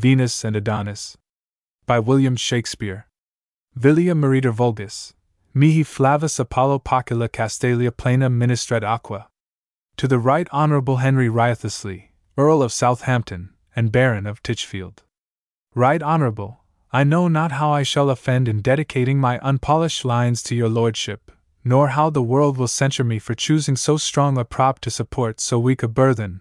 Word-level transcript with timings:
Venus 0.00 0.44
and 0.44 0.56
Adonis. 0.56 1.18
By 1.84 1.98
William 1.98 2.34
Shakespeare. 2.34 3.06
Villia 3.76 4.14
Meriter 4.14 4.50
Vulgus. 4.50 5.12
Mihi 5.52 5.84
Flavus 5.84 6.40
Apollo 6.40 6.78
Pocula 6.78 7.28
Castalia 7.28 7.94
Plena 7.94 8.30
Ministret 8.30 8.82
Aqua. 8.82 9.28
To 9.98 10.08
the 10.08 10.18
Right 10.18 10.48
Honorable 10.52 10.96
Henry 11.04 11.28
Wriothesley, 11.28 12.12
Earl 12.38 12.62
of 12.62 12.72
Southampton, 12.72 13.50
and 13.76 13.92
Baron 13.92 14.26
of 14.26 14.42
Titchfield. 14.42 15.02
Right 15.74 16.02
Honorable, 16.02 16.64
I 16.90 17.04
know 17.04 17.28
not 17.28 17.52
how 17.52 17.70
I 17.70 17.82
shall 17.82 18.08
offend 18.08 18.48
in 18.48 18.62
dedicating 18.62 19.18
my 19.18 19.38
unpolished 19.42 20.06
lines 20.06 20.42
to 20.44 20.56
your 20.56 20.70
lordship, 20.70 21.30
nor 21.62 21.88
how 21.88 22.08
the 22.08 22.22
world 22.22 22.56
will 22.56 22.68
censure 22.68 23.04
me 23.04 23.18
for 23.18 23.34
choosing 23.34 23.76
so 23.76 23.98
strong 23.98 24.38
a 24.38 24.46
prop 24.46 24.78
to 24.80 24.90
support 24.90 25.40
so 25.42 25.58
weak 25.58 25.82
a 25.82 25.88
burthen. 25.88 26.40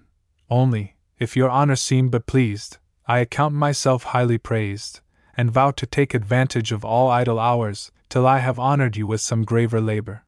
Only, 0.50 0.96
if 1.18 1.36
your 1.36 1.50
honor 1.50 1.76
seem 1.76 2.08
but 2.08 2.26
pleased, 2.26 2.78
I 3.10 3.18
account 3.18 3.56
myself 3.56 4.04
highly 4.04 4.38
praised, 4.38 5.00
and 5.36 5.50
vow 5.50 5.72
to 5.72 5.88
take 5.88 6.14
advantage 6.14 6.72
of 6.72 6.86
all 6.86 7.10
idle 7.10 7.40
hours, 7.40 7.92
till 8.08 8.28
I 8.28 8.38
have 8.38 8.60
honored 8.60 8.98
you 8.98 9.08
with 9.08 9.20
some 9.20 9.46
graver 9.46 9.82
labor. 9.82 10.26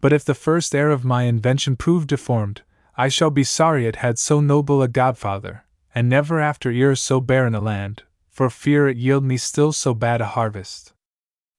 But 0.00 0.14
if 0.14 0.24
the 0.24 0.32
first 0.32 0.74
heir 0.74 0.90
of 0.90 1.04
my 1.04 1.24
invention 1.24 1.76
prove 1.76 2.06
deformed, 2.06 2.62
I 2.96 3.08
shall 3.08 3.28
be 3.28 3.44
sorry 3.44 3.86
it 3.86 3.96
had 3.96 4.18
so 4.18 4.40
noble 4.40 4.80
a 4.80 4.88
godfather, 4.88 5.66
and 5.94 6.08
never 6.08 6.40
after 6.40 6.70
ears 6.70 7.02
so 7.02 7.20
barren 7.20 7.54
a 7.54 7.60
land, 7.60 8.04
for 8.30 8.48
fear 8.48 8.88
it 8.88 8.96
yield 8.96 9.22
me 9.22 9.36
still 9.36 9.72
so 9.72 9.92
bad 9.92 10.22
a 10.22 10.26
harvest. 10.28 10.94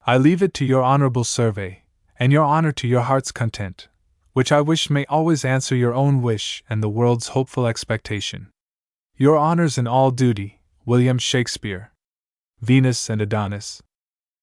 I 0.08 0.18
leave 0.18 0.42
it 0.42 0.56
to 0.56 0.66
your 0.66 0.82
honorable 0.82 1.24
survey, 1.24 1.84
and 2.18 2.32
your 2.32 2.44
honor 2.44 2.72
to 2.72 2.88
your 2.88 3.02
heart's 3.02 3.32
content, 3.32 3.90
which 4.34 4.52
I 4.52 4.62
wish 4.62 4.90
may 4.90 5.06
always 5.06 5.46
answer 5.46 5.76
your 5.76 5.94
own 5.94 6.24
wish 6.24 6.64
and 6.68 6.82
the 6.82 6.90
world's 6.90 7.28
hopeful 7.28 7.68
expectation. 7.68 8.50
Your 9.20 9.36
honors 9.36 9.80
in 9.80 9.88
all 9.88 10.12
duty, 10.12 10.60
William 10.86 11.18
Shakespeare. 11.18 11.92
Venus 12.62 13.10
and 13.10 13.20
Adonis. 13.20 13.82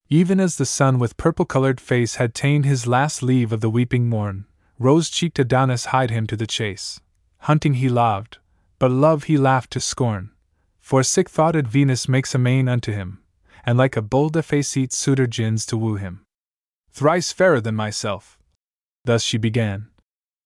Even 0.08 0.40
as 0.40 0.56
the 0.56 0.66
sun 0.66 0.98
with 0.98 1.16
purple 1.16 1.44
colored 1.44 1.80
face 1.80 2.16
had 2.16 2.34
ta'en 2.34 2.64
his 2.64 2.84
last 2.84 3.22
leave 3.22 3.52
of 3.52 3.60
the 3.60 3.70
weeping 3.70 4.08
morn, 4.08 4.46
rose 4.80 5.10
cheeked 5.10 5.38
Adonis 5.38 5.86
hied 5.86 6.10
him 6.10 6.26
to 6.26 6.36
the 6.36 6.48
chase. 6.48 7.00
Hunting 7.42 7.74
he 7.74 7.88
loved, 7.88 8.38
but 8.80 8.90
love 8.90 9.24
he 9.24 9.38
laughed 9.38 9.70
to 9.70 9.80
scorn. 9.80 10.32
For 10.80 11.04
sick 11.04 11.30
thoughted 11.30 11.68
Venus 11.68 12.08
makes 12.08 12.34
a 12.34 12.38
main 12.38 12.68
unto 12.68 12.90
him, 12.90 13.22
and 13.64 13.78
like 13.78 13.96
a 13.96 14.02
bold 14.02 14.34
effaceit 14.34 14.92
suitor 14.92 15.28
gins 15.28 15.64
to 15.66 15.76
woo 15.76 15.94
him. 15.94 16.24
Thrice 16.90 17.30
fairer 17.30 17.60
than 17.60 17.76
myself. 17.76 18.40
Thus 19.04 19.22
she 19.22 19.38
began. 19.38 19.90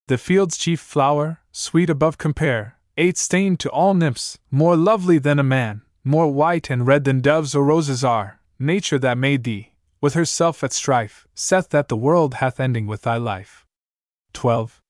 The 0.05 0.19
field's 0.19 0.55
chief 0.55 0.79
flower, 0.79 1.39
sweet 1.51 1.89
above 1.89 2.19
compare, 2.19 2.75
eight 2.99 3.17
stained 3.17 3.61
to 3.61 3.69
all 3.69 3.93
nymphs, 3.93 4.37
more 4.51 4.75
lovely 4.75 5.17
than 5.17 5.39
a 5.39 5.43
man, 5.43 5.81
more 6.03 6.31
white 6.31 6.69
and 6.69 6.85
red 6.85 7.05
than 7.05 7.21
doves 7.21 7.55
or 7.55 7.63
roses 7.63 8.03
are, 8.03 8.41
nature 8.59 8.99
that 8.99 9.17
made 9.17 9.45
thee, 9.45 9.71
with 10.01 10.15
herself 10.15 10.65
at 10.65 10.73
strife, 10.73 11.25
saith 11.33 11.69
that 11.69 11.87
the 11.87 11.95
world 11.95 12.35
hath 12.35 12.59
ending 12.59 12.85
with 12.85 13.03
thy 13.03 13.15
life. 13.15 13.65
12. 14.33 14.81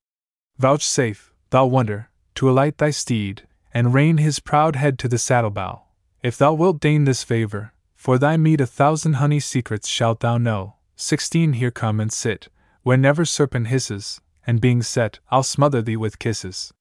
Vouchsafe, 0.58 1.32
thou 1.52 1.68
wonder, 1.68 2.10
to 2.34 2.50
alight 2.50 2.80
thy 2.80 2.90
steed, 2.90 3.44
and 3.76 3.94
rein 3.94 4.18
his 4.18 4.40
proud 4.40 4.76
head 4.76 4.98
to 4.98 5.08
the 5.08 5.20
saddle 5.20 5.52
bow, 5.52 5.84
if 6.24 6.36
thou 6.36 6.52
wilt 6.52 6.80
deign 6.80 7.04
this 7.04 7.24
favor, 7.24 7.74
for 7.96 8.18
thy 8.18 8.38
meed 8.38 8.60
a 8.60 8.66
thousand 8.66 9.14
honey 9.14 9.40
secrets 9.40 9.88
shalt 9.88 10.22
thou 10.22 10.38
know. 10.40 10.74
16 10.96 11.54
Here 11.54 11.70
come 11.70 12.00
and 12.00 12.12
sit, 12.12 12.48
where 12.82 12.98
never 12.98 13.24
serpent 13.24 13.68
hisses, 13.68 14.20
and 14.48 14.60
being 14.60 14.82
set, 14.82 15.20
I'll 15.30 15.44
smother 15.44 15.84
thee 15.84 15.96
with 15.96 16.18
kisses. 16.18 16.74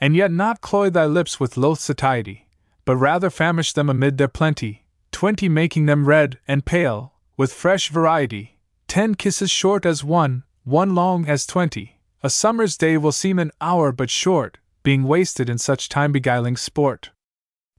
And 0.00 0.14
yet 0.14 0.30
not 0.30 0.60
cloy 0.60 0.90
thy 0.90 1.06
lips 1.06 1.40
with 1.40 1.56
loath 1.56 1.80
satiety, 1.80 2.48
but 2.84 2.96
rather 2.96 3.30
famish 3.30 3.72
them 3.72 3.88
amid 3.88 4.18
their 4.18 4.28
plenty, 4.28 4.84
twenty 5.10 5.48
making 5.48 5.86
them 5.86 6.06
red 6.06 6.38
and 6.46 6.66
pale, 6.66 7.14
with 7.36 7.52
fresh 7.52 7.88
variety, 7.88 8.58
ten 8.88 9.14
kisses 9.14 9.50
short 9.50 9.86
as 9.86 10.04
one, 10.04 10.44
one 10.64 10.94
long 10.94 11.26
as 11.26 11.46
twenty. 11.46 12.00
A 12.22 12.30
summer's 12.30 12.76
day 12.76 12.96
will 12.96 13.12
seem 13.12 13.38
an 13.38 13.52
hour 13.60 13.92
but 13.92 14.10
short, 14.10 14.58
being 14.82 15.04
wasted 15.04 15.48
in 15.48 15.58
such 15.58 15.88
time 15.88 16.12
beguiling 16.12 16.56
sport. 16.56 17.10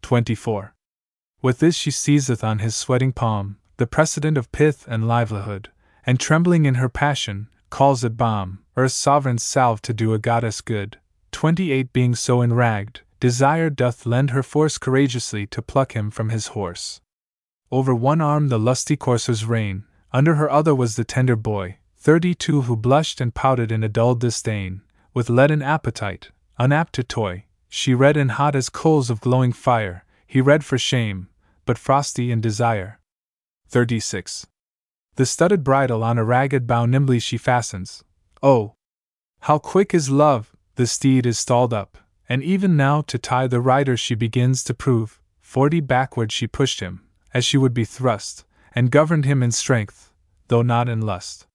24. 0.02 0.74
With 1.42 1.60
this 1.60 1.76
she 1.76 1.92
seizeth 1.92 2.44
on 2.44 2.60
his 2.60 2.76
sweating 2.76 3.14
palm, 3.14 3.58
the 3.78 3.88
precedent 3.88 4.38
of 4.38 4.52
pith 4.52 4.86
and 4.88 5.08
livelihood, 5.08 5.70
and 6.06 6.20
trembling 6.20 6.66
in 6.66 6.76
her 6.76 6.90
passion, 6.90 7.50
calls 7.70 8.04
it 8.04 8.18
balm, 8.18 8.64
earth's 8.76 8.96
sovereign 8.96 9.38
salve 9.38 9.82
to 9.84 9.94
do 9.94 10.14
a 10.14 10.20
goddess 10.20 10.62
good. 10.62 10.98
28 11.32 11.94
Being 11.94 12.16
so 12.16 12.42
enragged, 12.42 13.02
desire 13.20 13.70
doth 13.70 14.06
lend 14.06 14.32
her 14.32 14.44
force 14.44 14.78
courageously 14.78 15.48
to 15.48 15.62
pluck 15.62 15.94
him 15.94 16.12
from 16.12 16.30
his 16.30 16.48
horse. 16.48 17.02
Over 17.72 17.94
one 17.94 18.22
arm 18.22 18.48
the 18.48 18.60
lusty 18.60 18.96
coursers 18.96 19.46
rein, 19.46 19.84
under 20.14 20.36
her 20.36 20.50
other 20.50 20.74
was 20.74 20.96
the 20.96 21.04
tender 21.04 21.36
boy, 21.36 21.78
32 21.98 22.64
who 22.64 22.76
blushed 22.76 23.20
and 23.20 23.34
pouted 23.34 23.72
in 23.72 23.84
a 23.84 23.90
dull 23.90 24.16
disdain, 24.16 24.82
with 25.14 25.30
leaden 25.30 25.62
appetite, 25.62 26.32
unapt 26.58 26.94
to 26.94 27.04
toy, 27.04 27.46
she 27.68 27.94
red 27.94 28.16
and 28.16 28.32
hot 28.32 28.56
as 28.56 28.70
coals 28.70 29.10
of 29.10 29.22
glowing 29.22 29.52
fire, 29.52 30.06
he 30.26 30.42
red 30.42 30.64
for 30.64 30.78
shame, 30.78 31.28
but 31.66 31.78
frosty 31.78 32.32
in 32.32 32.40
desire. 32.40 33.00
36. 33.70 34.48
The 35.16 35.26
studded 35.26 35.64
bridle 35.64 36.04
on 36.04 36.18
a 36.18 36.24
ragged 36.24 36.68
bough 36.68 36.86
nimbly 36.86 37.20
she 37.20 37.38
fastens. 37.38 38.04
Oh! 38.42 38.76
How 39.42 39.58
quick 39.60 39.94
is 39.94 40.10
love! 40.10 40.56
The 40.78 40.86
steed 40.86 41.26
is 41.26 41.40
stalled 41.40 41.74
up, 41.74 41.98
and 42.30 42.44
even 42.44 42.78
now 42.78 43.02
to 43.02 43.18
tie 43.18 43.48
the 43.48 43.60
rider 43.60 43.98
she 43.98 44.14
begins 44.14 44.64
to 44.66 44.76
prove. 44.76 45.20
Forty 45.42 45.80
backward 45.80 46.32
she 46.32 46.46
pushed 46.46 46.82
him, 46.82 47.02
as 47.34 47.44
she 47.44 47.58
would 47.58 47.74
be 47.74 47.84
thrust, 47.84 48.46
and 48.76 48.92
governed 48.92 49.26
him 49.26 49.42
in 49.42 49.50
strength, 49.50 50.12
though 50.50 50.62
not 50.62 50.88
in 50.88 51.02
lust. 51.02 51.48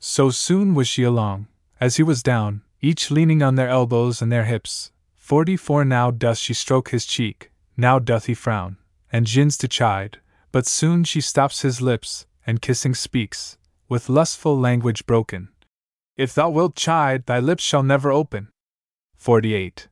So 0.00 0.30
soon 0.30 0.74
was 0.74 0.88
she 0.88 1.04
along, 1.04 1.46
as 1.80 1.96
he 1.96 2.02
was 2.02 2.24
down, 2.24 2.62
each 2.80 3.08
leaning 3.08 3.40
on 3.40 3.54
their 3.54 3.68
elbows 3.68 4.20
and 4.20 4.32
their 4.32 4.46
hips. 4.46 4.90
Forty 5.14 5.56
four 5.56 5.84
now 5.84 6.10
doth 6.10 6.38
she 6.38 6.54
stroke 6.54 6.90
his 6.90 7.06
cheek, 7.06 7.52
now 7.76 8.00
doth 8.00 8.26
he 8.26 8.34
frown, 8.34 8.78
and 9.12 9.26
gins 9.26 9.56
to 9.58 9.68
chide, 9.68 10.18
but 10.50 10.66
soon 10.66 11.04
she 11.04 11.20
stops 11.20 11.62
his 11.62 11.80
lips, 11.80 12.26
and 12.44 12.60
kissing 12.60 12.96
speaks, 12.96 13.58
with 13.88 14.08
lustful 14.08 14.58
language 14.58 15.06
broken. 15.06 15.50
If 16.16 16.34
thou 16.34 16.48
wilt 16.50 16.76
chide, 16.76 17.26
thy 17.26 17.40
lips 17.40 17.64
shall 17.64 17.82
never 17.82 18.12
open. 18.12 18.48
48. 19.16 19.88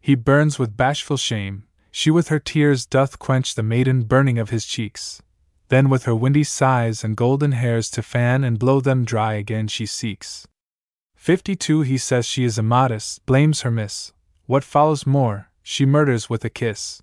He 0.00 0.14
burns 0.14 0.58
with 0.58 0.76
bashful 0.76 1.18
shame, 1.18 1.64
she 1.90 2.10
with 2.10 2.28
her 2.28 2.38
tears 2.38 2.86
doth 2.86 3.18
quench 3.18 3.54
the 3.54 3.62
maiden 3.62 4.04
burning 4.04 4.38
of 4.38 4.50
his 4.50 4.64
cheeks. 4.64 5.20
Then 5.68 5.90
with 5.90 6.04
her 6.04 6.14
windy 6.14 6.44
sighs 6.44 7.04
and 7.04 7.16
golden 7.16 7.52
hairs 7.52 7.90
to 7.90 8.02
fan 8.02 8.42
and 8.42 8.58
blow 8.58 8.80
them 8.80 9.04
dry 9.04 9.34
again 9.34 9.68
she 9.68 9.86
seeks. 9.86 10.48
52 11.16 11.82
He 11.82 11.98
says 11.98 12.26
she 12.26 12.44
is 12.44 12.58
immodest, 12.58 13.24
blames 13.26 13.60
her 13.60 13.70
miss. 13.70 14.12
What 14.46 14.64
follows 14.64 15.06
more, 15.06 15.50
she 15.62 15.84
murders 15.84 16.30
with 16.30 16.44
a 16.44 16.50
kiss. 16.50 17.02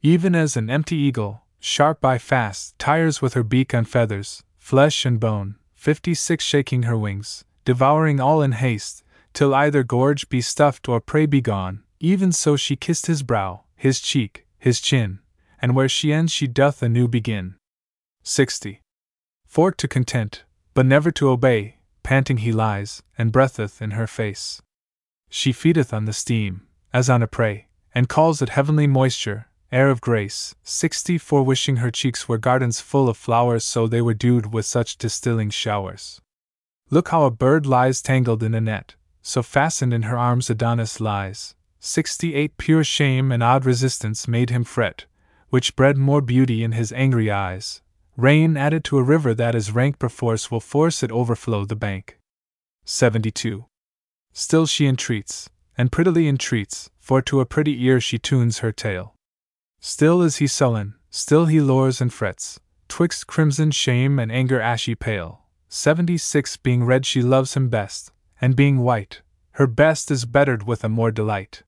Even 0.00 0.34
as 0.36 0.56
an 0.56 0.70
empty 0.70 0.96
eagle, 0.96 1.42
sharp 1.58 2.00
by 2.00 2.18
fast, 2.18 2.78
tires 2.78 3.20
with 3.20 3.34
her 3.34 3.42
beak 3.42 3.74
on 3.74 3.84
feathers, 3.84 4.44
flesh 4.56 5.04
and 5.04 5.18
bone, 5.18 5.56
56 5.74 6.42
shaking 6.44 6.84
her 6.84 6.96
wings, 6.96 7.44
devouring 7.64 8.20
all 8.20 8.42
in 8.42 8.52
haste, 8.52 9.02
till 9.32 9.54
either 9.54 9.82
gorge 9.82 10.28
be 10.28 10.40
stuffed 10.40 10.88
or 10.88 11.00
prey 11.00 11.26
be 11.26 11.40
gone, 11.40 11.82
even 12.00 12.32
so 12.32 12.56
she 12.56 12.76
kissed 12.76 13.06
his 13.06 13.22
brow, 13.22 13.64
his 13.76 14.00
cheek, 14.00 14.46
his 14.58 14.80
chin, 14.80 15.20
and 15.60 15.74
where 15.74 15.88
she 15.88 16.12
ends 16.12 16.32
she 16.32 16.46
doth 16.46 16.82
anew 16.82 17.06
begin. 17.06 17.56
60. 18.22 18.82
For 19.46 19.72
to 19.72 19.88
content, 19.88 20.44
but 20.74 20.86
never 20.86 21.10
to 21.12 21.28
obey, 21.28 21.76
panting 22.02 22.38
he 22.38 22.52
lies, 22.52 23.02
and 23.18 23.32
breatheth 23.32 23.82
in 23.82 23.92
her 23.92 24.06
face. 24.06 24.62
She 25.28 25.52
feedeth 25.52 25.92
on 25.92 26.06
the 26.06 26.12
steam, 26.12 26.66
as 26.92 27.08
on 27.10 27.22
a 27.22 27.26
prey, 27.26 27.66
and 27.94 28.08
calls 28.08 28.42
it 28.42 28.50
heavenly 28.50 28.86
moisture, 28.86 29.46
air 29.72 29.90
of 29.90 30.00
grace. 30.00 30.54
64 30.64 31.42
Wishing 31.42 31.76
her 31.76 31.90
cheeks 31.90 32.28
were 32.28 32.38
gardens 32.38 32.80
full 32.80 33.08
of 33.08 33.16
flowers, 33.16 33.64
so 33.64 33.86
they 33.86 34.02
were 34.02 34.14
dewed 34.14 34.52
with 34.52 34.66
such 34.66 34.96
distilling 34.96 35.50
showers. 35.50 36.20
Look 36.92 37.10
how 37.10 37.24
a 37.24 37.30
bird 37.30 37.66
lies 37.66 38.02
tangled 38.02 38.42
in 38.42 38.52
a 38.52 38.60
net, 38.60 38.96
so 39.22 39.44
fastened 39.44 39.94
in 39.94 40.02
her 40.02 40.18
arms 40.18 40.50
Adonis 40.50 41.00
lies. 41.00 41.54
68 41.78 42.56
Pure 42.58 42.84
shame 42.84 43.30
and 43.30 43.44
odd 43.44 43.64
resistance 43.64 44.26
made 44.26 44.50
him 44.50 44.64
fret, 44.64 45.06
which 45.50 45.76
bred 45.76 45.96
more 45.96 46.20
beauty 46.20 46.64
in 46.64 46.72
his 46.72 46.92
angry 46.92 47.30
eyes. 47.30 47.80
Rain 48.16 48.56
added 48.56 48.82
to 48.84 48.98
a 48.98 49.04
river 49.04 49.34
that 49.34 49.54
is 49.54 49.72
rank 49.72 50.00
perforce 50.00 50.50
will 50.50 50.60
force 50.60 51.04
it 51.04 51.12
overflow 51.12 51.64
the 51.64 51.76
bank. 51.76 52.18
72. 52.84 53.66
Still 54.32 54.66
she 54.66 54.86
entreats, 54.86 55.48
and 55.78 55.92
prettily 55.92 56.26
entreats, 56.26 56.90
for 56.98 57.22
to 57.22 57.38
a 57.40 57.46
pretty 57.46 57.84
ear 57.84 58.00
she 58.00 58.18
tunes 58.18 58.58
her 58.58 58.72
tale. 58.72 59.14
Still 59.78 60.22
is 60.22 60.36
he 60.36 60.48
sullen, 60.48 60.94
still 61.08 61.46
he 61.46 61.60
lures 61.60 62.00
and 62.00 62.12
frets, 62.12 62.58
twixt 62.88 63.28
crimson 63.28 63.70
shame 63.70 64.18
and 64.18 64.32
anger 64.32 64.60
ashy 64.60 64.96
pale. 64.96 65.39
76 65.72 66.56
Being 66.56 66.82
red 66.82 67.06
she 67.06 67.22
loves 67.22 67.54
him 67.54 67.68
best, 67.68 68.10
and 68.40 68.56
being 68.56 68.80
white, 68.80 69.22
her 69.52 69.68
best 69.68 70.10
is 70.10 70.24
bettered 70.24 70.64
with 70.64 70.82
a 70.82 70.88
more 70.88 71.12
delight. 71.12 71.62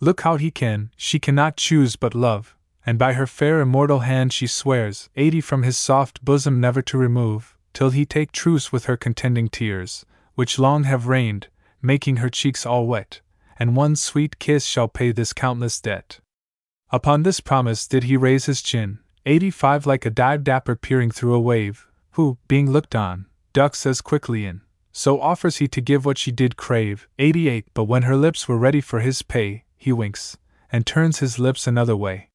Look 0.00 0.22
how 0.22 0.38
he 0.38 0.50
can, 0.50 0.90
she 0.96 1.20
cannot 1.20 1.56
choose 1.56 1.94
but 1.94 2.16
love, 2.16 2.56
and 2.84 2.98
by 2.98 3.12
her 3.12 3.28
fair 3.28 3.60
immortal 3.60 4.00
hand 4.00 4.32
she 4.32 4.48
swears 4.48 5.08
eighty 5.14 5.40
from 5.40 5.62
his 5.62 5.78
soft 5.78 6.24
bosom 6.24 6.60
never 6.60 6.82
to 6.82 6.98
remove, 6.98 7.56
till 7.72 7.90
he 7.90 8.04
take 8.04 8.32
truce 8.32 8.72
with 8.72 8.86
her 8.86 8.96
contending 8.96 9.48
tears, 9.48 10.04
which 10.34 10.58
long 10.58 10.82
have 10.82 11.06
rained, 11.06 11.46
making 11.80 12.16
her 12.16 12.28
cheeks 12.28 12.66
all 12.66 12.88
wet, 12.88 13.20
and 13.56 13.76
one 13.76 13.94
sweet 13.94 14.40
kiss 14.40 14.64
shall 14.64 14.88
pay 14.88 15.12
this 15.12 15.32
countless 15.32 15.80
debt. 15.80 16.18
Upon 16.90 17.22
this 17.22 17.38
promise 17.38 17.86
did 17.86 18.02
he 18.02 18.16
raise 18.16 18.46
his 18.46 18.62
chin, 18.62 18.98
eighty 19.26 19.52
five 19.52 19.86
like 19.86 20.04
a 20.04 20.10
dive 20.10 20.42
dapper 20.42 20.74
peering 20.74 21.12
through 21.12 21.34
a 21.34 21.40
wave, 21.40 21.86
who, 22.18 22.36
being 22.48 22.68
looked 22.68 22.96
on, 22.96 23.26
ducks 23.52 23.86
as 23.86 24.00
quickly 24.00 24.44
in. 24.44 24.60
So 24.92 25.20
offers 25.20 25.58
he 25.58 25.68
to 25.68 25.80
give 25.80 26.04
what 26.04 26.18
she 26.18 26.32
did 26.32 26.56
crave, 26.56 27.08
eighty 27.18 27.48
eight, 27.48 27.66
but 27.74 27.84
when 27.84 28.02
her 28.02 28.16
lips 28.16 28.48
were 28.48 28.58
ready 28.58 28.80
for 28.80 29.00
his 29.00 29.22
pay, 29.22 29.64
he 29.76 29.92
winks, 29.92 30.36
and 30.72 30.84
turns 30.84 31.18
his 31.18 31.38
lips 31.38 31.66
another 31.66 31.96
way. 31.96 32.30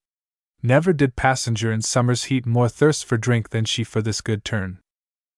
Never 0.61 0.93
did 0.93 1.17
passenger 1.17 1.73
in 1.73 1.81
summer's 1.81 2.25
heat 2.25 2.45
more 2.45 2.69
thirst 2.69 3.05
for 3.05 3.17
drink 3.17 3.49
than 3.49 3.65
she 3.65 3.83
for 3.83 4.01
this 4.01 4.21
good 4.21 4.45
turn. 4.45 4.79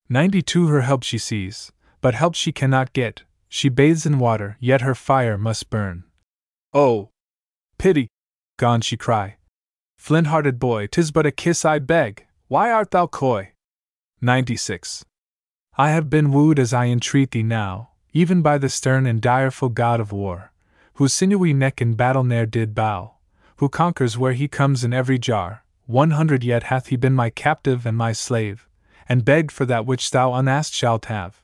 Ninety 0.07 0.41
two 0.41 0.67
her 0.67 0.81
help 0.81 1.03
she 1.03 1.17
sees, 1.17 1.71
but 1.99 2.13
help 2.13 2.35
she 2.35 2.51
cannot 2.51 2.93
get, 2.93 3.23
she 3.49 3.69
bathes 3.69 4.05
in 4.05 4.19
water, 4.19 4.57
yet 4.59 4.81
her 4.81 4.93
fire 4.93 5.37
must 5.37 5.71
burn. 5.71 6.03
Oh! 6.73 7.09
Pity! 7.79 8.07
Gone 8.57 8.81
she 8.81 8.97
cry. 8.97 9.37
Flint 9.97 10.27
hearted 10.27 10.59
boy, 10.59 10.87
'tis 10.87 11.11
but 11.11 11.25
a 11.25 11.31
kiss 11.31 11.65
I 11.65 11.79
beg, 11.79 12.27
why 12.47 12.71
art 12.71 12.91
thou 12.91 13.07
coy? 13.07 13.53
96. 14.21 15.03
I 15.77 15.89
have 15.89 16.09
been 16.09 16.31
wooed 16.31 16.57
as 16.57 16.73
I 16.73 16.85
entreat 16.85 17.31
thee 17.31 17.43
now, 17.43 17.89
even 18.13 18.41
by 18.41 18.57
the 18.57 18.69
stern 18.69 19.05
and 19.05 19.21
direful 19.21 19.67
god 19.67 19.99
of 19.99 20.13
war, 20.13 20.53
whose 20.93 21.13
sinewy 21.13 21.53
neck 21.53 21.81
in 21.81 21.95
battle 21.95 22.23
ne'er 22.23 22.45
did 22.45 22.73
bow, 22.73 23.15
who 23.57 23.67
conquers 23.67 24.17
where 24.17 24.31
he 24.31 24.47
comes 24.47 24.85
in 24.85 24.93
every 24.93 25.19
jar. 25.19 25.65
One 25.85 26.11
hundred 26.11 26.45
yet 26.45 26.63
hath 26.63 26.87
he 26.87 26.95
been 26.95 27.13
my 27.13 27.29
captive 27.29 27.85
and 27.85 27.97
my 27.97 28.13
slave, 28.13 28.69
and 29.09 29.25
begged 29.25 29.51
for 29.51 29.65
that 29.65 29.85
which 29.85 30.11
thou 30.11 30.33
unasked 30.33 30.73
shalt 30.73 31.05
have. 31.05 31.43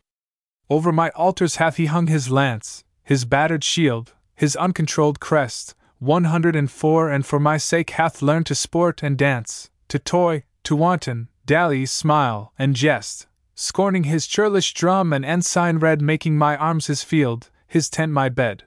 Over 0.69 0.93
my 0.93 1.09
altars 1.09 1.57
hath 1.57 1.75
he 1.75 1.87
hung 1.87 2.07
his 2.07 2.31
lance, 2.31 2.85
his 3.03 3.25
battered 3.25 3.65
shield, 3.65 4.13
his 4.33 4.55
uncontrolled 4.55 5.19
crest, 5.19 5.75
104 5.99 7.09
and 7.11 7.25
for 7.25 7.39
my 7.39 7.57
sake 7.57 7.89
hath 7.91 8.21
learned 8.21 8.45
to 8.45 8.55
sport 8.55 9.03
and 9.03 9.17
dance, 9.17 9.69
to 9.89 9.99
toy, 9.99 10.45
to 10.63 10.75
wanton, 10.75 11.27
dally, 11.45 11.85
smile, 11.85 12.53
and 12.57 12.77
jest, 12.77 13.27
scorning 13.55 14.05
his 14.05 14.27
churlish 14.27 14.73
drum 14.73 15.13
and 15.13 15.25
ensign 15.25 15.77
red, 15.77 16.01
making 16.01 16.37
my 16.37 16.55
arms 16.57 16.87
his 16.87 17.03
field, 17.03 17.49
his 17.67 17.89
tent 17.89 18.11
my 18.11 18.29
bed. 18.29 18.63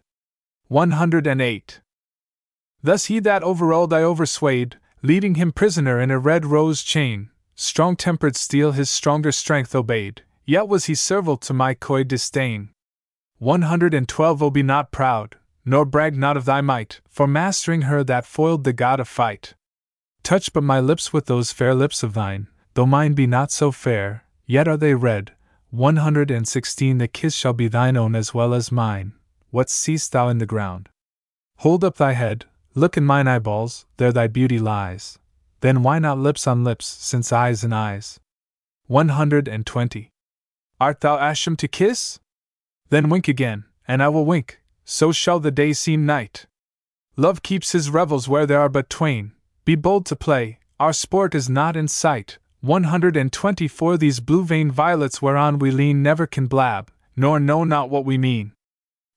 108. 0.69 1.81
Thus 2.83 3.07
he 3.07 3.19
that 3.21 3.43
overruled 3.43 3.93
I 3.93 4.03
overswayed, 4.03 4.75
leading 5.03 5.35
him 5.35 5.53
prisoner 5.53 6.01
in 6.01 6.11
a 6.11 6.19
red 6.19 6.47
rose 6.47 6.83
chain, 6.83 7.31
strong 7.55 7.97
tempered 7.97 8.37
steel 8.37 8.73
his 8.73 8.91
stronger 8.91 9.33
strength 9.33 9.75
obeyed, 9.75 10.23
yet 10.45 10.69
was 10.69 10.87
he 10.87 10.95
servile 10.95 11.37
to 11.39 11.53
my 11.53 11.75
coy 11.75 12.05
disdain. 12.05 12.71
112 13.39 14.43
Oh, 14.43 14.51
be 14.51 14.63
not 14.63 14.91
proud, 14.91 15.37
nor 15.65 15.85
brag 15.85 16.17
not 16.17 16.37
of 16.37 16.45
thy 16.45 16.61
might, 16.61 17.01
for 17.09 17.27
mastering 17.27 17.83
her 17.83 18.03
that 18.05 18.27
foiled 18.27 18.65
the 18.65 18.73
god 18.73 19.01
of 19.01 19.09
fight. 19.09 19.55
Touch 20.23 20.53
but 20.53 20.63
my 20.63 20.81
lips 20.81 21.13
with 21.13 21.27
those 21.27 21.53
fair 21.53 21.75
lips 21.75 22.03
of 22.03 22.15
thine, 22.15 22.49
though 22.75 22.87
mine 22.87 23.13
be 23.13 23.27
not 23.27 23.51
so 23.51 23.71
fair, 23.71 24.24
yet 24.47 24.69
are 24.69 24.77
they 24.77 24.95
red. 24.95 25.33
116 25.71 26.99
The 26.99 27.09
kiss 27.09 27.35
shall 27.35 27.53
be 27.53 27.69
thine 27.69 27.97
own 27.97 28.15
as 28.15 28.33
well 28.33 28.55
as 28.55 28.71
mine. 28.71 29.13
What 29.51 29.71
seest 29.71 30.13
thou 30.13 30.29
in 30.29 30.39
the 30.39 30.47
ground? 30.47 30.89
Hold 31.59 31.85
up 31.85 31.97
thy 31.97 32.13
head, 32.13 32.45
look 32.75 32.97
in 32.97 33.05
mine 33.05 33.29
eyeballs, 33.29 33.87
there 33.97 34.13
thy 34.13 34.27
beauty 34.27 34.59
lies. 34.59 35.19
Then 35.61 35.83
why 35.83 35.99
not 35.99 36.19
lips 36.19 36.47
on 36.47 36.65
lips, 36.65 36.87
since 36.87 37.33
eyes 37.33 37.65
in 37.65 37.73
eyes? 37.73 38.21
120. 38.87 40.11
Art 40.81 41.01
thou 41.01 41.17
ashamed 41.17 41.59
to 41.61 41.69
kiss? 41.69 42.19
Then 42.91 43.09
wink 43.09 43.29
again, 43.29 43.65
and 43.89 44.03
I 44.03 44.09
will 44.09 44.27
wink, 44.27 44.61
so 44.85 45.11
shall 45.11 45.41
the 45.41 45.51
day 45.51 45.73
seem 45.73 46.05
night. 46.05 46.47
Love 47.17 47.43
keeps 47.43 47.73
his 47.73 47.91
revels 47.91 48.29
where 48.29 48.45
there 48.45 48.61
are 48.61 48.69
but 48.69 48.91
twain. 48.91 49.33
Be 49.65 49.75
bold 49.75 50.05
to 50.07 50.17
play, 50.17 50.59
our 50.79 50.93
sport 50.93 51.35
is 51.35 51.49
not 51.49 51.77
in 51.77 51.89
sight. 51.89 52.39
124 52.65 53.99
These 53.99 54.21
blue 54.21 54.43
veined 54.43 54.73
violets 54.73 55.21
whereon 55.21 55.59
we 55.59 55.71
lean 55.71 56.03
never 56.03 56.27
can 56.27 56.47
blab, 56.47 56.91
nor 57.15 57.39
know 57.39 57.63
not 57.63 57.91
what 57.91 58.07
we 58.07 58.17
mean. 58.17 58.53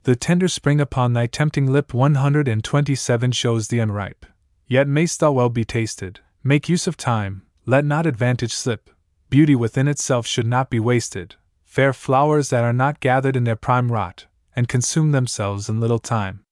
The 0.04 0.18
tender 0.18 0.50
spring 0.50 0.82
upon 0.82 1.14
thy 1.14 1.28
tempting 1.28 1.72
lip 1.72 1.94
127 1.94 3.32
shows 3.32 3.70
thee 3.70 3.80
unripe. 3.80 4.26
Yet 4.68 4.90
mayst 4.90 5.22
thou 5.22 5.32
well 5.32 5.48
be 5.48 5.64
tasted. 5.64 6.20
Make 6.44 6.68
use 6.68 6.88
of 6.88 6.98
time, 6.98 7.44
let 7.66 7.86
not 7.86 8.06
advantage 8.06 8.54
slip. 8.54 8.90
Beauty 9.30 9.56
within 9.56 9.88
itself 9.88 10.28
should 10.28 10.48
not 10.48 10.70
be 10.70 10.82
wasted. 10.82 11.36
Fair 11.64 11.94
flowers 11.94 12.50
that 12.50 12.66
are 12.66 12.74
not 12.74 13.00
gathered 13.00 13.38
in 13.38 13.46
their 13.46 13.56
prime 13.56 13.94
rot, 13.94 14.26
and 14.58 14.68
consume 14.68 15.14
themselves 15.14 15.70
in 15.70 15.80
little 15.80 16.00
time. 16.00 16.44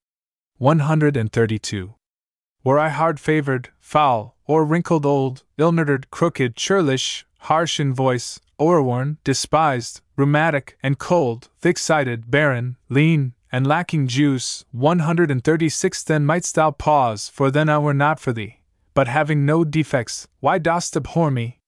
132. 0.56 1.94
Were 2.66 2.80
I 2.80 2.88
hard 2.88 3.20
favored, 3.20 3.68
foul, 3.78 4.34
or 4.44 4.64
wrinkled 4.64 5.06
old, 5.06 5.44
ill 5.56 5.70
nurtured, 5.70 6.10
crooked, 6.10 6.56
churlish, 6.56 7.24
harsh 7.42 7.78
in 7.78 7.94
voice, 7.94 8.40
o'erworn, 8.58 9.18
despised, 9.22 10.00
rheumatic, 10.16 10.76
and 10.82 10.98
cold, 10.98 11.48
thick 11.60 11.78
sided, 11.78 12.28
barren, 12.28 12.76
lean, 12.88 13.34
and 13.52 13.68
lacking 13.68 14.08
juice, 14.08 14.64
136 14.72 16.02
Then 16.02 16.26
mightst 16.26 16.56
thou 16.56 16.72
pause, 16.72 17.28
for 17.28 17.52
then 17.52 17.68
I 17.68 17.78
were 17.78 17.94
not 17.94 18.18
for 18.18 18.32
thee. 18.32 18.62
But 18.94 19.06
having 19.06 19.46
no 19.46 19.62
defects, 19.62 20.26
why 20.40 20.58
dost 20.58 20.96
abhor 20.96 21.30
me? 21.30 21.60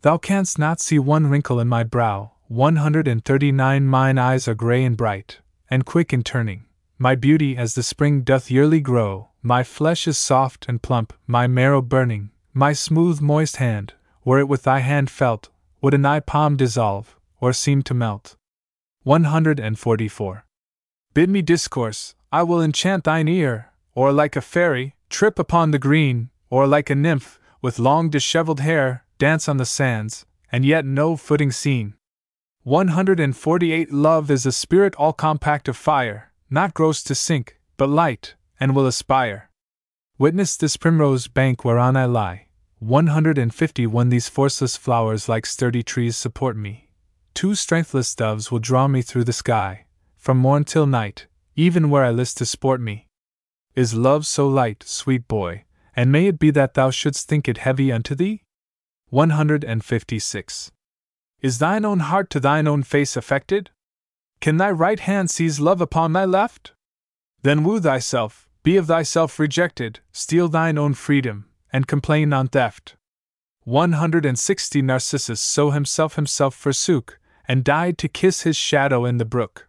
Thou 0.00 0.18
canst 0.18 0.58
not 0.58 0.80
see 0.80 0.98
one 0.98 1.28
wrinkle 1.28 1.60
in 1.60 1.68
my 1.68 1.84
brow, 1.84 2.32
139 2.48 3.86
Mine 3.86 4.18
eyes 4.18 4.48
are 4.48 4.56
grey 4.56 4.82
and 4.82 4.96
bright, 4.96 5.38
and 5.70 5.86
quick 5.86 6.12
in 6.12 6.24
turning. 6.24 6.64
My 7.02 7.16
beauty 7.16 7.56
as 7.56 7.74
the 7.74 7.82
spring 7.82 8.22
doth 8.22 8.48
yearly 8.48 8.78
grow, 8.78 9.30
my 9.42 9.64
flesh 9.64 10.06
is 10.06 10.16
soft 10.16 10.66
and 10.68 10.80
plump, 10.80 11.12
my 11.26 11.48
marrow 11.48 11.82
burning, 11.82 12.30
my 12.54 12.72
smooth 12.72 13.20
moist 13.20 13.56
hand, 13.56 13.94
were 14.24 14.38
it 14.38 14.46
with 14.46 14.62
thy 14.62 14.78
hand 14.78 15.10
felt, 15.10 15.48
would 15.80 15.94
in 15.94 16.02
thy 16.02 16.20
palm 16.20 16.56
dissolve, 16.56 17.18
or 17.40 17.52
seem 17.52 17.82
to 17.82 17.92
melt. 17.92 18.36
144. 19.02 20.44
Bid 21.12 21.28
me 21.28 21.42
discourse, 21.42 22.14
I 22.30 22.44
will 22.44 22.62
enchant 22.62 23.02
thine 23.02 23.26
ear, 23.26 23.72
or 23.96 24.12
like 24.12 24.36
a 24.36 24.40
fairy, 24.40 24.94
trip 25.10 25.40
upon 25.40 25.72
the 25.72 25.80
green, 25.80 26.30
or 26.50 26.68
like 26.68 26.88
a 26.88 26.94
nymph, 26.94 27.40
with 27.60 27.80
long 27.80 28.10
dishevelled 28.10 28.60
hair, 28.60 29.04
dance 29.18 29.48
on 29.48 29.56
the 29.56 29.66
sands, 29.66 30.24
and 30.52 30.64
yet 30.64 30.84
no 30.84 31.16
footing 31.16 31.50
seen. 31.50 31.94
148 32.62 33.92
Love 33.92 34.30
is 34.30 34.46
a 34.46 34.52
spirit 34.52 34.94
all 34.94 35.12
compact 35.12 35.66
of 35.66 35.76
fire, 35.76 36.31
not 36.52 36.74
gross 36.74 37.02
to 37.02 37.14
sink, 37.14 37.58
but 37.78 37.88
light, 37.88 38.34
and 38.60 38.76
will 38.76 38.86
aspire. 38.86 39.48
Witness 40.18 40.56
this 40.56 40.76
primrose 40.76 41.26
bank 41.26 41.64
whereon 41.64 41.96
I 41.96 42.04
lie. 42.04 42.48
151 42.78 44.10
These 44.10 44.28
forceless 44.28 44.76
flowers 44.76 45.28
like 45.28 45.46
sturdy 45.46 45.82
trees 45.82 46.16
support 46.16 46.56
me. 46.56 46.90
Two 47.32 47.54
strengthless 47.54 48.14
doves 48.14 48.50
will 48.50 48.58
draw 48.58 48.86
me 48.86 49.00
through 49.00 49.24
the 49.24 49.32
sky, 49.32 49.86
from 50.18 50.36
morn 50.36 50.64
till 50.64 50.86
night, 50.86 51.26
even 51.56 51.88
where 51.88 52.04
I 52.04 52.10
list 52.10 52.36
to 52.38 52.46
sport 52.46 52.80
me. 52.80 53.08
Is 53.74 53.94
love 53.94 54.26
so 54.26 54.46
light, 54.46 54.82
sweet 54.86 55.26
boy, 55.26 55.64
and 55.96 56.12
may 56.12 56.26
it 56.26 56.38
be 56.38 56.50
that 56.50 56.74
thou 56.74 56.90
shouldst 56.90 57.26
think 57.26 57.48
it 57.48 57.58
heavy 57.58 57.90
unto 57.90 58.14
thee? 58.14 58.42
156. 59.08 60.70
Is 61.40 61.58
thine 61.58 61.84
own 61.86 62.00
heart 62.00 62.28
to 62.30 62.40
thine 62.40 62.68
own 62.68 62.82
face 62.82 63.16
affected? 63.16 63.70
Can 64.42 64.56
thy 64.56 64.72
right 64.72 64.98
hand 64.98 65.30
seize 65.30 65.60
love 65.60 65.80
upon 65.80 66.12
thy 66.12 66.24
left? 66.24 66.72
Then 67.42 67.62
woo 67.62 67.78
thyself, 67.78 68.48
be 68.64 68.76
of 68.76 68.88
thyself 68.88 69.38
rejected, 69.38 70.00
steal 70.10 70.48
thine 70.48 70.76
own 70.76 70.94
freedom, 70.94 71.46
and 71.72 71.86
complain 71.86 72.32
on 72.32 72.48
theft. 72.48 72.96
160 73.62 74.82
Narcissus 74.82 75.40
so 75.40 75.70
himself 75.70 76.16
himself 76.16 76.56
forsook, 76.56 77.20
and 77.46 77.62
died 77.62 77.96
to 77.98 78.08
kiss 78.08 78.42
his 78.42 78.56
shadow 78.56 79.04
in 79.04 79.18
the 79.18 79.24
brook. 79.24 79.68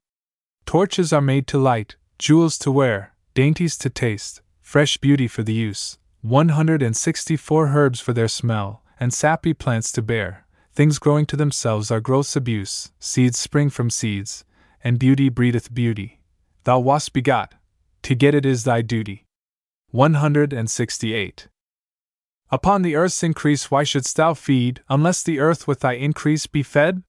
Torches 0.65 1.13
are 1.13 1.21
made 1.21 1.45
to 1.45 1.59
light, 1.59 1.95
jewels 2.17 2.57
to 2.57 2.71
wear, 2.71 3.13
dainties 3.35 3.77
to 3.77 3.91
taste, 3.91 4.41
fresh 4.59 4.97
beauty 4.97 5.27
for 5.27 5.43
the 5.43 5.53
use, 5.53 5.99
164 6.21 7.67
herbs 7.67 7.99
for 7.99 8.13
their 8.13 8.27
smell, 8.27 8.81
and 8.99 9.13
sappy 9.13 9.53
plants 9.53 9.91
to 9.91 10.01
bear. 10.01 10.47
Things 10.73 10.97
growing 10.97 11.27
to 11.27 11.35
themselves 11.35 11.91
are 11.91 11.99
gross 11.99 12.35
abuse, 12.35 12.91
seeds 12.97 13.37
spring 13.37 13.69
from 13.69 13.91
seeds, 13.91 14.43
and 14.83 14.99
beauty 14.99 15.29
breedeth 15.29 15.73
beauty. 15.73 16.19
Thou 16.63 16.79
wast 16.79 17.13
begot, 17.13 17.53
to 18.03 18.15
get 18.15 18.35
it 18.35 18.45
is 18.45 18.63
thy 18.63 18.81
duty. 18.81 19.25
168. 19.91 21.47
Upon 22.49 22.81
the 22.81 22.95
earth's 22.95 23.23
increase, 23.23 23.71
why 23.71 23.83
shouldst 23.83 24.15
thou 24.15 24.33
feed, 24.33 24.81
unless 24.89 25.23
the 25.23 25.39
earth 25.39 25.67
with 25.67 25.79
thy 25.79 25.93
increase 25.93 26.47
be 26.47 26.63
fed? 26.63 27.03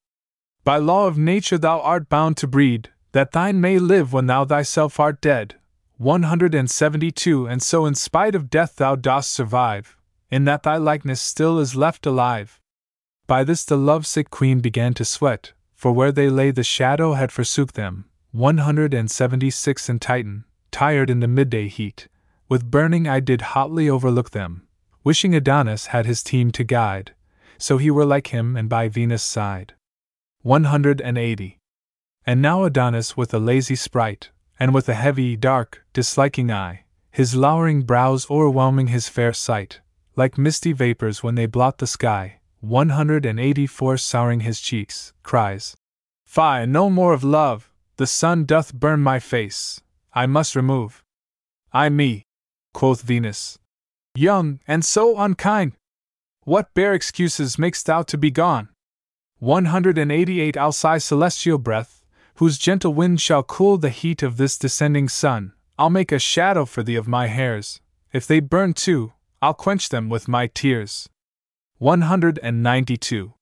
By 0.64 0.78
law 0.78 1.07
of 1.07 1.19
nature 1.19 1.59
thou 1.59 1.81
art 1.81 2.09
bound 2.09 2.37
to 2.38 2.47
breed, 2.47 2.90
that 3.12 3.33
thine 3.33 3.61
may 3.61 3.78
live 3.78 4.12
when 4.12 4.26
thou 4.26 4.45
thyself 4.45 4.99
art 4.99 5.21
dead. 5.21 5.57
172 5.99 7.47
And 7.47 7.62
so, 7.62 7.87
in 7.87 7.95
spite 7.95 8.35
of 8.35 8.50
death, 8.50 8.76
thou 8.76 8.97
dost 8.97 9.33
survive, 9.33 9.97
in 10.31 10.45
that 10.45 10.62
thy 10.62 10.76
likeness 10.76 11.21
still 11.21 11.59
is 11.59 11.76
left 11.76 12.07
alive. 12.07 12.61
By 13.26 13.45
this 13.45 13.64
the 13.64 13.78
lovesick 13.78 14.28
queen 14.31 14.61
began 14.61 14.93
to 14.95 15.04
sweat, 15.04 15.54
for 15.85 15.93
where 15.93 16.12
they 16.12 16.31
lay 16.31 16.50
the 16.50 16.64
shadow 16.64 17.12
had 17.12 17.31
forsook 17.31 17.75
them. 17.75 18.07
176 18.33 19.88
in 19.91 19.99
Titan, 19.99 20.45
tired 20.71 21.11
in 21.11 21.21
the 21.21 21.29
midday 21.29 21.69
heat, 21.69 22.09
with 22.49 22.71
burning 22.71 23.07
I 23.07 23.21
did 23.21 23.53
hotly 23.53 23.91
overlook 23.91 24.31
them, 24.31 24.67
wishing 25.05 25.35
Adonis 25.35 25.88
had 25.88 26.07
his 26.07 26.23
team 26.23 26.50
to 26.53 26.64
guide, 26.64 27.12
so 27.59 27.76
he 27.76 27.91
were 27.91 28.07
like 28.07 28.29
him 28.29 28.57
and 28.57 28.67
by 28.67 28.88
Venus' 28.88 29.23
side. 29.23 29.75
180. 30.41 31.61
And 32.26 32.41
now 32.41 32.64
Adonis 32.64 33.14
with 33.14 33.35
a 33.35 33.38
lazy 33.38 33.76
sprite, 33.76 34.31
and 34.59 34.73
with 34.73 34.88
a 34.88 34.95
heavy, 34.95 35.37
dark, 35.37 35.85
disliking 35.93 36.50
eye, 36.50 36.85
his 37.11 37.37
lowering 37.37 37.83
brows 37.83 38.31
o'erwhelming 38.31 38.87
his 38.87 39.11
fair 39.11 39.35
sight, 39.35 39.81
like 40.17 40.38
misty 40.38 40.73
vapors 40.73 41.23
when 41.23 41.35
they 41.35 41.45
blot 41.45 41.76
the 41.76 41.87
sky, 41.87 42.41
184 42.64 43.97
souring 43.97 44.40
his 44.40 44.61
cheeks, 44.61 45.12
cries, 45.23 45.76
Fie, 46.26 46.66
no 46.66 46.88
more 46.90 47.12
of 47.12 47.23
love, 47.23 47.71
the 47.97 48.06
sun 48.06 48.44
doth 48.44 48.75
burn 48.75 49.00
my 49.00 49.18
face, 49.18 49.80
I 50.12 50.26
must 50.26 50.56
remove. 50.56 51.04
Ay 51.73 51.88
me, 51.88 52.25
quoth 52.73 53.02
Venus. 53.02 53.59
Young, 54.14 54.61
and 54.66 54.85
so 54.85 55.18
unkind! 55.18 55.73
What 56.44 56.73
bare 56.75 56.94
excuses 56.94 57.56
makest 57.56 57.87
thou 57.87 58.02
to 58.02 58.18
be 58.18 58.30
gone? 58.30 58.68
188 59.38 60.56
Alci 60.56 60.99
celestial 60.99 61.59
breath, 61.59 62.04
whose 62.37 62.59
gentle 62.59 62.94
wind 62.94 63.21
shall 63.21 63.42
cool 63.42 63.76
the 63.76 63.90
heat 63.90 64.23
of 64.23 64.37
this 64.37 64.59
descending 64.59 65.09
sun, 65.09 65.52
I'll 65.78 65.90
make 65.90 66.12
a 66.12 66.18
shadow 66.18 66.64
for 66.64 66.83
thee 66.83 66.97
of 66.97 67.09
my 67.09 67.26
hairs. 67.26 67.80
If 68.12 68.26
they 68.26 68.40
burn 68.40 68.75
too, 68.75 69.12
I'll 69.42 69.54
quench 69.54 69.88
them 69.88 70.09
with 70.09 70.28
my 70.28 70.47
tears. 70.47 71.09
192. 71.78 73.35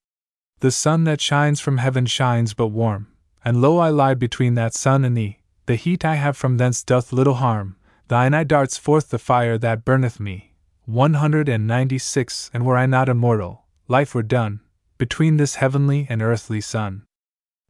The 0.61 0.71
sun 0.71 1.05
that 1.05 1.21
shines 1.21 1.61
from 1.61 1.77
heaven 1.77 2.07
shines 2.07 2.55
but 2.55 2.69
warm, 2.69 3.09
and 3.45 3.61
lo 3.61 3.77
I 3.77 3.91
lie 3.91 4.15
between 4.15 4.55
that 4.55 4.73
sun 4.73 5.05
and 5.05 5.15
thee, 5.15 5.41
the 5.67 5.75
heat 5.75 6.03
I 6.03 6.15
have 6.15 6.35
from 6.35 6.57
thence 6.57 6.83
doth 6.83 7.13
little 7.13 7.35
harm, 7.35 7.77
thine 8.09 8.33
eye 8.33 8.45
darts 8.45 8.79
forth 8.79 9.11
the 9.11 9.19
fire 9.19 9.59
that 9.59 9.85
burneth 9.85 10.19
me. 10.19 10.55
196 10.87 12.51
And 12.55 12.65
were 12.65 12.79
I 12.79 12.87
not 12.87 13.11
immortal, 13.11 13.67
life 13.87 14.15
were 14.15 14.23
done, 14.23 14.61
between 14.97 15.37
this 15.37 15.57
heavenly 15.57 16.07
and 16.09 16.23
earthly 16.23 16.63
sun. 16.63 17.03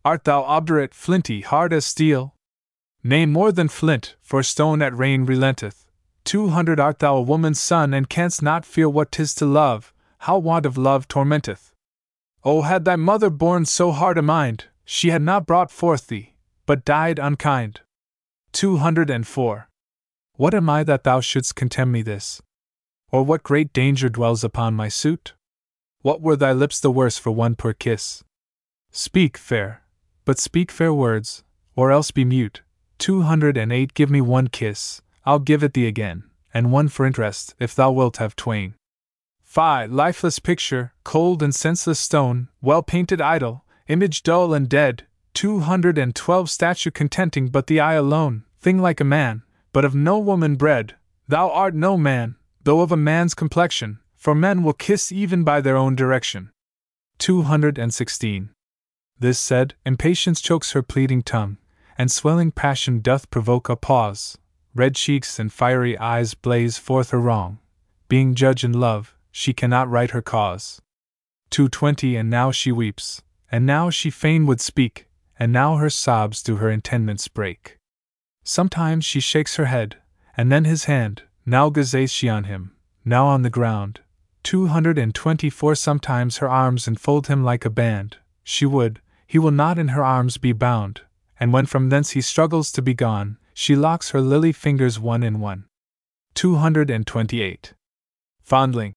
Art 0.04 0.22
thou 0.22 0.42
obdurate, 0.42 0.94
flinty, 0.94 1.40
hard 1.40 1.72
as 1.72 1.84
steel? 1.84 2.36
Nay, 3.02 3.26
more 3.26 3.50
than 3.50 3.66
flint, 3.66 4.14
for 4.22 4.44
stone 4.44 4.80
at 4.80 4.96
rain 4.96 5.26
relenteth. 5.26 5.86
Two 6.22 6.50
hundred 6.50 6.78
art 6.78 7.00
thou 7.00 7.16
a 7.16 7.22
woman's 7.22 7.60
son, 7.60 7.92
and 7.92 8.08
canst 8.08 8.42
not 8.42 8.64
feel 8.64 8.92
what 8.92 9.10
'tis 9.10 9.34
to 9.34 9.44
love, 9.44 9.92
how 10.22 10.38
want 10.38 10.64
of 10.64 10.78
love 10.78 11.08
tormenteth. 11.08 11.72
Oh, 12.44 12.62
had 12.62 12.84
thy 12.84 12.94
mother 12.94 13.28
borne 13.28 13.64
so 13.64 13.90
hard 13.90 14.16
a 14.16 14.22
mind, 14.22 14.66
she 14.84 15.08
had 15.10 15.20
not 15.20 15.46
brought 15.46 15.68
forth 15.68 16.06
thee, 16.06 16.36
but 16.64 16.84
died 16.84 17.18
unkind. 17.18 17.80
204. 18.52 19.68
What 20.36 20.54
am 20.54 20.70
I 20.70 20.84
that 20.84 21.02
thou 21.02 21.20
shouldst 21.20 21.56
contemn 21.56 21.90
me 21.90 22.02
this? 22.02 22.40
Or 23.10 23.24
what 23.24 23.42
great 23.42 23.72
danger 23.72 24.08
dwells 24.08 24.44
upon 24.44 24.74
my 24.74 24.86
suit? 24.86 25.34
What 26.02 26.20
were 26.20 26.36
thy 26.36 26.52
lips 26.52 26.78
the 26.78 26.92
worse 26.92 27.18
for 27.18 27.32
one 27.32 27.56
poor 27.56 27.72
kiss? 27.72 28.22
Speak, 28.92 29.36
fair, 29.36 29.82
but 30.24 30.38
speak 30.38 30.70
fair 30.70 30.94
words, 30.94 31.42
or 31.74 31.90
else 31.90 32.12
be 32.12 32.24
mute. 32.24 32.62
208 32.98 33.92
Give 33.94 34.10
me 34.10 34.20
one 34.20 34.46
kiss, 34.46 35.02
I'll 35.24 35.40
give 35.40 35.64
it 35.64 35.74
thee 35.74 35.88
again, 35.88 36.22
and 36.54 36.70
one 36.70 36.86
for 36.86 37.06
interest, 37.06 37.56
if 37.58 37.74
thou 37.74 37.90
wilt 37.90 38.18
have 38.18 38.36
twain. 38.36 38.74
Fie, 39.52 39.84
lifeless 39.84 40.38
picture, 40.38 40.94
cold 41.04 41.42
and 41.42 41.54
senseless 41.54 42.00
stone, 42.00 42.48
well 42.62 42.82
painted 42.82 43.20
idol, 43.20 43.66
image 43.86 44.22
dull 44.22 44.54
and 44.54 44.66
dead, 44.66 45.06
212 45.34 46.48
statue 46.48 46.90
contenting 46.90 47.48
but 47.48 47.66
the 47.66 47.78
eye 47.78 47.92
alone, 47.92 48.44
thing 48.62 48.78
like 48.78 48.98
a 48.98 49.04
man, 49.04 49.42
but 49.74 49.84
of 49.84 49.94
no 49.94 50.18
woman 50.18 50.56
bred. 50.56 50.94
Thou 51.28 51.50
art 51.50 51.74
no 51.74 51.98
man, 51.98 52.36
though 52.64 52.80
of 52.80 52.92
a 52.92 52.96
man's 52.96 53.34
complexion, 53.34 53.98
for 54.16 54.34
men 54.34 54.62
will 54.62 54.72
kiss 54.72 55.12
even 55.12 55.44
by 55.44 55.60
their 55.60 55.76
own 55.76 55.94
direction. 55.94 56.50
216. 57.18 58.48
This 59.18 59.38
said, 59.38 59.74
impatience 59.84 60.40
chokes 60.40 60.72
her 60.72 60.82
pleading 60.82 61.20
tongue, 61.20 61.58
and 61.98 62.10
swelling 62.10 62.52
passion 62.52 63.00
doth 63.00 63.28
provoke 63.28 63.68
a 63.68 63.76
pause. 63.76 64.38
Red 64.74 64.94
cheeks 64.94 65.38
and 65.38 65.52
fiery 65.52 65.98
eyes 65.98 66.32
blaze 66.32 66.78
forth 66.78 67.10
her 67.10 67.20
wrong. 67.20 67.58
Being 68.08 68.34
judge 68.34 68.64
in 68.64 68.72
love, 68.72 69.14
she 69.32 69.52
cannot 69.52 69.90
right 69.90 70.10
her 70.10 70.22
cause. 70.22 70.80
220 71.50 72.16
And 72.16 72.30
now 72.30 72.50
she 72.50 72.70
weeps, 72.70 73.22
and 73.50 73.66
now 73.66 73.90
she 73.90 74.10
fain 74.10 74.46
would 74.46 74.60
speak, 74.60 75.08
and 75.38 75.52
now 75.52 75.76
her 75.76 75.90
sobs 75.90 76.40
through 76.40 76.56
her 76.56 76.70
intendments 76.70 77.26
break. 77.26 77.78
Sometimes 78.44 79.04
she 79.04 79.20
shakes 79.20 79.56
her 79.56 79.64
head, 79.64 79.96
and 80.36 80.52
then 80.52 80.64
his 80.64 80.84
hand, 80.84 81.22
now 81.44 81.70
gazes 81.70 82.10
she 82.10 82.28
on 82.28 82.44
him, 82.44 82.76
now 83.04 83.26
on 83.26 83.42
the 83.42 83.50
ground, 83.50 84.00
224 84.44 85.74
Sometimes 85.74 86.38
her 86.38 86.48
arms 86.48 86.86
enfold 86.86 87.26
him 87.26 87.44
like 87.44 87.64
a 87.64 87.70
band, 87.70 88.18
she 88.44 88.66
would, 88.66 89.00
he 89.26 89.38
will 89.38 89.50
not 89.50 89.78
in 89.78 89.88
her 89.88 90.04
arms 90.04 90.36
be 90.36 90.52
bound, 90.52 91.02
and 91.38 91.52
when 91.52 91.66
from 91.66 91.88
thence 91.88 92.10
he 92.10 92.20
struggles 92.20 92.70
to 92.72 92.82
be 92.82 92.94
gone, 92.94 93.38
she 93.54 93.76
locks 93.76 94.10
her 94.10 94.20
lily 94.20 94.52
fingers 94.52 94.98
one 94.98 95.22
in 95.22 95.40
one. 95.40 95.64
228. 96.34 97.74
Fondling, 98.42 98.92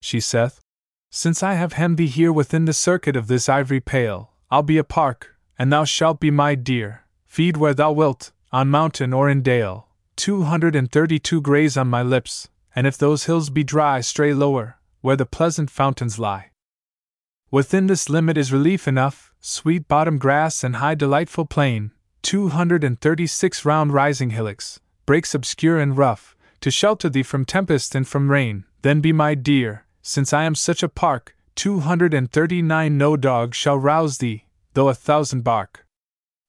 she 0.00 0.18
saith, 0.20 0.60
since 1.12 1.42
I 1.42 1.54
have 1.54 1.74
hemmed 1.74 1.98
thee 1.98 2.06
here 2.06 2.32
within 2.32 2.64
the 2.64 2.72
circuit 2.72 3.16
of 3.16 3.26
this 3.26 3.48
ivory 3.48 3.80
pale, 3.80 4.30
I'll 4.50 4.62
be 4.62 4.78
a 4.78 4.84
park, 4.84 5.36
and 5.58 5.72
thou 5.72 5.84
shalt 5.84 6.20
be 6.20 6.30
my 6.30 6.54
deer, 6.54 7.04
feed 7.26 7.56
where 7.56 7.74
thou 7.74 7.92
wilt, 7.92 8.32
on 8.52 8.68
mountain 8.68 9.12
or 9.12 9.28
in 9.28 9.42
dale. 9.42 9.88
232 10.16 11.40
graze 11.40 11.76
on 11.76 11.88
my 11.88 12.02
lips, 12.02 12.48
and 12.74 12.86
if 12.86 12.96
those 12.98 13.24
hills 13.24 13.50
be 13.50 13.62
dry, 13.62 14.00
stray 14.00 14.32
lower, 14.32 14.78
where 15.00 15.16
the 15.16 15.26
pleasant 15.26 15.70
fountains 15.70 16.18
lie. 16.18 16.50
Within 17.50 17.86
this 17.86 18.08
limit 18.08 18.36
is 18.36 18.52
relief 18.52 18.86
enough, 18.86 19.32
sweet 19.40 19.88
bottom 19.88 20.18
grass 20.18 20.62
and 20.62 20.76
high 20.76 20.94
delightful 20.94 21.44
plain, 21.44 21.90
236 22.22 23.64
round 23.64 23.92
rising 23.92 24.30
hillocks, 24.30 24.78
brakes 25.06 25.34
obscure 25.34 25.78
and 25.78 25.96
rough, 25.96 26.36
to 26.60 26.70
shelter 26.70 27.08
thee 27.08 27.22
from 27.22 27.44
tempest 27.44 27.94
and 27.94 28.06
from 28.06 28.30
rain, 28.30 28.64
then 28.82 29.00
be 29.00 29.12
my 29.12 29.34
deer, 29.34 29.84
since 30.02 30.32
I 30.32 30.44
am 30.44 30.54
such 30.54 30.82
a 30.82 30.88
park, 30.88 31.36
239 31.56 32.96
no 32.96 33.16
dog 33.16 33.54
shall 33.54 33.78
rouse 33.78 34.18
thee, 34.18 34.44
though 34.74 34.88
a 34.88 34.94
thousand 34.94 35.42
bark. 35.42 35.86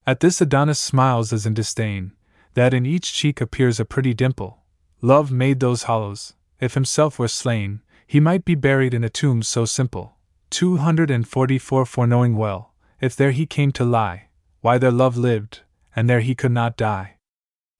At 0.06 0.20
this 0.20 0.40
Adonis 0.40 0.78
smiles 0.78 1.32
as 1.32 1.46
in 1.46 1.54
disdain, 1.54 2.12
that 2.54 2.74
in 2.74 2.86
each 2.86 3.12
cheek 3.12 3.40
appears 3.40 3.78
a 3.78 3.84
pretty 3.84 4.14
dimple. 4.14 4.62
Love 5.00 5.30
made 5.30 5.60
those 5.60 5.84
hollows, 5.84 6.34
if 6.60 6.74
himself 6.74 7.18
were 7.18 7.28
slain, 7.28 7.82
he 8.06 8.20
might 8.20 8.44
be 8.44 8.54
buried 8.54 8.94
in 8.94 9.04
a 9.04 9.08
tomb 9.08 9.42
so 9.42 9.64
simple. 9.64 10.16
244 10.50 11.86
For 11.86 12.06
knowing 12.06 12.36
well, 12.36 12.72
if 13.00 13.16
there 13.16 13.32
he 13.32 13.46
came 13.46 13.72
to 13.72 13.84
lie, 13.84 14.28
why 14.60 14.78
there 14.78 14.90
love 14.90 15.16
lived, 15.16 15.60
and 15.96 16.08
there 16.08 16.20
he 16.20 16.34
could 16.34 16.52
not 16.52 16.76
die. 16.76 17.16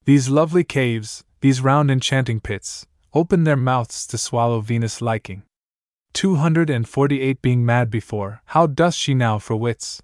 These 0.05 0.29
lovely 0.29 0.65
caves, 0.65 1.25
these 1.41 1.61
round 1.61 1.91
enchanting 1.91 2.41
pits, 2.41 2.87
open 3.15 3.45
their 3.45 3.57
mouths 3.57 4.07
to 4.09 4.19
swallow 4.19 4.61
Venus' 4.61 5.01
liking. 5.01 5.43
248 6.15 7.41
Being 7.43 7.65
mad 7.65 7.91
before, 7.91 8.43
how 8.47 8.67
doth 8.67 8.95
she 8.95 9.15
now 9.15 9.39
for 9.39 9.57
wits? 9.57 10.03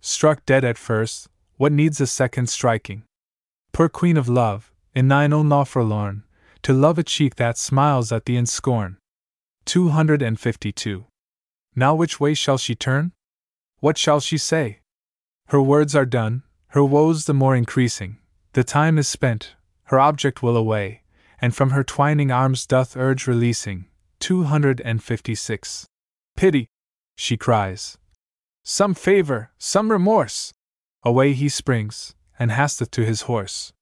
Struck 0.00 0.44
dead 0.46 0.64
at 0.64 0.78
first, 0.78 1.28
what 1.56 1.72
needs 1.72 2.00
a 2.00 2.06
second 2.06 2.48
striking? 2.48 3.04
Poor 3.72 3.88
queen 3.88 4.16
of 4.16 4.28
love, 4.28 4.72
in 4.94 5.08
thine 5.08 5.32
own 5.32 5.48
law 5.48 5.64
forlorn, 5.64 6.24
to 6.62 6.72
love 6.72 6.98
a 6.98 7.02
cheek 7.02 7.36
that 7.36 7.58
smiles 7.58 8.12
at 8.12 8.24
thee 8.24 8.36
in 8.36 8.46
scorn. 8.46 8.98
252. 9.64 11.06
Now 11.74 11.94
which 11.94 12.20
way 12.20 12.34
shall 12.34 12.58
she 12.58 12.74
turn? 12.74 13.12
What 13.80 13.98
shall 13.98 14.20
she 14.20 14.38
say? 14.38 14.80
Her 15.48 15.62
words 15.62 15.96
are 15.96 16.06
done, 16.06 16.42
her 16.68 16.84
woes 16.84 17.24
the 17.24 17.34
more 17.34 17.56
increasing. 17.56 18.18
The 18.52 18.64
time 18.64 18.98
is 18.98 19.08
spent, 19.08 19.54
her 19.84 19.98
object 19.98 20.42
will 20.42 20.56
away, 20.56 21.02
and 21.40 21.54
from 21.54 21.70
her 21.70 21.82
twining 21.82 22.30
arms 22.30 22.66
doth 22.66 22.96
urge 22.96 23.26
releasing. 23.26 23.86
256. 24.22 25.86
Pity! 26.36 26.68
she 27.16 27.36
cries. 27.36 27.98
Some 28.62 28.94
favor, 28.94 29.50
some 29.58 29.90
remorse! 29.90 30.52
Away 31.02 31.32
he 31.32 31.48
springs, 31.48 32.14
and 32.38 32.52
hasteth 32.52 32.92
to 32.92 33.04
his 33.04 33.22
horse. 33.22 33.72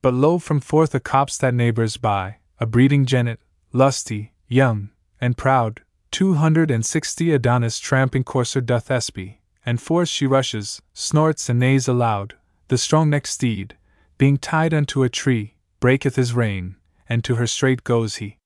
But 0.00 0.14
lo, 0.14 0.38
from 0.38 0.60
forth 0.60 0.94
a 0.94 1.00
copse 1.00 1.36
that 1.38 1.52
neighbors 1.52 1.96
by, 1.96 2.36
a 2.60 2.66
breeding 2.66 3.06
jennet, 3.06 3.40
lusty, 3.72 4.32
young, 4.46 4.90
and 5.20 5.36
proud, 5.36 5.82
two 6.12 6.34
hundred 6.34 6.70
and 6.70 6.86
sixty 6.86 7.32
Adonis 7.32 7.80
tramping 7.80 8.22
courser 8.22 8.60
doth 8.60 8.88
espy, 8.88 9.40
and 9.66 9.82
forth 9.82 10.08
she 10.08 10.28
rushes, 10.28 10.80
snorts 10.94 11.48
and 11.48 11.58
neighs 11.58 11.88
aloud, 11.88 12.34
the 12.68 12.78
strong 12.78 13.10
necked 13.10 13.26
steed, 13.26 13.76
being 14.16 14.36
tied 14.36 14.72
unto 14.72 15.02
a 15.02 15.08
tree, 15.08 15.56
breaketh 15.80 16.14
his 16.14 16.34
rein, 16.34 16.76
and 17.08 17.24
to 17.24 17.34
her 17.34 17.48
straight 17.48 17.82
goes 17.82 18.16
he. 18.16 18.38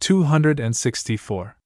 264. 0.00 1.56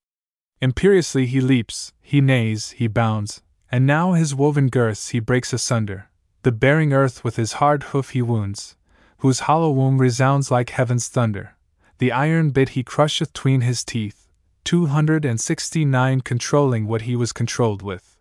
Imperiously 0.60 1.26
he 1.26 1.40
leaps, 1.40 1.92
he 2.00 2.20
neighs, 2.20 2.70
he 2.72 2.86
bounds, 2.86 3.42
and 3.70 3.86
now 3.86 4.12
his 4.12 4.34
woven 4.34 4.68
girths 4.68 5.10
he 5.10 5.20
breaks 5.20 5.52
asunder. 5.52 6.10
The 6.42 6.52
bearing 6.52 6.92
earth 6.92 7.22
with 7.22 7.36
his 7.36 7.54
hard 7.54 7.84
hoof 7.84 8.10
he 8.10 8.22
wounds, 8.22 8.76
whose 9.18 9.40
hollow 9.40 9.70
womb 9.70 9.98
resounds 9.98 10.50
like 10.50 10.70
heaven's 10.70 11.08
thunder. 11.08 11.56
The 11.98 12.12
iron 12.12 12.50
bit 12.50 12.70
he 12.70 12.82
crusheth 12.82 13.32
tween 13.32 13.60
his 13.60 13.84
teeth, 13.84 14.28
269 14.64 16.20
controlling 16.22 16.86
what 16.86 17.02
he 17.02 17.16
was 17.16 17.32
controlled 17.32 17.82
with. 17.82 18.16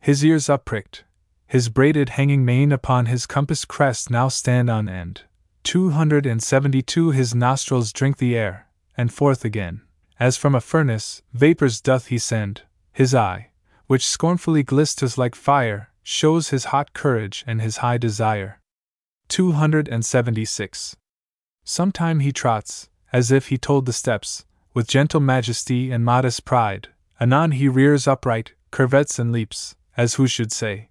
His 0.00 0.24
ears 0.24 0.48
uppricked, 0.48 1.04
his 1.46 1.68
braided 1.68 2.10
hanging 2.10 2.44
mane 2.44 2.72
upon 2.72 3.06
his 3.06 3.26
compassed 3.26 3.68
crest 3.68 4.10
now 4.10 4.28
stand 4.28 4.68
on 4.68 4.88
end. 4.88 5.22
272 5.62 7.10
His 7.10 7.34
nostrils 7.34 7.92
drink 7.92 8.18
the 8.18 8.36
air, 8.36 8.66
and 8.96 9.12
forth 9.12 9.44
again. 9.44 9.82
As 10.20 10.36
from 10.36 10.54
a 10.54 10.60
furnace, 10.60 11.22
vapors 11.32 11.80
doth 11.80 12.06
he 12.06 12.18
send. 12.18 12.62
His 12.92 13.14
eye, 13.14 13.50
which 13.86 14.06
scornfully 14.06 14.62
glisters 14.62 15.18
like 15.18 15.34
fire, 15.34 15.90
shows 16.02 16.50
his 16.50 16.66
hot 16.66 16.92
courage 16.92 17.44
and 17.46 17.60
his 17.60 17.78
high 17.78 17.98
desire. 17.98 18.60
276. 19.28 20.96
Sometime 21.64 22.20
he 22.20 22.30
trots, 22.30 22.88
as 23.12 23.32
if 23.32 23.48
he 23.48 23.58
told 23.58 23.86
the 23.86 23.92
steps, 23.92 24.44
with 24.74 24.88
gentle 24.88 25.20
majesty 25.20 25.90
and 25.90 26.04
modest 26.04 26.44
pride. 26.44 26.88
Anon 27.20 27.52
he 27.52 27.68
rears 27.68 28.06
upright, 28.06 28.52
curvets 28.70 29.18
and 29.18 29.32
leaps, 29.32 29.76
as 29.96 30.14
who 30.14 30.26
should 30.26 30.52
say, 30.52 30.90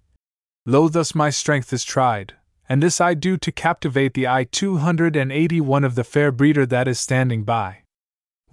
Lo, 0.66 0.88
thus 0.88 1.14
my 1.14 1.28
strength 1.30 1.72
is 1.72 1.84
tried, 1.84 2.34
and 2.68 2.82
this 2.82 3.00
I 3.00 3.12
do 3.14 3.36
to 3.36 3.52
captivate 3.52 4.14
the 4.14 4.26
eye 4.26 4.44
281 4.44 5.84
of 5.84 5.94
the 5.94 6.04
fair 6.04 6.32
breeder 6.32 6.64
that 6.66 6.88
is 6.88 6.98
standing 6.98 7.44
by. 7.44 7.83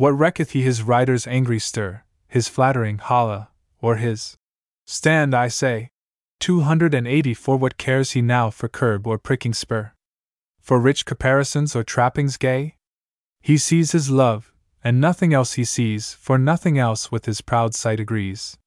What 0.02 0.18
recketh 0.18 0.54
he 0.54 0.64
his 0.64 0.82
rider's 0.82 1.28
angry 1.28 1.60
stir, 1.60 2.02
his 2.28 2.48
flattering 2.48 2.98
holla, 2.98 3.50
or 3.84 3.98
his 3.98 4.36
stand, 4.88 5.36
I 5.36 5.48
say? 5.48 5.92
280 6.40 7.36
For 7.36 7.56
What 7.56 7.78
cares 7.78 8.14
he 8.14 8.22
now 8.24 8.50
for 8.50 8.68
curb 8.68 9.06
or 9.06 9.20
pricking 9.20 9.54
spur? 9.54 9.92
For 10.60 10.80
rich 10.80 11.06
caparisons 11.06 11.76
or 11.76 11.84
trappings 11.84 12.38
gay? 12.38 12.78
He 13.42 13.60
sees 13.60 13.92
his 13.92 14.10
love, 14.10 14.52
and 14.84 15.00
nothing 15.00 15.36
else 15.36 15.54
he 15.54 15.64
sees, 15.64 16.14
for 16.14 16.40
nothing 16.40 16.80
else 16.80 17.12
with 17.12 17.28
his 17.28 17.42
proud 17.42 17.76
sight 17.76 18.00
agrees. 18.00 18.58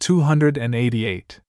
288. 0.00 1.40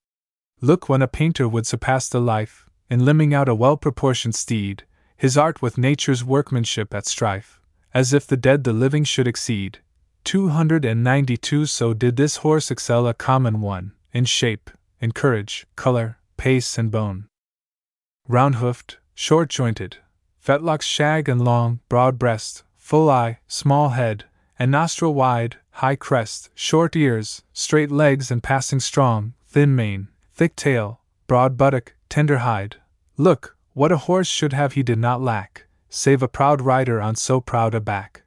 Look 0.61 0.87
when 0.87 1.01
a 1.01 1.07
painter 1.07 1.49
would 1.49 1.65
surpass 1.65 2.07
the 2.07 2.21
life, 2.21 2.69
in 2.91 2.99
limning 2.99 3.33
out 3.33 3.49
a 3.49 3.55
well 3.55 3.75
proportioned 3.75 4.35
steed, 4.35 4.83
his 5.17 5.35
art 5.35 5.63
with 5.63 5.79
nature's 5.79 6.23
workmanship 6.23 6.93
at 6.93 7.07
strife, 7.07 7.59
as 7.95 8.11
if 8.13 8.27
the 8.27 8.35
dead 8.35 8.65
the 8.65 8.73
living 8.73 9.05
should 9.05 9.25
exceed. 9.25 9.79
292 10.25 11.65
So 11.65 11.93
did 11.93 12.17
this 12.17 12.37
horse 12.37 12.69
excel 12.69 13.07
a 13.07 13.13
common 13.13 13.61
one, 13.61 13.93
in 14.11 14.25
shape, 14.25 14.69
in 14.99 15.13
courage, 15.13 15.65
color, 15.77 16.17
pace, 16.35 16.77
and 16.77 16.91
bone. 16.91 17.27
Round 18.27 18.55
hoofed, 18.55 18.97
short 19.13 19.49
jointed, 19.49 19.97
fetlocks 20.45 20.81
shag 20.81 21.29
and 21.29 21.41
long, 21.41 21.79
broad 21.87 22.19
breast, 22.19 22.63
full 22.75 23.09
eye, 23.09 23.39
small 23.47 23.89
head, 23.89 24.25
and 24.59 24.71
nostril 24.71 25.13
wide, 25.13 25.55
high 25.71 25.95
crest, 25.95 26.49
short 26.53 26.97
ears, 26.97 27.43
straight 27.53 27.91
legs 27.91 28.29
and 28.29 28.43
passing 28.43 28.81
strong, 28.81 29.33
thin 29.47 29.73
mane, 29.73 30.09
thick 30.33 30.57
tail, 30.57 30.99
broad 31.27 31.55
buttock, 31.55 31.93
tender 32.09 32.39
hide. 32.39 32.75
Look, 33.15 33.55
what 33.73 33.93
a 33.93 34.03
horse 34.09 34.27
should 34.27 34.51
have 34.51 34.73
he 34.73 34.83
did 34.83 34.99
not 34.99 35.21
lack, 35.21 35.64
save 35.95 36.21
a 36.21 36.27
proud 36.27 36.59
rider 36.59 36.99
on 37.01 37.15
so 37.15 37.39
proud 37.39 37.73
a 37.73 37.79
back. 37.79 38.23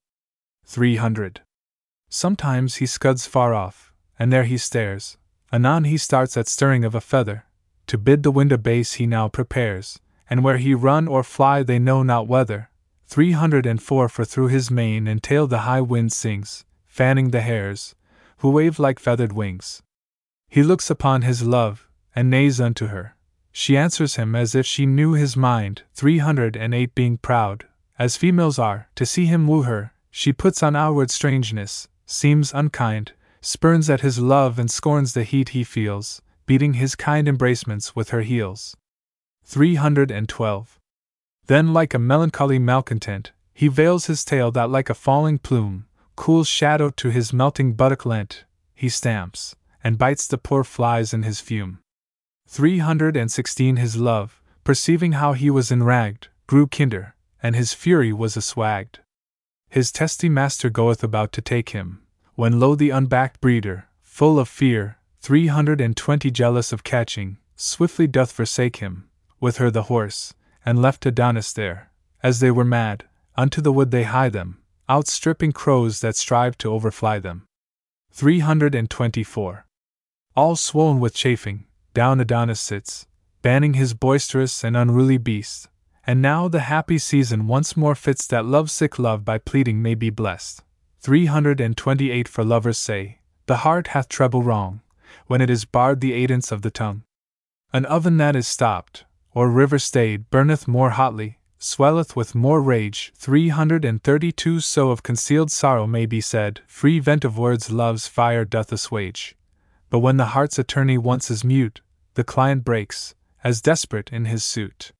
300. 0.64 1.42
Sometimes 2.08 2.76
he 2.76 2.86
scuds 2.86 3.26
far 3.26 3.52
off, 3.52 3.92
and 4.18 4.32
there 4.32 4.44
he 4.44 4.56
stares. 4.56 5.18
Anon 5.52 5.84
he 5.84 5.98
starts 5.98 6.34
at 6.38 6.48
stirring 6.48 6.82
of 6.82 6.94
a 6.94 7.00
feather. 7.00 7.44
To 7.88 7.98
bid 7.98 8.22
the 8.22 8.30
wind 8.30 8.52
abase 8.52 8.94
he 8.94 9.06
now 9.06 9.28
prepares, 9.28 10.00
and 10.30 10.42
where 10.42 10.56
he 10.56 10.72
run 10.74 11.06
or 11.06 11.22
fly 11.22 11.62
they 11.62 11.78
know 11.78 12.02
not 12.02 12.26
whether. 12.26 12.70
304 13.04 14.08
For 14.08 14.24
through 14.24 14.48
his 14.48 14.70
mane 14.70 15.06
and 15.06 15.22
tail 15.22 15.46
the 15.46 15.60
high 15.68 15.82
wind 15.82 16.10
sings, 16.10 16.64
fanning 16.86 17.32
the 17.32 17.42
hairs, 17.42 17.94
who 18.38 18.50
wave 18.50 18.78
like 18.78 18.98
feathered 18.98 19.34
wings. 19.34 19.82
He 20.48 20.62
looks 20.62 20.88
upon 20.88 21.20
his 21.20 21.42
love, 21.42 21.86
and 22.16 22.30
neighs 22.30 22.62
unto 22.62 22.86
her. 22.86 23.14
She 23.60 23.76
answers 23.76 24.14
him 24.14 24.36
as 24.36 24.54
if 24.54 24.66
she 24.66 24.86
knew 24.86 25.14
his 25.14 25.36
mind, 25.36 25.82
308 25.92 26.94
Being 26.94 27.18
proud, 27.18 27.66
as 27.98 28.16
females 28.16 28.56
are, 28.56 28.88
to 28.94 29.04
see 29.04 29.26
him 29.26 29.48
woo 29.48 29.62
her, 29.62 29.92
she 30.12 30.32
puts 30.32 30.62
on 30.62 30.76
outward 30.76 31.10
strangeness, 31.10 31.88
seems 32.06 32.54
unkind, 32.54 33.14
spurns 33.40 33.90
at 33.90 34.02
his 34.02 34.20
love 34.20 34.60
and 34.60 34.70
scorns 34.70 35.12
the 35.12 35.24
heat 35.24 35.48
he 35.48 35.64
feels, 35.64 36.22
beating 36.46 36.74
his 36.74 36.94
kind 36.94 37.26
embracements 37.26 37.96
with 37.96 38.10
her 38.10 38.20
heels. 38.20 38.76
312. 39.44 40.78
Then, 41.48 41.72
like 41.72 41.94
a 41.94 41.98
melancholy 41.98 42.60
malcontent, 42.60 43.32
he 43.52 43.66
veils 43.66 44.06
his 44.06 44.24
tail 44.24 44.52
that, 44.52 44.70
like 44.70 44.88
a 44.88 44.94
falling 44.94 45.38
plume, 45.38 45.86
cool 46.14 46.44
shadow 46.44 46.90
to 46.90 47.10
his 47.10 47.32
melting 47.32 47.72
buttock 47.72 48.06
lent, 48.06 48.44
he 48.76 48.88
stamps, 48.88 49.56
and 49.82 49.98
bites 49.98 50.28
the 50.28 50.38
poor 50.38 50.62
flies 50.62 51.12
in 51.12 51.24
his 51.24 51.40
fume. 51.40 51.80
316 52.50 53.76
His 53.76 53.96
love, 53.98 54.40
perceiving 54.64 55.12
how 55.12 55.34
he 55.34 55.50
was 55.50 55.70
enragged, 55.70 56.28
grew 56.46 56.66
kinder, 56.66 57.14
and 57.42 57.54
his 57.54 57.74
fury 57.74 58.10
was 58.10 58.38
assuaged. 58.38 59.00
His 59.68 59.92
testy 59.92 60.30
master 60.30 60.70
goeth 60.70 61.04
about 61.04 61.30
to 61.32 61.42
take 61.42 61.70
him, 61.70 62.00
when 62.36 62.58
lo 62.58 62.74
the 62.74 62.88
unbacked 62.88 63.42
breeder, 63.42 63.88
full 64.02 64.38
of 64.38 64.48
fear, 64.48 64.96
320 65.20 66.30
jealous 66.30 66.72
of 66.72 66.82
catching, 66.82 67.36
swiftly 67.54 68.06
doth 68.06 68.32
forsake 68.32 68.78
him, 68.78 69.10
with 69.40 69.58
her 69.58 69.70
the 69.70 69.84
horse, 69.84 70.32
and 70.64 70.80
left 70.80 71.04
Adonis 71.04 71.52
there, 71.52 71.92
as 72.22 72.40
they 72.40 72.50
were 72.50 72.64
mad, 72.64 73.04
unto 73.36 73.60
the 73.60 73.72
wood 73.72 73.90
they 73.90 74.04
hie 74.04 74.30
them, 74.30 74.56
outstripping 74.88 75.52
crows 75.52 76.00
that 76.00 76.16
strive 76.16 76.56
to 76.58 76.72
overfly 76.72 77.18
them. 77.18 77.44
324. 78.10 79.66
All 80.34 80.56
swollen 80.56 80.98
with 80.98 81.14
chafing, 81.14 81.66
down 81.98 82.20
Adonis 82.20 82.60
sits, 82.60 83.08
banning 83.42 83.74
his 83.74 83.92
boisterous 83.92 84.62
and 84.62 84.76
unruly 84.76 85.18
beast, 85.18 85.66
and 86.06 86.22
now 86.22 86.46
the 86.46 86.60
happy 86.60 86.96
season 86.96 87.48
once 87.48 87.76
more 87.76 87.96
fits 87.96 88.24
that 88.28 88.44
lovesick 88.44 89.00
love 89.00 89.24
by 89.24 89.36
pleading 89.36 89.82
may 89.82 89.96
be 89.96 90.08
blessed. 90.08 90.62
328 91.00 92.28
For 92.28 92.44
lovers 92.44 92.78
say, 92.78 93.18
the 93.46 93.64
heart 93.66 93.88
hath 93.88 94.08
treble 94.08 94.44
wrong, 94.44 94.80
when 95.26 95.40
it 95.40 95.50
is 95.50 95.64
barred 95.64 96.00
the 96.00 96.12
aidance 96.12 96.52
of 96.52 96.62
the 96.62 96.70
tongue. 96.70 97.02
An 97.72 97.84
oven 97.86 98.16
that 98.18 98.36
is 98.36 98.46
stopped, 98.46 99.04
or 99.32 99.50
river 99.50 99.80
stayed, 99.80 100.30
burneth 100.30 100.68
more 100.68 100.90
hotly, 100.90 101.40
swelleth 101.58 102.14
with 102.14 102.32
more 102.32 102.62
rage. 102.62 103.12
332 103.16 104.60
So 104.60 104.92
of 104.92 105.02
concealed 105.02 105.50
sorrow 105.50 105.88
may 105.88 106.06
be 106.06 106.20
said, 106.20 106.60
Free 106.68 107.00
vent 107.00 107.24
of 107.24 107.36
words 107.36 107.72
love's 107.72 108.06
fire 108.06 108.44
doth 108.44 108.70
assuage. 108.70 109.34
But 109.90 109.98
when 109.98 110.16
the 110.16 110.26
heart's 110.26 110.60
attorney 110.60 110.96
once 110.96 111.28
is 111.28 111.42
mute, 111.42 111.80
the 112.18 112.24
client 112.24 112.64
breaks, 112.64 113.14
as 113.44 113.60
desperate 113.60 114.10
in 114.12 114.24
his 114.24 114.42
suit. 114.42 114.90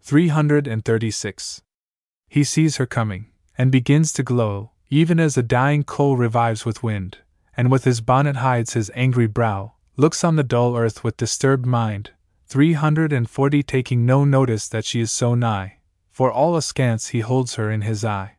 336. 0.00 1.62
He 2.28 2.42
sees 2.42 2.78
her 2.78 2.84
coming, 2.84 3.26
and 3.56 3.70
begins 3.70 4.12
to 4.14 4.24
glow, 4.24 4.72
even 4.90 5.20
as 5.20 5.38
a 5.38 5.42
dying 5.44 5.84
coal 5.84 6.16
revives 6.16 6.64
with 6.64 6.82
wind, 6.82 7.18
and 7.56 7.70
with 7.70 7.84
his 7.84 8.00
bonnet 8.00 8.38
hides 8.38 8.72
his 8.72 8.90
angry 8.96 9.28
brow, 9.28 9.74
looks 9.96 10.24
on 10.24 10.34
the 10.34 10.42
dull 10.42 10.76
earth 10.76 11.04
with 11.04 11.16
disturbed 11.16 11.64
mind, 11.64 12.10
340 12.48 13.62
taking 13.62 14.04
no 14.04 14.24
notice 14.24 14.66
that 14.66 14.84
she 14.84 15.00
is 15.00 15.12
so 15.12 15.36
nigh, 15.36 15.78
for 16.10 16.32
all 16.32 16.56
askance 16.56 17.10
he 17.10 17.20
holds 17.20 17.54
her 17.54 17.70
in 17.70 17.82
his 17.82 18.04
eye. 18.04 18.36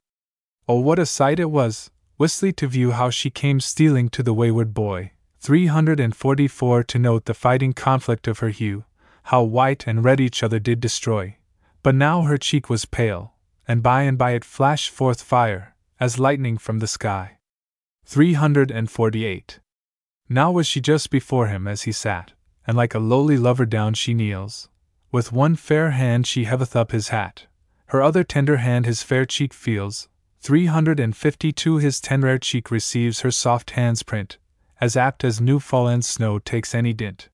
Oh, 0.67 0.81
what 0.81 0.99
a 0.99 1.05
sight 1.05 1.39
it 1.39 1.51
was, 1.51 1.89
wistly 2.17 2.51
to 2.51 2.67
view 2.67 2.91
how 2.91 3.11
she 3.11 3.29
came 3.29 3.61
stealing 3.61 4.09
to 4.09 4.21
the 4.21 4.33
wayward 4.33 4.73
boy, 4.73 5.13
344 5.41 6.83
to 6.83 6.99
note 6.99 7.25
the 7.25 7.33
fighting 7.33 7.73
conflict 7.73 8.27
of 8.27 8.39
her 8.39 8.49
hue, 8.49 8.83
how 9.23 9.41
white 9.41 9.87
and 9.87 10.03
red 10.03 10.19
each 10.19 10.43
other 10.43 10.59
did 10.59 10.79
destroy. 10.79 11.37
But 11.81 11.95
now 11.95 12.23
her 12.23 12.37
cheek 12.37 12.69
was 12.69 12.85
pale, 12.85 13.33
and 13.67 13.81
by 13.81 14.03
and 14.03 14.17
by 14.17 14.31
it 14.31 14.43
flashed 14.43 14.89
forth 14.89 15.21
fire, 15.21 15.75
as 15.99 16.19
lightning 16.19 16.57
from 16.57 16.79
the 16.79 16.87
sky. 16.87 17.37
348. 18.05 19.59
Now 20.27 20.51
was 20.51 20.67
she 20.67 20.81
just 20.81 21.09
before 21.09 21.47
him 21.47 21.67
as 21.67 21.83
he 21.83 21.91
sat, 21.91 22.33
and 22.67 22.75
like 22.75 22.93
a 22.93 22.99
lowly 22.99 23.37
lover 23.37 23.65
down 23.65 23.93
she 23.93 24.13
kneels. 24.13 24.67
With 25.11 25.31
one 25.31 25.55
fair 25.55 25.91
hand 25.91 26.27
she 26.27 26.43
heaveth 26.43 26.75
up 26.75 26.91
his 26.91 27.09
hat, 27.09 27.47
her 27.87 28.01
other 28.01 28.23
tender 28.23 28.57
hand 28.57 28.85
his 28.85 29.03
fair 29.03 29.25
cheek 29.25 29.53
feels. 29.53 30.09
352 30.41 31.77
His 31.77 31.99
tender 32.01 32.37
cheek 32.37 32.69
receives 32.69 33.21
her 33.21 33.31
soft 33.31 33.71
hand's 33.71 34.03
print, 34.03 34.37
as 34.81 34.95
apt 34.95 35.23
as 35.23 35.41
new 35.41 35.59
fallen 35.59 36.01
snow 36.01 36.39
takes 36.39 36.73
any 36.73 36.93
dint. 36.93 37.29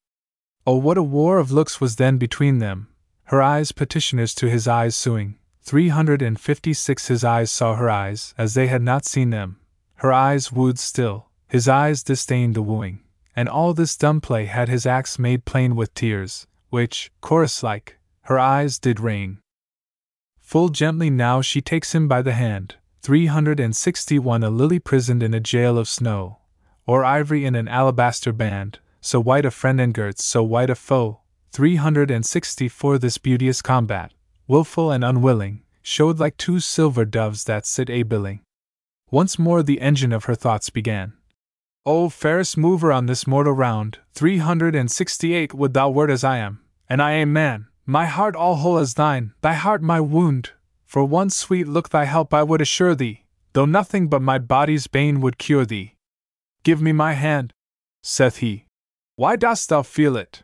Oh, 0.66 0.78
what 0.78 0.98
a 0.98 1.04
war 1.04 1.38
of 1.38 1.52
looks 1.52 1.80
was 1.80 1.98
then 1.98 2.18
between 2.18 2.60
them, 2.60 2.88
her 3.26 3.42
eyes 3.42 3.72
petitioners 3.72 4.34
to 4.36 4.50
his 4.50 4.68
eyes 4.68 4.96
suing. 4.96 5.38
356 5.62 7.08
His 7.08 7.24
eyes 7.24 7.52
saw 7.52 7.76
her 7.76 7.90
eyes 7.90 8.34
as 8.38 8.54
they 8.54 8.68
had 8.68 8.82
not 8.82 9.06
seen 9.06 9.32
them, 9.32 9.60
her 9.96 10.14
eyes 10.14 10.52
wooed 10.52 10.78
still, 10.78 11.30
his 11.48 11.68
eyes 11.68 12.04
disdained 12.04 12.56
the 12.56 12.62
wooing, 12.62 13.02
and 13.36 13.50
all 13.50 13.74
this 13.74 13.98
dumb 13.98 14.22
play 14.22 14.46
had 14.46 14.70
his 14.70 14.86
acts 14.86 15.18
made 15.18 15.46
plain 15.46 15.76
with 15.76 15.94
tears, 15.94 16.48
which, 16.70 17.12
chorus 17.22 17.64
like, 17.64 17.98
her 18.24 18.40
eyes 18.40 18.78
did 18.78 19.00
rain. 19.00 19.40
Full 20.40 20.70
gently 20.70 21.10
now 21.10 21.42
she 21.42 21.62
takes 21.62 21.96
him 21.96 22.08
by 22.08 22.22
the 22.22 22.34
hand, 22.34 22.76
361 23.02 24.44
A 24.44 24.50
lily 24.50 24.80
prisoned 24.80 25.24
in 25.24 25.34
a 25.34 25.40
jail 25.40 25.78
of 25.78 25.88
snow, 25.88 26.40
or 26.88 27.04
ivory 27.04 27.46
in 27.46 27.56
an 27.56 27.68
alabaster 27.68 28.32
band, 28.32 28.80
so 29.02 29.20
white 29.20 29.46
a 29.46 29.52
friend 29.52 29.80
and 29.80 29.94
girts 29.94 30.24
so 30.24 30.44
white 30.44 30.70
a 30.70 30.76
foe, 30.76 31.22
364 31.52 32.98
This 32.98 33.18
beauteous 33.18 33.62
combat, 33.62 34.12
wilful 34.48 34.92
and 34.92 35.04
unwilling, 35.04 35.64
showed 35.82 36.20
like 36.20 36.38
two 36.38 36.60
silver 36.60 37.06
doves 37.06 37.46
that 37.46 37.66
sit 37.66 37.90
a 37.90 38.04
billing. 38.04 38.42
Once 39.12 39.38
more 39.38 39.64
the 39.64 39.80
engine 39.82 40.12
of 40.12 40.26
her 40.26 40.36
thoughts 40.36 40.70
began. 40.70 41.14
O 41.86 42.10
fairest 42.10 42.58
mover 42.58 42.92
on 42.92 43.06
this 43.06 43.28
mortal 43.28 43.54
round, 43.54 44.00
368 44.14 45.54
Would 45.54 45.74
thou 45.74 45.90
wert 45.90 46.10
as 46.10 46.24
I 46.24 46.38
am, 46.38 46.62
and 46.90 47.02
I 47.02 47.12
a 47.12 47.26
man, 47.26 47.68
my 47.86 48.06
heart 48.06 48.36
all 48.36 48.56
whole 48.56 48.80
as 48.80 48.96
thine, 48.96 49.34
thy 49.42 49.54
heart 49.54 49.84
my 49.84 50.02
wound. 50.02 50.52
For 50.86 51.06
one 51.06 51.30
sweet 51.30 51.68
look 51.68 51.90
thy 51.90 52.06
help 52.06 52.34
I 52.34 52.42
would 52.42 52.62
assure 52.62 52.96
thee, 52.96 53.26
though 53.54 53.66
nothing 53.66 54.08
but 54.08 54.22
my 54.22 54.40
body's 54.40 54.88
bane 54.88 55.22
would 55.22 55.38
cure 55.38 55.66
thee. 55.66 55.95
Give 56.66 56.82
me 56.82 56.94
my 56.94 57.14
hand, 57.14 57.54
saith 58.02 58.38
he. 58.38 58.66
Why 59.18 59.36
dost 59.36 59.70
thou 59.70 59.84
feel 59.84 60.18
it? 60.18 60.42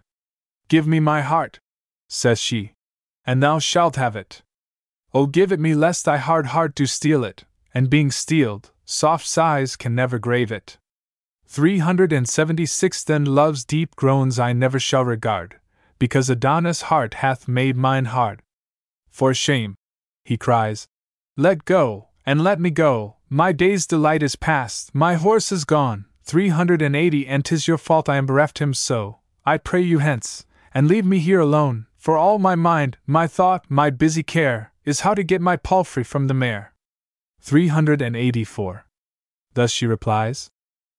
Give 0.68 0.86
me 0.86 1.00
my 1.00 1.22
heart, 1.22 1.60
says 2.08 2.40
she, 2.40 2.74
and 3.26 3.42
thou 3.42 3.58
shalt 3.58 3.96
have 3.96 4.16
it. 4.16 4.44
O 5.16 5.26
give 5.26 5.52
it 5.52 5.60
me 5.60 5.74
lest 5.74 6.06
thy 6.06 6.18
hard 6.18 6.46
heart 6.54 6.76
do 6.76 6.86
steal 6.86 7.24
it, 7.24 7.46
and 7.74 7.90
being 7.90 8.12
steeled, 8.12 8.72
soft 8.86 9.26
sighs 9.26 9.76
can 9.76 9.96
never 9.96 10.20
grave 10.20 10.52
it. 10.52 10.78
376 11.48 13.04
Then 13.04 13.26
love's 13.26 13.66
deep 13.66 13.96
groans 13.96 14.38
I 14.38 14.54
never 14.54 14.80
shall 14.80 15.04
regard, 15.04 15.60
because 15.98 16.30
Adonis' 16.30 16.84
heart 16.84 17.16
hath 17.16 17.48
made 17.48 17.76
mine 17.76 18.06
hard. 18.06 18.44
For 19.10 19.34
shame, 19.34 19.74
he 20.24 20.38
cries, 20.38 20.86
let 21.36 21.66
go, 21.66 22.10
and 22.28 22.44
let 22.44 22.60
me 22.60 22.70
go, 22.70 23.16
my 23.28 23.52
day's 23.52 23.88
delight 23.88 24.22
is 24.22 24.36
past, 24.36 24.94
my 24.94 25.16
horse 25.16 25.52
is 25.52 25.66
gone, 25.66 26.06
380 26.32 27.28
and 27.28 27.44
'tis 27.44 27.68
your 27.68 27.78
fault 27.78 28.08
I 28.08 28.16
am 28.16 28.26
bereft 28.26 28.60
him 28.60 28.74
so, 28.74 29.20
I 29.46 29.58
pray 29.58 29.82
you 29.82 30.00
hence, 30.00 30.46
and 30.74 30.88
leave 30.88 31.06
me 31.06 31.20
here 31.20 31.42
alone, 31.42 31.88
for 31.98 32.16
all 32.16 32.40
my 32.40 32.56
mind, 32.56 32.98
my 33.06 33.28
thought, 33.28 33.66
my 33.68 33.90
busy 33.90 34.24
care, 34.24 34.72
is 34.86 35.02
how 35.02 35.14
to 35.14 35.26
get 35.26 35.42
my 35.42 35.58
palfrey 35.58 36.06
from 36.06 36.28
the 36.28 36.34
mare. 36.34 36.74
384. 37.42 38.86
Thus 39.56 39.72
she 39.72 39.86
replies 39.86 40.50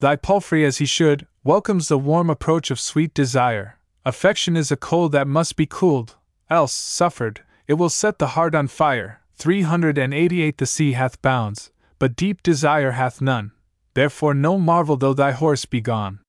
Thy 0.00 0.16
palfrey, 0.16 0.66
as 0.66 0.76
he 0.76 0.84
should, 0.84 1.26
welcomes 1.42 1.88
the 1.88 1.96
warm 1.96 2.28
approach 2.28 2.70
of 2.70 2.78
sweet 2.78 3.14
desire. 3.14 3.78
Affection 4.04 4.54
is 4.54 4.70
a 4.70 4.76
cold 4.76 5.12
that 5.12 5.26
must 5.26 5.56
be 5.56 5.64
cooled, 5.64 6.14
else, 6.50 6.74
suffered, 6.74 7.40
it 7.66 7.74
will 7.80 7.88
set 7.88 8.18
the 8.18 8.34
heart 8.36 8.54
on 8.54 8.68
fire. 8.68 9.22
388 9.36 10.58
The 10.58 10.66
sea 10.66 10.92
hath 10.92 11.22
bounds, 11.22 11.70
but 11.98 12.16
deep 12.16 12.42
desire 12.42 12.90
hath 12.90 13.22
none. 13.22 13.52
Therefore, 13.94 14.34
no 14.34 14.58
marvel 14.58 14.96
though 14.96 15.14
thy 15.14 15.32
horse 15.32 15.64
be 15.64 15.80
gone. 15.80 16.20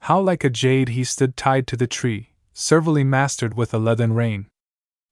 How 0.00 0.20
like 0.20 0.44
a 0.44 0.50
jade 0.50 0.90
he 0.90 1.04
stood 1.04 1.36
tied 1.36 1.66
to 1.68 1.76
the 1.76 1.86
tree, 1.86 2.30
servilely 2.52 3.04
mastered 3.04 3.54
with 3.54 3.74
a 3.74 3.78
leathern 3.78 4.12
rein. 4.12 4.46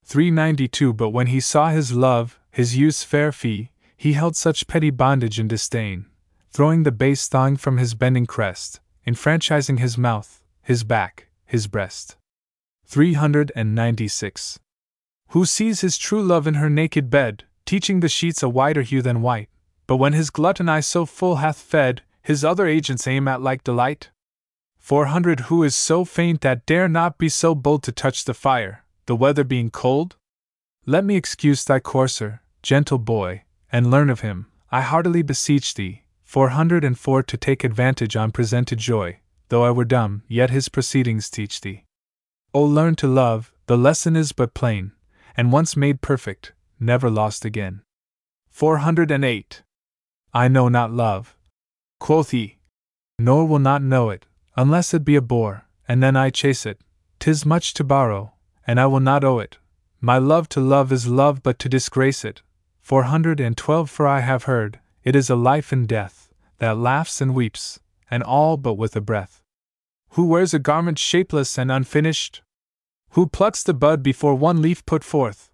392 0.05 0.93
But 0.93 1.11
when 1.11 1.29
he 1.29 1.41
saw 1.41 1.71
his 1.71 1.93
love, 1.93 2.39
his 2.51 2.77
youth's 2.77 3.05
fair 3.05 3.33
fee, 3.33 3.71
he 3.97 4.15
held 4.15 4.37
such 4.37 4.67
petty 4.67 4.91
bondage 4.91 5.39
in 5.39 5.49
disdain, 5.49 6.07
throwing 6.51 6.83
the 6.83 6.93
base 6.93 7.29
thong 7.29 7.57
from 7.57 7.79
his 7.79 7.95
bending 7.95 8.27
crest, 8.27 8.81
enfranchising 9.07 9.79
his 9.79 9.97
mouth, 9.97 10.43
his 10.61 10.85
back, 10.85 11.29
his 11.47 11.67
breast. 11.67 12.17
396. 12.87 14.59
Who 15.29 15.47
sees 15.47 15.81
his 15.81 15.97
true 15.97 16.23
love 16.23 16.47
in 16.47 16.55
her 16.55 16.69
naked 16.69 17.11
bed, 17.11 17.45
teaching 17.65 18.01
the 18.01 18.09
sheets 18.09 18.43
a 18.43 18.49
whiter 18.49 18.83
hue 18.83 19.03
than 19.03 19.23
white, 19.23 19.49
but 19.93 19.99
when 19.99 20.15
his 20.15 20.31
glutton 20.31 20.71
eye 20.71 20.81
so 20.81 21.05
full 21.05 21.37
hath 21.37 21.59
fed, 21.59 22.01
his 22.23 22.47
other 22.47 22.67
agents 22.67 23.07
aim 23.07 23.29
at 23.29 23.43
like 23.43 23.63
delight? 23.63 24.09
400 24.79 25.41
Who 25.51 25.63
is 25.63 25.77
so 25.77 26.07
faint 26.07 26.41
that 26.41 26.65
dare 26.65 26.89
not 26.89 27.19
be 27.19 27.29
so 27.29 27.55
bold 27.55 27.83
to 27.83 27.93
touch 27.93 28.25
the 28.25 28.33
fire, 28.33 28.87
the 29.05 29.15
weather 29.15 29.45
being 29.45 29.69
cold? 29.69 30.17
Let 30.87 31.05
me 31.05 31.15
excuse 31.15 31.63
thy 31.63 31.79
courser, 31.79 32.41
gentle 32.63 32.97
boy, 32.97 33.43
and 33.71 33.91
learn 33.91 34.09
of 34.09 34.21
him, 34.21 34.47
I 34.71 34.81
heartily 34.81 35.21
beseech 35.21 35.75
thee, 35.75 36.05
404 36.25 37.23
to 37.25 37.37
take 37.37 37.63
advantage 37.63 38.17
on 38.17 38.33
presented 38.33 38.79
joy, 38.79 39.19
though 39.51 39.63
I 39.63 39.73
were 39.73 39.85
dumb, 39.85 40.23
yet 40.27 40.49
his 40.49 40.71
proceedings 40.71 41.29
teach 41.29 41.61
thee. 41.61 41.85
O 42.55 42.63
learn 42.63 42.95
to 42.95 43.07
love, 43.07 43.53
the 43.67 43.77
lesson 43.77 44.17
is 44.17 44.33
but 44.33 44.55
plain, 44.55 44.93
and 45.37 45.53
once 45.53 45.77
made 45.77 46.01
perfect, 46.01 46.55
never 46.81 47.11
lost 47.11 47.45
again. 47.45 47.83
408. 48.49 49.63
I 50.35 50.49
know 50.49 50.69
not 50.69 50.91
love. 50.91 51.37
Quoth 52.01 52.31
he. 52.31 52.59
Nor 53.19 53.47
will 53.47 53.59
not 53.59 53.83
know 53.83 54.11
it, 54.11 54.27
unless 54.57 54.95
it 54.95 55.05
be 55.05 55.17
a 55.17 55.21
boar, 55.21 55.67
and 55.87 56.03
then 56.03 56.17
I 56.17 56.31
chase 56.31 56.65
it. 56.65 56.81
Tis 57.19 57.45
much 57.45 57.75
to 57.75 57.85
borrow, 57.85 58.33
and 58.67 58.81
I 58.81 58.87
will 58.87 59.01
not 59.01 59.25
owe 59.25 59.39
it. 59.39 59.59
My 60.01 60.19
love 60.19 60.49
to 60.51 60.61
love 60.61 60.91
is 60.91 61.07
love 61.07 61.43
but 61.43 61.59
to 61.61 61.69
disgrace 61.69 62.25
it, 62.25 62.43
412 62.81 63.89
For 63.89 64.07
I 64.07 64.21
have 64.21 64.45
heard, 64.45 64.81
it 65.05 65.15
is 65.15 65.31
a 65.31 65.37
life 65.37 65.71
and 65.71 65.87
death, 65.87 66.33
that 66.59 66.77
laughs 66.77 67.21
and 67.21 67.35
weeps, 67.35 67.79
and 68.11 68.23
all 68.23 68.57
but 68.57 68.75
with 68.75 68.97
a 68.97 69.01
breath. 69.01 69.43
Who 70.11 70.27
wears 70.27 70.53
a 70.53 70.59
garment 70.59 70.99
shapeless 70.99 71.57
and 71.59 71.71
unfinished? 71.71 72.43
Who 73.11 73.27
plucks 73.27 73.63
the 73.63 73.75
bud 73.75 74.03
before 74.03 74.35
one 74.35 74.61
leaf 74.61 74.85
put 74.87 75.05
forth? 75.05 75.51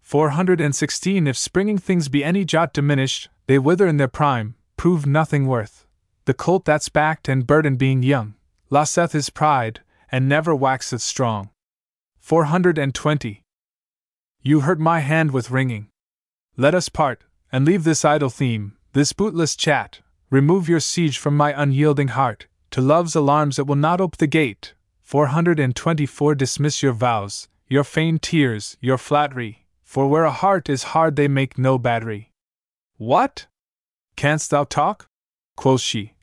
416 0.00 1.26
If 1.26 1.36
springing 1.36 1.78
things 1.78 2.08
be 2.08 2.24
any 2.24 2.44
jot 2.44 2.72
diminished, 2.72 3.28
they 3.46 3.58
wither 3.58 3.86
in 3.86 3.96
their 3.96 4.08
prime, 4.08 4.54
prove 4.76 5.06
nothing 5.06 5.46
worth. 5.46 5.86
The 6.24 6.34
colt 6.34 6.64
that's 6.64 6.88
backed 6.88 7.28
and 7.28 7.46
burdened 7.46 7.78
being 7.78 8.02
young, 8.02 8.34
loseth 8.70 9.12
his 9.12 9.30
pride, 9.30 9.80
and 10.10 10.28
never 10.28 10.54
waxeth 10.54 11.02
strong. 11.02 11.50
420. 12.20 13.42
You 14.42 14.60
hurt 14.60 14.80
my 14.80 15.00
hand 15.00 15.32
with 15.32 15.50
wringing. 15.50 15.88
Let 16.56 16.74
us 16.74 16.88
part, 16.88 17.24
and 17.52 17.64
leave 17.64 17.84
this 17.84 18.04
idle 18.04 18.30
theme, 18.30 18.76
this 18.92 19.12
bootless 19.12 19.56
chat. 19.56 20.00
Remove 20.30 20.68
your 20.68 20.80
siege 20.80 21.18
from 21.18 21.36
my 21.36 21.52
unyielding 21.52 22.08
heart. 22.08 22.46
To 22.70 22.80
love's 22.80 23.14
alarms 23.14 23.58
it 23.58 23.66
will 23.66 23.76
not 23.76 24.00
ope 24.00 24.16
the 24.16 24.26
gate. 24.26 24.74
424 25.02 26.34
Dismiss 26.34 26.82
your 26.82 26.92
vows, 26.92 27.48
your 27.68 27.84
feigned 27.84 28.22
tears, 28.22 28.76
your 28.80 28.98
flattery, 28.98 29.66
for 29.82 30.08
where 30.08 30.24
a 30.24 30.30
heart 30.32 30.68
is 30.68 30.94
hard 30.94 31.16
they 31.16 31.28
make 31.28 31.58
no 31.58 31.78
battery. 31.78 32.32
What? 32.96 33.46
Canst 34.16 34.50
thou 34.50 34.64
talk? 34.64 35.08
quoth 35.56 35.80
she. 35.80 36.14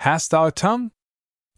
Hast 0.00 0.32
thou 0.32 0.46
a 0.46 0.52
tongue? 0.52 0.90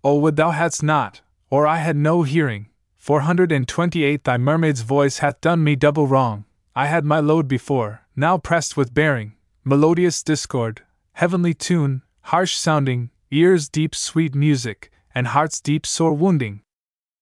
Oh, 0.05 0.18
would 0.18 0.37
thou 0.37 0.51
hadst 0.51 0.83
not, 0.83 1.23
or 1.49 1.66
I 1.66 1.79
had 1.79 1.96
no 1.96 2.23
hearing. 2.23 2.68
428 2.99 4.25
Thy 4.25 4.37
mermaid's 4.37 4.83
voice 4.83 5.18
hath 5.18 5.40
done 5.40 5.64
me 5.64 5.77
double 5.77 6.07
wrong. 6.07 6.44
I 6.77 6.87
had 6.87 7.07
my 7.07 7.20
load 7.20 7.49
before, 7.49 8.03
now 8.14 8.37
pressed 8.37 8.77
with 8.77 8.92
bearing, 8.92 9.33
melodious 9.64 10.23
discord, 10.23 10.83
heavenly 11.14 11.55
tune, 11.55 12.03
harsh 12.23 12.55
sounding, 12.55 13.11
ears 13.31 13.68
deep 13.68 13.94
sweet 13.94 14.35
music, 14.35 14.90
and 15.14 15.29
heart's 15.29 15.61
deep 15.61 15.87
sore 15.87 16.12
wounding. 16.12 16.61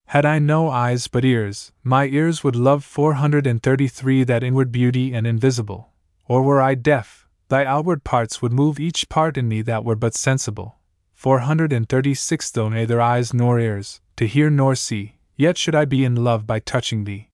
Had 0.07 0.27
I 0.27 0.41
no 0.41 0.71
eyes 0.71 1.07
but 1.07 1.25
ears, 1.25 1.71
my 1.85 2.07
ears 2.07 2.43
would 2.43 2.57
love 2.57 2.85
433 2.85 4.25
that 4.25 4.43
inward 4.43 4.73
beauty 4.73 5.13
and 5.13 5.27
invisible. 5.27 5.91
Or 6.27 6.43
were 6.43 6.61
I 6.61 6.75
deaf, 6.75 7.28
thy 7.49 7.65
outward 7.65 8.05
parts 8.05 8.41
would 8.41 8.53
move 8.53 8.79
each 8.79 9.09
part 9.09 9.37
in 9.37 9.49
me 9.49 9.63
that 9.63 9.85
were 9.85 9.97
but 9.97 10.15
sensible. 10.15 10.79
436 11.15 12.51
Though 12.51 12.69
neither 12.69 13.01
eyes 13.01 13.35
nor 13.35 13.59
ears, 13.59 14.01
to 14.17 14.27
hear 14.27 14.51
nor 14.51 14.75
see, 14.75 15.17
yet 15.37 15.59
should 15.59 15.75
I 15.75 15.85
be 15.85 16.05
in 16.05 16.23
love 16.23 16.47
by 16.47 16.61
touching 16.61 17.05
thee. 17.05 17.31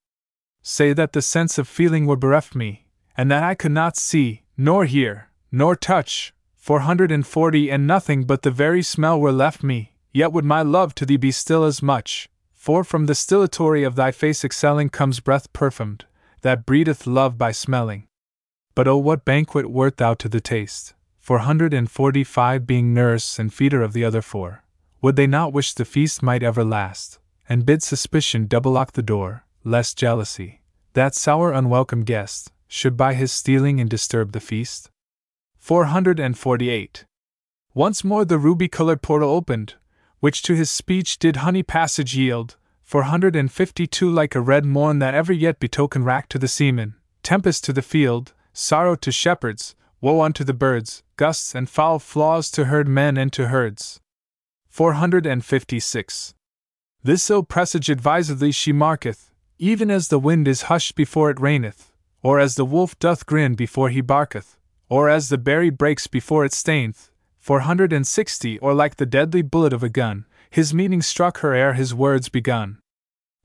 Say 0.62 0.92
that 0.94 1.12
the 1.12 1.22
sense 1.22 1.58
of 1.58 1.68
feeling 1.68 2.06
were 2.06 2.16
bereft 2.16 2.54
me, 2.54 2.86
and 3.16 3.30
that 3.30 3.42
I 3.42 3.54
could 3.54 3.72
not 3.72 3.96
see, 3.96 4.42
nor 4.56 4.86
hear, 4.86 5.28
nor 5.52 5.76
touch, 5.76 6.32
440 6.54 7.70
and 7.70 7.86
nothing 7.86 8.24
but 8.24 8.40
the 8.40 8.50
very 8.50 8.82
smell 8.82 9.20
were 9.20 9.32
left 9.32 9.62
me, 9.62 9.92
yet 10.12 10.32
would 10.32 10.46
my 10.46 10.62
love 10.62 10.94
to 10.94 11.04
thee 11.04 11.18
be 11.18 11.30
still 11.30 11.64
as 11.64 11.82
much, 11.82 12.30
for 12.52 12.84
from 12.84 13.04
the 13.04 13.14
stillatory 13.14 13.84
of 13.86 13.96
thy 13.96 14.10
face 14.10 14.44
excelling 14.44 14.88
comes 14.88 15.20
breath 15.20 15.52
perfumed, 15.52 16.06
that 16.40 16.64
breedeth 16.64 17.06
love 17.06 17.36
by 17.36 17.52
smelling. 17.52 18.06
But 18.74 18.88
oh, 18.88 18.96
what 18.96 19.24
banquet 19.24 19.70
wert 19.70 19.98
thou 19.98 20.14
to 20.14 20.28
the 20.28 20.40
taste, 20.40 20.94
445 21.20 22.66
being 22.66 22.92
nurse 22.92 23.38
and 23.38 23.54
feeder 23.54 23.82
of 23.82 23.92
the 23.92 24.04
other 24.04 24.22
four, 24.22 24.64
would 25.00 25.16
they 25.16 25.26
not 25.26 25.52
wish 25.52 25.74
the 25.74 25.84
feast 25.84 26.22
might 26.22 26.42
ever 26.42 26.64
last, 26.64 27.18
and 27.48 27.64
bid 27.64 27.82
suspicion 27.82 28.46
double 28.46 28.72
lock 28.72 28.92
the 28.92 29.02
door, 29.02 29.44
lest 29.62 29.96
jealousy, 29.96 30.60
that 30.94 31.14
sour 31.14 31.52
unwelcome 31.52 32.02
guest, 32.02 32.50
should 32.66 32.96
by 32.96 33.14
his 33.14 33.30
stealing 33.30 33.80
and 33.80 33.88
disturb 33.88 34.32
the 34.32 34.40
feast? 34.40 34.90
448. 35.58 37.04
Once 37.74 38.04
more 38.04 38.24
the 38.24 38.38
ruby 38.38 38.68
colored 38.68 39.02
portal 39.02 39.30
opened, 39.30 39.74
which 40.20 40.42
to 40.42 40.54
his 40.54 40.70
speech 40.70 41.18
did 41.18 41.36
honey 41.36 41.62
passage 41.62 42.16
yield, 42.16 42.56
four 42.82 43.04
hundred 43.04 43.36
and 43.36 43.50
fifty 43.52 43.86
two 43.86 44.10
like 44.10 44.34
a 44.34 44.40
red 44.40 44.64
morn 44.64 44.98
that 44.98 45.14
ever 45.14 45.32
yet 45.32 45.60
betokened 45.60 46.04
rack 46.04 46.28
to 46.28 46.38
the 46.38 46.48
seaman, 46.48 46.94
tempest 47.22 47.64
to 47.64 47.72
the 47.72 47.82
field, 47.82 48.32
sorrow 48.54 48.94
to 48.94 49.12
shepherds, 49.12 49.74
woe 50.00 50.22
unto 50.22 50.44
the 50.44 50.54
birds, 50.54 51.02
gusts 51.16 51.54
and 51.54 51.68
foul 51.68 51.98
flaws 51.98 52.50
to 52.52 52.66
herd 52.66 52.88
men 52.88 53.18
and 53.18 53.32
to 53.32 53.48
herds. 53.48 54.00
456. 54.68 56.34
This 57.02 57.30
ill 57.30 57.42
presage 57.42 57.90
advisedly 57.90 58.50
she 58.50 58.72
marketh, 58.72 59.30
even 59.58 59.90
as 59.90 60.08
the 60.08 60.18
wind 60.18 60.48
is 60.48 60.62
hushed 60.62 60.94
before 60.94 61.30
it 61.30 61.40
raineth, 61.40 61.92
or 62.22 62.40
as 62.40 62.54
the 62.54 62.64
wolf 62.64 62.98
doth 62.98 63.26
grin 63.26 63.54
before 63.54 63.90
he 63.90 64.00
barketh, 64.00 64.56
or 64.88 65.08
as 65.08 65.28
the 65.28 65.38
berry 65.38 65.70
breaks 65.70 66.06
before 66.06 66.44
it 66.44 66.52
staineth. 66.52 67.10
460 67.40 68.58
Or 68.60 68.72
like 68.72 68.96
the 68.96 69.06
deadly 69.06 69.42
bullet 69.42 69.72
of 69.72 69.82
a 69.82 69.88
gun, 69.88 70.24
his 70.48 70.72
meaning 70.72 71.02
struck 71.02 71.38
her 71.38 71.52
ere 71.54 71.74
his 71.74 71.94
words 71.94 72.28
begun. 72.28 72.78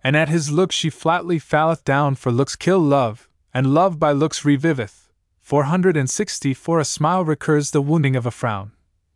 And 0.03 0.15
at 0.15 0.29
his 0.29 0.51
look 0.51 0.71
she 0.71 0.89
flatly 0.89 1.39
falleth 1.39 1.83
down, 1.83 2.15
for 2.15 2.31
looks 2.31 2.55
kill 2.55 2.79
love, 2.79 3.28
and 3.53 3.73
love 3.73 3.99
by 3.99 4.11
looks 4.11 4.45
reviveth. 4.45 5.09
460 5.41 6.53
For 6.53 6.79
a 6.79 6.85
smile 6.85 7.25
recurs 7.25 7.71
the 7.71 7.81
wounding 7.81 8.15
of 8.15 8.25
a 8.25 8.31
frown. 8.31 8.71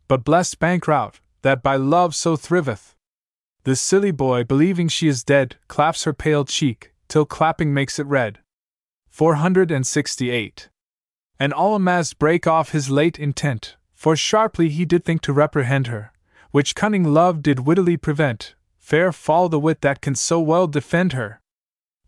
But 0.08 0.24
blessed 0.24 0.58
bankrout, 0.58 1.20
that 1.42 1.62
by 1.62 1.76
love 1.76 2.14
so 2.14 2.36
thriveth. 2.36 2.94
The 3.64 3.76
silly 3.76 4.10
boy, 4.10 4.44
believing 4.44 4.88
she 4.88 5.08
is 5.08 5.24
dead, 5.24 5.56
claps 5.68 6.04
her 6.04 6.12
pale 6.12 6.44
cheek, 6.44 6.92
till 7.08 7.24
clapping 7.24 7.72
makes 7.72 7.98
it 7.98 8.06
red. 8.06 8.40
468. 9.08 10.68
And 11.38 11.52
all 11.52 11.74
amazed 11.74 12.18
break 12.18 12.46
off 12.46 12.72
his 12.72 12.90
late 12.90 13.18
intent, 13.18 13.76
for 13.94 14.16
sharply 14.16 14.68
he 14.68 14.84
did 14.84 15.04
think 15.04 15.22
to 15.22 15.32
reprehend 15.32 15.86
her, 15.86 16.12
which 16.50 16.74
cunning 16.74 17.04
love 17.04 17.42
did 17.42 17.60
wittily 17.60 17.96
prevent. 17.96 18.54
Fair 18.78 19.12
fall 19.12 19.48
the 19.48 19.58
wit 19.58 19.80
that 19.80 20.00
can 20.00 20.14
so 20.14 20.40
well 20.40 20.66
defend 20.66 21.12
her. 21.14 21.40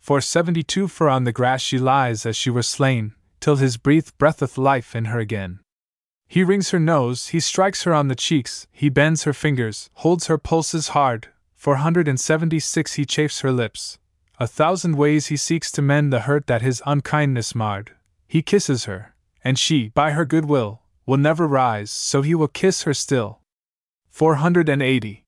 For 0.07 0.21
seventy 0.21 0.63
two 0.63 0.87
for 0.87 1.09
on 1.09 1.25
the 1.25 1.33
grass 1.33 1.61
she 1.61 1.79
lies 1.81 2.25
as 2.25 2.37
she 2.37 2.49
were 2.49 2.63
slain, 2.63 3.17
till 3.41 3.57
his 3.57 3.77
breath 3.77 4.17
breatheth 4.19 4.57
life 4.57 4.95
in 4.95 5.07
her 5.07 5.19
again. 5.19 5.59
He 6.29 6.45
wrings 6.45 6.71
her 6.71 6.79
nose, 6.79 7.31
he 7.31 7.41
strikes 7.41 7.83
her 7.83 7.93
on 7.93 8.07
the 8.07 8.15
cheeks, 8.15 8.69
he 8.71 8.89
bends 8.89 9.25
her 9.25 9.33
fingers, 9.33 9.91
holds 9.95 10.29
her 10.29 10.39
pulses 10.39 10.91
hard. 10.91 11.31
476 11.57 12.93
He 12.93 13.05
chafes 13.05 13.41
her 13.41 13.51
lips. 13.51 13.99
A 14.39 14.47
thousand 14.47 14.97
ways 14.97 15.27
he 15.27 15.37
seeks 15.37 15.73
to 15.73 15.83
mend 15.83 16.13
the 16.13 16.21
hurt 16.21 16.47
that 16.47 16.63
his 16.63 16.81
unkindness 16.87 17.57
marred. 17.57 17.91
He 18.29 18.43
kisses 18.43 18.85
her, 18.85 19.13
and 19.43 19.59
she, 19.59 19.89
by 19.89 20.13
her 20.13 20.25
good 20.25 20.45
will, 20.45 20.83
will 21.05 21.17
never 21.17 21.49
rise, 21.49 21.91
so 21.91 22.23
he 22.23 22.37
will 22.37 22.47
kiss 22.47 22.85
her 22.85 22.95
still. 22.95 23.41
480. 24.11 25.25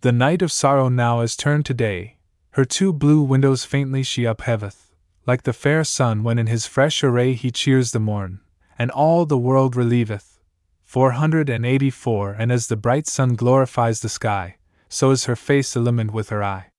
The 0.00 0.12
night 0.12 0.40
of 0.40 0.50
sorrow 0.50 0.88
now 0.88 1.20
is 1.20 1.36
turned 1.36 1.66
to 1.66 1.74
day, 1.74 2.16
her 2.54 2.64
two 2.64 2.92
blue 2.92 3.22
windows 3.22 3.64
faintly 3.64 4.02
she 4.02 4.24
upheveth, 4.24 4.90
like 5.26 5.42
the 5.42 5.52
fair 5.52 5.84
sun 5.84 6.22
when 6.22 6.38
in 6.38 6.46
his 6.46 6.66
fresh 6.66 7.02
array 7.02 7.34
he 7.34 7.50
cheers 7.50 7.90
the 7.90 8.00
morn 8.00 8.40
and 8.78 8.90
all 8.90 9.26
the 9.26 9.38
world 9.38 9.76
relieveth. 9.76 10.38
484 10.84 12.32
And 12.32 12.52
as 12.52 12.66
the 12.66 12.76
bright 12.76 13.06
sun 13.06 13.34
glorifies 13.34 14.00
the 14.00 14.08
sky, 14.08 14.56
so 14.88 15.10
is 15.10 15.24
her 15.24 15.36
face 15.36 15.74
illumined 15.74 16.12
with 16.12 16.28
her 16.28 16.42
eye, 16.42 16.70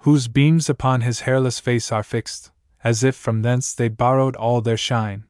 whose 0.00 0.28
beams 0.28 0.68
upon 0.68 1.00
his 1.00 1.20
hairless 1.20 1.60
face 1.60 1.90
are 1.90 2.02
fixed, 2.02 2.50
as 2.84 3.02
if 3.02 3.14
from 3.14 3.42
thence 3.42 3.74
they 3.74 3.88
borrowed 3.88 4.36
all 4.36 4.60
their 4.60 4.76
shine. 4.76 5.24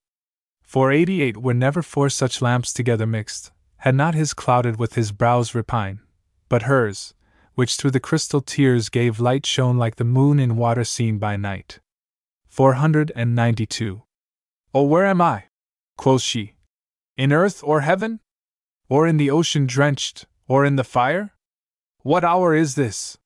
488 0.63 1.37
Were 1.37 1.55
never 1.55 1.83
four 1.83 2.09
such 2.09 2.43
lamps 2.43 2.73
together 2.73 3.07
mixed, 3.07 3.53
had 3.79 3.95
not 3.95 4.15
his 4.15 4.35
clouded 4.35 4.79
with 4.79 4.95
his 4.95 5.13
brows 5.13 5.55
repine, 5.55 6.01
but 6.49 6.63
hers, 6.63 7.15
which 7.57 7.77
through 7.77 7.91
the 7.91 7.99
crystal 8.09 8.43
tears 8.43 8.91
gave 8.91 9.19
light 9.19 9.45
shone 9.47 9.79
like 9.79 9.97
the 9.97 10.05
moon 10.05 10.39
in 10.39 10.57
water 10.57 10.85
seen 10.85 11.19
by 11.19 11.37
night. 11.37 11.81
492. 12.49 14.03
Oh, 14.75 14.83
where 14.83 15.07
am 15.07 15.21
I? 15.21 15.45
quoth 15.97 16.21
she. 16.21 16.55
In 17.17 17.33
earth 17.33 17.63
or 17.65 17.81
heaven? 17.81 18.21
Or 18.89 19.07
in 19.07 19.17
the 19.17 19.31
ocean 19.31 19.67
drenched, 19.67 20.27
or 20.47 20.65
in 20.67 20.77
the 20.77 20.85
fire? 20.85 21.33
What 22.03 22.25
hour 22.25 22.55
is 22.55 22.75
this? 22.75 23.17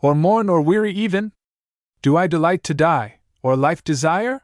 Or 0.00 0.14
morn 0.14 0.48
or 0.48 0.62
weary 0.62 0.92
even? 0.92 1.32
Do 2.00 2.16
I 2.16 2.26
delight 2.26 2.64
to 2.64 2.74
die, 2.74 3.20
or 3.42 3.54
life 3.54 3.84
desire? 3.84 4.42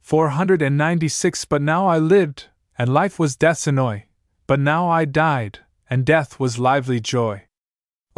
496 0.00 1.44
But 1.44 1.60
now 1.60 1.86
I 1.86 1.98
lived, 1.98 2.46
and 2.78 2.92
life 2.92 3.18
was 3.18 3.36
death's 3.36 3.66
annoy, 3.66 4.06
but 4.46 4.60
now 4.60 4.88
I 4.88 5.04
died, 5.04 5.58
and 5.90 6.06
death 6.06 6.40
was 6.40 6.58
lively 6.58 7.00
joy. 7.00 7.45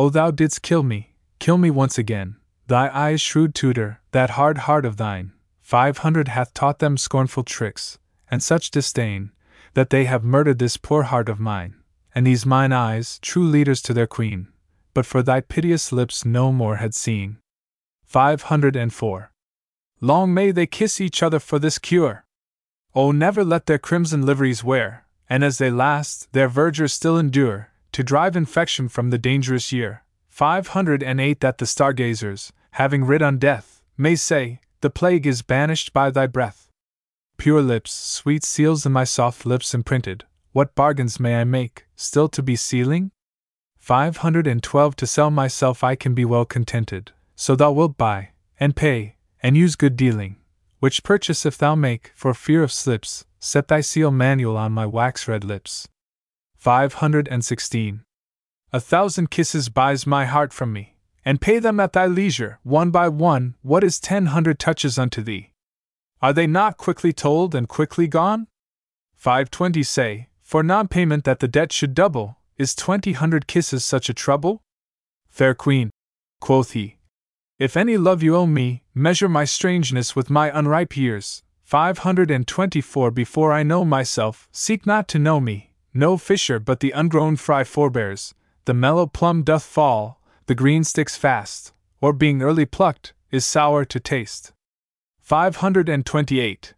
O 0.01 0.11
thou 0.11 0.31
didst 0.31 0.63
kill 0.63 0.85
me, 0.85 1.17
kill 1.41 1.59
me 1.59 1.71
once 1.71 1.99
again, 1.99 2.37
thy 2.69 2.89
eyes 2.95 3.21
shrewd 3.21 3.53
tutor, 3.53 4.01
that 4.13 4.31
hard 4.31 4.59
heart 4.59 4.85
of 4.85 4.97
thine, 4.97 5.33
five 5.61 5.99
hundred 5.99 6.29
hath 6.29 6.55
taught 6.55 6.79
them 6.79 6.97
scornful 6.97 7.43
tricks, 7.43 7.99
and 8.31 8.41
such 8.41 8.71
disdain, 8.71 9.33
that 9.75 9.91
they 9.91 10.05
have 10.05 10.23
murdered 10.23 10.61
this 10.61 10.77
poor 10.77 11.03
heart 11.03 11.29
of 11.29 11.41
mine, 11.41 11.75
and 12.15 12.25
these 12.25 12.47
mine 12.47 12.73
eyes, 12.73 13.19
true 13.19 13.45
leaders 13.45 13.83
to 13.83 13.93
their 13.93 14.07
queen, 14.07 14.47
but 14.95 15.05
for 15.05 15.21
thy 15.21 15.41
piteous 15.41 15.91
lips 15.91 16.25
no 16.25 16.53
more 16.53 16.77
had 16.77 16.95
seen. 16.95 17.39
504. 18.05 19.33
Long 20.01 20.33
may 20.33 20.53
they 20.53 20.67
kiss 20.67 21.01
each 21.01 21.25
other 21.25 21.41
for 21.41 21.59
this 21.59 21.79
cure! 21.79 22.25
Oh, 22.95 23.11
never 23.11 23.45
let 23.45 23.67
their 23.67 23.79
crimson 23.79 24.25
liveries 24.25 24.63
wear, 24.63 25.07
and 25.29 25.43
as 25.43 25.59
they 25.59 25.73
last, 25.73 26.33
their 26.33 26.49
verdure 26.49 26.89
still 26.89 27.19
endure, 27.19 27.73
to 27.99 28.05
drive 28.05 28.37
infection 28.37 28.89
from 28.89 29.11
the 29.11 29.19
dangerous 29.19 29.73
year. 29.73 30.05
508 30.29 31.41
That 31.41 31.59
the 31.59 31.67
stargazers, 31.67 32.53
having 32.75 33.03
rid 33.05 33.23
on 33.23 33.39
death, 33.39 33.83
may 33.97 34.15
say, 34.15 34.61
The 34.83 34.89
plague 34.89 35.27
is 35.27 35.43
banished 35.43 35.93
by 35.93 36.11
thy 36.11 36.29
breath 36.29 36.71
pure 37.39 37.61
lips, 37.61 37.91
sweet 37.91 38.45
seals 38.45 38.87
in 38.87 38.93
my 38.93 39.03
soft 39.03 39.45
lips 39.45 39.75
imprinted, 39.75 40.25
what 40.53 40.77
bargains 40.77 41.19
may 41.19 41.41
I 41.41 41.43
make, 41.43 41.87
still 41.97 42.29
to 42.29 42.41
be 42.41 42.55
sealing? 42.55 43.11
Five 43.77 44.19
hundred 44.19 44.47
and 44.47 44.63
twelve 44.63 44.95
to 44.95 45.07
sell 45.07 45.33
myself 45.33 45.83
I 45.83 45.97
can 45.97 46.15
be 46.15 46.25
well 46.25 46.45
contented, 46.45 47.11
so 47.35 47.57
thou 47.57 47.73
wilt 47.73 47.97
buy, 47.97 48.31
and 48.61 48.77
pay, 48.77 49.17
and 49.43 49.57
use 49.57 49.75
good 49.75 49.97
dealing, 49.97 50.37
which 50.79 51.03
purchase 51.03 51.45
if 51.45 51.59
thou 51.59 51.75
make, 51.75 52.13
for 52.15 52.33
fear 52.33 52.63
of 52.63 52.71
slips, 52.71 53.25
set 53.41 53.67
thy 53.67 53.81
seal 53.81 54.13
manual 54.13 54.57
on 54.57 54.71
my 54.71 54.87
wax 54.87 55.27
red 55.27 55.43
lips. 55.43 55.89
Five 56.59 56.95
hundred 56.95 57.29
and 57.29 57.45
sixteen. 57.45 58.03
A 58.73 58.81
thousand 58.81 59.31
kisses 59.31 59.69
buys 59.69 60.09
my 60.09 60.27
heart 60.27 60.53
from 60.53 60.73
me, 60.73 60.97
and 61.25 61.41
pay 61.41 61.61
them 61.61 61.79
at 61.79 61.93
thy 61.93 62.07
leisure, 62.07 62.59
one 62.65 62.91
by 62.91 63.09
one, 63.09 63.55
what 63.63 63.85
is 63.85 64.01
ten 64.01 64.27
hundred 64.27 64.59
touches 64.59 64.99
unto 64.99 65.23
thee? 65.23 65.53
Are 66.21 66.33
they 66.33 66.49
not 66.49 66.77
quickly 66.77 67.13
told 67.13 67.55
and 67.55 67.69
quickly 67.69 68.09
gone? 68.09 68.49
520 69.15 69.85
say, 69.85 70.29
for 70.43 70.65
non 70.65 70.89
payment 70.89 71.23
that 71.23 71.39
the 71.39 71.47
debt 71.47 71.73
should 71.73 71.95
double, 71.95 72.39
is 72.57 72.75
twenty 72.75 73.13
hundred 73.13 73.47
kisses 73.47 73.85
such 73.85 74.09
a 74.09 74.15
trouble? 74.15 74.61
Fair 75.29 75.55
queen, 75.55 75.91
quoth 76.41 76.73
he, 76.73 76.99
if 77.57 77.77
any 77.77 77.97
love 77.97 78.21
you 78.21 78.35
owe 78.35 78.47
me, 78.47 78.83
measure 78.95 79.29
my 79.29 79.45
strangeness 79.45 80.17
with 80.17 80.29
my 80.29 80.51
unripe 80.57 80.97
years. 80.97 81.45
524 81.63 83.13
Before 83.13 83.53
I 83.53 83.63
know 83.63 83.85
myself, 83.85 84.49
seek 84.51 84.87
not 84.87 85.07
to 85.09 85.19
know 85.21 85.39
me. 85.39 85.69
No 85.95 86.17
fisher 86.17 86.59
but 86.59 86.81
the 86.81 86.93
ungrown 86.93 87.37
fry 87.37 87.65
forbears. 87.65 88.35
The 88.67 88.75
mellow 88.75 89.07
plum 89.07 89.43
doth 89.43 89.65
fall, 89.65 90.21
the 90.47 90.55
green 90.55 90.85
sticks 90.85 91.17
fast, 91.17 91.73
or 92.01 92.13
being 92.13 92.43
early 92.43 92.67
plucked, 92.67 93.15
is 93.31 93.47
sour 93.47 93.85
to 93.87 93.99
taste. 93.99 94.53
528. 95.21 96.75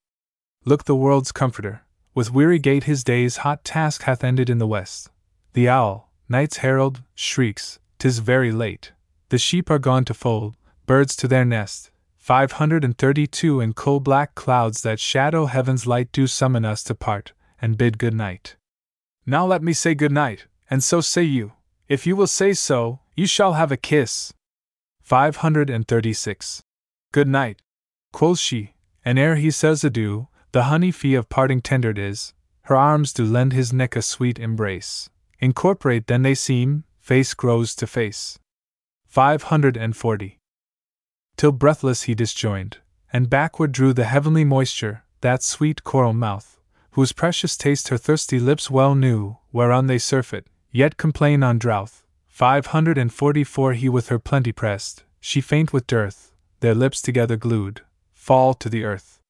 Look 0.65 0.85
the 0.85 0.95
world's 0.95 1.33
comforter, 1.33 1.83
with 2.15 2.33
weary 2.33 2.59
gait 2.59 2.85
his 2.85 3.05
day's 3.05 3.39
hot 3.39 3.65
task 3.65 4.03
hath 4.03 4.25
ended 4.25 4.51
in 4.51 4.59
the 4.59 4.67
west. 4.67 5.11
The 5.53 5.69
owl, 5.69 6.11
night's 6.29 6.59
herald, 6.59 7.03
shrieks, 7.15 7.79
tis 7.99 8.19
very 8.19 8.53
late. 8.53 8.93
The 9.31 9.39
sheep 9.39 9.71
are 9.71 9.79
gone 9.79 10.05
to 10.07 10.15
fold, 10.15 10.57
birds 10.87 11.17
to 11.17 11.29
their 11.29 11.45
nest. 11.45 11.91
532 12.17 13.61
And 13.61 13.75
coal 13.75 14.01
black 14.01 14.35
clouds 14.35 14.83
that 14.83 15.01
shadow 15.01 15.47
heaven's 15.47 15.87
light 15.87 16.13
do 16.13 16.27
summon 16.27 16.65
us 16.65 16.83
to 16.85 16.95
part, 16.95 17.33
and 17.61 17.79
bid 17.79 17.99
good 17.99 18.15
night. 18.15 18.57
Now 19.31 19.47
let 19.47 19.63
me 19.63 19.73
say 19.73 19.95
good 19.95 20.11
night, 20.11 20.47
and 20.69 20.83
so 20.83 21.01
say 21.01 21.23
you. 21.23 21.53
If 21.89 22.05
you 22.05 22.17
will 22.17 22.27
say 22.27 22.53
so, 22.53 22.99
you 23.15 23.27
shall 23.29 23.53
have 23.53 23.71
a 23.71 23.77
kiss. 23.77 24.35
536. 25.03 26.63
Good 27.13 27.29
night 27.29 27.63
quoth 28.13 28.41
she, 28.41 28.75
and 29.05 29.21
ere 29.21 29.37
he 29.37 29.53
says 29.53 29.85
adieu, 29.85 30.27
the 30.51 30.65
honey 30.65 30.91
fee 30.91 31.15
of 31.15 31.29
parting 31.29 31.61
tendered 31.61 31.97
is, 31.97 32.33
her 32.63 32.75
arms 32.75 33.13
do 33.13 33.25
lend 33.25 33.53
his 33.53 33.73
neck 33.73 33.95
a 33.95 34.03
sweet 34.03 34.41
embrace. 34.41 35.09
Incorporate 35.39 36.09
then 36.09 36.23
they 36.23 36.35
seem, 36.35 36.83
face 36.99 37.33
grows 37.33 37.77
to 37.77 37.87
face. 37.87 38.37
540. 39.07 40.41
Till 41.37 41.53
breathless 41.53 42.03
he 42.03 42.17
disjoined, 42.17 42.79
and 43.13 43.31
backward 43.31 43.71
drew 43.71 43.93
the 43.93 44.07
heavenly 44.07 44.45
moisture, 44.45 45.05
that 45.21 45.45
sweet 45.45 45.85
coral 45.85 46.13
mouth, 46.13 46.60
whose 46.93 47.13
precious 47.13 47.57
taste 47.57 47.89
her 47.89 47.99
thirsty 47.99 48.39
lips 48.39 48.71
well 48.71 48.95
knew, 48.95 49.37
whereon 49.53 49.87
they 49.87 49.99
surfeit, 49.99 50.47
yet 50.71 50.97
complain 50.97 51.43
on 51.43 51.59
drouth. 51.59 52.05
544 52.29 53.75
He 53.75 53.89
with 53.89 54.09
her 54.09 54.19
plenty 54.19 54.53
pressed, 54.53 55.05
she 55.21 55.41
faint 55.41 55.73
with 55.73 55.87
dearth, 55.87 56.33
their 56.61 56.75
lips 56.75 57.03
together 57.03 57.37
glued, 57.37 57.83
fall 58.13 58.55
to 58.55 58.69
the 58.69 58.85
earth. 58.85 59.21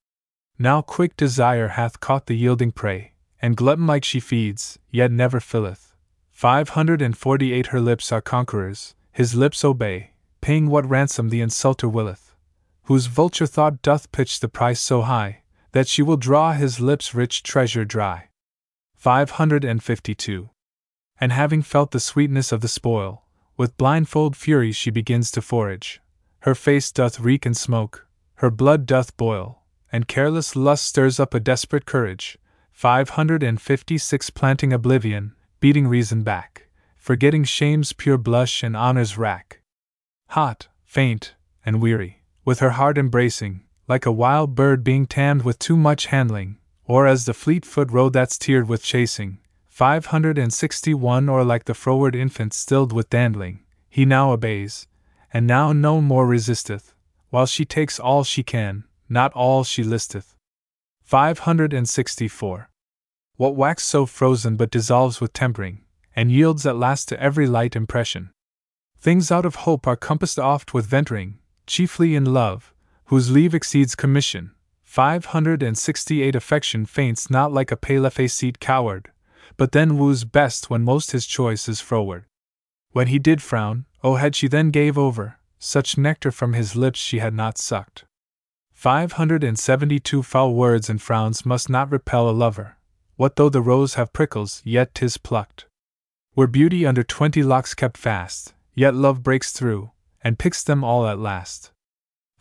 Now 0.59 0.83
quick 0.83 1.17
desire 1.17 1.69
hath 1.69 2.01
caught 2.01 2.27
the 2.27 2.37
yielding 2.37 2.73
prey, 2.73 3.13
and 3.41 3.57
glutton 3.57 3.87
like 3.87 4.05
she 4.05 4.21
feeds, 4.21 4.79
yet 4.91 5.11
never 5.11 5.41
filleth. 5.41 5.95
548 6.31 7.67
Her 7.67 7.81
lips 7.81 8.13
are 8.13 8.21
conquerors, 8.21 8.95
his 9.13 9.35
lips 9.35 9.65
obey, 9.65 10.13
paying 10.41 10.69
what 10.69 10.89
ransom 10.89 11.29
the 11.29 11.41
insulter 11.41 11.89
willeth, 11.89 12.35
whose 12.85 13.07
vulture 13.07 13.47
thought 13.47 13.83
doth 13.83 14.13
pitch 14.13 14.41
the 14.41 14.49
price 14.49 14.81
so 14.81 15.03
high, 15.03 15.40
that 15.73 15.89
she 15.89 16.03
will 16.03 16.17
draw 16.17 16.53
his 16.53 16.81
lips' 16.81 17.15
rich 17.15 17.43
treasure 17.43 17.85
dry. 17.85 18.29
552. 18.97 20.51
And 21.21 21.33
having 21.33 21.63
felt 21.63 21.91
the 21.91 22.01
sweetness 22.01 22.53
of 22.53 22.61
the 22.61 22.69
spoil, 22.69 23.25
with 23.57 23.77
blindfold 23.77 24.37
fury 24.37 24.73
she 24.73 24.91
begins 24.91 25.31
to 25.31 25.43
forage. 25.43 26.01
Her 26.41 26.55
face 26.55 26.91
doth 26.91 27.21
reek 27.21 27.45
and 27.45 27.57
smoke, 27.57 28.07
her 28.37 28.51
blood 28.51 28.87
doth 28.87 29.17
boil, 29.17 29.63
and 29.93 30.09
careless 30.09 30.57
lust 30.57 30.87
stirs 30.87 31.21
up 31.21 31.35
a 31.35 31.41
desperate 31.41 31.85
courage. 31.85 32.39
556 32.73 34.31
Planting 34.31 34.73
oblivion, 34.73 35.35
beating 35.61 35.87
reason 35.87 36.23
back, 36.23 36.69
forgetting 36.97 37.45
shame's 37.45 37.93
pure 37.93 38.17
blush 38.17 38.63
and 38.63 38.75
honor's 38.75 39.19
rack. 39.19 39.61
Hot, 40.29 40.69
faint, 40.85 41.35
and 41.65 41.83
weary, 41.83 42.23
with 42.45 42.61
her 42.61 42.71
heart 42.71 42.97
embracing, 42.97 43.63
like 43.91 44.07
a 44.07 44.13
wild 44.13 44.55
bird 44.55 44.85
being 44.85 45.05
tamed 45.05 45.43
with 45.43 45.59
too 45.59 45.77
much 45.77 46.07
handling, 46.07 46.57
or 46.85 47.09
as 47.09 47.25
the 47.25 47.35
fleet 47.35 47.67
foot 47.67 47.91
roe 47.91 48.09
that's 48.09 48.39
tiered 48.39 48.69
with 48.69 48.85
chasing. 48.85 49.39
561 49.67 51.29
Or 51.29 51.43
like 51.43 51.65
the 51.65 51.75
froward 51.75 52.15
infant 52.15 52.55
stilled 52.55 52.93
with 52.93 53.11
dandling, 53.11 53.65
he 53.89 54.05
now 54.05 54.31
obeys, 54.31 54.87
and 55.33 55.45
now 55.45 55.73
no 55.73 56.01
more 56.01 56.25
resisteth, 56.25 56.95
while 57.31 57.47
she 57.47 57.65
takes 57.65 57.99
all 57.99 58.23
she 58.23 58.45
can, 58.45 58.85
not 59.09 59.33
all 59.33 59.65
she 59.65 59.83
listeth. 59.83 60.37
564. 61.03 62.71
What 63.39 63.57
wax 63.57 63.83
so 63.83 64.07
frozen 64.07 64.55
but 64.55 64.71
dissolves 64.71 65.21
with 65.21 65.33
tempering, 65.33 65.81
and 66.15 66.31
yields 66.31 66.65
at 66.65 66.77
last 66.77 67.09
to 67.09 67.21
every 67.21 67.49
light 67.49 67.75
impression. 67.75 68.31
Things 69.01 69.33
out 69.33 69.45
of 69.45 69.67
hope 69.67 69.89
are 69.89 69.97
compassed 69.97 70.39
oft 70.39 70.73
with 70.73 70.87
venturing, 70.87 71.41
chiefly 71.67 72.15
in 72.15 72.33
love, 72.33 72.73
whose 73.11 73.29
leave 73.29 73.57
exceeds 73.57 73.97
commission. 73.97 74.53
568 74.85 76.37
Affection 76.37 76.87
faints 76.87 77.29
not 77.29 77.53
like 77.53 77.73
a 77.73 77.77
pale 77.77 78.09
faced 78.09 78.61
coward, 78.61 79.11
but 79.57 79.73
then 79.73 79.99
woos 79.99 80.23
best 80.23 80.71
when 80.71 80.85
most 80.85 81.11
his 81.11 81.27
choice 81.27 81.69
is 81.69 81.81
froward. 81.81 82.25
When 82.93 83.09
he 83.09 83.19
did 83.19 83.43
frown, 83.43 83.87
oh 84.05 84.15
had 84.15 84.37
she 84.37 84.47
then 84.47 84.71
gave 84.71 84.97
over, 84.97 85.41
such 85.59 85.99
nectar 85.99 86.31
from 86.31 86.53
his 86.53 86.77
lips 86.77 87.01
she 87.01 87.19
had 87.19 87.35
not 87.35 87.59
sucked. 87.59 88.05
572 88.75 90.23
Foul 90.23 90.55
words 90.55 90.89
and 90.89 91.03
frowns 91.03 91.45
must 91.45 91.69
not 91.69 91.91
repel 91.91 92.31
a 92.31 92.39
lover. 92.45 92.77
What 93.17 93.35
though 93.35 93.49
the 93.49 93.61
rose 93.61 93.95
have 93.95 94.13
prickles, 94.13 94.63
yet 94.65 94.95
'tis 94.95 95.19
plucked. 95.19 95.67
Were 96.37 96.47
beauty 96.47 96.87
under 96.87 97.03
twenty 97.03 97.43
locks 97.43 97.75
kept 97.75 97.97
fast, 97.97 98.55
yet 98.77 98.95
love 98.95 99.25
breaks 99.25 99.51
through, 99.51 99.91
and 100.23 100.39
picks 100.39 100.63
them 100.63 100.85
all 100.85 101.09
at 101.09 101.19
last. 101.19 101.73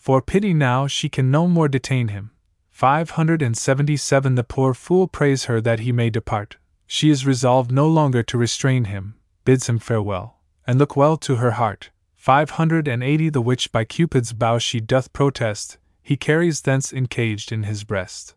For 0.09 0.23
pity 0.23 0.55
now 0.55 0.87
she 0.87 1.07
can 1.07 1.29
no 1.29 1.47
more 1.47 1.67
detain 1.67 2.07
him. 2.07 2.31
577 2.71 4.33
The 4.33 4.43
poor 4.43 4.73
fool 4.73 5.07
prays 5.07 5.43
her 5.43 5.61
that 5.61 5.81
he 5.81 5.91
may 5.91 6.09
depart. 6.09 6.57
She 6.87 7.11
is 7.11 7.27
resolved 7.27 7.71
no 7.71 7.87
longer 7.87 8.23
to 8.23 8.37
restrain 8.39 8.85
him, 8.85 9.19
bids 9.45 9.69
him 9.69 9.77
farewell, 9.77 10.39
and 10.65 10.79
look 10.79 10.95
well 10.95 11.15
to 11.17 11.35
her 11.35 11.51
heart. 11.51 11.91
580 12.15 13.29
The 13.29 13.39
which 13.39 13.71
by 13.71 13.83
Cupid's 13.83 14.33
bow 14.33 14.57
she 14.57 14.79
doth 14.79 15.13
protest, 15.13 15.77
he 16.01 16.17
carries 16.17 16.61
thence 16.61 16.91
encaged 16.91 17.51
in 17.51 17.61
his 17.61 17.83
breast. 17.83 18.33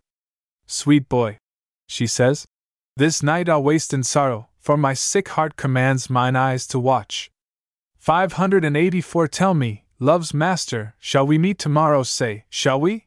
Sweet 0.67 1.09
boy, 1.09 1.39
she 1.87 2.07
says, 2.07 2.45
this 2.99 3.23
night 3.23 3.49
I'll 3.49 3.63
waste 3.63 3.95
in 3.95 4.03
sorrow, 4.03 4.51
for 4.59 4.77
my 4.77 4.93
sick 4.93 5.31
heart 5.31 5.57
commands 5.57 6.11
mine 6.11 6.37
eyes 6.37 6.67
to 6.67 6.79
watch. 6.79 7.31
584 7.97 9.27
Tell 9.29 9.55
me, 9.55 9.82
love's 10.03 10.35
master, 10.35 10.95
shall 10.99 11.25
we 11.25 11.39
meet 11.39 11.59
tomorrow? 11.59 12.03
Say, 12.03 12.45
shall 12.51 12.81
we? 12.81 13.07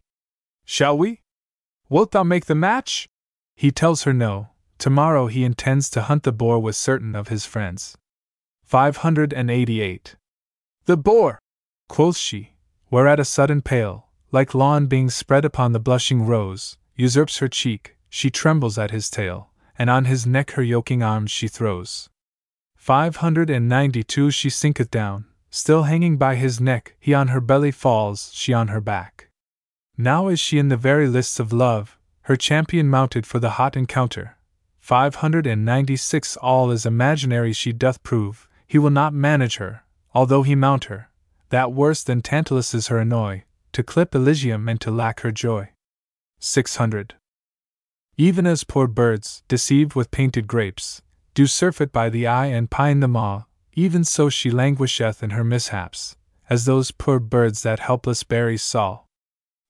Shall 0.63 0.97
we? 0.97 1.21
Wilt 1.89 2.11
thou 2.11 2.23
make 2.23 2.45
the 2.45 2.55
match? 2.55 3.07
He 3.55 3.69
tells 3.69 4.03
her 4.03 4.13
no, 4.13 4.49
tomorrow 4.77 5.27
he 5.27 5.43
intends 5.43 5.89
to 5.89 6.03
hunt 6.03 6.23
the 6.23 6.31
boar 6.31 6.57
with 6.57 6.75
certain 6.75 7.13
of 7.13 7.27
his 7.27 7.45
friends. 7.45 7.97
588. 8.63 10.15
The 10.85 10.97
boar! 10.97 11.39
quoth 11.89 12.17
she, 12.17 12.53
whereat 12.89 13.19
a 13.19 13.25
sudden 13.25 13.61
pale, 13.61 14.07
like 14.31 14.55
lawn 14.55 14.87
being 14.87 15.09
spread 15.09 15.43
upon 15.43 15.73
the 15.73 15.79
blushing 15.79 16.25
rose, 16.25 16.77
usurps 16.95 17.39
her 17.39 17.49
cheek, 17.49 17.97
she 18.09 18.29
trembles 18.29 18.77
at 18.77 18.91
his 18.91 19.09
tail, 19.09 19.51
and 19.77 19.89
on 19.89 20.05
his 20.05 20.25
neck 20.25 20.51
her 20.51 20.63
yoking 20.63 21.03
arms 21.03 21.29
she 21.29 21.49
throws. 21.49 22.09
592 22.77 24.31
She 24.31 24.49
sinketh 24.49 24.89
down, 24.89 25.25
still 25.55 25.83
hanging 25.83 26.17
by 26.17 26.35
his 26.35 26.59
neck, 26.59 26.95
he 26.99 27.13
on 27.13 27.29
her 27.29 27.39
belly 27.39 27.71
falls, 27.71 28.29
she 28.33 28.51
on 28.51 28.67
her 28.67 28.81
back. 28.81 29.29
Now 29.97 30.27
is 30.27 30.37
she 30.37 30.59
in 30.59 30.67
the 30.67 30.75
very 30.75 31.07
lists 31.07 31.39
of 31.39 31.53
love, 31.53 31.97
her 32.23 32.35
champion 32.35 32.89
mounted 32.89 33.25
for 33.25 33.39
the 33.39 33.51
hot 33.51 33.77
encounter. 33.77 34.35
596 34.81 36.35
All 36.37 36.71
is 36.71 36.85
imaginary 36.85 37.53
she 37.53 37.71
doth 37.71 38.03
prove, 38.03 38.49
he 38.67 38.77
will 38.77 38.89
not 38.89 39.13
manage 39.13 39.55
her, 39.55 39.85
although 40.13 40.43
he 40.43 40.55
mount 40.55 40.85
her. 40.85 41.09
That 41.51 41.71
worse 41.71 42.03
than 42.03 42.21
Tantalus 42.21 42.73
is 42.73 42.87
her 42.87 42.99
annoy, 42.99 43.45
to 43.71 43.81
clip 43.81 44.13
Elysium 44.13 44.67
and 44.67 44.81
to 44.81 44.91
lack 44.91 45.21
her 45.21 45.31
joy. 45.31 45.69
600. 46.39 47.15
Even 48.17 48.45
as 48.45 48.65
poor 48.65 48.87
birds, 48.87 49.41
deceived 49.47 49.95
with 49.95 50.11
painted 50.11 50.47
grapes, 50.47 51.01
do 51.33 51.47
surfeit 51.47 51.93
by 51.93 52.09
the 52.09 52.27
eye 52.27 52.47
and 52.47 52.69
pine 52.69 52.99
the 52.99 53.07
maw, 53.07 53.43
even 53.75 54.03
so 54.03 54.29
she 54.29 54.49
languisheth 54.49 55.21
in 55.21 55.31
her 55.31 55.43
mishaps, 55.43 56.15
as 56.49 56.65
those 56.65 56.91
poor 56.91 57.19
birds 57.19 57.61
that 57.63 57.79
helpless 57.79 58.23
berries 58.23 58.63
saw. 58.63 58.99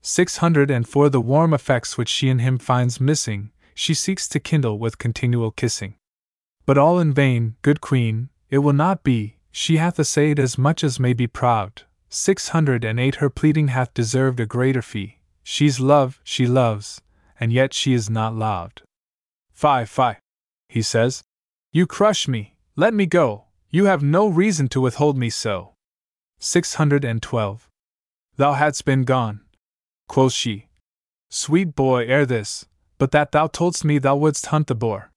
604 0.01 1.09
The 1.09 1.19
warm 1.19 1.53
effects 1.53 1.97
which 1.97 2.09
she 2.09 2.29
in 2.29 2.39
him 2.39 2.59
finds 2.59 3.01
missing, 3.01 3.51
she 3.73 3.93
seeks 3.93 4.27
to 4.29 4.39
kindle 4.39 4.77
with 4.77 4.99
continual 4.99 5.51
kissing. 5.51 5.95
But 6.65 6.77
all 6.77 6.99
in 6.99 7.13
vain, 7.13 7.55
good 7.63 7.81
queen, 7.81 8.29
it 8.49 8.59
will 8.59 8.73
not 8.73 9.03
be, 9.03 9.37
she 9.51 9.77
hath 9.77 9.99
essayed 9.99 10.39
as 10.39 10.57
much 10.57 10.83
as 10.83 10.99
may 10.99 11.13
be 11.13 11.27
proud. 11.27 11.83
608 12.09 13.15
Her 13.15 13.29
pleading 13.29 13.69
hath 13.69 13.93
deserved 13.93 14.39
a 14.39 14.45
greater 14.45 14.81
fee. 14.81 15.19
She's 15.43 15.79
love, 15.79 16.21
she 16.23 16.45
loves, 16.45 17.01
and 17.39 17.51
yet 17.51 17.73
she 17.73 17.93
is 17.93 18.09
not 18.09 18.35
loved. 18.35 18.83
Fie, 19.53 19.85
fie, 19.85 20.17
he 20.69 20.81
says. 20.81 21.23
You 21.71 21.87
crush 21.87 22.27
me, 22.27 22.55
let 22.75 22.93
me 22.93 23.05
go, 23.05 23.44
you 23.75 23.85
have 23.85 24.01
no 24.01 24.25
reason 24.25 24.69
to 24.69 24.79
withhold 24.79 25.17
me 25.17 25.29
so. 25.29 25.73
612. 26.39 27.69
Thou 28.37 28.53
hadst 28.53 28.85
been 28.85 29.03
gone, 29.03 29.41
quoth 30.07 30.31
she. 30.31 30.69
Sweet 31.29 31.75
boy, 31.75 32.05
ere 32.05 32.25
this, 32.25 32.67
but 32.97 33.11
that 33.11 33.33
thou 33.33 33.47
toldst 33.47 33.83
me 33.83 33.97
thou 33.97 34.15
wouldst 34.15 34.45
hunt 34.45 34.67
the 34.67 34.75
boar. 34.75 35.11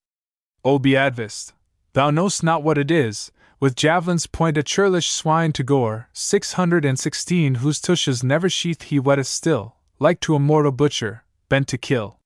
O 0.64 0.80
Beadvist, 0.80 1.52
thou 1.92 2.10
knowst 2.10 2.42
not 2.42 2.64
what 2.64 2.78
it 2.78 2.90
is, 2.90 3.30
with 3.60 3.76
javelin's 3.76 4.26
point 4.26 4.58
a 4.58 4.64
churlish 4.64 5.08
swine 5.08 5.52
to 5.52 5.62
gore, 5.62 6.08
six 6.12 6.54
hundred 6.54 6.84
and 6.84 6.98
sixteen 6.98 7.56
whose 7.62 7.80
tushes 7.80 8.24
never 8.24 8.48
sheath 8.48 8.82
he 8.82 8.98
wetteth 8.98 9.28
still, 9.28 9.76
like 10.00 10.18
to 10.18 10.34
a 10.34 10.40
mortal 10.40 10.72
butcher, 10.72 11.22
bent 11.48 11.68
to 11.68 11.78
kill. 11.78 12.18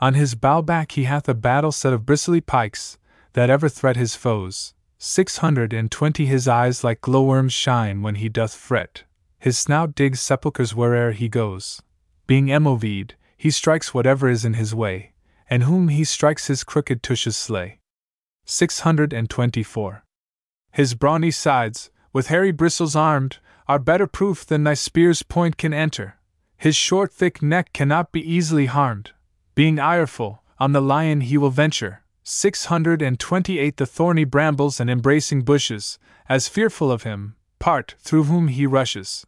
On 0.00 0.14
his 0.14 0.34
bow 0.34 0.62
back 0.62 0.92
he 0.92 1.04
hath 1.04 1.28
a 1.28 1.34
battle 1.48 1.70
set 1.70 1.92
of 1.92 2.04
bristly 2.04 2.40
pikes, 2.40 2.98
that 3.34 3.50
ever 3.50 3.68
threat 3.68 3.94
his 3.94 4.16
foes. 4.16 4.74
Six 5.02 5.38
hundred 5.38 5.72
and 5.72 5.90
twenty 5.90 6.26
his 6.26 6.46
eyes 6.46 6.84
like 6.84 7.00
glowworms 7.00 7.54
shine 7.54 8.02
when 8.02 8.16
he 8.16 8.28
doth 8.28 8.54
fret. 8.54 9.04
His 9.38 9.56
snout 9.56 9.94
digs 9.94 10.20
sepulchres 10.20 10.74
where'er 10.74 11.12
he 11.12 11.26
goes. 11.26 11.80
Being 12.26 12.48
Emovid, 12.48 13.12
he 13.34 13.50
strikes 13.50 13.94
whatever 13.94 14.28
is 14.28 14.44
in 14.44 14.52
his 14.52 14.74
way, 14.74 15.14
and 15.48 15.62
whom 15.62 15.88
he 15.88 16.04
strikes 16.04 16.48
his 16.48 16.64
crooked 16.64 17.02
tushes 17.02 17.34
slay. 17.34 17.80
624. 18.44 20.04
His 20.72 20.92
brawny 20.92 21.30
sides, 21.30 21.90
with 22.12 22.26
hairy 22.26 22.52
bristles 22.52 22.94
armed, 22.94 23.38
are 23.66 23.78
better 23.78 24.06
proof 24.06 24.44
than 24.44 24.64
thy 24.64 24.74
spear's 24.74 25.22
point 25.22 25.56
can 25.56 25.72
enter. 25.72 26.18
His 26.58 26.76
short, 26.76 27.10
thick 27.10 27.40
neck 27.40 27.72
cannot 27.72 28.12
be 28.12 28.20
easily 28.20 28.66
harmed. 28.66 29.12
Being 29.54 29.78
ireful, 29.78 30.42
on 30.58 30.72
the 30.72 30.82
lion 30.82 31.22
he 31.22 31.38
will 31.38 31.48
venture. 31.48 31.99
628 32.22 33.76
The 33.76 33.86
thorny 33.86 34.24
brambles 34.24 34.80
and 34.80 34.90
embracing 34.90 35.42
bushes, 35.42 35.98
as 36.28 36.48
fearful 36.48 36.92
of 36.92 37.02
him, 37.02 37.36
part 37.58 37.94
through 37.98 38.24
whom 38.24 38.48
he 38.48 38.66
rushes. 38.66 39.26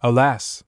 Alas! 0.00 0.64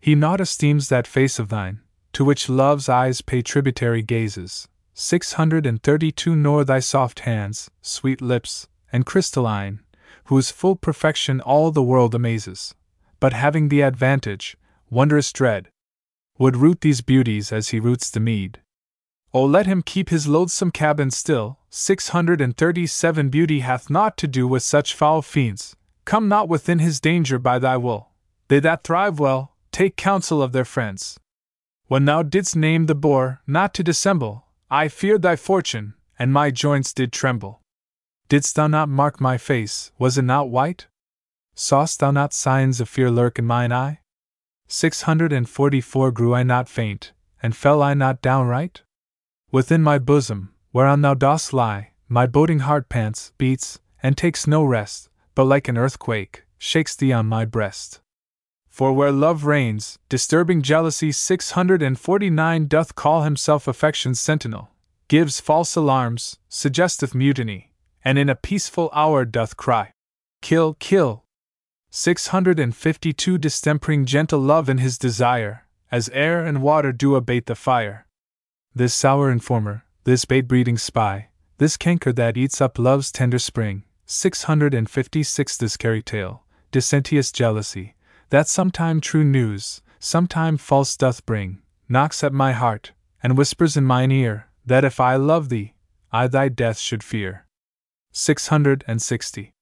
He 0.00 0.14
naught 0.14 0.40
esteems 0.40 0.88
that 0.88 1.06
face 1.06 1.38
of 1.38 1.48
thine, 1.48 1.80
to 2.12 2.24
which 2.24 2.48
love's 2.48 2.88
eyes 2.88 3.20
pay 3.20 3.42
tributary 3.42 4.02
gazes. 4.02 4.68
632 4.94 6.34
Nor 6.34 6.64
thy 6.64 6.80
soft 6.80 7.20
hands, 7.20 7.70
sweet 7.82 8.22
lips, 8.22 8.66
and 8.90 9.04
crystalline, 9.04 9.80
whose 10.24 10.50
full 10.50 10.76
perfection 10.76 11.40
all 11.40 11.70
the 11.70 11.82
world 11.82 12.14
amazes, 12.14 12.74
but 13.20 13.32
having 13.32 13.68
the 13.68 13.82
advantage, 13.82 14.56
wondrous 14.90 15.32
dread, 15.32 15.68
would 16.38 16.56
root 16.56 16.80
these 16.80 17.00
beauties 17.00 17.52
as 17.52 17.68
he 17.68 17.80
roots 17.80 18.10
the 18.10 18.20
mead. 18.20 18.60
Oh, 19.36 19.44
let 19.44 19.66
him 19.66 19.82
keep 19.82 20.08
his 20.08 20.26
loathsome 20.26 20.70
cabin 20.70 21.10
still. 21.10 21.58
637 21.68 23.28
Beauty 23.28 23.60
hath 23.60 23.90
naught 23.90 24.16
to 24.16 24.26
do 24.26 24.48
with 24.48 24.62
such 24.62 24.94
foul 24.94 25.20
fiends. 25.20 25.76
Come 26.06 26.26
not 26.26 26.48
within 26.48 26.78
his 26.78 27.00
danger 27.00 27.38
by 27.38 27.58
thy 27.58 27.76
will. 27.76 28.08
They 28.48 28.60
that 28.60 28.82
thrive 28.82 29.18
well, 29.18 29.54
take 29.72 29.94
counsel 29.94 30.40
of 30.40 30.52
their 30.52 30.64
friends. 30.64 31.20
When 31.86 32.06
thou 32.06 32.22
didst 32.22 32.56
name 32.56 32.86
the 32.86 32.94
boar, 32.94 33.42
not 33.46 33.74
to 33.74 33.82
dissemble, 33.82 34.46
I 34.70 34.88
feared 34.88 35.20
thy 35.20 35.36
fortune, 35.36 35.92
and 36.18 36.32
my 36.32 36.50
joints 36.50 36.94
did 36.94 37.12
tremble. 37.12 37.60
Didst 38.30 38.56
thou 38.56 38.68
not 38.68 38.88
mark 38.88 39.20
my 39.20 39.36
face, 39.36 39.92
was 39.98 40.16
it 40.16 40.22
not 40.22 40.48
white? 40.48 40.86
Saw'st 41.54 42.00
thou 42.00 42.10
not 42.10 42.32
signs 42.32 42.80
of 42.80 42.88
fear 42.88 43.10
lurk 43.10 43.38
in 43.38 43.44
mine 43.44 43.70
eye? 43.70 44.00
644 44.68 46.10
Grew 46.12 46.32
I 46.34 46.42
not 46.42 46.70
faint, 46.70 47.12
and 47.42 47.54
fell 47.54 47.82
I 47.82 47.92
not 47.92 48.22
downright? 48.22 48.80
Within 49.52 49.82
my 49.82 49.98
bosom, 49.98 50.52
whereon 50.72 51.02
thou 51.02 51.14
dost 51.14 51.52
lie, 51.52 51.92
my 52.08 52.26
boding 52.26 52.60
heart 52.60 52.88
pants, 52.88 53.32
beats, 53.38 53.78
and 54.02 54.16
takes 54.16 54.46
no 54.46 54.64
rest, 54.64 55.08
but 55.34 55.44
like 55.44 55.68
an 55.68 55.78
earthquake, 55.78 56.44
shakes 56.58 56.96
thee 56.96 57.12
on 57.12 57.26
my 57.26 57.44
breast. 57.44 58.00
For 58.68 58.92
where 58.92 59.12
love 59.12 59.44
reigns, 59.44 59.98
disturbing 60.08 60.62
jealousy 60.62 61.12
649 61.12 62.66
doth 62.66 62.94
call 62.94 63.22
himself 63.22 63.66
affection's 63.66 64.20
sentinel, 64.20 64.70
gives 65.08 65.40
false 65.40 65.76
alarms, 65.76 66.38
suggesteth 66.48 67.14
mutiny, 67.14 67.72
and 68.04 68.18
in 68.18 68.28
a 68.28 68.34
peaceful 68.34 68.90
hour 68.92 69.24
doth 69.24 69.56
cry, 69.56 69.92
Kill, 70.42 70.74
kill! 70.74 71.24
652 71.90 73.38
Distempering 73.38 74.04
gentle 74.04 74.40
love 74.40 74.68
in 74.68 74.78
his 74.78 74.98
desire, 74.98 75.66
as 75.90 76.08
air 76.10 76.44
and 76.44 76.62
water 76.62 76.92
do 76.92 77.14
abate 77.14 77.46
the 77.46 77.54
fire. 77.54 78.05
This 78.76 78.92
sour 78.92 79.30
informer, 79.30 79.86
this 80.04 80.26
bait 80.26 80.42
breeding 80.42 80.76
spy, 80.76 81.30
this 81.56 81.78
canker 81.78 82.12
that 82.12 82.36
eats 82.36 82.60
up 82.60 82.78
love's 82.78 83.10
tender 83.10 83.38
spring, 83.38 83.84
656 84.04 85.56
This 85.56 85.78
carry 85.78 86.02
tale, 86.02 86.44
dissentious 86.70 87.32
jealousy, 87.32 87.94
that 88.28 88.48
sometime 88.48 89.00
true 89.00 89.24
news, 89.24 89.80
sometime 89.98 90.58
false 90.58 90.94
doth 90.94 91.24
bring, 91.24 91.62
knocks 91.88 92.22
at 92.22 92.34
my 92.34 92.52
heart, 92.52 92.92
and 93.22 93.38
whispers 93.38 93.78
in 93.78 93.84
mine 93.86 94.12
ear, 94.12 94.48
that 94.66 94.84
if 94.84 95.00
I 95.00 95.16
love 95.16 95.48
thee, 95.48 95.72
I 96.12 96.26
thy 96.26 96.50
death 96.50 96.78
should 96.78 97.02
fear. 97.02 97.46
660. 98.12 99.54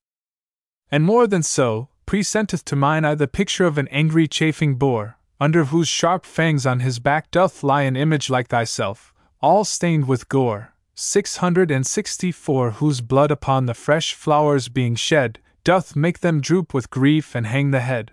And 0.91 1.05
more 1.05 1.25
than 1.25 1.41
so, 1.41 1.87
presenteth 2.05 2.65
to 2.65 2.75
mine 2.75 3.05
eye 3.05 3.15
the 3.15 3.29
picture 3.29 3.63
of 3.63 3.77
an 3.77 3.87
angry 3.91 4.27
chafing 4.27 4.75
boar, 4.75 5.17
under 5.39 5.65
whose 5.65 5.87
sharp 5.87 6.25
fangs 6.25 6.65
on 6.65 6.79
his 6.79 6.99
back 6.99 7.29
doth 7.31 7.63
lie 7.63 7.83
an 7.83 7.95
image 7.95 8.29
like 8.29 8.47
thyself, 8.47 9.13
all 9.41 9.63
stained 9.63 10.07
with 10.07 10.29
gore. 10.29 10.73
664 10.95 12.71
Whose 12.71 13.01
blood 13.01 13.31
upon 13.31 13.65
the 13.65 13.73
fresh 13.73 14.13
flowers 14.13 14.69
being 14.69 14.95
shed, 14.95 15.39
doth 15.65 15.95
make 15.95 16.19
them 16.19 16.39
droop 16.39 16.73
with 16.73 16.89
grief 16.89 17.35
and 17.35 17.47
hang 17.47 17.71
the 17.71 17.81
head. 17.81 18.11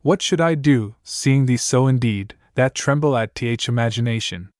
What 0.00 0.22
should 0.22 0.40
I 0.40 0.54
do, 0.54 0.94
seeing 1.02 1.46
thee 1.46 1.56
so 1.58 1.86
indeed, 1.86 2.34
that 2.54 2.74
tremble 2.74 3.16
at 3.16 3.34
th 3.34 3.68
imagination? 3.68 4.50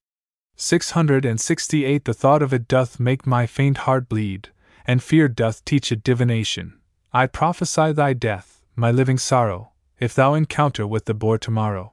668 0.56 2.04
The 2.04 2.12
thought 2.14 2.42
of 2.42 2.52
it 2.52 2.66
doth 2.68 3.00
make 3.00 3.26
my 3.26 3.46
faint 3.46 3.78
heart 3.78 4.08
bleed, 4.08 4.48
and 4.86 5.02
fear 5.02 5.28
doth 5.28 5.64
teach 5.64 5.92
it 5.92 6.02
divination. 6.02 6.74
I 7.12 7.26
prophesy 7.26 7.92
thy 7.92 8.12
death, 8.12 8.64
my 8.74 8.90
living 8.90 9.18
sorrow, 9.18 9.72
if 9.98 10.14
thou 10.14 10.34
encounter 10.34 10.86
with 10.86 11.06
the 11.06 11.14
boar 11.14 11.38
tomorrow. 11.38 11.92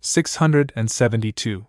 672. 0.00 1.66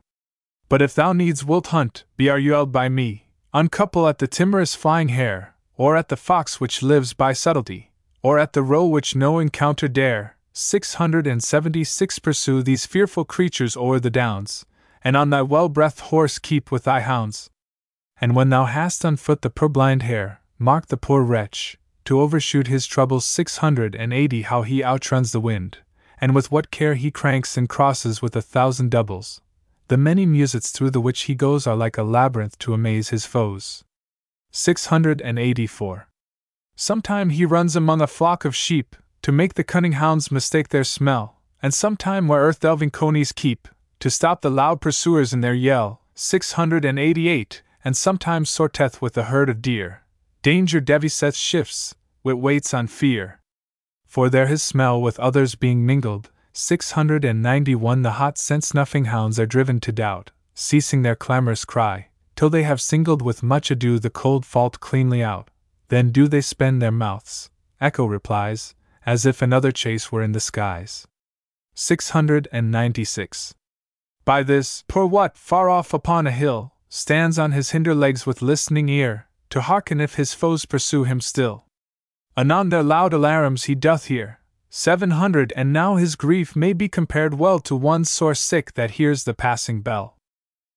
But 0.67 0.81
if 0.81 0.93
thou 0.93 1.13
needs 1.13 1.43
wilt 1.43 1.67
hunt, 1.67 2.03
be 2.15 2.25
arguelled 2.25 2.71
by 2.71 2.89
me, 2.89 3.27
uncouple 3.53 4.07
at 4.07 4.19
the 4.19 4.27
timorous 4.27 4.75
flying 4.75 5.09
hare, 5.09 5.55
or 5.75 5.97
at 5.97 6.09
the 6.09 6.17
fox 6.17 6.59
which 6.59 6.83
lives 6.83 7.13
by 7.13 7.33
subtlety, 7.33 7.91
or 8.21 8.37
at 8.37 8.53
the 8.53 8.61
roe 8.61 8.85
which 8.85 9.15
no 9.15 9.39
encounter 9.39 9.87
dare, 9.87 10.35
676 10.53 12.19
Pursue 12.19 12.61
these 12.61 12.85
fearful 12.85 13.25
creatures 13.25 13.75
o'er 13.75 13.99
the 13.99 14.09
downs, 14.09 14.65
and 15.03 15.15
on 15.17 15.29
thy 15.29 15.41
well 15.41 15.69
breathed 15.69 16.01
horse 16.11 16.37
keep 16.37 16.71
with 16.71 16.83
thy 16.83 16.99
hounds. 16.99 17.49
And 18.21 18.35
when 18.35 18.49
thou 18.49 18.65
hast 18.65 19.05
on 19.05 19.15
foot 19.15 19.41
the 19.41 19.49
purblind 19.49 20.03
hare, 20.03 20.41
mark 20.59 20.87
the 20.87 20.97
poor 20.97 21.23
wretch, 21.23 21.78
to 22.09 22.19
overshoot 22.19 22.65
his 22.65 22.87
troubles 22.87 23.23
680 23.23 24.41
how 24.41 24.63
he 24.63 24.83
outruns 24.83 25.31
the 25.31 25.39
wind, 25.39 25.77
and 26.19 26.33
with 26.33 26.51
what 26.51 26.71
care 26.71 26.95
he 26.95 27.11
cranks 27.11 27.55
and 27.55 27.69
crosses 27.69 28.19
with 28.19 28.35
a 28.35 28.41
thousand 28.41 28.89
doubles. 28.89 29.41
The 29.89 29.97
many 29.97 30.25
musets 30.25 30.71
through 30.71 30.89
the 30.89 31.01
which 31.01 31.25
he 31.25 31.35
goes 31.35 31.67
are 31.67 31.75
like 31.75 31.99
a 31.99 32.03
labyrinth 32.03 32.57
to 32.59 32.73
amaze 32.73 33.09
his 33.09 33.27
foes. 33.27 33.83
684. 34.49 36.07
Sometime 36.75 37.29
he 37.29 37.45
runs 37.45 37.75
among 37.75 38.01
a 38.01 38.07
flock 38.07 38.43
of 38.43 38.55
sheep, 38.55 38.95
to 39.21 39.31
make 39.31 39.53
the 39.53 39.63
cunning 39.63 39.91
hounds 39.91 40.31
mistake 40.31 40.69
their 40.69 40.83
smell, 40.83 41.39
and 41.61 41.75
sometime 41.75 42.27
where 42.27 42.41
earth 42.41 42.61
delving 42.61 42.89
conies 42.89 43.31
keep, 43.31 43.67
to 43.99 44.09
stop 44.09 44.41
the 44.41 44.49
loud 44.49 44.81
pursuers 44.81 45.31
in 45.31 45.41
their 45.41 45.53
yell. 45.53 46.01
688. 46.15 47.61
And 47.85 47.95
sometimes 47.95 48.49
sorteth 48.49 48.99
with 48.99 49.15
a 49.15 49.25
herd 49.25 49.47
of 49.47 49.61
deer. 49.61 50.01
Danger 50.41 50.79
deviseth 50.79 51.35
shifts, 51.35 51.95
wit 52.23 52.37
waits 52.37 52.73
on 52.73 52.87
fear. 52.87 53.39
For 54.05 54.29
there 54.29 54.47
his 54.47 54.63
smell 54.63 55.01
with 55.01 55.19
others 55.19 55.55
being 55.55 55.85
mingled, 55.85 56.31
691 56.53 58.01
The 58.01 58.11
hot 58.11 58.37
scent 58.37 58.63
snuffing 58.63 59.05
hounds 59.05 59.39
are 59.39 59.45
driven 59.45 59.79
to 59.81 59.91
doubt, 59.91 60.31
ceasing 60.53 61.03
their 61.03 61.15
clamorous 61.15 61.63
cry, 61.63 62.09
till 62.35 62.49
they 62.49 62.63
have 62.63 62.81
singled 62.81 63.21
with 63.21 63.43
much 63.43 63.69
ado 63.71 63.99
the 63.99 64.09
cold 64.09 64.45
fault 64.45 64.79
cleanly 64.79 65.23
out. 65.23 65.49
Then 65.89 66.11
do 66.11 66.27
they 66.27 66.41
spend 66.41 66.81
their 66.81 66.91
mouths, 66.91 67.49
Echo 67.79 68.05
replies, 68.05 68.75
as 69.05 69.25
if 69.25 69.41
another 69.41 69.71
chase 69.71 70.11
were 70.11 70.21
in 70.21 70.33
the 70.33 70.39
skies. 70.39 71.07
696. 71.75 73.55
By 74.25 74.43
this, 74.43 74.83
poor 74.87 75.05
Wat, 75.05 75.37
far 75.37 75.69
off 75.69 75.93
upon 75.93 76.27
a 76.27 76.31
hill, 76.31 76.73
stands 76.89 77.39
on 77.39 77.53
his 77.53 77.71
hinder 77.71 77.95
legs 77.95 78.25
with 78.25 78.41
listening 78.41 78.89
ear, 78.89 79.27
to 79.49 79.61
hearken 79.61 80.01
if 80.01 80.15
his 80.15 80.33
foes 80.33 80.65
pursue 80.65 81.05
him 81.05 81.21
still. 81.21 81.65
Anon 82.39 82.69
their 82.69 82.83
loud 82.83 83.11
alarums 83.11 83.65
he 83.65 83.75
doth 83.75 84.05
hear, 84.05 84.39
seven 84.69 85.11
hundred, 85.11 85.51
and 85.57 85.73
now 85.73 85.97
his 85.97 86.15
grief 86.15 86.55
may 86.55 86.71
be 86.71 86.87
compared 86.87 87.33
well 87.33 87.59
to 87.59 87.75
one 87.75 88.05
sore 88.05 88.33
sick 88.33 88.75
that 88.75 88.91
hears 88.91 89.25
the 89.25 89.33
passing 89.33 89.81
bell. 89.81 90.15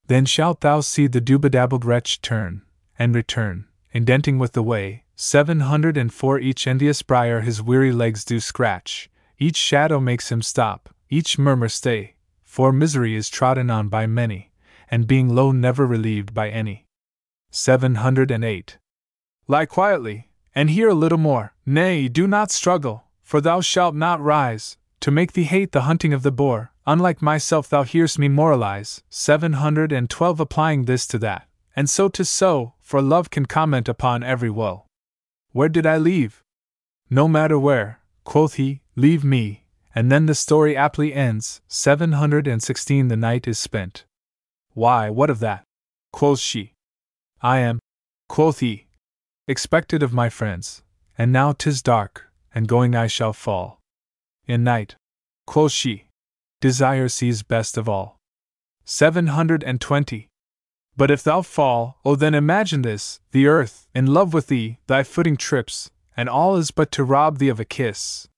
Then 0.08 0.24
shalt 0.24 0.62
thou 0.62 0.80
see 0.80 1.06
the 1.06 1.20
dubadabbled 1.20 1.84
wretch 1.84 2.20
turn, 2.20 2.62
and 2.98 3.14
return, 3.14 3.68
indenting 3.92 4.40
with 4.40 4.54
the 4.54 4.62
way, 4.64 5.04
seven 5.14 5.60
hundred 5.60 5.96
and 5.96 6.12
four 6.12 6.40
each 6.40 6.66
envious 6.66 7.00
briar 7.02 7.42
his 7.42 7.62
weary 7.62 7.92
legs 7.92 8.24
do 8.24 8.40
scratch, 8.40 9.08
each 9.38 9.56
shadow 9.56 10.00
makes 10.00 10.32
him 10.32 10.42
stop, 10.42 10.92
each 11.10 11.38
murmur 11.38 11.68
stay, 11.68 12.16
for 12.42 12.72
misery 12.72 13.14
is 13.14 13.30
trodden 13.30 13.70
on 13.70 13.88
by 13.88 14.04
many, 14.04 14.50
and 14.90 15.06
being 15.06 15.28
low 15.28 15.52
never 15.52 15.86
relieved 15.86 16.34
by 16.34 16.50
any. 16.50 16.88
708. 17.52 18.78
Lie 19.46 19.66
quietly, 19.66 20.28
and 20.54 20.70
hear 20.70 20.88
a 20.88 20.94
little 20.94 21.18
more, 21.18 21.54
nay, 21.64 22.08
do 22.08 22.26
not 22.26 22.50
struggle, 22.50 23.04
for 23.22 23.40
thou 23.40 23.60
shalt 23.60 23.94
not 23.94 24.20
rise, 24.20 24.76
to 25.00 25.10
make 25.10 25.32
thee 25.32 25.44
hate 25.44 25.72
the 25.72 25.82
hunting 25.82 26.12
of 26.12 26.22
the 26.22 26.32
boar, 26.32 26.72
unlike 26.86 27.22
myself 27.22 27.68
thou 27.68 27.82
hearest 27.82 28.18
me 28.18 28.28
moralize, 28.28 29.02
712 29.10 30.40
applying 30.40 30.84
this 30.84 31.06
to 31.06 31.18
that, 31.18 31.48
and 31.74 31.88
so 31.88 32.08
to 32.08 32.24
so, 32.24 32.74
for 32.80 33.00
love 33.00 33.30
can 33.30 33.46
comment 33.46 33.88
upon 33.88 34.22
every 34.22 34.50
woe. 34.50 34.84
Where 35.52 35.68
did 35.68 35.86
I 35.86 35.96
leave? 35.96 36.42
No 37.08 37.28
matter 37.28 37.58
where, 37.58 38.00
quoth 38.24 38.54
he, 38.54 38.82
leave 38.96 39.24
me, 39.24 39.64
and 39.94 40.10
then 40.10 40.26
the 40.26 40.34
story 40.34 40.76
aptly 40.76 41.12
ends, 41.12 41.60
716 41.68 43.08
the 43.08 43.16
night 43.16 43.46
is 43.46 43.58
spent. 43.58 44.04
Why, 44.74 45.10
what 45.10 45.30
of 45.30 45.40
that? 45.40 45.64
quoth 46.12 46.38
she. 46.38 46.74
I 47.42 47.58
am, 47.58 47.80
quoth 48.28 48.60
he, 48.60 48.86
expected 49.48 50.02
of 50.02 50.12
my 50.12 50.28
friends, 50.28 50.82
and 51.18 51.32
now 51.32 51.52
'tis 51.52 51.82
dark, 51.82 52.30
and 52.54 52.68
going 52.68 52.94
I 52.94 53.06
shall 53.06 53.32
fall. 53.32 53.80
In 54.46 54.64
night, 54.64 54.96
quoth 55.46 55.72
she, 55.72 56.08
desire 56.60 57.08
sees 57.08 57.42
best 57.42 57.76
of 57.76 57.88
all. 57.88 58.18
Seven 58.84 59.28
hundred 59.28 59.62
and 59.64 59.80
twenty. 59.80 60.28
But 60.96 61.10
if 61.10 61.22
thou 61.22 61.42
fall, 61.42 61.98
oh 62.04 62.16
then 62.16 62.34
imagine 62.34 62.82
this 62.82 63.20
the 63.30 63.46
earth, 63.46 63.86
in 63.94 64.06
love 64.06 64.34
with 64.34 64.48
thee, 64.48 64.78
thy 64.86 65.02
footing 65.02 65.36
trips, 65.36 65.90
and 66.16 66.28
all 66.28 66.56
is 66.56 66.70
but 66.70 66.92
to 66.92 67.04
rob 67.04 67.38
thee 67.38 67.48
of 67.48 67.60
a 67.60 67.64
kiss. 67.64 68.28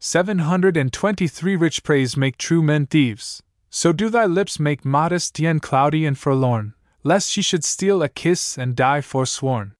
Seven 0.00 0.40
hundred 0.40 0.76
and 0.76 0.92
twenty 0.92 1.28
three 1.28 1.56
rich 1.56 1.82
preys 1.82 2.16
make 2.16 2.36
true 2.36 2.62
men 2.62 2.86
thieves, 2.86 3.42
so 3.70 3.92
do 3.92 4.08
thy 4.08 4.26
lips 4.26 4.58
make 4.58 4.84
modest 4.84 5.34
Dian 5.34 5.60
cloudy 5.60 6.04
and 6.04 6.18
forlorn, 6.18 6.74
lest 7.02 7.30
she 7.30 7.42
should 7.42 7.64
steal 7.64 8.02
a 8.02 8.08
kiss 8.08 8.58
and 8.58 8.74
die 8.74 9.00
forsworn. 9.00 9.73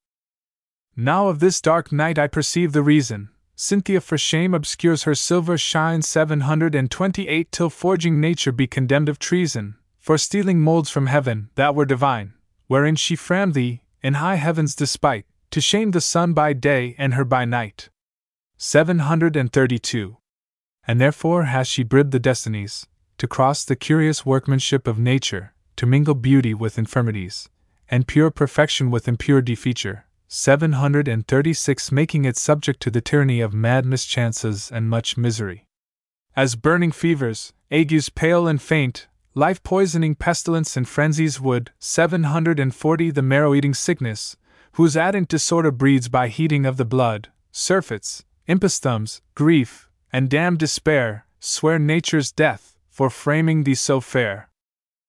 Now 0.97 1.27
of 1.27 1.41
this 1.41 1.61
dark 1.61 1.91
night 1.91 2.19
I 2.21 2.29
perceive 2.29 2.73
the 2.73 2.83
reason. 2.83 3.31
Cynthia 3.57 4.01
for 4.01 4.17
shame 4.17 4.55
obscures 4.55 5.03
her 5.05 5.15
silver 5.15 5.59
shine 5.59 6.03
728 6.03 7.53
till 7.53 7.71
forging 7.71 8.21
nature 8.21 8.53
be 8.53 8.69
condemned 8.69 9.09
of 9.09 9.19
treason, 9.19 9.77
for 9.99 10.19
stealing 10.19 10.61
molds 10.61 10.91
from 10.91 11.07
heaven 11.07 11.51
that 11.57 11.75
were 11.75 11.85
divine, 11.85 12.35
wherein 12.69 12.95
she 12.95 13.17
framed 13.17 13.55
thee, 13.55 13.83
in 14.03 14.15
high 14.15 14.37
heaven's 14.37 14.77
despite, 14.77 15.27
to 15.51 15.61
shame 15.61 15.91
the 15.91 16.01
sun 16.01 16.33
by 16.33 16.53
day 16.53 16.95
and 16.97 17.15
her 17.15 17.25
by 17.25 17.45
night. 17.45 17.89
732. 18.57 20.17
And 20.87 21.01
therefore 21.01 21.45
has 21.45 21.67
she 21.67 21.83
bribed 21.83 22.13
the 22.13 22.21
destinies, 22.21 22.87
to 23.19 23.27
cross 23.27 23.65
the 23.65 23.77
curious 23.77 24.25
workmanship 24.25 24.87
of 24.87 24.99
nature, 24.99 25.55
to 25.77 25.87
mingle 25.87 26.15
beauty 26.15 26.55
with 26.55 26.79
infirmities, 26.79 27.49
and 27.89 28.07
pure 28.07 28.31
perfection 28.31 28.91
with 28.91 29.09
impure 29.09 29.43
defeature, 29.43 30.03
736 30.37 31.93
making 31.93 32.25
it 32.25 32.37
subject 32.37 32.81
to 32.81 32.91
the 32.91 33.01
tyranny 33.01 33.41
of 33.41 33.55
mad 33.55 33.87
mischances 33.87 34.69
and 34.69 34.91
much 34.91 35.17
misery. 35.17 35.65
As 36.35 36.57
burning 36.57 36.91
fevers, 36.91 37.53
agues 37.71 38.09
pale 38.09 38.49
and 38.49 38.61
faint, 38.61 39.07
life 39.37 39.63
poisoning 39.63 40.17
pestilence 40.17 40.77
and 40.77 40.89
frenzies 40.89 41.41
wood, 41.41 41.71
740 41.79 43.13
the 43.13 43.23
marrow 43.23 43.55
eating 43.55 43.75
sickness, 43.75 44.37
whose 44.73 44.97
addant 44.97 45.29
disorder 45.29 45.71
breeds 45.71 46.09
by 46.09 46.27
heating 46.27 46.67
of 46.67 46.79
the 46.79 46.85
blood, 46.85 47.29
surfeits, 47.53 48.25
impostums, 48.49 49.21
grief, 49.37 49.89
and 50.13 50.29
damned 50.29 50.59
despair, 50.59 51.27
swear 51.39 51.79
nature's 51.79 52.33
death, 52.33 52.77
for 52.91 53.09
framing 53.09 53.63
thee 53.63 53.77
so 53.77 54.01
fair. 54.01 54.51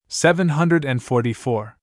744. 0.08 1.75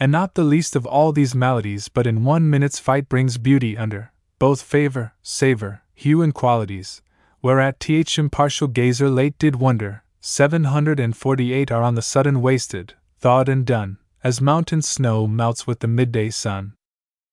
And 0.00 0.12
not 0.12 0.34
the 0.34 0.44
least 0.44 0.76
of 0.76 0.86
all 0.86 1.12
these 1.12 1.34
maladies, 1.34 1.88
but 1.88 2.06
in 2.06 2.24
one 2.24 2.48
minute's 2.48 2.78
fight 2.78 3.08
brings 3.08 3.36
beauty 3.36 3.76
under 3.76 4.12
both 4.38 4.62
favor, 4.62 5.12
savor, 5.22 5.82
hue, 5.94 6.22
and 6.22 6.32
qualities, 6.32 7.02
whereat 7.42 7.80
th 7.80 8.18
impartial 8.18 8.68
gazer 8.68 9.10
late 9.10 9.36
did 9.38 9.56
wonder. 9.56 10.04
748 10.20 11.72
are 11.72 11.82
on 11.82 11.94
the 11.94 12.02
sudden 12.02 12.40
wasted, 12.40 12.94
thawed 13.18 13.48
and 13.48 13.66
done, 13.66 13.98
as 14.22 14.40
mountain 14.40 14.82
snow 14.82 15.26
melts 15.26 15.66
with 15.66 15.80
the 15.80 15.88
midday 15.88 16.30
sun. 16.30 16.74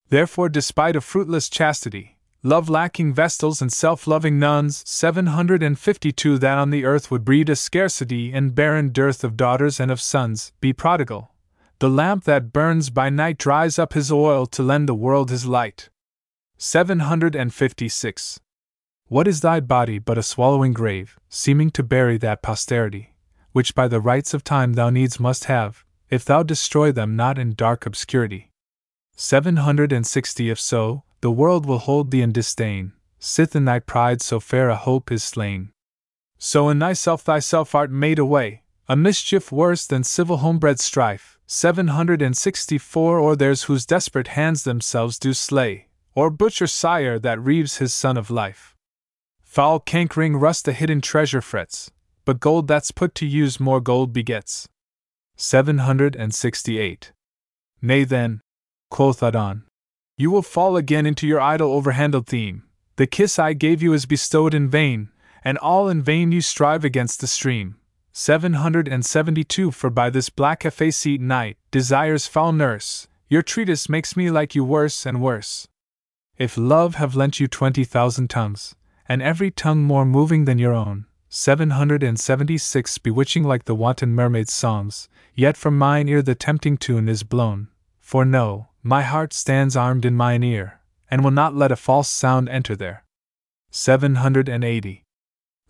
Therefore, 0.10 0.50
despite 0.50 0.96
of 0.96 1.04
fruitless 1.04 1.50
chastity, 1.50 2.18
love 2.42 2.70
lacking 2.70 3.14
vestals 3.14 3.62
and 3.62 3.72
self 3.72 4.08
loving 4.08 4.40
nuns, 4.40 4.84
752 4.88 6.38
that 6.40 6.58
on 6.58 6.70
the 6.70 6.86
earth 6.86 7.12
would 7.12 7.26
breed 7.26 7.50
a 7.50 7.56
scarcity 7.56 8.32
and 8.32 8.56
barren 8.56 8.90
dearth 8.90 9.24
of 9.24 9.38
daughters 9.38 9.80
and 9.80 9.92
of 9.92 10.02
sons, 10.02 10.54
be 10.62 10.74
prodigal, 10.74 11.32
the 11.80 11.90
lamp 11.90 12.24
that 12.24 12.54
burns 12.54 12.90
by 12.90 13.10
night 13.10 13.38
dries 13.38 13.78
up 13.78 13.94
his 13.94 14.12
oil 14.12 14.46
to 14.46 14.64
lend 14.64 14.88
the 14.88 14.96
world 14.96 15.30
his 15.30 15.46
light. 15.46 15.90
756. 16.58 18.40
What 19.08 19.28
is 19.28 19.42
thy 19.42 19.60
body 19.60 20.00
but 20.00 20.18
a 20.18 20.24
swallowing 20.24 20.72
grave, 20.72 21.20
seeming 21.30 21.70
to 21.72 21.84
bury 21.84 22.18
that 22.20 22.42
posterity, 22.42 23.14
which 23.52 23.76
by 23.76 23.90
the 23.90 24.00
rights 24.00 24.34
of 24.34 24.44
time 24.44 24.74
thou 24.74 24.90
needs 24.90 25.20
must 25.20 25.46
have, 25.46 25.84
if 26.10 26.24
thou 26.24 26.44
destroy 26.44 26.94
them 26.94 27.16
not 27.18 27.38
in 27.38 27.54
dark 27.54 27.86
obscurity? 27.86 28.52
760 29.16 30.50
If 30.50 30.60
so, 30.60 31.04
the 31.20 31.32
world 31.32 31.66
will 31.66 31.80
hold 31.80 32.12
thee 32.12 32.22
in 32.22 32.32
disdain, 32.32 32.94
sith 33.20 33.56
in 33.56 33.66
thy 33.66 33.80
pride 33.80 34.22
so 34.22 34.40
fair 34.40 34.70
a 34.70 34.76
hope 34.76 35.12
is 35.12 35.24
slain. 35.24 35.72
So 36.38 36.70
in 36.70 36.80
thyself 36.80 37.22
thyself 37.22 37.76
art 37.76 37.92
made 37.92 38.20
away, 38.20 38.64
a 38.88 38.96
mischief 38.96 39.52
worse 39.52 39.86
than 39.86 40.04
civil 40.04 40.38
homebred 40.38 40.80
strife, 40.80 41.35
764 41.48 43.20
Or 43.20 43.36
theirs 43.36 43.64
whose 43.64 43.86
desperate 43.86 44.30
hands 44.30 44.64
themselves 44.64 45.20
do 45.20 45.34
slay, 45.34 45.88
or 46.16 46.30
butcher 46.30 46.68
sire 46.68 47.20
that 47.20 47.40
reaves 47.40 47.78
his 47.78 47.94
son 47.94 48.18
of 48.18 48.32
life. 48.32 48.76
Foul 49.44 49.80
cankering 49.80 50.40
rust 50.40 50.68
a 50.68 50.74
hidden 50.74 51.02
treasure 51.02 51.42
frets, 51.42 51.92
but 52.26 52.40
gold 52.40 52.68
that's 52.68 52.92
put 52.92 53.14
to 53.16 53.26
use 53.26 53.60
more 53.60 53.80
gold 53.80 54.12
begets. 54.12 54.68
768. 55.38 57.12
Nay 57.82 58.04
then, 58.04 58.42
quoth 58.90 59.22
Adon, 59.22 59.64
you 60.18 60.32
will 60.32 60.42
fall 60.42 60.78
again 60.78 61.06
into 61.06 61.28
your 61.28 61.40
idle 61.40 61.70
overhandled 61.80 62.26
theme. 62.26 62.64
The 62.96 63.06
kiss 63.06 63.38
I 63.38 63.54
gave 63.54 63.84
you 63.84 63.94
is 63.94 64.06
bestowed 64.06 64.54
in 64.54 64.70
vain, 64.70 65.10
and 65.44 65.58
all 65.58 65.90
in 65.90 66.02
vain 66.02 66.32
you 66.32 66.42
strive 66.42 66.84
against 66.84 67.22
the 67.22 67.28
stream. 67.28 67.76
772 68.18 69.72
For 69.72 69.90
by 69.90 70.10
this 70.10 70.30
black 70.30 70.64
effaced 70.64 71.20
night, 71.20 71.58
desire's 71.70 72.28
foul 72.28 72.54
nurse, 72.54 73.10
your 73.28 73.42
treatise 73.42 73.90
makes 73.90 74.16
me 74.16 74.32
like 74.32 74.56
you 74.56 74.64
worse 74.64 75.06
and 75.06 75.22
worse. 75.22 75.68
If 76.38 76.58
love 76.58 76.96
have 76.96 77.18
lent 77.18 77.42
you 77.42 77.50
twenty 77.50 77.84
thousand 77.84 78.30
tongues, 78.30 78.74
and 79.10 79.22
every 79.22 79.52
tongue 79.52 79.84
more 79.84 80.06
moving 80.06 80.46
than 80.46 80.60
your 80.60 80.72
own, 80.72 81.08
776 81.28 83.00
bewitching 83.00 83.44
like 83.44 83.66
the 83.66 83.76
wanton 83.76 84.16
mermaid's 84.16 84.54
songs, 84.54 85.10
yet 85.34 85.58
from 85.58 85.78
mine 85.78 86.08
ear 86.08 86.22
the 86.22 86.36
tempting 86.36 86.78
tune 86.78 87.10
is 87.10 87.24
blown. 87.24 87.68
For 88.00 88.24
know, 88.24 88.70
my 88.82 89.02
heart 89.02 89.34
stands 89.34 89.76
armed 89.76 90.06
in 90.06 90.16
mine 90.16 90.42
ear, 90.42 90.80
and 91.12 91.22
will 91.22 91.32
not 91.32 91.54
let 91.54 91.70
a 91.70 91.76
false 91.76 92.08
sound 92.08 92.48
enter 92.48 92.78
there. 92.78 93.04
780 93.72 95.05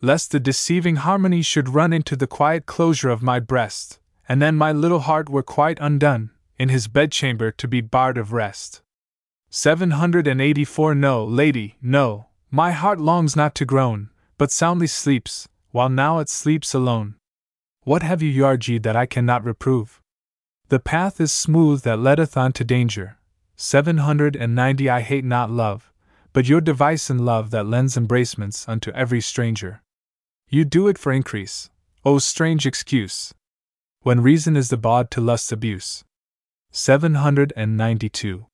lest 0.02 0.32
the 0.32 0.39
deceiving 0.39 0.98
harmony 0.98 1.41
should 1.41 1.70
run 1.70 1.93
into 1.93 2.16
the 2.16 2.28
quiet 2.28 2.66
closure 2.66 3.10
of 3.10 3.24
my 3.24 3.39
breast, 3.39 4.00
and 4.28 4.41
then 4.41 4.56
my 4.56 4.72
little 4.72 5.02
heart 5.02 5.30
were 5.30 5.43
quite 5.43 5.78
undone, 5.82 6.32
in 6.58 6.70
his 6.70 6.88
bedchamber 6.88 7.52
to 7.52 7.68
be 7.68 7.82
barred 7.82 8.18
of 8.18 8.34
rest. 8.34 8.82
784 9.50 10.96
No, 10.96 11.24
lady, 11.24 11.78
no, 11.82 12.28
my 12.52 12.72
heart 12.72 13.00
longs 13.00 13.36
not 13.36 13.56
to 13.56 13.66
groan, 13.66 14.10
but 14.38 14.52
soundly 14.52 14.88
sleeps, 14.88 15.48
while 15.72 15.89
now 15.89 16.20
it 16.20 16.30
sleeps 16.30 16.74
alone. 16.74 17.16
What 17.84 18.04
have 18.04 18.22
you, 18.22 18.43
Yargi, 18.43 18.82
that 18.84 18.96
I 18.96 19.06
cannot 19.06 19.43
reprove? 19.43 20.02
The 20.70 20.80
path 20.80 21.22
is 21.22 21.32
smooth 21.32 21.84
that 21.84 22.00
leadeth 22.00 22.36
on 22.36 22.52
to 22.54 22.64
danger. 22.64 23.18
790 23.56 24.89
I 24.89 25.02
hate 25.02 25.24
not 25.24 25.52
love, 25.52 25.93
but 26.34 26.48
your 26.48 26.60
device 26.60 27.10
in 27.10 27.24
love 27.24 27.52
that 27.52 27.68
lends 27.68 27.96
embracements 27.96 28.68
unto 28.68 28.91
every 28.91 29.22
stranger. 29.22 29.82
You 30.50 30.66
do 30.66 30.88
it 30.88 30.98
for 30.98 31.12
increase. 31.12 31.70
O 32.04 32.20
strange 32.20 32.66
excuse! 32.66 33.34
When 34.02 34.22
reason 34.22 34.56
is 34.56 34.70
the 34.70 34.78
bawd 34.78 35.10
to 35.12 35.22
lust's 35.22 35.52
abuse. 35.52 36.04
792. 36.72 38.46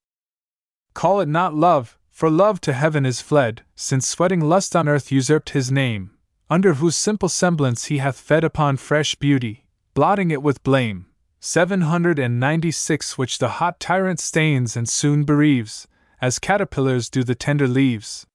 Call 0.94 1.20
it 1.20 1.28
not 1.28 1.54
love, 1.54 1.98
for 2.10 2.30
love 2.30 2.62
to 2.62 2.74
heaven 2.74 3.06
is 3.06 3.20
fled, 3.22 3.64
since 3.76 4.08
sweating 4.08 4.42
lust 4.42 4.76
on 4.76 4.88
earth 4.88 5.12
usurped 5.12 5.52
his 5.52 5.72
name, 5.72 6.12
under 6.50 6.76
whose 6.76 6.96
simple 6.96 7.30
semblance 7.30 7.86
he 7.86 7.98
hath 7.98 8.20
fed 8.20 8.44
upon 8.44 8.78
fresh 8.78 9.16
beauty, 9.16 9.66
blotting 9.94 10.32
it 10.32 10.44
with 10.44 10.64
blame. 10.64 11.08
796 11.39 13.18
Which 13.18 13.39
the 13.39 13.50
hot 13.58 13.80
tyrant 13.80 14.20
stains 14.20 14.78
and 14.78 14.88
soon 14.88 15.24
bereaves, 15.24 15.88
as 16.22 16.38
caterpillars 16.38 17.10
do 17.10 17.24
the 17.24 17.34
tender 17.34 17.68
leaves. 17.68 18.28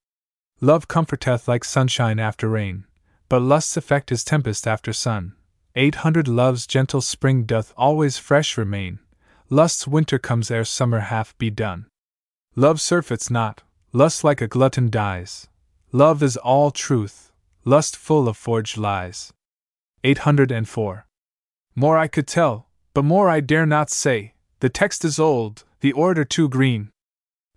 Love 0.60 0.88
comforteth 0.88 1.46
like 1.46 1.62
sunshine 1.62 2.18
after 2.18 2.48
rain, 2.48 2.85
but 3.28 3.40
lust's 3.40 3.76
effect 3.76 4.12
is 4.12 4.24
tempest 4.24 4.66
after 4.66 4.92
sun. 4.92 5.34
800 5.74 6.26
Love's 6.26 6.66
gentle 6.66 7.00
spring 7.00 7.44
doth 7.44 7.74
always 7.76 8.18
fresh 8.18 8.56
remain, 8.56 8.98
lust's 9.50 9.86
winter 9.86 10.18
comes 10.18 10.50
ere 10.50 10.64
summer 10.64 11.00
half 11.00 11.36
be 11.38 11.50
done. 11.50 11.86
Love 12.54 12.78
surfeits 12.78 13.30
not, 13.30 13.62
lust 13.92 14.24
like 14.24 14.40
a 14.40 14.48
glutton 14.48 14.88
dies. 14.88 15.48
Love 15.92 16.22
is 16.22 16.36
all 16.36 16.70
truth, 16.70 17.32
lust 17.64 17.96
full 17.96 18.28
of 18.28 18.36
forged 18.36 18.76
lies. 18.76 19.32
804. 20.04 21.06
More 21.74 21.98
I 21.98 22.08
could 22.08 22.26
tell, 22.26 22.68
but 22.94 23.04
more 23.04 23.28
I 23.28 23.40
dare 23.40 23.66
not 23.66 23.90
say, 23.90 24.34
the 24.60 24.68
text 24.68 25.04
is 25.04 25.18
old, 25.18 25.64
the 25.80 25.92
order 25.92 26.24
too 26.24 26.48
green. 26.48 26.90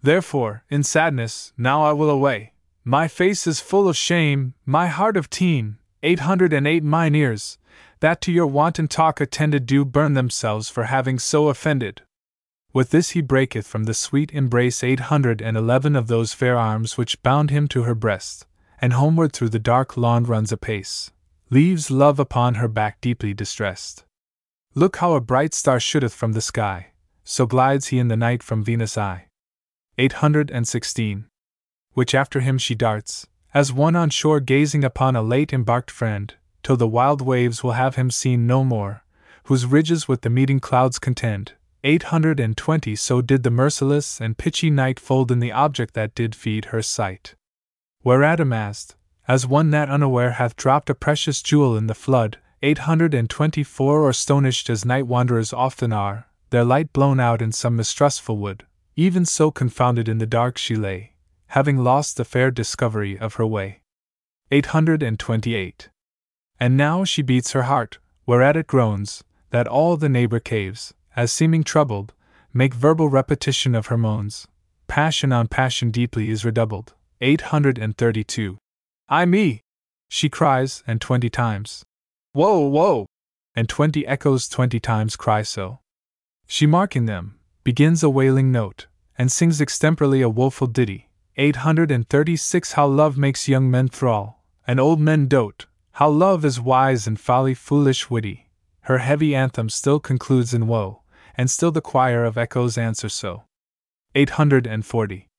Therefore, 0.01 0.63
in 0.69 0.83
sadness, 0.83 1.53
now 1.57 1.83
I 1.83 1.93
will 1.93 2.09
away, 2.09 2.53
my 2.83 3.07
face 3.07 3.45
is 3.45 3.59
full 3.59 3.87
of 3.87 3.97
shame, 3.97 4.53
my 4.65 4.87
heart 4.87 5.17
of 5.17 5.29
teen, 5.29 5.77
808 6.01 6.83
mine 6.83 7.15
ears, 7.15 7.57
that 7.99 8.21
to 8.21 8.31
your 8.31 8.47
wanton 8.47 8.87
talk 8.87 9.19
attended 9.19 9.65
do 9.65 9.83
burn 9.83 10.13
themselves 10.13 10.69
for 10.69 10.83
having 10.85 11.19
so 11.19 11.49
offended. 11.49 12.01
With 12.71 12.91
this 12.91 13.11
he 13.11 13.21
breaketh 13.21 13.67
from 13.67 13.83
the 13.85 13.93
sweet 13.93 14.31
embrace 14.31 14.83
811 14.83 15.95
of 15.95 16.07
those 16.07 16.33
fair 16.33 16.57
arms 16.57 16.97
which 16.97 17.21
bound 17.23 17.49
him 17.49 17.67
to 17.69 17.83
her 17.83 17.95
breast, 17.95 18.45
and 18.79 18.93
homeward 18.93 19.33
through 19.33 19.49
the 19.49 19.59
dark 19.59 19.97
lawn 19.97 20.23
runs 20.23 20.51
apace, 20.51 21.11
leaves 21.49 21.91
love 21.91 22.19
upon 22.19 22.55
her 22.55 22.67
back 22.67 23.01
deeply 23.01 23.33
distressed. 23.33 24.05
Look 24.75 24.97
how 24.97 25.13
a 25.13 25.21
bright 25.21 25.53
star 25.53 25.79
shooteth 25.79 26.13
from 26.13 26.33
the 26.33 26.41
sky, 26.41 26.91
so 27.23 27.45
glides 27.45 27.87
he 27.87 27.99
in 27.99 28.07
the 28.07 28.15
night 28.15 28.43
from 28.43 28.63
Venus' 28.63 28.97
eye. 28.97 29.25
816 29.97 31.28
which 31.99 32.15
after 32.15 32.39
him 32.39 32.57
she 32.57 32.73
darts, 32.73 33.27
as 33.53 33.73
one 33.73 33.93
on 33.93 34.09
shore 34.09 34.39
gazing 34.39 34.85
upon 34.85 35.17
a 35.17 35.21
late 35.21 35.51
embarked 35.51 35.91
friend, 35.91 36.33
till 36.63 36.77
the 36.77 36.87
wild 36.87 37.19
waves 37.19 37.61
will 37.61 37.73
have 37.73 37.95
him 37.95 38.09
seen 38.09 38.47
no 38.47 38.63
more, 38.63 39.03
whose 39.47 39.65
ridges 39.65 40.07
with 40.07 40.21
the 40.21 40.29
meeting 40.29 40.61
clouds 40.61 40.97
contend. 40.97 41.51
820 41.83 42.95
So 42.95 43.21
did 43.21 43.43
the 43.43 43.51
merciless 43.51 44.21
and 44.21 44.37
pitchy 44.37 44.69
night 44.69 44.97
fold 44.97 45.29
in 45.29 45.41
the 45.41 45.51
object 45.51 45.93
that 45.95 46.15
did 46.15 46.35
feed 46.35 46.71
her 46.71 46.81
sight. 46.81 47.35
Whereat 48.01 48.39
amazed, 48.39 48.95
as 49.27 49.45
one 49.45 49.71
that 49.71 49.89
unaware 49.89 50.31
hath 50.31 50.55
dropped 50.55 50.89
a 50.89 50.95
precious 50.95 51.41
jewel 51.41 51.75
in 51.75 51.87
the 51.87 51.93
flood, 51.93 52.37
824 52.61 53.99
or 53.99 54.09
astonished 54.09 54.69
as 54.69 54.85
night 54.85 55.05
wanderers 55.05 55.51
often 55.51 55.91
are, 55.91 56.27
their 56.49 56.63
light 56.63 56.93
blown 56.93 57.19
out 57.19 57.41
in 57.41 57.51
some 57.51 57.75
mistrustful 57.75 58.37
wood, 58.37 58.65
even 58.95 59.25
so 59.25 59.51
confounded 59.51 60.07
in 60.07 60.19
the 60.19 60.25
dark 60.25 60.57
she 60.57 60.77
lay, 60.77 61.11
having 61.49 61.77
lost 61.77 62.17
the 62.17 62.25
fair 62.25 62.51
discovery 62.51 63.17
of 63.17 63.35
her 63.35 63.45
way. 63.45 63.81
828. 64.51 65.89
And 66.59 66.77
now 66.77 67.03
she 67.03 67.21
beats 67.21 67.53
her 67.53 67.63
heart, 67.63 67.97
whereat 68.25 68.55
it 68.55 68.67
groans, 68.67 69.23
that 69.49 69.67
all 69.67 69.97
the 69.97 70.09
neighbor 70.09 70.39
caves, 70.39 70.93
as 71.15 71.31
seeming 71.31 71.63
troubled, 71.63 72.13
make 72.53 72.73
verbal 72.73 73.09
repetition 73.09 73.73
of 73.73 73.87
her 73.87 73.97
moans. 73.97 74.47
Passion 74.87 75.31
on 75.31 75.47
passion 75.47 75.89
deeply 75.89 76.29
is 76.29 76.45
redoubled. 76.45 76.93
832. 77.21 78.57
I 79.07 79.25
me! 79.25 79.61
She 80.07 80.29
cries, 80.29 80.83
and 80.87 81.01
twenty 81.01 81.29
times. 81.29 81.83
Woe, 82.33 82.67
woe! 82.67 83.07
And 83.55 83.67
twenty 83.67 84.05
echoes 84.05 84.47
twenty 84.47 84.79
times 84.79 85.15
cry 85.15 85.41
so. 85.41 85.79
She 86.47 86.65
marking 86.65 87.05
them, 87.05 87.39
begins 87.63 88.03
a 88.03 88.09
wailing 88.09 88.51
note, 88.51 88.87
and 89.17 89.31
sings 89.31 89.59
extemporally 89.59 90.23
a 90.23 90.29
woeful 90.29 90.67
ditty. 90.67 91.08
836 91.39 92.73
How 92.73 92.85
love 92.85 93.17
makes 93.17 93.47
young 93.47 93.71
men 93.71 93.87
thrall, 93.87 94.43
and 94.67 94.77
old 94.77 94.99
men 94.99 95.29
dote, 95.29 95.67
how 95.93 96.09
love 96.09 96.43
is 96.43 96.59
wise 96.59 97.07
and 97.07 97.17
folly 97.17 97.53
foolish 97.53 98.09
witty. 98.09 98.49
Her 98.81 98.97
heavy 98.97 99.33
anthem 99.33 99.69
still 99.69 100.01
concludes 100.01 100.53
in 100.53 100.67
woe, 100.67 101.01
and 101.37 101.49
still 101.49 101.71
the 101.71 101.79
choir 101.79 102.25
of 102.25 102.37
echoes 102.37 102.77
answer 102.77 103.07
so. 103.07 103.43
840. 104.15 105.29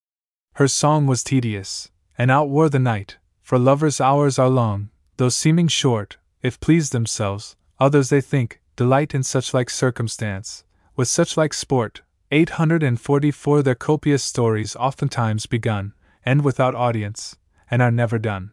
Her 0.55 0.69
song 0.69 1.07
was 1.07 1.23
tedious, 1.23 1.91
and 2.17 2.31
outwore 2.31 2.71
the 2.71 2.79
night, 2.79 3.19
for 3.43 3.59
lovers' 3.59 4.01
hours 4.01 4.39
are 4.39 4.49
long, 4.49 4.89
though 5.19 5.29
seeming 5.29 5.69
short, 5.69 6.17
if 6.41 6.61
pleased 6.61 6.93
themselves, 6.93 7.57
others 7.79 8.09
they 8.09 8.23
think, 8.23 8.63
delight 8.75 9.15
in 9.15 9.23
such 9.23 9.53
like 9.53 9.69
circumstance, 9.69 10.65
with 10.97 11.09
such 11.09 11.37
like 11.37 11.53
sport. 11.53 12.01
844 12.33 13.63
Their 13.63 13.75
copious 13.75 14.23
stories 14.23 14.77
oftentimes 14.77 15.47
begun, 15.47 15.95
end 16.25 16.45
without 16.45 16.77
audience, 16.77 17.37
and 17.69 17.83
are 17.83 17.91
never 17.91 18.21
done. 18.21 18.53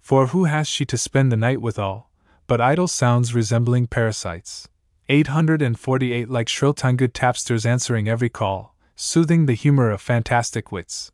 For 0.00 0.28
who 0.28 0.44
has 0.44 0.66
she 0.66 0.86
to 0.86 0.96
spend 0.96 1.30
the 1.30 1.36
night 1.36 1.60
withal, 1.60 2.10
but 2.46 2.60
idle 2.60 2.88
sounds 2.88 3.34
resembling 3.34 3.86
parasites? 3.86 4.68
848 5.10 6.30
like 6.30 6.48
shrill 6.48 6.72
tongued 6.72 7.12
tapsters 7.12 7.66
answering 7.66 8.08
every 8.08 8.30
call, 8.30 8.74
soothing 8.96 9.44
the 9.44 9.54
humor 9.54 9.90
of 9.90 10.00
fantastic 10.00 10.72
wits. 10.72 11.12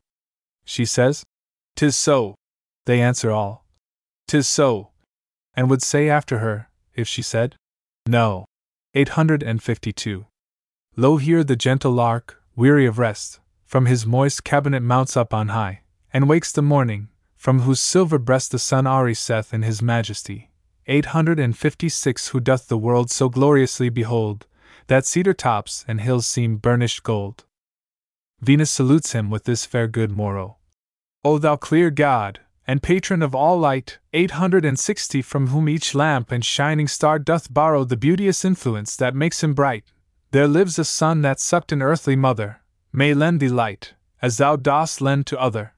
She 0.64 0.84
says, 0.84 1.24
"'Tis 1.74 1.96
so. 1.96 2.36
They 2.86 3.00
answer 3.00 3.32
all, 3.32 3.64
"'Tis 4.28 4.46
so. 4.46 4.90
And 5.54 5.68
would 5.68 5.82
say 5.82 6.08
after 6.08 6.38
her, 6.38 6.68
if 6.94 7.08
she 7.08 7.22
said, 7.22 7.56
No. 8.06 8.44
852. 8.94 10.26
Lo 11.00 11.16
here 11.16 11.44
the 11.44 11.54
gentle 11.54 11.92
lark, 11.92 12.42
weary 12.56 12.84
of 12.84 12.98
rest, 12.98 13.38
from 13.64 13.86
his 13.86 14.04
moist 14.04 14.42
cabinet 14.42 14.80
mounts 14.80 15.16
up 15.16 15.32
on 15.32 15.50
high, 15.50 15.82
and 16.12 16.28
wakes 16.28 16.50
the 16.50 16.60
morning, 16.60 17.06
from 17.36 17.60
whose 17.60 17.80
silver 17.80 18.18
breast 18.18 18.50
the 18.50 18.58
sun 18.58 18.84
ariseth 18.84 19.54
in 19.54 19.62
his 19.62 19.80
majesty. 19.80 20.50
856 20.88 22.28
Who 22.30 22.40
doth 22.40 22.66
the 22.66 22.76
world 22.76 23.12
so 23.12 23.28
gloriously 23.28 23.90
behold, 23.90 24.48
that 24.88 25.06
cedar 25.06 25.34
tops 25.34 25.84
and 25.86 26.00
hills 26.00 26.26
seem 26.26 26.56
burnished 26.56 27.04
gold. 27.04 27.44
Venus 28.40 28.72
salutes 28.72 29.12
him 29.12 29.30
with 29.30 29.44
this 29.44 29.64
fair 29.64 29.86
good 29.86 30.10
morrow. 30.10 30.56
O 31.22 31.38
thou 31.38 31.54
clear 31.54 31.92
God, 31.92 32.40
and 32.66 32.82
patron 32.82 33.22
of 33.22 33.36
all 33.36 33.56
light, 33.56 34.00
860 34.12 35.22
from 35.22 35.46
whom 35.46 35.68
each 35.68 35.94
lamp 35.94 36.32
and 36.32 36.44
shining 36.44 36.88
star 36.88 37.20
doth 37.20 37.54
borrow 37.54 37.84
the 37.84 37.96
beauteous 37.96 38.44
influence 38.44 38.96
that 38.96 39.14
makes 39.14 39.44
him 39.44 39.54
bright, 39.54 39.84
there 40.30 40.48
lives 40.48 40.78
a 40.78 40.84
son 40.84 41.22
that 41.22 41.40
sucked 41.40 41.72
an 41.72 41.82
earthly 41.82 42.16
mother, 42.16 42.60
may 42.92 43.14
lend 43.14 43.40
thee 43.40 43.48
light, 43.48 43.94
as 44.20 44.36
thou 44.36 44.56
dost 44.56 45.00
lend 45.00 45.26
to 45.26 45.40
other. 45.40 45.74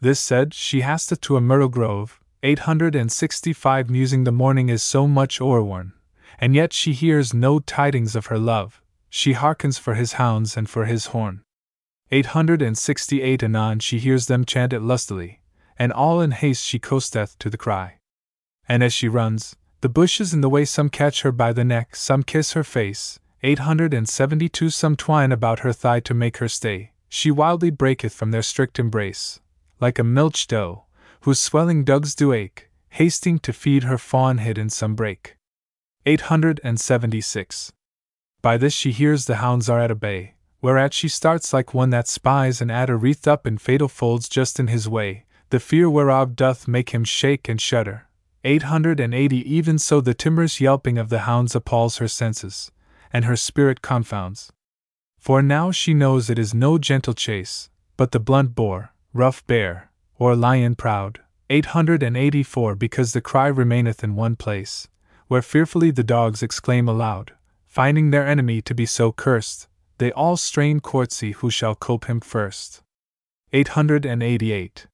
This 0.00 0.18
said, 0.18 0.52
she 0.52 0.80
hasteth 0.80 1.20
to 1.22 1.36
a 1.36 1.40
myrtle 1.40 1.68
grove, 1.68 2.20
865 2.42 3.88
musing 3.88 4.24
the 4.24 4.32
morning 4.32 4.68
is 4.68 4.82
so 4.82 5.06
much 5.06 5.40
o'erworn, 5.40 5.92
and 6.38 6.54
yet 6.54 6.72
she 6.72 6.92
hears 6.92 7.32
no 7.32 7.58
tidings 7.60 8.16
of 8.16 8.26
her 8.26 8.38
love, 8.38 8.82
she 9.08 9.32
hearkens 9.34 9.78
for 9.78 9.94
his 9.94 10.14
hounds 10.14 10.56
and 10.56 10.68
for 10.68 10.84
his 10.84 11.06
horn. 11.06 11.42
868 12.10 13.42
Anon 13.42 13.78
she 13.78 13.98
hears 13.98 14.26
them 14.26 14.44
chant 14.44 14.72
it 14.72 14.80
lustily, 14.80 15.40
and 15.78 15.92
all 15.92 16.20
in 16.20 16.32
haste 16.32 16.64
she 16.64 16.78
coasteth 16.78 17.38
to 17.38 17.48
the 17.48 17.56
cry. 17.56 17.98
And 18.68 18.82
as 18.82 18.92
she 18.92 19.08
runs, 19.08 19.56
the 19.80 19.88
bushes 19.88 20.34
in 20.34 20.40
the 20.40 20.48
way 20.48 20.64
some 20.64 20.88
catch 20.88 21.22
her 21.22 21.32
by 21.32 21.52
the 21.52 21.64
neck, 21.64 21.94
some 21.94 22.22
kiss 22.22 22.52
her 22.52 22.64
face, 22.64 23.18
872 23.46 24.70
some 24.70 24.96
twine 24.96 25.30
about 25.30 25.60
her 25.60 25.72
thigh 25.72 26.00
to 26.00 26.12
make 26.12 26.38
her 26.38 26.48
stay, 26.48 26.90
she 27.08 27.30
wildly 27.30 27.70
breaketh 27.70 28.12
from 28.12 28.32
their 28.32 28.42
strict 28.42 28.80
embrace, 28.80 29.38
like 29.78 30.00
a 30.00 30.04
milch 30.04 30.48
doe, 30.48 30.82
whose 31.20 31.38
swelling 31.38 31.84
dugs 31.84 32.16
do 32.16 32.32
ache, 32.32 32.68
hasting 32.88 33.38
to 33.38 33.52
feed 33.52 33.84
her 33.84 33.98
fawn 33.98 34.38
hid 34.38 34.58
in 34.58 34.68
some 34.68 34.96
brake. 34.96 35.36
876. 36.06 37.72
By 38.42 38.56
this 38.56 38.72
she 38.72 38.90
hears 38.90 39.26
the 39.26 39.36
hounds 39.36 39.70
are 39.70 39.78
at 39.78 39.92
a 39.92 39.94
bay, 39.94 40.34
whereat 40.60 40.92
she 40.92 41.08
starts 41.08 41.52
like 41.52 41.72
one 41.72 41.90
that 41.90 42.08
spies 42.08 42.60
an 42.60 42.68
adder 42.68 42.96
wreathed 42.96 43.28
up 43.28 43.46
in 43.46 43.58
fatal 43.58 43.86
folds 43.86 44.28
just 44.28 44.58
in 44.58 44.66
his 44.66 44.88
way, 44.88 45.24
the 45.50 45.60
fear 45.60 45.88
whereof 45.88 46.34
doth 46.34 46.66
make 46.66 46.90
him 46.90 47.04
shake 47.04 47.48
and 47.48 47.60
shudder. 47.60 48.08
880 48.42 49.36
Even 49.48 49.78
so 49.78 50.00
the 50.00 50.14
timorous 50.14 50.60
yelping 50.60 50.98
of 50.98 51.10
the 51.10 51.20
hounds 51.20 51.54
appalls 51.54 51.98
her 51.98 52.08
senses, 52.08 52.72
and 53.16 53.24
her 53.24 53.34
spirit 53.34 53.80
confounds. 53.80 54.52
For 55.18 55.40
now 55.40 55.70
she 55.70 55.94
knows 55.94 56.28
it 56.28 56.38
is 56.38 56.52
no 56.52 56.76
gentle 56.76 57.14
chase, 57.14 57.70
but 57.96 58.10
the 58.10 58.20
blunt 58.20 58.54
boar, 58.54 58.92
rough 59.14 59.40
bear, 59.46 59.90
or 60.18 60.36
lion 60.36 60.74
proud. 60.74 61.22
884 61.48 62.74
Because 62.74 63.14
the 63.14 63.22
cry 63.22 63.46
remaineth 63.46 64.04
in 64.04 64.16
one 64.16 64.36
place, 64.36 64.88
where 65.28 65.40
fearfully 65.40 65.90
the 65.90 66.04
dogs 66.04 66.42
exclaim 66.42 66.90
aloud, 66.90 67.32
finding 67.64 68.10
their 68.10 68.26
enemy 68.26 68.60
to 68.60 68.74
be 68.74 68.84
so 68.84 69.12
cursed, 69.12 69.66
they 69.96 70.12
all 70.12 70.36
strain 70.36 70.80
courtesy 70.80 71.32
who 71.32 71.48
shall 71.48 71.74
cope 71.74 72.04
him 72.04 72.20
first. 72.20 72.82
888. 73.54 74.88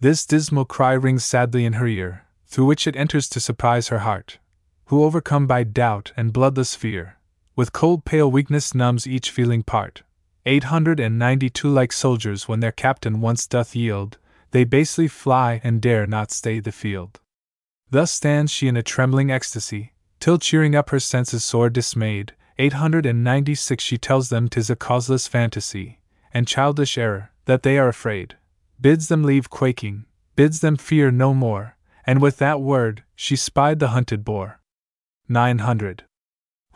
This 0.00 0.24
dismal 0.24 0.64
cry 0.64 0.94
rings 0.94 1.26
sadly 1.26 1.66
in 1.66 1.74
her 1.74 1.86
ear, 1.86 2.24
through 2.46 2.64
which 2.64 2.86
it 2.86 2.96
enters 2.96 3.28
to 3.28 3.38
surprise 3.38 3.88
her 3.88 3.98
heart, 3.98 4.38
who 4.86 5.04
overcome 5.04 5.46
by 5.46 5.62
doubt 5.62 6.12
and 6.16 6.32
bloodless 6.32 6.74
fear, 6.74 7.18
with 7.56 7.72
cold 7.72 8.04
pale 8.04 8.30
weakness 8.30 8.74
numbs 8.74 9.06
each 9.06 9.30
feeling 9.30 9.62
part. 9.62 10.02
892 10.46 11.68
Like 11.68 11.92
soldiers 11.92 12.48
when 12.48 12.60
their 12.60 12.72
captain 12.72 13.20
once 13.20 13.46
doth 13.46 13.76
yield, 13.76 14.18
they 14.52 14.64
basely 14.64 15.08
fly 15.08 15.60
and 15.62 15.80
dare 15.80 16.06
not 16.06 16.30
stay 16.30 16.60
the 16.60 16.72
field. 16.72 17.20
Thus 17.90 18.10
stands 18.10 18.50
she 18.50 18.68
in 18.68 18.76
a 18.76 18.82
trembling 18.82 19.30
ecstasy, 19.30 19.92
till 20.18 20.38
cheering 20.38 20.74
up 20.74 20.90
her 20.90 21.00
senses 21.00 21.44
sore 21.44 21.70
dismayed, 21.70 22.34
896 22.58 23.82
she 23.82 23.98
tells 23.98 24.28
them 24.28 24.48
'tis 24.48 24.70
a 24.70 24.76
causeless 24.76 25.26
fantasy, 25.26 26.00
and 26.32 26.46
childish 26.46 26.98
error, 26.98 27.30
that 27.46 27.62
they 27.62 27.78
are 27.78 27.88
afraid, 27.88 28.36
bids 28.80 29.08
them 29.08 29.22
leave 29.22 29.50
quaking, 29.50 30.04
bids 30.36 30.60
them 30.60 30.76
fear 30.76 31.10
no 31.10 31.34
more, 31.34 31.76
and 32.06 32.20
with 32.20 32.38
that 32.38 32.60
word, 32.60 33.02
she 33.14 33.36
spied 33.36 33.78
the 33.78 33.88
hunted 33.88 34.24
boar. 34.24 34.60
900. 35.28 36.04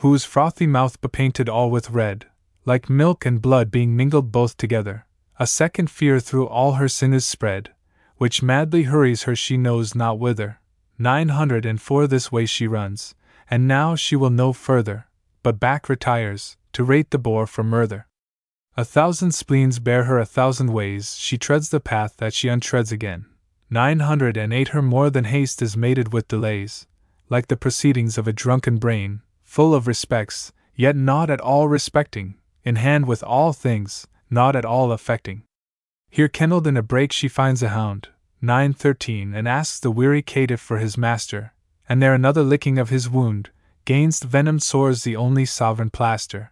Whose 0.05 0.27
frothy 0.27 0.67
mouth 0.67 1.01
bepainted 1.01 1.49
all 1.49 1.71
with 1.71 1.89
red, 1.89 2.27
like 2.67 2.91
milk 2.91 3.25
and 3.25 3.41
blood 3.41 3.71
being 3.71 3.97
mingled 3.97 4.31
both 4.31 4.59
together, 4.59 5.07
a 5.41 5.47
second 5.47 5.89
fear 5.89 6.21
through 6.21 6.47
all 6.47 6.73
her 6.73 6.89
sin 6.89 7.15
is 7.15 7.25
spread, 7.25 7.73
which 8.19 8.43
madly 8.43 8.83
hurries 8.83 9.23
her 9.23 9.35
she 9.35 9.57
knows 9.57 9.95
not 9.95 10.19
whither. 10.19 10.61
904 10.99 12.07
This 12.07 12.31
way 12.31 12.45
she 12.45 12.67
runs, 12.67 13.15
and 13.49 13.67
now 13.67 13.95
she 13.95 14.15
will 14.15 14.29
no 14.29 14.53
further, 14.53 15.07
but 15.43 15.59
back 15.59 15.89
retires, 15.89 16.59
to 16.75 16.85
rate 16.85 17.11
the 17.11 17.19
boar 17.19 17.47
for 17.47 17.65
murder. 17.65 18.07
A 18.77 18.85
thousand 18.85 19.33
spleens 19.33 19.79
bear 19.79 20.05
her 20.05 20.19
a 20.19 20.27
thousand 20.27 20.71
ways, 20.71 21.17
she 21.17 21.39
treads 21.39 21.71
the 21.71 21.81
path 21.81 22.19
that 22.19 22.35
she 22.35 22.49
untreads 22.49 22.93
again. 22.93 23.25
908 23.71 24.69
Her 24.69 24.83
more 24.83 25.09
than 25.09 25.25
haste 25.25 25.63
is 25.63 25.79
mated 25.79 26.13
with 26.13 26.29
delays, 26.29 26.87
like 27.31 27.47
the 27.47 27.57
proceedings 27.57 28.19
of 28.19 28.29
a 28.29 28.35
drunken 28.35 28.77
brain, 28.77 29.23
full 29.55 29.73
of 29.73 29.87
respects, 29.87 30.53
yet 30.75 30.97
not 30.97 31.31
at 31.31 31.41
all 31.41 31.69
respecting, 31.69 32.35
in 32.65 32.75
hand 32.75 33.07
with 33.07 33.23
all 33.23 33.53
things, 33.53 34.05
not 34.29 34.57
at 34.57 34.65
all 34.65 34.91
affecting. 34.91 35.45
Here 36.11 36.27
kennelled 36.27 36.67
in 36.67 36.77
a 36.77 36.83
brake 36.83 37.13
she 37.13 37.29
finds 37.29 37.63
a 37.63 37.69
hound, 37.69 38.09
913, 38.43 39.33
and 39.33 39.47
asks 39.47 39.79
the 39.79 39.93
weary 39.93 40.23
caitiff 40.23 40.59
for 40.59 40.79
his 40.79 40.99
master, 40.99 41.53
and 41.89 42.03
there 42.03 42.15
another 42.15 42.43
licking 42.43 42.81
of 42.81 42.89
his 42.89 43.09
wound, 43.09 43.51
gainst 43.85 44.25
venomed 44.25 44.65
sores 44.65 45.05
the 45.05 45.15
only 45.15 45.45
sovereign 45.45 45.91
plaster. 45.91 46.51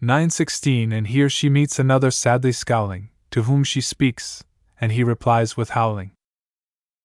916 0.00 0.92
And 0.92 1.06
here 1.06 1.30
she 1.30 1.48
meets 1.48 1.78
another 1.78 2.10
sadly 2.10 2.50
scowling, 2.50 3.10
to 3.30 3.44
whom 3.44 3.62
she 3.62 3.80
speaks, 3.80 4.42
and 4.80 4.90
he 4.90 5.04
replies 5.04 5.56
with 5.56 5.70
howling. 5.70 6.10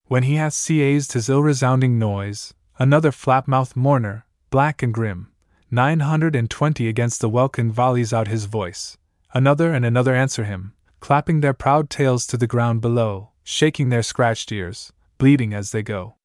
When 0.05 0.23
he 0.23 0.35
hath 0.41 0.55
seized 0.55 1.13
his 1.13 1.29
ill 1.29 1.43
resounding 1.43 1.99
noise, 1.99 2.55
another 2.79 3.11
flap 3.11 3.47
mouthed 3.47 3.75
mourner, 3.75 4.25
black 4.49 4.81
and 4.81 4.93
grim, 4.93 5.31
920 5.71 6.87
against 6.87 7.21
the 7.21 7.29
welkin 7.29 7.71
volleys 7.71 8.11
out 8.11 8.27
his 8.27 8.45
voice. 8.45 8.97
Another 9.33 9.71
and 9.71 9.85
another 9.85 10.15
answer 10.15 10.43
him, 10.43 10.73
clapping 10.99 11.41
their 11.41 11.53
proud 11.53 11.89
tails 11.89 12.25
to 12.27 12.37
the 12.37 12.47
ground 12.47 12.81
below, 12.81 13.29
shaking 13.43 13.89
their 13.89 14.01
scratched 14.01 14.51
ears, 14.51 14.91
bleeding 15.19 15.53
as 15.53 15.71
they 15.71 15.83
go. 15.83 16.15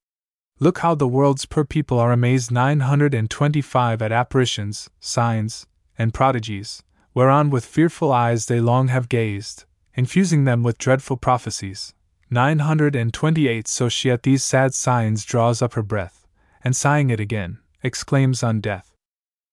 Look 0.59 0.79
how 0.79 0.95
the 0.95 1.07
world's 1.07 1.45
poor 1.45 1.65
people 1.65 1.99
are 1.99 2.11
amazed 2.11 2.49
925 2.49 4.01
at 4.01 4.11
apparitions, 4.11 4.89
signs, 4.99 5.67
and 5.97 6.13
prodigies, 6.13 6.81
whereon 7.13 7.49
with 7.49 7.65
fearful 7.65 8.11
eyes 8.11 8.47
they 8.47 8.59
long 8.59 8.87
have 8.87 9.09
gazed, 9.09 9.65
infusing 9.93 10.45
them 10.45 10.63
with 10.63 10.77
dreadful 10.77 11.17
prophecies. 11.17 11.93
928 12.31 13.67
So 13.67 13.87
she 13.87 14.09
at 14.09 14.23
these 14.23 14.43
sad 14.43 14.73
signs 14.73 15.23
draws 15.25 15.61
up 15.61 15.73
her 15.73 15.83
breath, 15.83 16.25
and 16.63 16.75
sighing 16.75 17.11
it 17.11 17.19
again, 17.19 17.59
exclaims 17.85 18.41
on 18.41 18.59
death. 18.59 18.95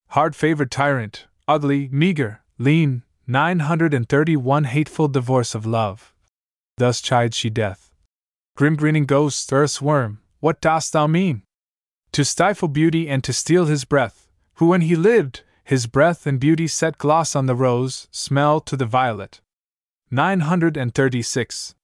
Hard 0.08 0.34
favored 0.34 0.70
tyrant, 0.70 1.26
ugly, 1.46 1.88
meager, 1.92 2.42
lean, 2.58 3.02
931 3.26 4.64
Hateful 4.64 5.08
divorce 5.08 5.54
of 5.54 5.66
love. 5.66 6.14
Thus 6.78 7.00
chides 7.00 7.36
she 7.36 7.50
death. 7.50 7.90
Grim 8.56 8.76
grinning 8.76 9.04
ghost, 9.04 9.52
earth's 9.52 9.82
worm, 9.82 10.20
what 10.40 10.60
dost 10.60 10.92
thou 10.92 11.06
mean? 11.06 11.42
To 12.12 12.24
stifle 12.24 12.68
beauty 12.68 13.08
and 13.08 13.22
to 13.24 13.32
steal 13.32 13.66
his 13.66 13.84
breath, 13.84 14.28
who 14.54 14.68
when 14.68 14.80
he 14.80 14.96
lived, 14.96 15.42
his 15.62 15.86
breath 15.86 16.26
and 16.26 16.40
beauty 16.40 16.66
set 16.66 16.98
gloss 16.98 17.36
on 17.36 17.46
the 17.46 17.54
rose, 17.54 18.08
smell 18.10 18.60
to 18.60 18.76
the 18.76 18.86
violet. 18.86 19.40
936. 20.10 21.74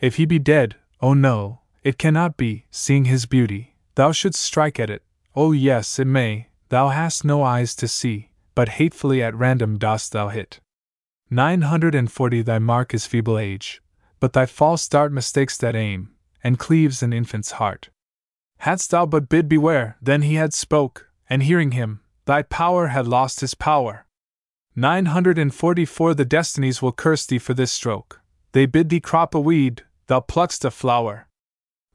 If 0.00 0.16
he 0.16 0.24
be 0.24 0.38
dead, 0.38 0.76
oh 1.00 1.14
no, 1.14 1.60
it 1.82 1.98
cannot 1.98 2.36
be, 2.36 2.66
seeing 2.70 3.06
his 3.06 3.26
beauty, 3.26 3.74
thou 3.94 4.12
shouldst 4.12 4.42
strike 4.42 4.78
at 4.78 4.90
it, 4.90 5.02
oh 5.34 5.52
yes, 5.52 5.98
it 5.98 6.06
may, 6.06 6.48
Thou 6.68 6.88
hast 6.88 7.24
no 7.24 7.42
eyes 7.42 7.74
to 7.76 7.88
see, 7.88 8.30
but 8.54 8.68
hatefully 8.70 9.22
at 9.22 9.34
random 9.34 9.78
dost 9.78 10.12
thou 10.12 10.28
hit. 10.28 10.60
940 11.30 12.42
Thy 12.42 12.58
mark 12.58 12.92
is 12.92 13.06
feeble 13.06 13.38
age, 13.38 13.80
but 14.20 14.34
thy 14.34 14.44
false 14.44 14.86
dart 14.86 15.10
mistakes 15.10 15.56
that 15.58 15.74
aim, 15.74 16.10
and 16.44 16.58
cleaves 16.58 17.02
an 17.02 17.12
infant's 17.12 17.52
heart. 17.52 17.88
Hadst 18.58 18.90
thou 18.90 19.06
but 19.06 19.28
bid 19.28 19.48
beware, 19.48 19.96
then 20.02 20.22
he 20.22 20.34
had 20.34 20.52
spoke, 20.52 21.08
and 21.30 21.42
hearing 21.42 21.72
him, 21.72 22.00
thy 22.26 22.42
power 22.42 22.88
had 22.88 23.06
lost 23.06 23.40
his 23.40 23.54
power. 23.54 24.06
944 24.76 26.14
The 26.14 26.24
destinies 26.24 26.82
will 26.82 26.92
curse 26.92 27.24
thee 27.24 27.38
for 27.38 27.54
this 27.54 27.72
stroke. 27.72 28.20
They 28.52 28.66
bid 28.66 28.90
thee 28.90 29.00
crop 29.00 29.34
a 29.34 29.40
weed, 29.40 29.84
thou 30.06 30.20
pluck'st 30.20 30.64
a 30.64 30.70
flower. 30.70 31.28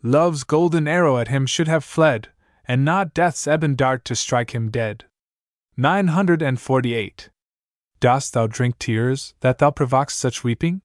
Love's 0.01 0.43
golden 0.43 0.88
arrow 0.88 1.17
at 1.17 1.27
him 1.27 1.45
should 1.45 1.67
have 1.67 1.84
fled, 1.84 2.29
and 2.66 2.86
not 2.86 3.14
death's 3.14 3.47
ebon 3.47 3.76
dart 3.76 4.05
to 4.05 4.16
strike 4.16 4.53
him 4.55 4.70
dead. 4.70 5.05
948. 5.78 7.30
Dost 7.99 8.34
thou 8.34 8.47
drink 8.47 8.78
tears, 8.80 9.34
that 9.41 9.57
thou 9.57 9.72
provokest 9.72 10.18
such 10.18 10.43
weeping? 10.43 10.82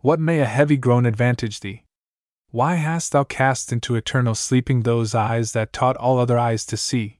What 0.00 0.20
may 0.20 0.40
a 0.40 0.46
heavy 0.46 0.76
groan 0.76 1.06
advantage 1.06 1.60
thee? 1.60 1.84
Why 2.50 2.76
hast 2.76 3.12
thou 3.12 3.24
cast 3.24 3.72
into 3.72 3.96
eternal 3.96 4.34
sleeping 4.34 4.82
those 4.82 5.14
eyes 5.14 5.52
that 5.52 5.72
taught 5.72 5.96
all 5.96 6.18
other 6.18 6.38
eyes 6.38 6.64
to 6.66 6.76
see? 6.76 7.18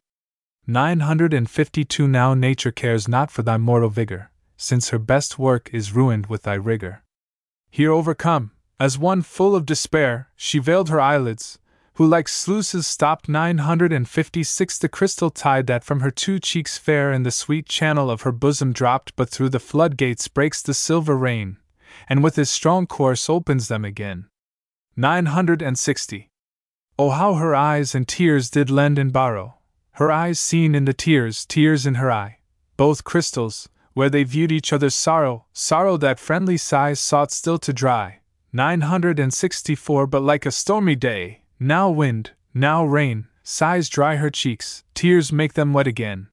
952 0.67 2.09
Now 2.09 2.35
nature 2.35 2.73
cares 2.73 3.07
not 3.07 3.31
for 3.31 3.43
thy 3.43 3.57
mortal 3.57 3.89
vigor, 3.89 4.31
since 4.57 4.89
her 4.89 4.99
best 4.99 5.39
work 5.39 5.71
is 5.73 5.93
ruined 5.93 6.27
with 6.27 6.43
thy 6.43 6.55
rigor. 6.55 7.03
Here 7.71 7.93
overcome, 7.93 8.53
as 8.81 8.99
one 8.99 9.23
full 9.23 9.55
of 9.55 9.67
despair, 9.67 10.31
she 10.35 10.59
veiled 10.59 10.89
her 10.89 11.01
eyelids, 11.01 11.59
who 11.97 12.07
like 12.07 12.29
sluices 12.29 12.87
stopped 12.87 13.27
956 13.27 14.79
the 14.79 14.89
crystal 14.89 15.31
tide 15.31 15.67
that 15.67 15.83
from 15.83 16.01
her 16.01 16.11
two 16.11 16.39
cheeks 16.39 16.77
fair 16.77 17.11
in 17.11 17.23
the 17.23 17.31
sweet 17.31 17.67
channel 17.67 18.11
of 18.11 18.23
her 18.23 18.33
bosom 18.33 18.73
dropped 18.73 19.17
but 19.17 19.31
through 19.31 19.49
the 19.49 19.59
floodgates 19.59 20.29
breaks 20.29 20.61
the 20.61 20.75
silver 20.75 21.17
rain, 21.17 21.57
and 22.07 22.23
with 22.23 22.37
his 22.37 22.51
strong 22.51 22.87
course 22.87 23.31
opens 23.31 23.69
them 23.69 23.83
again. 23.83 24.27
960. 24.95 26.31
Oh, 26.99 27.11
how 27.11 27.35
her 27.35 27.55
eyes 27.55 27.95
and 27.95 28.07
tears 28.07 28.51
did 28.51 28.69
lend 28.69 28.99
and 28.99 29.11
borrow, 29.11 29.59
her 29.93 30.13
eyes 30.13 30.39
seen 30.39 30.75
in 30.75 30.85
the 30.85 30.93
tears, 30.93 31.47
tears 31.47 31.87
in 31.87 31.95
her 31.95 32.13
eye, 32.13 32.41
both 32.77 33.05
crystals, 33.05 33.71
where 33.95 34.11
they 34.11 34.25
viewed 34.25 34.53
each 34.53 34.71
other's 34.71 34.95
sorrow, 34.95 35.47
sorrow 35.55 35.97
that 35.97 36.19
friendly 36.19 36.59
sighs 36.59 37.01
sought 37.01 37.33
still 37.33 37.57
to 37.59 37.73
dry. 37.73 38.21
964 38.53 40.07
But 40.07 40.23
like 40.23 40.45
a 40.45 40.51
stormy 40.51 40.95
day, 40.95 41.43
now 41.59 41.89
wind, 41.89 42.33
now 42.53 42.85
rain, 42.85 43.27
sighs 43.43 43.89
dry 43.89 44.17
her 44.17 44.31
cheeks, 44.31 44.85
tears 44.95 45.33
make 45.33 45.55
them 45.55 45.73
wet 45.73 45.87
again. 45.87 46.29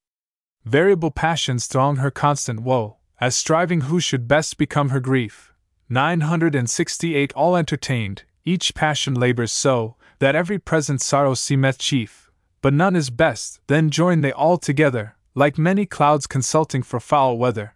Variable 0.66 1.12
passions 1.12 1.68
throng 1.68 1.98
her 1.98 2.12
constant 2.12 2.62
woe, 2.62 2.98
as 3.20 3.36
striving 3.36 3.82
who 3.82 4.00
should 4.00 4.28
best 4.28 4.58
become 4.58 4.90
her 4.90 5.00
grief. 5.00 5.54
968 5.90 7.34
All 7.34 7.56
entertained, 7.56 8.24
each 8.46 8.74
passion 8.74 9.14
labors 9.14 9.52
so, 9.52 9.96
that 10.20 10.36
every 10.36 10.60
present 10.60 11.02
sorrow 11.02 11.34
seemeth 11.34 11.78
chief. 11.78 12.32
But 12.62 12.74
none 12.74 12.96
is 12.96 13.10
best, 13.10 13.60
then 13.68 13.90
join 13.90 14.22
they 14.22 14.32
all 14.32 14.58
together, 14.58 15.16
like 15.36 15.58
many 15.58 15.86
clouds 15.86 16.28
consulting 16.28 16.84
for 16.84 17.00
foul 17.00 17.38
weather. 17.38 17.76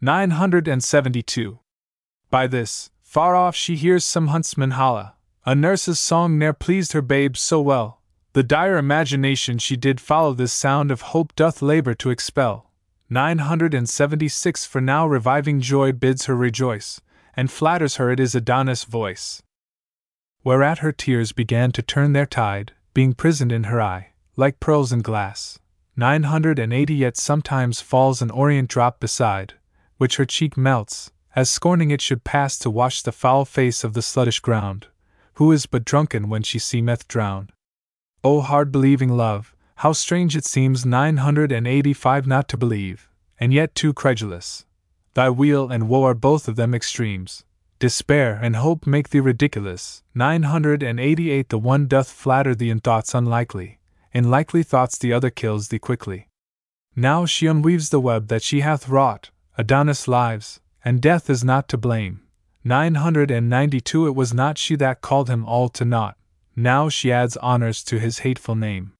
972. 0.00 1.58
By 2.30 2.46
this, 2.46 2.90
far 3.02 3.34
off 3.34 3.56
she 3.56 3.76
hears 3.76 4.04
some 4.04 4.28
huntsman 4.28 4.72
holla, 4.72 5.16
a 5.46 5.54
nurse's 5.54 5.98
song 5.98 6.38
ne'er 6.38 6.52
pleased 6.52 6.92
her 6.92 7.00
babe 7.00 7.34
so 7.34 7.60
well. 7.62 8.02
The 8.34 8.42
dire 8.42 8.76
imagination 8.76 9.56
she 9.58 9.74
did 9.74 10.00
follow 10.00 10.34
this 10.34 10.52
sound 10.52 10.90
of 10.90 11.00
hope 11.00 11.34
doth 11.34 11.62
labor 11.62 11.94
to 11.94 12.10
expel. 12.10 12.70
976 13.08 14.66
For 14.66 14.80
now 14.80 15.06
reviving 15.06 15.60
joy 15.60 15.92
bids 15.92 16.26
her 16.26 16.36
rejoice, 16.36 17.00
and 17.34 17.50
flatters 17.50 17.96
her 17.96 18.10
it 18.10 18.20
is 18.20 18.34
Adonis' 18.34 18.84
voice. 18.84 19.42
Whereat 20.44 20.78
her 20.78 20.92
tears 20.92 21.32
began 21.32 21.72
to 21.72 21.82
turn 21.82 22.12
their 22.12 22.26
tide, 22.26 22.72
being 22.92 23.14
prisoned 23.14 23.50
in 23.50 23.64
her 23.64 23.80
eye, 23.80 24.12
like 24.36 24.60
pearls 24.60 24.92
in 24.92 25.00
glass. 25.00 25.58
980 25.96 26.94
Yet 26.94 27.16
sometimes 27.16 27.80
falls 27.80 28.20
an 28.20 28.30
orient 28.30 28.68
drop 28.68 29.00
beside, 29.00 29.54
which 29.96 30.16
her 30.16 30.26
cheek 30.26 30.56
melts, 30.56 31.10
as 31.34 31.50
scorning 31.50 31.90
it 31.90 32.02
should 32.02 32.24
pass 32.24 32.58
to 32.58 32.70
wash 32.70 33.02
the 33.02 33.10
foul 33.10 33.46
face 33.46 33.82
of 33.82 33.94
the 33.94 34.02
sluttish 34.02 34.40
ground 34.40 34.86
who 35.40 35.52
is 35.52 35.64
but 35.64 35.86
drunken 35.86 36.28
when 36.28 36.42
she 36.42 36.58
seemeth 36.58 37.08
drowned. 37.08 37.50
O 38.22 38.42
hard 38.42 38.70
believing 38.70 39.16
love, 39.16 39.56
how 39.76 39.90
strange 39.90 40.36
it 40.36 40.44
seems 40.44 40.84
985 40.84 42.26
not 42.26 42.46
to 42.46 42.58
believe, 42.58 43.08
and 43.38 43.50
yet 43.50 43.74
too 43.74 43.94
credulous. 43.94 44.66
Thy 45.14 45.30
weal 45.30 45.70
and 45.70 45.88
woe 45.88 46.02
are 46.02 46.12
both 46.12 46.46
of 46.46 46.56
them 46.56 46.74
extremes. 46.74 47.46
Despair 47.78 48.38
and 48.42 48.56
hope 48.56 48.86
make 48.86 49.08
thee 49.08 49.18
ridiculous. 49.18 50.02
988 50.14 51.48
The 51.48 51.58
one 51.58 51.86
doth 51.86 52.10
flatter 52.10 52.54
thee 52.54 52.68
in 52.68 52.80
thoughts 52.80 53.14
unlikely, 53.14 53.78
in 54.12 54.30
likely 54.30 54.62
thoughts 54.62 54.98
the 54.98 55.14
other 55.14 55.30
kills 55.30 55.68
thee 55.68 55.78
quickly. 55.78 56.28
Now 56.94 57.24
she 57.24 57.46
unweaves 57.46 57.88
the 57.88 57.98
web 57.98 58.28
that 58.28 58.42
she 58.42 58.60
hath 58.60 58.90
wrought, 58.90 59.30
Adonis 59.56 60.06
lives, 60.06 60.60
and 60.84 61.00
death 61.00 61.30
is 61.30 61.42
not 61.42 61.66
to 61.70 61.78
blame. 61.78 62.20
992 62.62 64.06
It 64.06 64.14
was 64.14 64.34
not 64.34 64.58
she 64.58 64.76
that 64.76 65.00
called 65.00 65.30
him 65.30 65.46
all 65.46 65.68
to 65.70 65.84
naught, 65.84 66.16
now 66.54 66.88
she 66.88 67.10
adds 67.10 67.38
honors 67.38 67.82
to 67.84 67.98
his 67.98 68.18
hateful 68.18 68.54
name. 68.54 68.92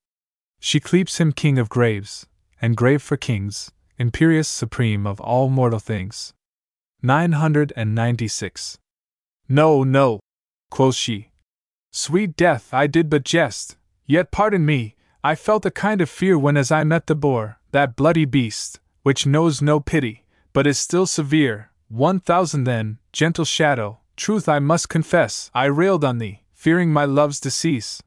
She 0.61 0.81
cleaps 0.81 1.19
him 1.19 1.33
king 1.33 1.59
of 1.59 1.69
graves, 1.69 2.27
and 2.63 2.77
grave 2.77 3.03
for 3.03 3.17
kings, 3.17 3.71
imperious 3.99 4.49
supreme 4.49 5.07
of 5.07 5.21
all 5.21 5.51
mortal 5.51 5.79
things. 5.79 6.33
996. 7.03 8.79
No, 9.49 9.85
no, 9.85 10.21
quoth 10.71 10.95
she. 10.95 11.31
Sweet 11.93 12.37
death, 12.37 12.73
I 12.73 12.87
did 12.87 13.11
but 13.11 13.25
jest, 13.25 13.77
yet 14.07 14.31
pardon 14.31 14.65
me, 14.65 14.95
I 15.23 15.35
felt 15.35 15.67
a 15.67 15.71
kind 15.71 16.01
of 16.01 16.09
fear 16.09 16.39
when 16.39 16.57
as 16.57 16.71
I 16.71 16.85
met 16.85 17.07
the 17.09 17.15
boar, 17.15 17.59
that 17.73 17.97
bloody 17.97 18.25
beast, 18.25 18.81
which 19.03 19.27
knows 19.27 19.61
no 19.61 19.81
pity, 19.81 20.25
but 20.53 20.67
is 20.67 20.79
still 20.79 21.05
severe, 21.05 21.70
one 21.91 22.21
thousand 22.21 22.65
then, 22.65 22.99
gentle 23.13 23.45
shadow, 23.45 23.99
truth 24.17 24.49
I 24.49 24.61
must 24.61 24.89
confess, 24.89 25.51
I 25.53 25.65
railed 25.65 26.05
on 26.05 26.19
thee, 26.19 26.45
fearing 26.55 26.93
my 26.93 27.05
love's 27.05 27.41
decease. 27.41 28.01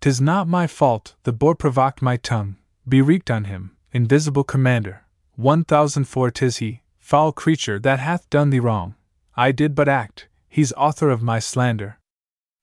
Tis 0.00 0.20
not 0.20 0.46
my 0.46 0.68
fault, 0.68 1.16
the 1.24 1.32
boar 1.32 1.56
provoked 1.56 2.00
my 2.00 2.16
tongue, 2.16 2.58
bewreaked 2.88 3.28
on 3.28 3.44
him, 3.44 3.76
invisible 3.90 4.44
commander. 4.44 5.04
One 5.34 5.64
thousand 5.64 6.04
for 6.04 6.30
tis 6.30 6.58
he, 6.58 6.82
foul 6.96 7.32
creature, 7.32 7.80
that 7.80 7.98
hath 7.98 8.30
done 8.30 8.50
thee 8.50 8.60
wrong. 8.60 8.94
I 9.36 9.50
did 9.50 9.74
but 9.74 9.88
act, 9.88 10.28
he's 10.48 10.72
author 10.74 11.10
of 11.10 11.20
my 11.20 11.40
slander. 11.40 11.98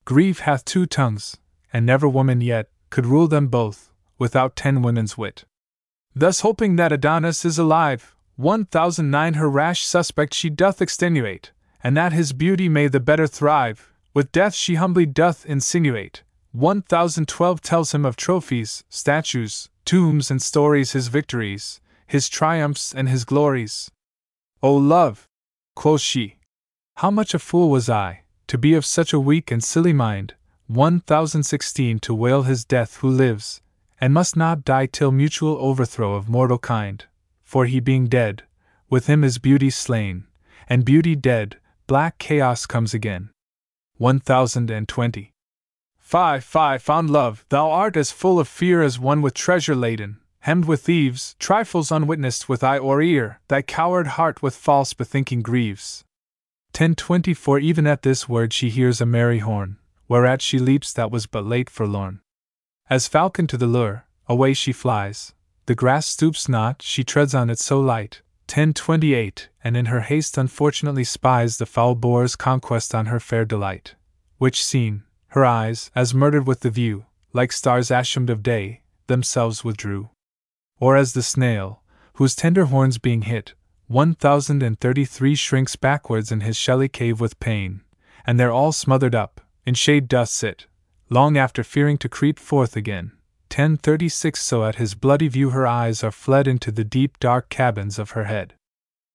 Grief 0.06 0.38
hath 0.40 0.64
two 0.64 0.86
tongues, 0.86 1.36
and 1.70 1.84
never 1.84 2.08
woman 2.08 2.40
yet 2.40 2.70
could 2.88 3.04
rule 3.04 3.28
them 3.28 3.48
both, 3.48 3.90
without 4.18 4.56
ten 4.56 4.80
women's 4.80 5.18
wit. 5.18 5.44
Thus 6.14 6.40
hoping 6.40 6.76
that 6.76 6.92
Adonis 6.92 7.44
is 7.44 7.58
alive, 7.58 8.15
1009 8.36 9.34
Her 9.34 9.48
rash 9.48 9.84
suspect 9.84 10.34
she 10.34 10.50
doth 10.50 10.82
extenuate, 10.82 11.52
and 11.82 11.96
that 11.96 12.12
his 12.12 12.32
beauty 12.32 12.68
may 12.68 12.86
the 12.86 13.00
better 13.00 13.26
thrive, 13.26 13.92
with 14.12 14.32
death 14.32 14.54
she 14.54 14.74
humbly 14.74 15.06
doth 15.06 15.46
insinuate. 15.46 16.22
1012 16.52 17.60
tells 17.60 17.92
him 17.92 18.04
of 18.04 18.16
trophies, 18.16 18.84
statues, 18.88 19.70
tombs, 19.84 20.30
and 20.30 20.42
stories, 20.42 20.92
his 20.92 21.08
victories, 21.08 21.80
his 22.06 22.28
triumphs, 22.28 22.94
and 22.94 23.08
his 23.08 23.24
glories. 23.24 23.90
O 24.62 24.74
love, 24.74 25.26
quoth 25.74 26.00
she, 26.00 26.36
how 26.96 27.10
much 27.10 27.34
a 27.34 27.38
fool 27.38 27.70
was 27.70 27.90
I, 27.90 28.22
to 28.46 28.56
be 28.56 28.74
of 28.74 28.86
such 28.86 29.12
a 29.12 29.20
weak 29.20 29.50
and 29.50 29.62
silly 29.62 29.92
mind. 29.92 30.34
1016 30.68 32.00
To 32.00 32.14
wail 32.14 32.42
his 32.42 32.64
death 32.64 32.96
who 32.96 33.08
lives, 33.08 33.60
and 34.00 34.12
must 34.12 34.36
not 34.36 34.64
die 34.64 34.86
till 34.86 35.12
mutual 35.12 35.56
overthrow 35.58 36.14
of 36.14 36.28
mortal 36.28 36.58
kind. 36.58 37.04
For 37.46 37.64
he 37.64 37.78
being 37.78 38.08
dead, 38.08 38.42
with 38.90 39.06
him 39.06 39.22
is 39.22 39.38
beauty 39.38 39.70
slain, 39.70 40.24
and 40.68 40.84
beauty 40.84 41.14
dead, 41.14 41.58
black 41.86 42.18
chaos 42.18 42.66
comes 42.66 42.92
again. 42.92 43.30
1020. 43.98 45.32
Fie, 45.96 46.40
fie, 46.40 46.78
fond 46.78 47.08
love, 47.08 47.44
thou 47.48 47.70
art 47.70 47.96
as 47.96 48.10
full 48.10 48.40
of 48.40 48.48
fear 48.48 48.82
as 48.82 48.98
one 48.98 49.22
with 49.22 49.32
treasure 49.32 49.76
laden, 49.76 50.18
hemmed 50.40 50.64
with 50.64 50.82
thieves, 50.82 51.36
trifles 51.38 51.92
unwitnessed 51.92 52.48
with 52.48 52.64
eye 52.64 52.78
or 52.78 53.00
ear, 53.00 53.40
thy 53.46 53.62
coward 53.62 54.08
heart 54.18 54.42
with 54.42 54.56
false 54.56 54.92
bethinking 54.92 55.42
grieves. 55.42 56.04
1024 56.72 57.60
Even 57.60 57.86
at 57.86 58.02
this 58.02 58.28
word 58.28 58.52
she 58.52 58.70
hears 58.70 59.00
a 59.00 59.06
merry 59.06 59.38
horn, 59.38 59.78
whereat 60.08 60.42
she 60.42 60.58
leaps 60.58 60.92
that 60.92 61.12
was 61.12 61.26
but 61.26 61.46
late 61.46 61.70
forlorn. 61.70 62.20
As 62.90 63.06
falcon 63.06 63.46
to 63.46 63.56
the 63.56 63.68
lure, 63.68 64.04
away 64.28 64.52
she 64.52 64.72
flies, 64.72 65.32
the 65.66 65.74
grass 65.74 66.06
stoops 66.06 66.48
not, 66.48 66.80
she 66.80 67.04
treads 67.04 67.34
on 67.34 67.50
it 67.50 67.58
so 67.58 67.80
light. 67.80 68.22
1028 68.48 69.48
And 69.64 69.76
in 69.76 69.86
her 69.86 70.02
haste 70.02 70.38
unfortunately 70.38 71.02
spies 71.02 71.56
the 71.56 71.66
foul 71.66 71.96
boar's 71.96 72.36
conquest 72.36 72.94
on 72.94 73.06
her 73.06 73.18
fair 73.18 73.44
delight, 73.44 73.96
which 74.38 74.64
seen, 74.64 75.02
her 75.28 75.44
eyes, 75.44 75.90
as 75.96 76.14
murdered 76.14 76.46
with 76.46 76.60
the 76.60 76.70
view, 76.70 77.06
like 77.32 77.50
stars 77.50 77.90
ashamed 77.90 78.30
of 78.30 78.44
day, 78.44 78.82
themselves 79.08 79.64
withdrew. 79.64 80.10
Or 80.78 80.96
as 80.96 81.12
the 81.12 81.22
snail, 81.22 81.82
whose 82.14 82.36
tender 82.36 82.66
horns 82.66 82.98
being 82.98 83.22
hit, 83.22 83.54
1033 83.88 85.34
shrinks 85.34 85.74
backwards 85.74 86.30
in 86.30 86.40
his 86.40 86.56
shelly 86.56 86.88
cave 86.88 87.20
with 87.20 87.40
pain, 87.40 87.82
and 88.24 88.38
there 88.38 88.52
all 88.52 88.70
smothered 88.72 89.14
up, 89.14 89.40
in 89.64 89.74
shade 89.74 90.06
doth 90.06 90.28
sit, 90.28 90.66
long 91.10 91.36
after 91.36 91.64
fearing 91.64 91.98
to 91.98 92.08
creep 92.08 92.38
forth 92.38 92.76
again. 92.76 93.12
1036 93.50 94.40
So 94.40 94.64
at 94.64 94.74
his 94.74 94.94
bloody 94.94 95.28
view 95.28 95.50
her 95.50 95.66
eyes 95.66 96.04
are 96.04 96.10
fled 96.10 96.46
into 96.46 96.70
the 96.70 96.84
deep 96.84 97.18
dark 97.18 97.48
cabins 97.48 97.98
of 97.98 98.10
her 98.10 98.24
head, 98.24 98.54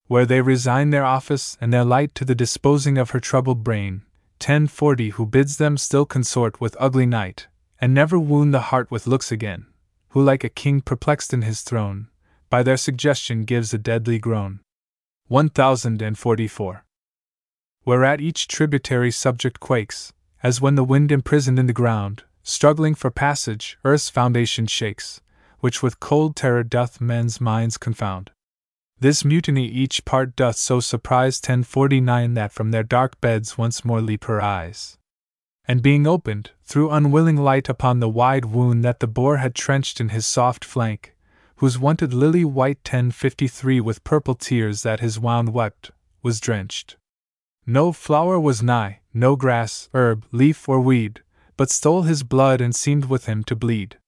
where 0.08 0.26
they 0.26 0.42
resign 0.42 0.90
their 0.90 1.06
office 1.06 1.58
and 1.62 1.72
their 1.72 1.86
light 1.86 2.16
to 2.16 2.26
the 2.26 2.36
disposing 2.36 2.98
of 2.98 3.12
her 3.12 3.20
troubled 3.20 3.64
brain, 3.64 4.04
1040 4.40 5.12
who 5.12 5.26
bids 5.26 5.58
them 5.58 5.78
still 5.78 6.06
consort 6.06 6.60
with 6.60 6.76
ugly 6.80 7.06
night, 7.06 7.48
and 7.80 7.94
never 7.94 8.18
wound 8.18 8.54
the 8.54 8.70
heart 8.72 8.90
with 8.90 9.06
looks 9.06 9.32
again, 9.32 9.68
who 10.10 10.22
like 10.22 10.44
a 10.44 10.50
king 10.50 10.82
perplexed 10.82 11.34
in 11.34 11.44
his 11.44 11.62
throne, 11.62 12.08
by 12.50 12.64
their 12.64 12.78
suggestion 12.78 13.44
gives 13.44 13.74
a 13.74 13.78
deadly 13.78 14.18
groan. 14.18 14.60
1044. 15.28 16.84
Whereat 17.86 18.20
each 18.20 18.48
tributary 18.48 19.12
subject 19.12 19.60
quakes, 19.60 20.12
as 20.44 20.60
when 20.60 20.76
the 20.76 20.84
wind 20.84 21.12
imprisoned 21.12 21.58
in 21.58 21.68
the 21.68 21.74
ground, 21.74 22.24
struggling 22.44 22.96
for 22.96 23.12
passage, 23.12 23.78
earth's 23.84 24.10
foundation 24.10 24.68
shakes, 24.68 25.22
which 25.60 25.84
with 25.84 26.00
cold 26.00 26.36
terror 26.36 26.64
doth 26.64 27.02
men's 27.02 27.40
minds 27.40 27.78
confound. 27.78 28.32
This 29.00 29.26
mutiny 29.26 29.66
each 29.66 30.06
part 30.06 30.36
doth 30.36 30.58
so 30.58 30.80
surprise 30.80 31.38
1049 31.38 32.36
that 32.36 32.52
from 32.52 32.72
their 32.72 32.84
dark 32.84 33.20
beds 33.20 33.58
once 33.58 33.84
more 33.84 34.02
leap 34.02 34.26
her 34.26 34.42
eyes. 34.42 34.98
And 35.68 35.82
being 35.82 36.06
opened, 36.06 36.52
threw 36.64 36.92
unwilling 36.92 37.38
light 37.38 37.70
upon 37.70 38.00
the 38.00 38.10
wide 38.10 38.46
wound 38.46 38.84
that 38.84 39.00
the 39.00 39.08
boar 39.08 39.38
had 39.38 39.56
trenched 39.56 40.00
in 40.00 40.10
his 40.10 40.28
soft 40.28 40.66
flank, 40.66 41.16
whose 41.58 41.80
wonted 41.80 42.14
lily 42.14 42.46
white 42.46 42.80
1053 42.80 43.80
with 43.82 44.04
purple 44.04 44.36
tears 44.36 44.84
that 44.84 45.00
his 45.00 45.20
wound 45.20 45.54
wept, 45.54 45.92
was 46.22 46.40
drenched. 46.40 46.98
No 47.66 47.92
flower 47.92 48.40
was 48.40 48.64
nigh, 48.64 49.00
no 49.14 49.36
grass, 49.36 49.90
herb, 49.94 50.26
leaf, 50.32 50.68
or 50.68 50.82
weed, 50.82 51.22
but 51.62 51.70
stole 51.70 52.02
his 52.02 52.24
blood 52.24 52.60
and 52.60 52.76
seemed 52.76 53.06
with 53.06 53.28
him 53.28 53.44
to 53.44 53.56
bleed. 53.56 54.00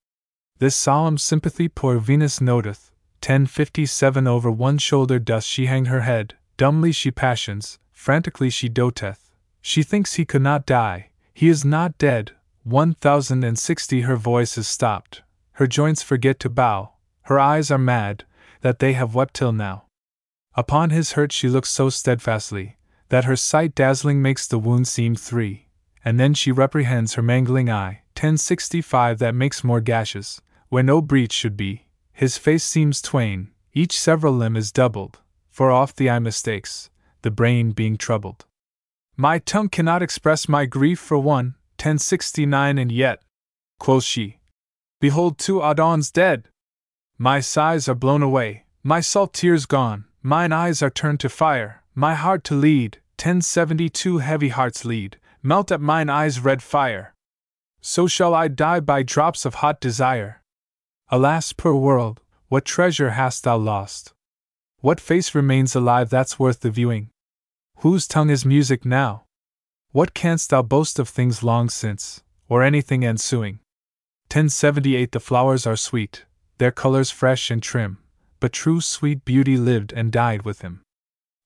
This 0.57 0.75
solemn 0.75 1.19
sympathy 1.19 1.67
poor 1.67 1.99
Venus 1.99 2.41
noteth, 2.41 2.89
1057 3.21 4.25
Over 4.25 4.49
one 4.49 4.79
shoulder 4.79 5.19
doth 5.19 5.43
she 5.43 5.67
hang 5.67 5.85
her 5.85 6.01
head, 6.01 6.33
dumbly 6.57 6.91
she 6.91 7.11
passions, 7.11 7.77
frantically 7.91 8.49
she 8.49 8.69
doteth. 8.69 9.29
She 9.61 9.83
thinks 9.83 10.15
he 10.15 10.25
could 10.25 10.41
not 10.41 10.65
die, 10.65 11.11
he 11.31 11.47
is 11.47 11.63
not 11.63 11.99
dead. 11.99 12.31
1060 12.63 14.01
Her 14.01 14.15
voice 14.15 14.57
is 14.57 14.67
stopped, 14.67 15.21
her 15.51 15.67
joints 15.67 16.01
forget 16.01 16.39
to 16.39 16.49
bow, 16.49 16.93
her 17.25 17.39
eyes 17.39 17.69
are 17.69 17.77
mad, 17.77 18.25
that 18.61 18.79
they 18.79 18.93
have 18.93 19.13
wept 19.13 19.35
till 19.35 19.51
now. 19.53 19.83
Upon 20.55 20.89
his 20.89 21.11
hurt 21.11 21.31
she 21.31 21.49
looks 21.49 21.69
so 21.69 21.91
steadfastly, 21.91 22.77
that 23.09 23.25
her 23.25 23.35
sight 23.35 23.75
dazzling 23.75 24.23
makes 24.23 24.47
the 24.47 24.57
wound 24.57 24.87
seem 24.87 25.15
three, 25.15 25.62
and 26.03 26.19
then 26.19 26.33
she 26.33 26.51
reprehends 26.51 27.13
her 27.13 27.21
mangling 27.21 27.69
eye. 27.69 28.01
1065 28.15 29.19
That 29.19 29.35
makes 29.35 29.63
more 29.63 29.81
gashes, 29.81 30.41
where 30.69 30.83
no 30.83 31.01
breach 31.01 31.33
should 31.33 31.57
be, 31.57 31.87
his 32.11 32.37
face 32.37 32.63
seems 32.63 33.01
twain, 33.01 33.49
each 33.73 33.99
several 33.99 34.33
limb 34.33 34.55
is 34.55 34.71
doubled, 34.71 35.19
for 35.49 35.71
oft 35.71 35.97
the 35.97 36.09
eye 36.09 36.19
mistakes, 36.19 36.89
the 37.23 37.31
brain 37.31 37.71
being 37.71 37.97
troubled. 37.97 38.45
My 39.17 39.39
tongue 39.39 39.69
cannot 39.69 40.01
express 40.01 40.47
my 40.47 40.65
grief 40.65 40.99
for 40.99 41.17
one, 41.17 41.55
1069, 41.77 42.77
and 42.77 42.91
yet, 42.91 43.21
quoth 43.79 44.03
she, 44.03 44.39
behold 45.01 45.37
two 45.37 45.61
Adons 45.61 46.11
dead! 46.11 46.47
My 47.17 47.39
sighs 47.39 47.89
are 47.89 47.95
blown 47.95 48.23
away, 48.23 48.65
my 48.83 48.99
salt 48.99 49.33
tears 49.33 49.65
gone, 49.65 50.05
mine 50.21 50.51
eyes 50.51 50.81
are 50.81 50.89
turned 50.89 51.19
to 51.21 51.29
fire, 51.29 51.83
my 51.95 52.13
heart 52.13 52.43
to 52.45 52.55
lead, 52.55 52.99
1072 53.17 54.19
heavy 54.19 54.49
hearts 54.49 54.85
lead, 54.85 55.17
melt 55.43 55.71
at 55.71 55.81
mine 55.81 56.09
eyes 56.09 56.39
red 56.39 56.63
fire. 56.63 57.13
So 57.81 58.07
shall 58.07 58.33
I 58.33 58.47
die 58.47 58.79
by 58.79 59.03
drops 59.03 59.45
of 59.45 59.55
hot 59.55 59.81
desire. 59.81 60.41
Alas, 61.09 61.51
poor 61.51 61.75
world, 61.75 62.21
what 62.47 62.63
treasure 62.63 63.11
hast 63.11 63.43
thou 63.43 63.57
lost? 63.57 64.13
What 64.79 65.01
face 65.01 65.35
remains 65.35 65.75
alive 65.75 66.09
that's 66.09 66.39
worth 66.39 66.61
the 66.61 66.71
viewing? 66.71 67.09
Whose 67.79 68.07
tongue 68.07 68.29
is 68.29 68.45
music 68.45 68.85
now? 68.85 69.25
What 69.91 70.13
canst 70.13 70.49
thou 70.49 70.61
boast 70.61 70.97
of 70.97 71.09
things 71.09 71.43
long 71.43 71.69
since, 71.69 72.23
or 72.47 72.63
anything 72.63 73.03
ensuing? 73.03 73.59
1078 74.31 75.11
The 75.11 75.19
flowers 75.19 75.67
are 75.67 75.75
sweet, 75.75 76.25
their 76.57 76.71
colors 76.71 77.11
fresh 77.11 77.51
and 77.51 77.61
trim, 77.61 77.97
but 78.39 78.53
true 78.53 78.79
sweet 78.79 79.25
beauty 79.25 79.57
lived 79.57 79.91
and 79.91 80.11
died 80.11 80.43
with 80.43 80.61
him. 80.61 80.81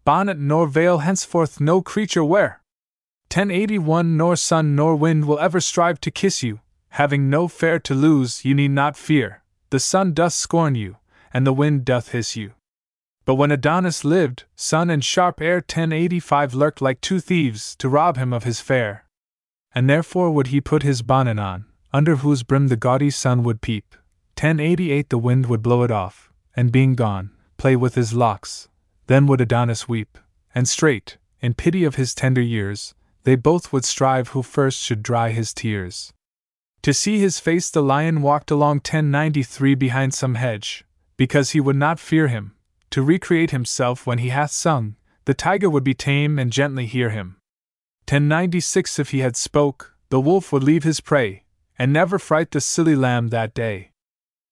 Bonnet 0.05 0.37
nor 0.37 0.67
veil 0.67 0.99
henceforth 0.99 1.59
no 1.59 1.81
creature 1.81 2.23
wear. 2.23 2.61
1081 3.29 4.15
Nor 4.15 4.35
sun 4.35 4.75
nor 4.75 4.95
wind 4.95 5.25
will 5.25 5.39
ever 5.39 5.59
strive 5.59 5.99
to 6.01 6.11
kiss 6.11 6.41
you, 6.41 6.61
having 6.89 7.29
no 7.29 7.47
fair 7.47 7.77
to 7.79 7.93
lose, 7.93 8.45
you 8.45 8.55
need 8.55 8.71
not 8.71 8.95
fear. 8.97 9.43
The 9.69 9.79
sun 9.79 10.13
doth 10.13 10.33
scorn 10.33 10.75
you, 10.75 10.97
and 11.33 11.45
the 11.45 11.53
wind 11.53 11.83
doth 11.83 12.11
hiss 12.11 12.35
you. 12.35 12.53
But 13.25 13.35
when 13.35 13.51
Adonis 13.51 14.05
lived, 14.05 14.45
sun 14.55 14.89
and 14.89 15.03
sharp 15.03 15.41
air 15.41 15.57
1085 15.57 16.53
lurked 16.53 16.81
like 16.81 17.01
two 17.01 17.19
thieves 17.19 17.75
to 17.75 17.89
rob 17.89 18.15
him 18.15 18.31
of 18.31 18.45
his 18.45 18.61
fair. 18.61 19.03
And 19.75 19.89
therefore 19.89 20.31
would 20.31 20.47
he 20.47 20.61
put 20.61 20.83
his 20.83 21.01
bonnet 21.01 21.37
on, 21.37 21.65
under 21.91 22.15
whose 22.15 22.43
brim 22.43 22.69
the 22.69 22.77
gaudy 22.77 23.09
sun 23.09 23.43
would 23.43 23.59
peep. 23.61 23.95
1088 24.39 25.09
The 25.09 25.17
wind 25.17 25.47
would 25.47 25.61
blow 25.61 25.83
it 25.83 25.91
off, 25.91 26.31
and 26.55 26.71
being 26.71 26.95
gone, 26.95 27.31
play 27.57 27.75
with 27.75 27.95
his 27.95 28.13
locks. 28.13 28.69
Then 29.07 29.27
would 29.27 29.41
Adonis 29.41 29.89
weep, 29.89 30.17
and 30.55 30.67
straight, 30.67 31.17
in 31.41 31.53
pity 31.53 31.83
of 31.83 31.95
his 31.95 32.15
tender 32.15 32.41
years, 32.41 32.95
they 33.27 33.35
both 33.35 33.73
would 33.73 33.83
strive 33.83 34.29
who 34.29 34.41
first 34.41 34.79
should 34.79 35.03
dry 35.03 35.31
his 35.31 35.53
tears. 35.53 36.13
To 36.81 36.93
see 36.93 37.19
his 37.19 37.41
face, 37.41 37.69
the 37.69 37.83
lion 37.83 38.21
walked 38.21 38.51
along 38.51 38.77
1093 38.77 39.75
behind 39.75 40.13
some 40.13 40.35
hedge, 40.35 40.85
because 41.17 41.49
he 41.49 41.59
would 41.59 41.75
not 41.75 41.99
fear 41.99 42.29
him. 42.29 42.55
To 42.91 43.03
recreate 43.03 43.51
himself 43.51 44.07
when 44.07 44.19
he 44.19 44.29
hath 44.29 44.51
sung, 44.51 44.95
the 45.25 45.33
tiger 45.33 45.69
would 45.69 45.83
be 45.83 45.93
tame 45.93 46.39
and 46.39 46.53
gently 46.53 46.85
hear 46.85 47.09
him. 47.09 47.35
1096 48.07 48.97
If 48.97 49.09
he 49.09 49.19
had 49.19 49.35
spoke, 49.35 49.93
the 50.07 50.21
wolf 50.21 50.53
would 50.53 50.63
leave 50.63 50.85
his 50.85 51.01
prey, 51.01 51.43
and 51.77 51.91
never 51.91 52.17
fright 52.17 52.51
the 52.51 52.61
silly 52.61 52.95
lamb 52.95 53.27
that 53.27 53.53
day. 53.53 53.91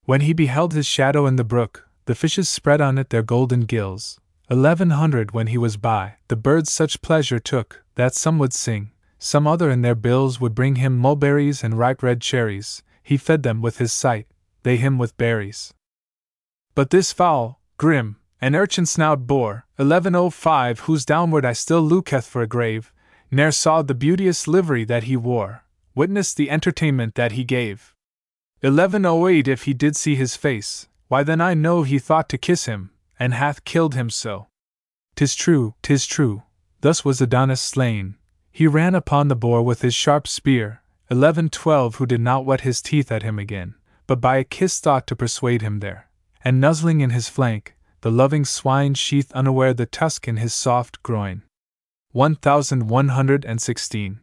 When 0.04 0.20
he 0.20 0.34
beheld 0.34 0.74
his 0.74 0.86
shadow 0.86 1.28
in 1.28 1.38
the 1.38 1.46
brook, 1.46 1.88
the 2.08 2.14
fishes 2.14 2.50
spread 2.50 2.82
on 2.82 2.98
it 2.98 3.10
their 3.10 3.24
golden 3.24 3.62
gills. 3.62 4.20
Eleven 4.50 4.92
hundred 4.92 5.32
when 5.32 5.48
he 5.48 5.58
was 5.58 5.76
by, 5.76 6.16
the 6.28 6.36
birds 6.36 6.72
such 6.72 7.02
pleasure 7.02 7.40
took, 7.40 7.84
that 7.96 8.14
some 8.14 8.38
would 8.38 8.54
sing, 8.54 8.92
some 9.18 9.48
other 9.48 9.72
in 9.72 9.82
their 9.82 9.96
bills 9.96 10.40
would 10.40 10.54
bring 10.54 10.76
him 10.76 10.98
mulberries 10.98 11.64
and 11.64 11.80
ripe 11.80 12.04
red 12.04 12.22
cherries, 12.22 12.84
he 13.02 13.18
fed 13.18 13.42
them 13.42 13.60
with 13.60 13.80
his 13.80 13.92
sight, 13.92 14.28
they 14.62 14.78
him 14.78 15.00
with 15.00 15.18
berries. 15.18 15.74
But 16.76 16.92
this 16.92 17.12
foul, 17.12 17.60
grim, 17.78 18.18
an 18.40 18.56
urchin 18.56 18.86
snout 18.86 19.26
bore, 19.26 19.66
1105, 19.78 20.82
whose 20.82 21.06
downward 21.06 21.44
eye 21.44 21.54
still 21.54 21.82
looketh 21.82 22.28
for 22.28 22.44
a 22.44 22.48
grave, 22.48 22.94
ne'er 23.32 23.52
saw 23.52 23.82
the 23.82 23.96
beauteous 23.96 24.48
livery 24.48 24.84
that 24.86 25.06
he 25.06 25.18
wore, 25.18 25.64
witness 25.96 26.36
the 26.36 26.52
entertainment 26.52 27.16
that 27.16 27.32
he 27.32 27.44
gave. 27.44 27.96
1108 28.62 29.48
If 29.48 29.64
he 29.64 29.74
did 29.74 29.96
see 29.96 30.16
his 30.16 30.36
face, 30.36 30.88
why 31.08 31.24
then 31.24 31.42
I 31.42 31.56
know 31.56 31.82
he 31.82 31.98
thought 31.98 32.30
to 32.30 32.38
kiss 32.38 32.66
him, 32.66 32.92
and 33.20 33.34
hath 33.34 33.66
killed 33.66 33.96
him 33.96 34.10
so. 34.10 34.48
'Tis 35.16 35.36
true, 35.36 35.76
'tis 35.82 36.06
true, 36.06 36.06
tis 36.06 36.06
true. 36.06 36.44
thus 36.82 37.06
was 37.06 37.22
Adonis 37.22 37.62
slain. 37.62 38.16
He 38.52 38.68
ran 38.68 38.96
upon 38.96 39.28
the 39.28 39.36
boar 39.36 39.62
with 39.62 39.82
his 39.82 39.96
sharp 39.96 40.28
spear, 40.28 40.82
1112 41.08 41.96
who 41.96 42.06
did 42.06 42.22
not 42.22 42.46
whet 42.46 42.62
his 42.62 42.82
teeth 42.82 43.12
at 43.12 43.24
him 43.24 43.38
again, 43.38 43.76
but 44.08 44.22
by 44.22 44.38
a 44.38 44.44
kiss 44.44 44.80
thought 44.80 45.08
to 45.08 45.16
persuade 45.16 45.62
him 45.62 45.80
there, 45.80 46.10
and 46.44 46.62
nuzzling 46.62 47.02
in 47.02 47.12
his 47.12 47.30
flank, 47.30 47.76
the 48.02 48.12
loving 48.12 48.46
swine 48.46 48.94
sheathed 48.94 49.32
unaware 49.34 49.74
the 49.74 49.86
tusk 49.86 50.28
in 50.28 50.38
his 50.38 50.54
soft 50.54 51.02
groin. 51.04 51.44
1116. 52.12 54.22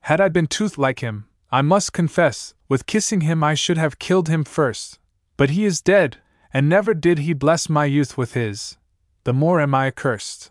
Had 0.00 0.20
I 0.20 0.28
been 0.28 0.46
tooth 0.46 0.78
like 0.78 1.00
him, 1.00 1.26
I 1.50 1.62
must 1.62 1.92
confess, 1.92 2.54
with 2.68 2.86
kissing 2.86 3.22
him 3.22 3.42
I 3.42 3.54
should 3.54 3.76
have 3.76 3.98
killed 3.98 4.28
him 4.28 4.44
first. 4.44 5.00
But 5.36 5.50
he 5.50 5.64
is 5.64 5.80
dead, 5.80 6.18
and 6.52 6.68
never 6.68 6.94
did 6.94 7.20
he 7.20 7.32
bless 7.32 7.68
my 7.68 7.84
youth 7.84 8.16
with 8.16 8.34
his. 8.34 8.76
The 9.24 9.32
more 9.32 9.60
am 9.60 9.74
I 9.74 9.86
accursed. 9.86 10.50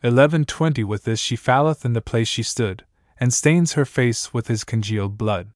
1120 0.00 0.82
With 0.84 1.04
this 1.04 1.20
she 1.20 1.36
falleth 1.36 1.84
in 1.84 1.92
the 1.92 2.00
place 2.00 2.28
she 2.28 2.42
stood, 2.42 2.84
and 3.18 3.32
stains 3.32 3.74
her 3.74 3.84
face 3.84 4.32
with 4.32 4.48
his 4.48 4.64
congealed 4.64 5.18
blood. 5.18 5.50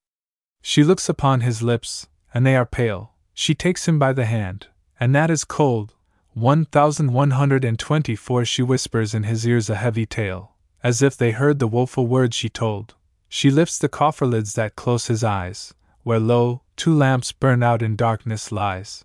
She 0.60 0.84
looks 0.84 1.08
upon 1.08 1.40
his 1.40 1.62
lips, 1.62 2.06
and 2.32 2.46
they 2.46 2.56
are 2.56 2.66
pale. 2.66 3.14
She 3.32 3.54
takes 3.54 3.88
him 3.88 3.98
by 3.98 4.12
the 4.12 4.26
hand, 4.26 4.68
and 5.00 5.14
that 5.14 5.30
is 5.30 5.44
cold, 5.44 5.94
1124 6.34 8.44
She 8.44 8.62
whispers 8.62 9.14
in 9.14 9.22
his 9.22 9.46
ears 9.46 9.70
a 9.70 9.76
heavy 9.76 10.04
tale, 10.04 10.52
as 10.82 11.00
if 11.00 11.16
they 11.16 11.30
heard 11.30 11.58
the 11.58 11.68
woeful 11.68 12.06
words 12.06 12.36
she 12.36 12.48
told. 12.48 12.94
She 13.28 13.50
lifts 13.50 13.78
the 13.78 13.88
coffer 13.88 14.26
lids 14.26 14.54
that 14.54 14.76
close 14.76 15.06
his 15.06 15.24
eyes, 15.24 15.74
where 16.02 16.20
lo, 16.20 16.62
two 16.76 16.94
lamps 16.94 17.32
burn 17.32 17.62
out 17.62 17.82
in 17.82 17.96
darkness 17.96 18.52
lies. 18.52 19.04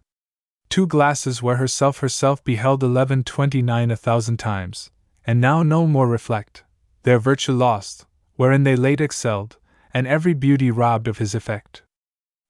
Two 0.70 0.86
glasses 0.88 1.42
where 1.42 1.56
herself 1.56 2.00
herself 2.00 2.44
beheld 2.44 2.84
eleven 2.84 3.24
twenty 3.24 3.62
nine 3.62 3.92
a 3.92 3.96
thousand 3.96 4.38
times, 4.38 4.92
and 5.26 5.42
now 5.42 5.64
no 5.64 5.88
more 5.88 6.08
reflect, 6.08 6.64
their 7.04 7.20
virtue 7.20 7.54
lost, 7.54 8.06
wherein 8.36 8.64
they 8.64 8.76
late 8.76 9.02
excelled, 9.02 9.58
and 9.94 10.06
every 10.06 10.34
beauty 10.34 10.70
robbed 10.70 11.08
of 11.08 11.18
his 11.18 11.34
effect. 11.34 11.82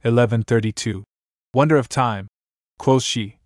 1132. 0.01 1.03
Wonder 1.53 1.78
of 1.78 1.89
time, 1.89 2.28
quoth 2.78 3.03
she, 3.03 3.39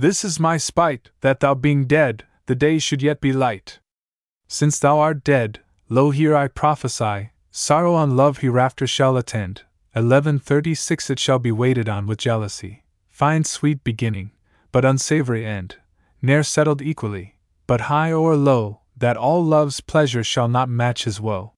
this 0.00 0.24
is 0.24 0.38
my 0.38 0.56
spite, 0.58 1.10
that 1.22 1.40
thou 1.40 1.54
being 1.54 1.84
dead, 1.84 2.24
the 2.46 2.54
day 2.54 2.78
should 2.78 3.02
yet 3.02 3.20
be 3.20 3.32
light. 3.32 3.80
Since 4.46 4.78
thou 4.78 5.00
art 5.00 5.24
dead, 5.24 5.58
lo 5.88 6.10
here 6.10 6.36
I 6.36 6.46
prophesy, 6.46 7.30
sorrow 7.50 7.94
on 7.94 8.16
love 8.16 8.38
hereafter 8.38 8.86
shall 8.86 9.16
attend. 9.16 9.62
1136 9.94 11.10
It 11.10 11.18
shall 11.18 11.40
be 11.40 11.50
waited 11.50 11.88
on 11.88 12.06
with 12.06 12.18
jealousy, 12.18 12.84
fine 13.18 13.42
sweet 13.42 13.82
beginning, 13.82 14.30
but 14.70 14.84
unsavory 14.84 15.44
end, 15.44 15.74
ne'er 16.22 16.44
settled 16.44 16.80
equally, 16.80 17.34
but 17.66 17.90
high 17.90 18.12
or 18.12 18.36
low, 18.36 18.78
that 18.96 19.16
all 19.16 19.44
love's 19.44 19.80
pleasure 19.80 20.22
shall 20.22 20.46
not 20.46 20.68
match 20.68 21.02
his 21.02 21.20
woe. 21.20 21.52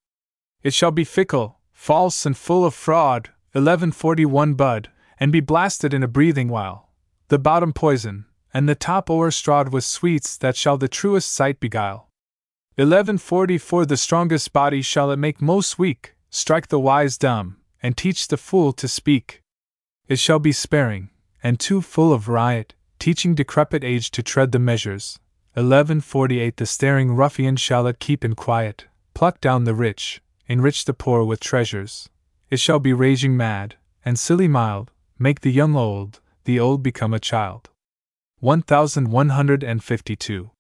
It 0.62 0.72
shall 0.72 0.90
be 0.90 1.04
fickle, 1.04 1.58
false, 1.70 2.24
and 2.24 2.34
full 2.34 2.64
of 2.64 2.72
fraud, 2.72 3.28
1141 3.52 4.54
Bud, 4.54 4.88
and 5.18 5.30
be 5.30 5.40
blasted 5.40 5.92
in 5.92 6.02
a 6.02 6.08
breathing 6.08 6.48
while. 6.48 6.88
The 7.28 7.38
bottom 7.38 7.74
poison, 7.74 8.24
and 8.54 8.66
the 8.66 8.74
top 8.74 9.11
o'erstrawed 9.11 9.70
with 9.70 9.84
sweets 9.84 10.38
that 10.38 10.56
shall 10.56 10.78
the 10.78 10.88
truest 10.88 11.30
sight 11.30 11.61
beguile. 11.61 12.08
1144 12.76 13.84
The 13.84 13.98
strongest 13.98 14.54
body 14.54 14.80
shall 14.80 15.11
it 15.11 15.18
make 15.18 15.42
most 15.42 15.78
weak, 15.78 16.14
strike 16.30 16.68
the 16.68 16.80
wise 16.80 17.18
dumb, 17.18 17.58
and 17.82 17.98
teach 17.98 18.28
the 18.28 18.38
fool 18.38 18.72
to 18.72 18.88
speak. 18.88 19.42
It 20.08 20.18
shall 20.18 20.38
be 20.38 20.52
sparing, 20.52 21.11
and 21.43 21.59
too 21.59 21.80
full 21.80 22.12
of 22.12 22.28
riot, 22.28 22.74
teaching 22.99 23.34
decrepit 23.34 23.82
age 23.82 24.11
to 24.11 24.22
tread 24.22 24.53
the 24.53 24.59
measures. 24.59 25.18
1148 25.55 26.57
The 26.57 26.66
staring 26.66 27.14
ruffian 27.14 27.57
shall 27.57 27.86
it 27.86 27.99
keep 27.99 28.24
in 28.24 28.34
quiet, 28.34 28.86
pluck 29.14 29.41
down 29.41 29.64
the 29.64 29.74
rich, 29.74 30.20
enrich 30.47 30.84
the 30.84 30.95
poor 30.95 31.24
with 31.24 31.41
treasures. 31.41 32.09
It 32.51 32.61
shall 32.61 32.78
be 32.78 32.93
raging 32.93 33.36
mad, 33.36 33.76
and 34.05 34.18
silly 34.18 34.49
mild, 34.49 34.91
make 35.18 35.41
the 35.41 35.53
young 35.53 35.76
old, 35.76 36.20
the 36.45 36.61
old 36.61 36.82
become 36.82 37.14
a 37.14 37.20
child. 37.20 37.70
1152. 38.41 40.51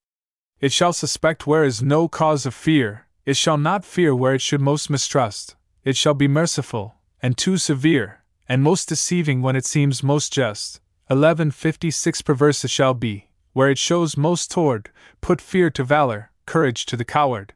It 0.60 0.72
shall 0.72 0.92
suspect 0.92 1.46
where 1.46 1.64
is 1.64 1.82
no 1.82 2.08
cause 2.08 2.44
of 2.44 2.54
fear, 2.54 3.06
it 3.24 3.36
shall 3.36 3.56
not 3.56 3.84
fear 3.84 4.14
where 4.14 4.34
it 4.34 4.42
should 4.42 4.60
most 4.60 4.90
mistrust, 4.90 5.56
it 5.84 5.96
shall 5.96 6.14
be 6.14 6.28
merciful, 6.28 6.96
and 7.22 7.38
too 7.38 7.56
severe, 7.56 8.19
and 8.50 8.62
most 8.64 8.88
deceiving 8.88 9.42
when 9.42 9.54
it 9.54 9.64
seems 9.64 10.02
most 10.02 10.32
just. 10.32 10.80
1156 11.06 12.22
Perverse 12.22 12.68
shall 12.68 12.94
be, 12.94 13.28
where 13.52 13.70
it 13.70 13.78
shows 13.78 14.16
most 14.16 14.50
toward, 14.50 14.90
put 15.20 15.40
fear 15.40 15.70
to 15.70 15.84
valor, 15.84 16.32
courage 16.46 16.84
to 16.84 16.96
the 16.96 17.04
coward. 17.04 17.52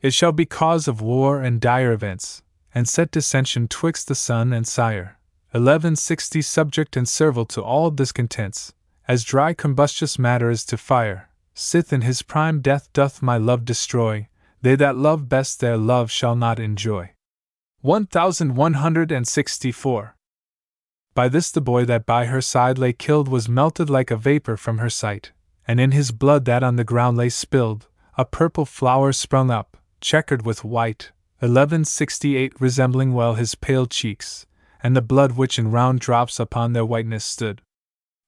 It 0.00 0.14
shall 0.14 0.30
be 0.30 0.46
cause 0.46 0.86
of 0.86 1.00
war 1.00 1.42
and 1.42 1.60
dire 1.60 1.90
events, 1.90 2.44
and 2.72 2.88
set 2.88 3.10
dissension 3.10 3.66
twixt 3.66 4.06
the 4.06 4.14
son 4.14 4.52
and 4.52 4.68
sire. 4.68 5.18
1160 5.50 6.42
Subject 6.42 6.96
and 6.96 7.08
servile 7.08 7.46
to 7.46 7.60
all 7.60 7.90
discontents, 7.90 8.72
as 9.08 9.24
dry 9.24 9.52
combustious 9.52 10.16
matter 10.16 10.48
is 10.48 10.64
to 10.66 10.76
fire, 10.76 11.28
sith 11.54 11.92
in 11.92 12.02
his 12.02 12.22
prime 12.22 12.60
death 12.60 12.88
doth 12.92 13.20
my 13.20 13.36
love 13.36 13.64
destroy, 13.64 14.28
they 14.62 14.76
that 14.76 14.96
love 14.96 15.28
best 15.28 15.58
their 15.58 15.76
love 15.76 16.08
shall 16.08 16.36
not 16.36 16.60
enjoy. 16.60 17.10
1164. 17.80 20.14
By 21.20 21.28
this 21.28 21.50
the 21.50 21.60
boy 21.60 21.84
that 21.84 22.06
by 22.06 22.24
her 22.24 22.40
side 22.40 22.78
lay 22.78 22.94
killed 22.94 23.28
was 23.28 23.46
melted 23.46 23.90
like 23.90 24.10
a 24.10 24.16
vapor 24.16 24.56
from 24.56 24.78
her 24.78 24.88
sight, 24.88 25.32
and 25.68 25.78
in 25.78 25.90
his 25.90 26.12
blood 26.12 26.46
that 26.46 26.62
on 26.62 26.76
the 26.76 26.82
ground 26.82 27.18
lay 27.18 27.28
spilled, 27.28 27.88
a 28.16 28.24
purple 28.24 28.64
flower 28.64 29.12
sprung 29.12 29.50
up, 29.50 29.76
checkered 30.00 30.46
with 30.46 30.64
white, 30.64 31.12
1168 31.40 32.58
resembling 32.58 33.12
well 33.12 33.34
his 33.34 33.54
pale 33.54 33.84
cheeks, 33.84 34.46
and 34.82 34.96
the 34.96 35.02
blood 35.02 35.32
which 35.32 35.58
in 35.58 35.70
round 35.70 36.00
drops 36.00 36.40
upon 36.40 36.72
their 36.72 36.86
whiteness 36.86 37.26
stood. 37.26 37.60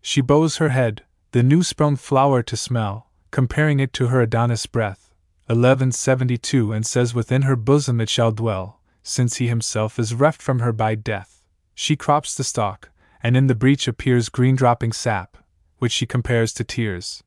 She 0.03 0.21
bows 0.21 0.59
her 0.59 0.69
head, 0.69 1.03
the 1.31 1.43
new 1.43 1.63
sprung 1.63 1.97
flower 1.97 2.43
to 2.43 2.59
smell, 2.59 3.11
comparing 3.31 3.81
it 3.81 3.95
to 3.95 4.09
her 4.09 4.21
Adonis 4.21 4.67
breath, 4.67 5.15
1172, 5.47 6.75
and 6.75 6.85
says 6.85 7.15
within 7.15 7.41
her 7.49 7.57
bosom 7.57 8.03
it 8.03 8.11
shall 8.11 8.33
dwell, 8.33 8.83
since 9.03 9.37
he 9.37 9.49
himself 9.49 9.99
is 9.99 10.13
reft 10.13 10.43
from 10.43 10.59
her 10.59 10.75
by 10.75 10.95
death. 10.95 11.42
She 11.75 11.97
crops 11.97 12.35
the 12.35 12.45
stalk, 12.45 12.91
and 13.23 13.37
in 13.37 13.47
the 13.47 13.55
breach 13.55 13.89
appears 13.89 14.29
green 14.29 14.57
dropping 14.57 14.93
sap, 14.93 15.37
which 15.79 15.93
she 15.93 16.07
compares 16.07 16.53
to 16.55 16.65
tears. 16.65 17.23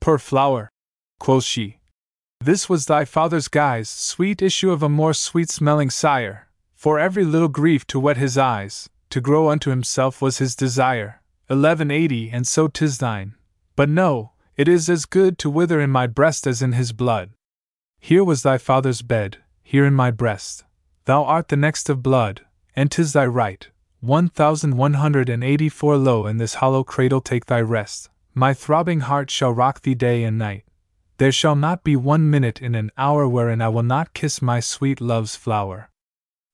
Poor 0.00 0.18
flower, 0.18 0.70
quoth 1.18 1.44
she. 1.44 1.80
This 2.40 2.68
was 2.68 2.86
thy 2.86 3.04
father's 3.04 3.48
guise, 3.48 3.88
sweet 3.88 4.40
issue 4.40 4.70
of 4.70 4.82
a 4.82 4.88
more 4.88 5.12
sweet 5.12 5.50
smelling 5.50 5.90
sire, 5.90 6.48
for 6.74 6.98
every 6.98 7.24
little 7.24 7.48
grief 7.48 7.86
to 7.88 8.00
wet 8.00 8.16
his 8.16 8.38
eyes, 8.38 8.88
to 9.10 9.20
grow 9.20 9.50
unto 9.50 9.70
himself 9.70 10.22
was 10.22 10.38
his 10.38 10.56
desire. 10.56 11.20
1180, 11.48 12.30
and 12.30 12.46
so 12.46 12.68
'tis 12.68 12.98
thine. 12.98 13.34
But 13.76 13.88
no, 13.88 14.32
it 14.56 14.68
is 14.68 14.88
as 14.88 15.04
good 15.04 15.36
to 15.38 15.50
wither 15.50 15.80
in 15.80 15.90
my 15.90 16.06
breast 16.06 16.46
as 16.46 16.62
in 16.62 16.72
his 16.72 16.92
blood. 16.92 17.30
Here 17.98 18.24
was 18.24 18.42
thy 18.42 18.56
father's 18.56 19.02
bed, 19.02 19.38
here 19.62 19.84
in 19.84 19.94
my 19.94 20.10
breast. 20.10 20.64
Thou 21.04 21.24
art 21.24 21.48
the 21.48 21.56
next 21.56 21.90
of 21.90 22.02
blood, 22.02 22.46
and 22.74 22.90
'tis 22.90 23.12
thy 23.12 23.26
right. 23.26 23.68
1184 24.00 25.96
Lo, 25.96 26.26
in 26.26 26.38
this 26.38 26.54
hollow 26.54 26.82
cradle 26.82 27.20
take 27.20 27.46
thy 27.46 27.60
rest. 27.60 28.08
My 28.34 28.54
throbbing 28.54 29.00
heart 29.00 29.30
shall 29.30 29.52
rock 29.52 29.82
thee 29.82 29.94
day 29.94 30.24
and 30.24 30.38
night. 30.38 30.64
There 31.18 31.32
shall 31.32 31.56
not 31.56 31.84
be 31.84 31.96
one 31.96 32.30
minute 32.30 32.62
in 32.62 32.74
an 32.74 32.90
hour 32.96 33.28
wherein 33.28 33.60
I 33.60 33.68
will 33.68 33.82
not 33.82 34.14
kiss 34.14 34.40
my 34.40 34.60
sweet 34.60 35.00
love's 35.00 35.36
flower. 35.36 35.90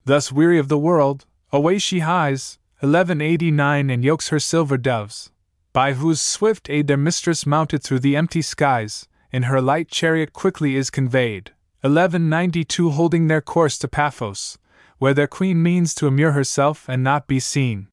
Thus 0.04 0.32
weary 0.32 0.58
of 0.58 0.68
the 0.68 0.78
world, 0.78 1.24
away 1.52 1.78
she 1.78 2.00
hies, 2.00 2.58
1189 2.80 3.90
and 3.90 4.04
yokes 4.04 4.30
her 4.30 4.40
silver 4.40 4.76
doves, 4.76 5.30
by 5.72 5.92
whose 5.92 6.20
swift 6.20 6.68
aid 6.68 6.88
their 6.88 6.96
mistress 6.96 7.46
mounted 7.46 7.82
through 7.82 8.00
the 8.00 8.16
empty 8.16 8.42
skies, 8.42 9.06
in 9.30 9.44
her 9.44 9.60
light 9.60 9.88
chariot 9.88 10.32
quickly 10.32 10.74
is 10.74 10.90
conveyed. 10.90 11.52
1192 11.82 12.90
holding 12.90 13.28
their 13.28 13.40
course 13.40 13.78
to 13.78 13.86
Paphos, 13.86 14.58
where 14.98 15.14
their 15.14 15.26
queen 15.26 15.62
means 15.62 15.94
to 15.94 16.06
immure 16.06 16.32
herself 16.32 16.88
and 16.88 17.02
not 17.02 17.26
be 17.26 17.38
seen. 17.38 17.88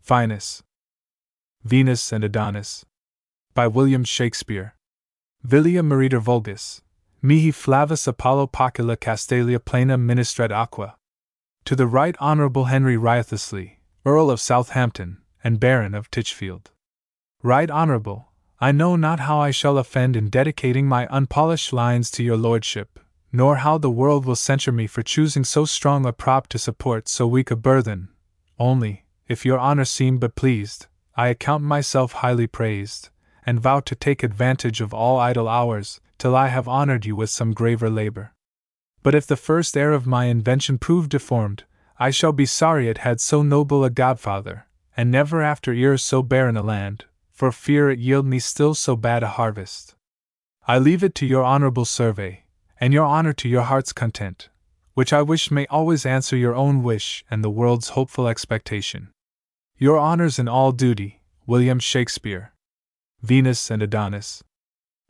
Finis. 0.00 0.62
Venus 1.64 2.12
and 2.12 2.24
Adonis. 2.24 2.84
By 3.54 3.68
William 3.68 4.04
Shakespeare. 4.04 4.74
Vilia 5.42 5.82
Miretur 5.82 6.20
Vulgus. 6.20 6.82
Mihi 7.20 7.52
Flavus 7.52 8.08
Apollo 8.08 8.48
Pocula 8.48 8.96
Castalia 8.96 9.64
Plena 9.64 9.96
Ministret 9.96 10.50
Aqua. 10.50 10.96
To 11.64 11.76
the 11.76 11.86
Right 11.86 12.16
Honorable 12.18 12.64
Henry 12.64 12.96
Wriothesley, 12.96 13.78
Earl 14.04 14.28
of 14.28 14.40
Southampton, 14.40 15.18
and 15.44 15.60
Baron 15.60 15.94
of 15.94 16.10
Titchfield. 16.10 16.72
Right 17.44 17.70
Honorable, 17.70 18.32
I 18.60 18.72
know 18.72 18.96
not 18.96 19.20
how 19.20 19.38
I 19.38 19.52
shall 19.52 19.78
offend 19.78 20.16
in 20.16 20.28
dedicating 20.28 20.88
my 20.88 21.06
unpolished 21.10 21.72
lines 21.72 22.10
to 22.12 22.24
your 22.24 22.36
lordship, 22.36 22.98
nor 23.32 23.56
how 23.56 23.78
the 23.78 23.90
world 23.90 24.26
will 24.26 24.36
censure 24.36 24.72
me 24.72 24.86
for 24.86 25.02
choosing 25.02 25.42
so 25.42 25.64
strong 25.64 26.04
a 26.04 26.12
prop 26.12 26.46
to 26.48 26.58
support 26.58 27.08
so 27.08 27.26
weak 27.26 27.50
a 27.50 27.56
burthen. 27.56 28.08
Only, 28.58 29.06
if 29.26 29.46
your 29.46 29.58
honor 29.58 29.86
seem 29.86 30.18
but 30.18 30.36
pleased, 30.36 30.86
I 31.16 31.28
account 31.28 31.64
myself 31.64 32.12
highly 32.12 32.46
praised, 32.46 33.08
and 33.44 33.58
vow 33.58 33.80
to 33.80 33.94
take 33.94 34.22
advantage 34.22 34.80
of 34.80 34.92
all 34.92 35.18
idle 35.18 35.48
hours, 35.48 36.00
till 36.18 36.36
I 36.36 36.48
have 36.48 36.68
honored 36.68 37.06
you 37.06 37.16
with 37.16 37.30
some 37.30 37.52
graver 37.52 37.90
labor. 37.90 38.32
But 39.02 39.14
if 39.14 39.26
the 39.26 39.36
first 39.36 39.76
heir 39.76 39.92
of 39.92 40.06
my 40.06 40.26
invention 40.26 40.78
prove 40.78 41.08
deformed, 41.08 41.64
I 41.98 42.10
shall 42.10 42.32
be 42.32 42.46
sorry 42.46 42.88
it 42.88 42.98
had 42.98 43.20
so 43.20 43.42
noble 43.42 43.84
a 43.84 43.90
godfather, 43.90 44.66
and 44.96 45.10
never 45.10 45.42
after 45.42 45.72
ear 45.72 45.96
so 45.96 46.22
barren 46.22 46.56
a 46.56 46.62
land, 46.62 47.06
for 47.30 47.50
fear 47.50 47.90
it 47.90 47.98
yield 47.98 48.26
me 48.26 48.38
still 48.38 48.74
so 48.74 48.94
bad 48.94 49.22
a 49.22 49.28
harvest. 49.28 49.94
I 50.68 50.78
leave 50.78 51.02
it 51.02 51.14
to 51.16 51.26
your 51.26 51.42
honorable 51.42 51.84
survey, 51.84 52.41
and 52.82 52.92
your 52.92 53.04
honor 53.04 53.32
to 53.32 53.48
your 53.48 53.62
heart's 53.62 53.92
content, 53.92 54.48
which 54.94 55.12
I 55.12 55.22
wish 55.22 55.52
may 55.52 55.66
always 55.68 56.04
answer 56.04 56.36
your 56.36 56.56
own 56.56 56.82
wish 56.82 57.24
and 57.30 57.44
the 57.44 57.48
world's 57.48 57.90
hopeful 57.90 58.26
expectation. 58.26 59.12
Your 59.78 59.98
honors 59.98 60.36
in 60.36 60.48
all 60.48 60.72
duty, 60.72 61.22
William 61.46 61.78
Shakespeare. 61.78 62.52
Venus 63.22 63.70
and 63.70 63.84
Adonis. 63.84 64.42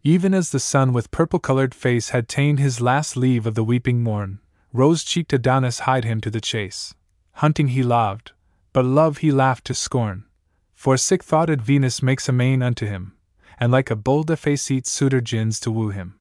Even 0.03 0.35
as 0.35 0.51
the 0.51 0.61
sun 0.61 0.93
with 0.93 1.11
purple 1.11 1.39
colored 1.39 1.75
face 1.75 2.11
had 2.11 2.29
ta'en 2.29 2.59
his 2.59 2.83
last 2.83 3.17
leave 3.17 3.47
of 3.47 3.55
the 3.55 3.65
weeping 3.65 4.03
morn, 4.03 4.41
rose 4.75 5.03
cheeked 5.03 5.33
Adonis 5.33 5.79
hied 5.89 6.05
him 6.05 6.21
to 6.21 6.31
the 6.31 6.43
chase. 6.43 6.93
Hunting 7.37 7.69
he 7.69 7.83
loved, 7.83 8.33
but 8.75 8.85
love 8.85 9.19
he 9.19 9.33
laughed 9.33 9.65
to 9.65 9.75
scorn. 9.75 10.27
For 10.75 10.99
sick 10.99 11.25
thoughted 11.25 11.63
Venus 11.63 12.03
makes 12.03 12.29
a 12.29 12.33
unto 12.63 12.85
him, 12.85 13.17
and 13.59 13.73
like 13.73 13.91
a 13.91 13.97
bold 13.97 14.29
effaceit 14.29 14.87
suitor 14.87 15.23
gins 15.23 15.59
to 15.61 15.71
woo 15.71 15.89
him. 15.89 16.19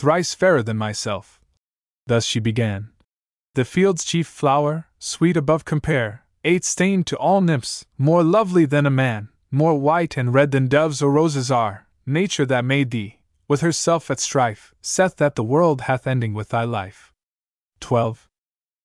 Thrice 0.00 0.32
fairer 0.32 0.62
than 0.62 0.78
myself. 0.78 1.42
Thus 2.06 2.24
she 2.24 2.40
began. 2.40 2.88
The 3.54 3.66
field's 3.66 4.02
chief 4.02 4.26
flower, 4.26 4.86
sweet 4.98 5.36
above 5.36 5.66
compare, 5.66 6.24
eight 6.42 6.64
stained 6.64 7.06
to 7.08 7.18
all 7.18 7.42
nymphs, 7.42 7.84
more 7.98 8.24
lovely 8.24 8.64
than 8.64 8.86
a 8.86 8.96
man, 9.04 9.28
more 9.50 9.78
white 9.78 10.16
and 10.16 10.32
red 10.32 10.52
than 10.52 10.68
doves 10.68 11.02
or 11.02 11.10
roses 11.10 11.50
are, 11.50 11.86
nature 12.06 12.46
that 12.46 12.64
made 12.64 12.92
thee, 12.92 13.18
with 13.46 13.60
herself 13.60 14.10
at 14.10 14.20
strife, 14.20 14.74
saith 14.80 15.16
that 15.16 15.34
the 15.34 15.44
world 15.44 15.82
hath 15.82 16.06
ending 16.06 16.32
with 16.32 16.48
thy 16.48 16.64
life. 16.64 17.12
12. 17.80 18.26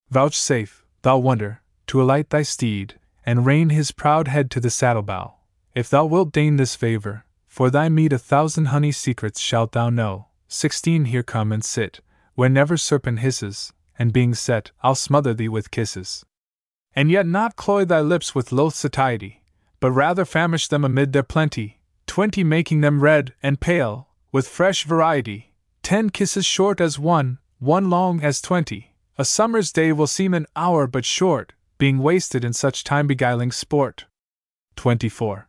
Vouchsafe, 0.09 0.83
thou 1.03 1.17
wonder, 1.17 1.61
to 1.87 2.01
alight 2.01 2.29
thy 2.29 2.41
steed, 2.41 2.99
and 3.25 3.45
rein 3.45 3.69
his 3.69 3.91
proud 3.91 4.27
head 4.27 4.51
to 4.51 4.59
the 4.59 4.69
saddle 4.69 5.01
bow, 5.01 5.35
if 5.73 5.89
thou 5.89 6.03
wilt 6.03 6.33
deign 6.33 6.57
this 6.57 6.75
favor, 6.75 7.23
for 7.47 7.69
thy 7.69 7.87
meed 7.87 8.11
a 8.11 8.17
thousand 8.17 8.65
honey 8.65 8.91
secrets 8.91 9.39
shalt 9.39 9.71
thou 9.71 9.89
know. 9.89 10.27
16. 10.55 11.05
Here 11.05 11.23
come 11.23 11.51
and 11.51 11.63
sit, 11.63 11.99
where 12.35 12.49
never 12.49 12.77
serpent 12.77 13.19
hisses, 13.19 13.73
and 13.99 14.13
being 14.13 14.33
set, 14.33 14.71
I'll 14.81 14.95
smother 14.95 15.33
thee 15.33 15.49
with 15.49 15.69
kisses. 15.69 16.25
And 16.95 17.11
yet 17.11 17.27
not 17.27 17.55
cloy 17.55 17.83
thy 17.83 18.01
lips 18.01 18.33
with 18.33 18.51
loath 18.51 18.73
satiety, 18.73 19.43
but 19.79 19.91
rather 19.91 20.23
famish 20.23 20.67
them 20.69 20.85
amid 20.85 21.11
their 21.11 21.23
plenty, 21.23 21.81
twenty 22.07 22.43
making 22.43 22.81
them 22.81 23.01
red 23.01 23.33
and 23.43 23.59
pale, 23.59 24.07
with 24.31 24.47
fresh 24.47 24.85
variety, 24.85 25.53
ten 25.83 26.09
kisses 26.09 26.45
short 26.45 26.79
as 26.79 26.97
one, 26.97 27.39
one 27.59 27.89
long 27.89 28.21
as 28.21 28.41
twenty. 28.41 28.95
A 29.17 29.25
summer's 29.25 29.71
day 29.71 29.91
will 29.91 30.07
seem 30.07 30.33
an 30.33 30.45
hour 30.55 30.87
but 30.87 31.05
short, 31.05 31.53
being 31.77 31.99
wasted 31.99 32.43
in 32.43 32.53
such 32.53 32.83
time 32.83 33.07
beguiling 33.07 33.51
sport. 33.51 34.05
24. 34.75 35.47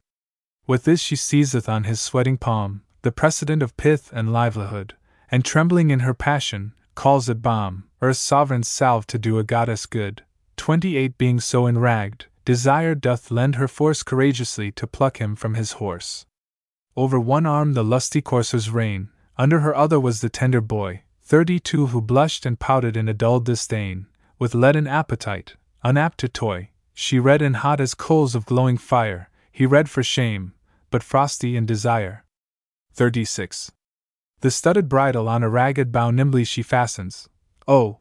With 0.67 0.85
this 0.85 1.01
she 1.01 1.17
seizeth 1.17 1.69
on 1.69 1.85
his 1.85 2.01
sweating 2.01 2.39
palm, 2.39 2.83
the 3.07 3.13
precedent 3.13 3.63
of 3.63 3.77
pith 3.77 4.11
and 4.13 4.33
livelihood, 4.33 4.97
and 5.31 5.45
trembling 5.45 5.91
in 5.91 6.01
her 6.01 6.13
passion, 6.13 6.73
calls 6.97 7.29
it 7.29 7.41
balm, 7.41 7.85
earth's 8.03 8.19
sovereign 8.19 8.65
salve 8.65 9.07
to 9.07 9.17
do 9.17 9.39
a 9.39 9.45
goddess 9.45 9.87
good. 9.87 10.25
28 10.57 11.17
Being 11.17 11.39
so 11.39 11.69
enragged, 11.69 12.27
desire 12.45 12.97
doth 12.97 13.31
lend 13.31 13.55
her 13.55 13.69
force 13.69 14.03
courageously 14.03 14.73
to 14.73 14.89
pluck 14.89 15.19
him 15.19 15.37
from 15.37 15.55
his 15.55 15.79
horse. 15.79 16.27
Over 16.97 17.21
one 17.21 17.47
arm 17.47 17.75
the 17.75 17.85
lusty 17.85 18.21
coursers 18.21 18.71
rein, 18.71 19.11
under 19.39 19.61
her 19.61 19.77
other 19.77 20.01
was 20.01 20.21
the 20.21 20.29
tender 20.29 20.61
boy, 20.61 21.05
thirty 21.23 21.61
two 21.61 21.87
who 21.87 22.01
blushed 22.01 22.45
and 22.45 22.59
pouted 22.59 22.97
in 22.97 23.09
a 23.09 23.15
dull 23.15 23.39
disdain, 23.39 24.09
with 24.41 24.53
leaden 24.53 24.89
appetite, 24.89 25.55
unapt 25.85 26.19
to 26.19 26.29
toy. 26.29 26.71
She 26.93 27.21
red 27.21 27.41
and 27.41 27.55
hot 27.55 27.81
as 27.81 27.95
coals 27.95 28.35
of 28.35 28.47
glowing 28.47 28.79
fire, 28.79 29.31
he 29.53 29.65
red 29.65 29.89
for 29.89 30.03
shame, 30.03 30.55
but 30.91 31.05
frosty 31.05 31.57
in 31.57 31.67
desire. 31.67 32.25
36. 32.97 33.73
The 34.41 34.51
studded 34.51 34.89
bridle 34.89 35.29
on 35.29 35.43
a 35.43 35.51
ragged 35.51 35.93
bough 35.93 36.11
nimbly 36.11 36.45
she 36.45 36.63
fastens. 36.63 37.29
Oh! 37.69 37.99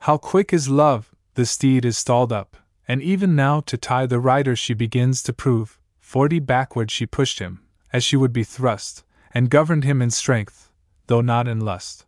How 0.00 0.18
quick 0.18 0.52
is 0.52 0.68
love! 0.68 1.12
The 1.34 1.44
steed 1.44 1.84
is 1.84 1.98
stalled 1.98 2.32
up, 2.32 2.56
and 2.86 3.02
even 3.02 3.34
now 3.34 3.60
to 3.62 3.76
tie 3.76 4.06
the 4.06 4.20
rider 4.20 4.54
she 4.54 4.72
begins 4.72 5.24
to 5.24 5.32
prove. 5.32 5.80
Forty 5.98 6.38
backward 6.38 6.92
she 6.92 7.06
pushed 7.06 7.40
him, 7.40 7.60
as 7.92 8.04
she 8.04 8.16
would 8.16 8.32
be 8.32 8.44
thrust, 8.44 9.02
and 9.34 9.50
governed 9.50 9.82
him 9.82 10.00
in 10.00 10.10
strength, 10.10 10.70
though 11.08 11.20
not 11.20 11.48
in 11.48 11.58
lust. 11.58 12.06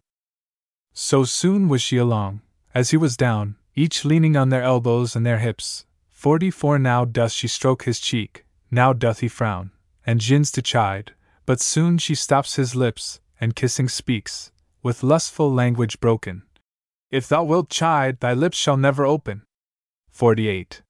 So 0.92 1.24
soon 1.24 1.68
was 1.68 1.82
she 1.82 1.96
along, 1.96 2.40
as 2.72 2.90
he 2.90 2.96
was 2.96 3.16
down, 3.16 3.56
each 3.74 4.04
leaning 4.04 4.36
on 4.36 4.50
their 4.50 4.62
elbows 4.62 5.16
and 5.16 5.26
their 5.26 5.40
hips. 5.40 5.86
Forty 6.08 6.52
four 6.52 6.78
now 6.78 7.04
doth 7.04 7.32
she 7.32 7.48
stroke 7.48 7.82
his 7.82 7.98
cheek, 7.98 8.46
now 8.70 8.92
doth 8.92 9.18
he 9.18 9.28
frown, 9.28 9.72
and 10.06 10.20
gins 10.20 10.52
to 10.52 10.62
chide, 10.62 11.14
but 11.46 11.60
soon 11.60 11.98
she 11.98 12.14
stops 12.14 12.56
his 12.56 12.74
lips, 12.74 13.20
and 13.40 13.56
kissing 13.56 13.88
speaks, 13.88 14.52
with 14.82 15.02
lustful 15.02 15.52
language 15.52 16.00
broken. 16.00 16.42
If 17.10 17.28
thou 17.28 17.44
wilt 17.44 17.68
chide, 17.68 18.20
thy 18.20 18.32
lips 18.32 18.56
shall 18.56 18.76
never 18.76 19.04
open. 19.04 19.42
48. 20.10 20.82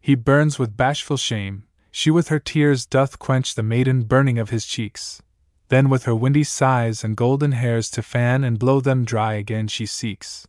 He 0.00 0.14
burns 0.14 0.58
with 0.58 0.76
bashful 0.76 1.16
shame, 1.16 1.64
she 1.90 2.10
with 2.10 2.28
her 2.28 2.40
tears 2.40 2.86
doth 2.86 3.18
quench 3.18 3.54
the 3.54 3.62
maiden 3.62 4.02
burning 4.02 4.38
of 4.38 4.50
his 4.50 4.66
cheeks. 4.66 5.22
Then 5.68 5.88
with 5.88 6.04
her 6.04 6.14
windy 6.14 6.44
sighs 6.44 7.02
and 7.02 7.16
golden 7.16 7.52
hairs 7.52 7.88
to 7.90 8.02
fan 8.02 8.44
and 8.44 8.58
blow 8.58 8.80
them 8.80 9.04
dry 9.04 9.34
again 9.34 9.68
she 9.68 9.86
seeks. 9.86 10.46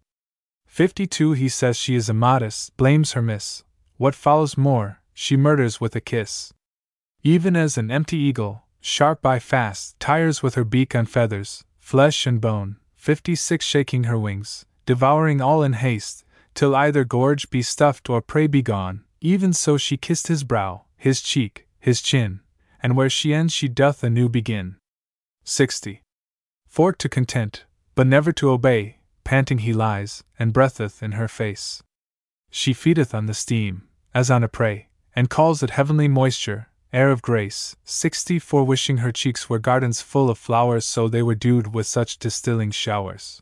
52 0.67 1.33
He 1.33 1.47
says 1.47 1.77
she 1.77 1.95
is 1.95 2.09
immodest, 2.09 2.75
blames 2.75 3.13
her 3.13 3.21
miss. 3.21 3.63
What 3.97 4.15
follows 4.15 4.57
more, 4.57 5.01
she 5.13 5.37
murders 5.37 5.79
with 5.79 5.95
a 5.95 6.01
kiss. 6.01 6.51
Even 7.23 7.55
as 7.55 7.77
an 7.77 7.89
empty 7.89 8.17
eagle, 8.17 8.64
sharp 8.85 9.19
by 9.19 9.39
fast, 9.39 9.99
tires 9.99 10.43
with 10.43 10.53
her 10.53 10.63
beak 10.63 10.93
on 10.93 11.07
feathers, 11.07 11.63
flesh 11.79 12.27
and 12.27 12.39
bone, 12.39 12.77
56 12.97 13.65
shaking 13.65 14.03
her 14.03 14.17
wings, 14.17 14.63
devouring 14.85 15.41
all 15.41 15.63
in 15.63 15.73
haste, 15.73 16.23
till 16.53 16.75
either 16.75 17.03
gorge 17.03 17.49
be 17.49 17.63
stuffed 17.63 18.11
or 18.11 18.21
prey 18.21 18.45
be 18.45 18.61
gone, 18.61 19.03
even 19.21 19.51
so 19.51 19.75
she 19.75 19.97
kissed 19.97 20.27
his 20.27 20.43
brow, 20.43 20.83
his 20.95 21.21
cheek, 21.21 21.67
his 21.79 21.99
chin, 21.99 22.41
and 22.81 22.95
where 22.95 23.09
she 23.09 23.33
ends 23.33 23.51
she 23.51 23.67
doth 23.67 24.03
anew 24.03 24.29
begin. 24.29 24.75
60. 25.43 26.03
For 26.67 26.93
to 26.93 27.09
content, 27.09 27.65
but 27.95 28.05
never 28.05 28.31
to 28.33 28.51
obey, 28.51 28.99
panting 29.23 29.59
he 29.59 29.73
lies, 29.73 30.23
and 30.37 30.53
breatheth 30.53 31.01
in 31.01 31.13
her 31.13 31.27
face. 31.27 31.81
She 32.51 32.71
feedeth 32.71 33.15
on 33.15 33.25
the 33.25 33.33
steam, 33.33 33.87
as 34.13 34.29
on 34.29 34.43
a 34.43 34.47
prey, 34.47 34.89
and 35.15 35.27
calls 35.27 35.63
it 35.63 35.71
heavenly 35.71 36.07
moisture, 36.07 36.67
air 36.95 37.11
of 37.11 37.21
grace. 37.21 37.75
64 37.83 38.63
Wishing 38.63 38.97
her 38.97 39.11
cheeks 39.11 39.49
were 39.49 39.59
gardens 39.59 40.01
full 40.01 40.29
of 40.29 40.37
flowers, 40.37 40.85
so 40.85 41.07
they 41.07 41.21
were 41.21 41.35
dewed 41.35 41.73
with 41.73 41.85
such 41.85 42.17
distilling 42.17 42.71
showers. 42.71 43.41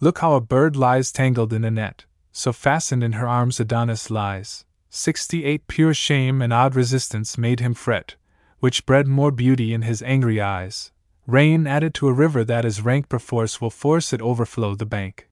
Look 0.00 0.18
how 0.18 0.34
a 0.34 0.40
bird 0.40 0.76
lies 0.76 1.10
tangled 1.10 1.52
in 1.52 1.64
a 1.64 1.70
net, 1.70 2.04
so 2.30 2.52
fastened 2.52 3.02
in 3.02 3.12
her 3.12 3.26
arms 3.26 3.58
Adonis 3.58 4.10
lies. 4.10 4.64
68 4.90 5.66
Pure 5.66 5.94
shame 5.94 6.42
and 6.42 6.52
odd 6.52 6.76
resistance 6.76 7.38
made 7.38 7.60
him 7.60 7.74
fret, 7.74 8.16
which 8.60 8.86
bred 8.86 9.08
more 9.08 9.30
beauty 9.30 9.72
in 9.72 9.82
his 9.82 10.02
angry 10.02 10.40
eyes. 10.40 10.92
Rain 11.26 11.66
added 11.66 11.94
to 11.94 12.08
a 12.08 12.12
river 12.12 12.44
that 12.44 12.64
is 12.64 12.82
rank 12.82 13.08
perforce 13.08 13.60
will 13.60 13.70
force 13.70 14.12
it 14.12 14.20
overflow 14.20 14.74
the 14.74 14.84
bank. 14.84 15.28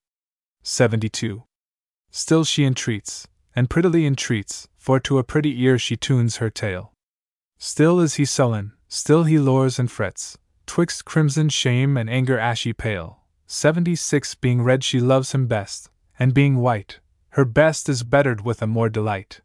72. 0.62 1.42
Still 2.10 2.44
she 2.44 2.64
entreats, 2.64 3.28
and 3.54 3.68
prettily 3.68 4.06
entreats, 4.06 4.68
for 4.78 4.98
to 5.00 5.18
a 5.18 5.24
pretty 5.24 5.62
ear 5.62 5.78
she 5.78 5.96
tunes 5.96 6.36
her 6.36 6.48
tale. 6.48 6.91
Still 7.64 8.00
is 8.00 8.14
he 8.14 8.24
sullen, 8.24 8.72
still 8.88 9.22
he 9.22 9.38
lures 9.38 9.78
and 9.78 9.88
frets, 9.88 10.36
twixt 10.66 11.04
crimson 11.04 11.48
shame 11.48 11.96
and 11.96 12.10
anger 12.10 12.36
ashy 12.36 12.72
pale. 12.72 13.20
76 13.46 14.34
Being 14.34 14.62
red 14.62 14.82
she 14.82 14.98
loves 14.98 15.30
him 15.30 15.46
best, 15.46 15.88
and 16.18 16.34
being 16.34 16.56
white, 16.56 16.98
her 17.30 17.44
best 17.44 17.88
is 17.88 18.02
bettered 18.02 18.40
with 18.40 18.62
a 18.62 18.66
more 18.66 18.88
delight. 18.88 19.42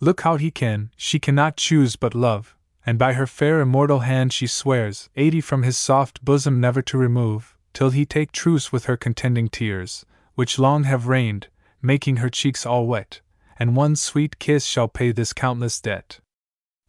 Look 0.00 0.22
how 0.22 0.38
he 0.38 0.50
can, 0.50 0.92
she 0.96 1.18
cannot 1.18 1.58
choose 1.58 1.94
but 1.94 2.14
love, 2.14 2.56
and 2.86 2.98
by 2.98 3.12
her 3.12 3.26
fair 3.26 3.60
immortal 3.60 3.98
hand 3.98 4.32
she 4.32 4.46
swears, 4.46 5.10
eighty 5.14 5.42
from 5.42 5.62
his 5.62 5.76
soft 5.76 6.24
bosom 6.24 6.58
never 6.58 6.80
to 6.80 6.96
remove, 6.96 7.54
till 7.74 7.90
he 7.90 8.06
take 8.06 8.32
truce 8.32 8.72
with 8.72 8.86
her 8.86 8.96
contending 8.96 9.50
tears, 9.50 10.06
which 10.36 10.58
long 10.58 10.84
have 10.84 11.06
rained, 11.06 11.48
making 11.82 12.16
her 12.16 12.30
cheeks 12.30 12.64
all 12.64 12.86
wet, 12.86 13.20
and 13.58 13.76
one 13.76 13.94
sweet 13.94 14.38
kiss 14.38 14.64
shall 14.64 14.88
pay 14.88 15.12
this 15.12 15.34
countless 15.34 15.82
debt. 15.82 16.20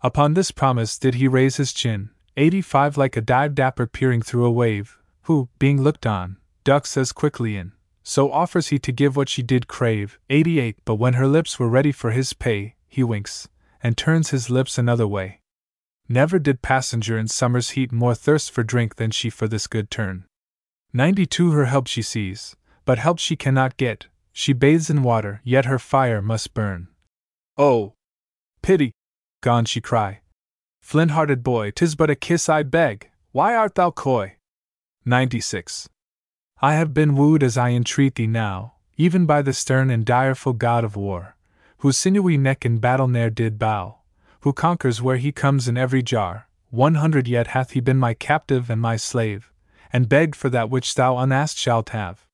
Upon 0.05 0.33
this 0.33 0.51
promise 0.51 0.99
did 0.99 1.15
he 1.15 1.29
raise 1.29 1.55
his 1.55 1.71
chin, 1.71 2.09
85 2.35 2.97
Like 2.97 3.15
a 3.15 3.21
dive 3.21 3.55
dapper 3.55 3.87
peering 3.87 4.21
through 4.21 4.45
a 4.45 4.51
wave, 4.51 4.97
who, 5.23 5.47
being 5.59 5.81
looked 5.81 6.05
on, 6.05 6.37
ducks 6.65 6.97
as 6.97 7.13
quickly 7.13 7.55
in, 7.55 7.71
so 8.03 8.29
offers 8.29 8.67
he 8.67 8.79
to 8.79 8.91
give 8.91 9.15
what 9.15 9.29
she 9.29 9.41
did 9.41 9.69
crave. 9.69 10.19
88 10.29 10.77
But 10.83 10.95
when 10.95 11.13
her 11.13 11.27
lips 11.27 11.57
were 11.57 11.69
ready 11.69 11.93
for 11.93 12.11
his 12.11 12.33
pay, 12.33 12.75
he 12.89 13.01
winks, 13.01 13.47
and 13.81 13.95
turns 13.95 14.31
his 14.31 14.49
lips 14.49 14.77
another 14.77 15.07
way. 15.07 15.39
Never 16.09 16.37
did 16.37 16.61
passenger 16.61 17.17
in 17.17 17.29
summer's 17.29 17.71
heat 17.71 17.93
more 17.93 18.13
thirst 18.13 18.51
for 18.51 18.61
drink 18.61 18.97
than 18.97 19.11
she 19.11 19.29
for 19.29 19.47
this 19.47 19.67
good 19.67 19.89
turn. 19.89 20.25
92 20.91 21.51
Her 21.51 21.65
help 21.65 21.87
she 21.87 22.01
sees, 22.01 22.57
but 22.83 22.99
help 22.99 23.19
she 23.19 23.37
cannot 23.37 23.77
get, 23.77 24.07
she 24.33 24.51
bathes 24.51 24.89
in 24.89 25.01
water, 25.01 25.39
yet 25.45 25.63
her 25.63 25.79
fire 25.79 26.21
must 26.21 26.53
burn. 26.53 26.89
Oh! 27.57 27.93
Pity! 28.61 28.91
Gone 29.43 29.65
she 29.65 29.81
cry. 29.81 30.21
Flint 30.81 31.11
hearted 31.11 31.43
boy, 31.43 31.71
'tis 31.71 31.95
but 31.95 32.09
a 32.09 32.15
kiss 32.15 32.47
I 32.47 32.63
beg, 32.63 33.09
why 33.33 33.53
art 33.53 33.75
thou 33.75 33.91
coy? 33.91 34.37
96. 35.03 35.89
I 36.61 36.75
have 36.75 36.93
been 36.93 37.17
wooed 37.17 37.43
as 37.43 37.57
I 37.57 37.71
entreat 37.71 38.15
thee 38.15 38.25
now, 38.25 38.75
even 38.95 39.25
by 39.25 39.41
the 39.41 39.51
stern 39.51 39.89
and 39.89 40.05
direful 40.05 40.53
god 40.53 40.85
of 40.85 40.95
war, 40.95 41.35
whose 41.79 41.97
sinewy 41.97 42.37
neck 42.37 42.65
in 42.65 42.77
battle 42.77 43.09
ne'er 43.09 43.29
did 43.29 43.59
bow, 43.59 43.97
who 44.43 44.53
conquers 44.53 45.01
where 45.01 45.17
he 45.17 45.33
comes 45.33 45.67
in 45.67 45.75
every 45.75 46.01
jar. 46.01 46.47
One 46.69 46.95
hundred 46.95 47.27
yet 47.27 47.47
hath 47.47 47.71
he 47.71 47.81
been 47.81 47.99
my 47.99 48.13
captive 48.13 48.69
and 48.69 48.79
my 48.79 48.95
slave, 48.95 49.51
and 49.91 50.07
begged 50.07 50.37
for 50.37 50.49
that 50.51 50.69
which 50.69 50.95
thou 50.95 51.17
unasked 51.17 51.59
shalt 51.59 51.89
have. 51.89 52.25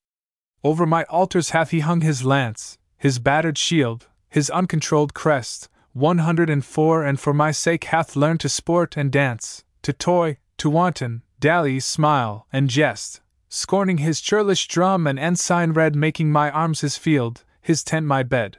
Over 0.63 0.85
my 0.85 1.05
altars 1.05 1.49
hath 1.49 1.71
he 1.71 1.79
hung 1.79 2.01
his 2.01 2.23
lance, 2.23 2.77
his 2.97 3.17
battered 3.17 3.57
shield, 3.57 4.05
his 4.29 4.51
uncontrolled 4.51 5.15
crest, 5.15 5.69
104 5.99 7.03
and 7.03 7.19
for 7.19 7.33
my 7.33 7.51
sake 7.51 7.85
hath 7.85 8.15
learned 8.15 8.39
to 8.39 8.49
sport 8.49 8.95
and 8.95 9.11
dance, 9.11 9.63
to 9.81 9.91
toy, 9.91 10.37
to 10.57 10.69
wanton, 10.69 11.23
dally, 11.39 11.79
smile, 11.79 12.47
and 12.53 12.69
jest, 12.69 13.21
scorning 13.49 13.97
his 13.97 14.21
churlish 14.21 14.67
drum 14.67 15.05
and 15.05 15.19
ensign 15.19 15.71
red, 15.73 15.95
making 15.95 16.31
my 16.31 16.49
arms 16.51 16.81
his 16.81 16.97
field, 16.97 17.43
his 17.61 17.83
tent 17.83 18.05
my 18.05 18.23
bed. 18.23 18.57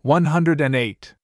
108. 0.00 1.14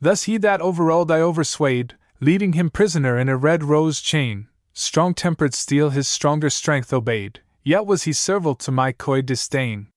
Thus 0.00 0.22
he 0.24 0.38
that 0.38 0.60
overrode 0.60 1.10
I 1.10 1.20
overswayed, 1.20 1.92
leading 2.20 2.54
him 2.54 2.70
prisoner 2.70 3.18
in 3.18 3.28
a 3.28 3.36
red 3.36 3.62
rose 3.62 4.00
chain, 4.00 4.48
strong 4.72 5.14
tempered 5.14 5.54
steel 5.54 5.90
his 5.90 6.08
stronger 6.08 6.50
strength 6.50 6.92
obeyed, 6.92 7.40
yet 7.62 7.86
was 7.86 8.04
he 8.04 8.12
servile 8.12 8.54
to 8.56 8.72
my 8.72 8.92
coy 8.92 9.20
disdain. 9.22 9.88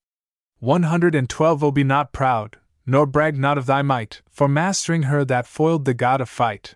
112 0.60 1.64
Oh, 1.64 1.72
be 1.72 1.84
not 1.84 2.12
proud, 2.12 2.58
nor 2.90 3.06
brag 3.06 3.38
not 3.38 3.58
of 3.58 3.66
thy 3.66 3.82
might, 3.82 4.22
for 4.30 4.48
mastering 4.48 5.04
her 5.04 5.24
that 5.26 5.48
foiled 5.48 5.86
the 5.86 5.94
god 5.94 6.22
of 6.22 6.30
fight. 6.30 6.76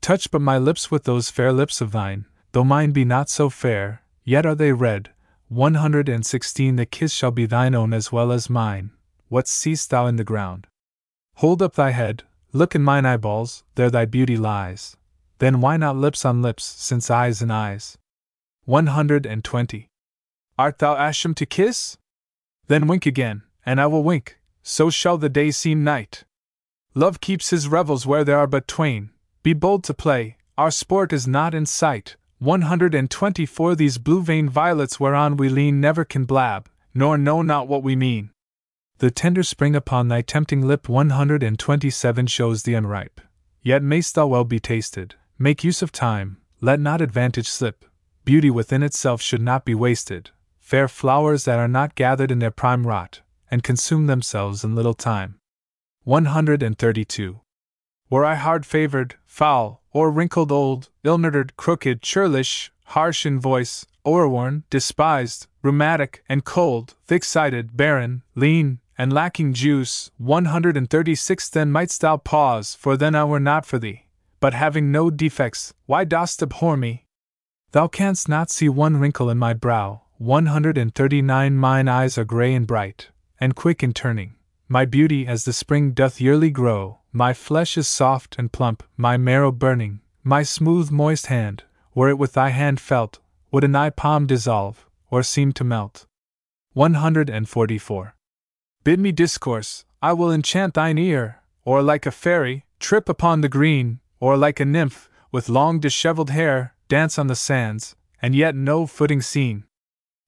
Touch 0.00 0.30
but 0.30 0.40
my 0.40 0.58
lips 0.58 0.90
with 0.90 1.04
those 1.04 1.30
fair 1.30 1.52
lips 1.52 1.80
of 1.80 1.92
thine, 1.92 2.26
though 2.52 2.64
mine 2.64 2.92
be 2.92 3.04
not 3.04 3.28
so 3.28 3.48
fair, 3.48 4.02
yet 4.24 4.44
are 4.44 4.54
they 4.54 4.72
red. 4.72 5.10
116 5.48 6.76
The 6.76 6.86
kiss 6.86 7.12
shall 7.12 7.30
be 7.30 7.46
thine 7.46 7.74
own 7.74 7.92
as 7.92 8.10
well 8.10 8.32
as 8.32 8.50
mine. 8.50 8.90
What 9.28 9.48
seest 9.48 9.90
thou 9.90 10.06
in 10.06 10.16
the 10.16 10.24
ground? 10.24 10.66
Hold 11.36 11.62
up 11.62 11.74
thy 11.74 11.90
head, 11.90 12.24
Look 12.56 12.74
in 12.74 12.82
mine 12.82 13.04
eyeballs, 13.04 13.64
there 13.74 13.90
thy 13.90 14.06
beauty 14.06 14.38
lies. 14.38 14.96
Then 15.40 15.60
why 15.60 15.76
not 15.76 15.94
lips 15.94 16.24
on 16.24 16.40
lips, 16.40 16.64
since 16.64 17.10
eyes 17.10 17.42
in 17.42 17.50
eyes? 17.50 17.98
120. 18.64 19.90
Art 20.58 20.78
thou 20.78 20.94
ashamed 20.94 21.36
to 21.36 21.44
kiss? 21.44 21.98
Then 22.68 22.86
wink 22.86 23.04
again, 23.04 23.42
and 23.66 23.78
I 23.78 23.86
will 23.88 24.02
wink, 24.02 24.38
so 24.68 24.90
shall 24.90 25.16
the 25.16 25.28
day 25.28 25.52
seem 25.52 25.84
night. 25.84 26.24
Love 26.92 27.20
keeps 27.20 27.50
his 27.50 27.68
revels 27.68 28.04
where 28.04 28.24
there 28.24 28.36
are 28.36 28.48
but 28.48 28.66
twain. 28.66 29.10
Be 29.44 29.52
bold 29.52 29.84
to 29.84 29.94
play, 29.94 30.38
our 30.58 30.72
sport 30.72 31.12
is 31.12 31.28
not 31.28 31.54
in 31.54 31.66
sight. 31.66 32.16
124 32.40 33.76
These 33.76 33.98
blue 33.98 34.22
veined 34.22 34.50
violets 34.50 34.98
whereon 34.98 35.36
we 35.36 35.48
lean 35.48 35.80
never 35.80 36.04
can 36.04 36.24
blab, 36.24 36.68
nor 36.92 37.16
know 37.16 37.42
not 37.42 37.68
what 37.68 37.84
we 37.84 37.94
mean. 37.94 38.30
The 38.98 39.12
tender 39.12 39.44
spring 39.44 39.76
upon 39.76 40.08
thy 40.08 40.22
tempting 40.22 40.66
lip 40.66 40.88
127 40.88 42.26
shows 42.26 42.64
thee 42.64 42.74
unripe. 42.74 43.20
Yet 43.62 43.84
mayst 43.84 44.16
thou 44.16 44.26
well 44.26 44.44
be 44.44 44.58
tasted. 44.58 45.14
Make 45.38 45.62
use 45.62 45.80
of 45.80 45.92
time, 45.92 46.38
let 46.60 46.80
not 46.80 47.00
advantage 47.00 47.48
slip. 47.48 47.84
Beauty 48.24 48.50
within 48.50 48.82
itself 48.82 49.22
should 49.22 49.42
not 49.42 49.64
be 49.64 49.76
wasted. 49.76 50.30
Fair 50.58 50.88
flowers 50.88 51.44
that 51.44 51.60
are 51.60 51.68
not 51.68 51.94
gathered 51.94 52.32
in 52.32 52.40
their 52.40 52.50
prime 52.50 52.84
rot, 52.84 53.20
and 53.50 53.62
consume 53.62 54.06
themselves 54.06 54.64
in 54.64 54.74
little 54.74 54.94
time. 54.94 55.38
132. 56.04 57.40
Were 58.08 58.24
I 58.24 58.36
hard 58.36 58.64
favored, 58.64 59.16
foul, 59.24 59.82
or 59.92 60.10
wrinkled 60.10 60.52
old, 60.52 60.90
ill 61.02 61.18
nurtured, 61.18 61.56
crooked, 61.56 62.02
churlish, 62.02 62.72
harsh 62.84 63.26
in 63.26 63.40
voice, 63.40 63.84
o'erworn, 64.04 64.62
despised, 64.70 65.48
rheumatic, 65.62 66.22
and 66.28 66.44
cold, 66.44 66.94
thick 67.06 67.24
sided, 67.24 67.76
barren, 67.76 68.22
lean, 68.34 68.78
and 68.96 69.12
lacking 69.12 69.52
juice, 69.52 70.10
136 70.18 71.48
Then 71.50 71.72
mightst 71.72 72.00
thou 72.00 72.16
pause, 72.16 72.74
for 72.74 72.96
then 72.96 73.14
I 73.14 73.24
were 73.24 73.40
not 73.40 73.66
for 73.66 73.78
thee. 73.78 74.06
But 74.38 74.54
having 74.54 74.92
no 74.92 75.10
defects, 75.10 75.74
why 75.86 76.04
dost 76.04 76.42
abhor 76.42 76.76
me? 76.76 77.06
Thou 77.72 77.88
canst 77.88 78.28
not 78.28 78.50
see 78.50 78.68
one 78.68 78.98
wrinkle 78.98 79.28
in 79.28 79.38
my 79.38 79.52
brow, 79.52 80.02
139 80.18 81.56
Mine 81.56 81.88
eyes 81.88 82.16
are 82.16 82.24
grey 82.24 82.54
and 82.54 82.66
bright, 82.66 83.10
and 83.40 83.54
quick 83.54 83.82
in 83.82 83.92
turning. 83.92 84.34
My 84.68 84.84
beauty 84.84 85.26
as 85.26 85.44
the 85.44 85.52
spring 85.52 85.92
doth 85.92 86.20
yearly 86.20 86.50
grow, 86.50 86.98
my 87.12 87.32
flesh 87.32 87.78
is 87.78 87.86
soft 87.86 88.36
and 88.38 88.52
plump, 88.52 88.82
my 88.96 89.16
marrow 89.16 89.52
burning, 89.52 90.00
my 90.24 90.42
smooth 90.42 90.90
moist 90.90 91.26
hand, 91.26 91.62
were 91.94 92.08
it 92.08 92.18
with 92.18 92.32
thy 92.32 92.50
hand 92.50 92.80
felt, 92.80 93.20
would 93.50 93.64
in 93.64 93.72
thy 93.72 93.90
palm 93.90 94.26
dissolve, 94.26 94.86
or 95.10 95.22
seem 95.22 95.52
to 95.52 95.64
melt. 95.64 96.06
144. 96.72 98.14
Bid 98.84 99.00
me 99.00 99.12
discourse, 99.12 99.84
I 100.02 100.12
will 100.12 100.32
enchant 100.32 100.74
thine 100.74 100.98
ear, 100.98 101.42
or 101.64 101.82
like 101.82 102.06
a 102.06 102.10
fairy, 102.10 102.64
trip 102.80 103.08
upon 103.08 103.40
the 103.40 103.48
green, 103.48 104.00
or 104.20 104.36
like 104.36 104.60
a 104.60 104.64
nymph, 104.64 105.08
with 105.30 105.48
long 105.48 105.80
dishevelled 105.80 106.30
hair, 106.30 106.74
dance 106.88 107.18
on 107.18 107.28
the 107.28 107.34
sands, 107.34 107.96
and 108.20 108.34
yet 108.34 108.54
no 108.54 108.86
footing 108.86 109.20
seen. 109.20 109.64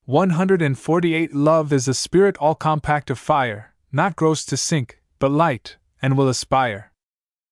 148 0.08 1.34
Love 1.34 1.70
is 1.70 1.86
a 1.86 1.92
spirit 1.92 2.34
all 2.38 2.54
compact 2.54 3.10
of 3.10 3.18
fire, 3.18 3.74
not 3.92 4.16
gross 4.16 4.42
to 4.42 4.56
sink, 4.56 5.02
but 5.18 5.30
light, 5.30 5.76
and 6.00 6.16
will 6.16 6.30
aspire. 6.30 6.90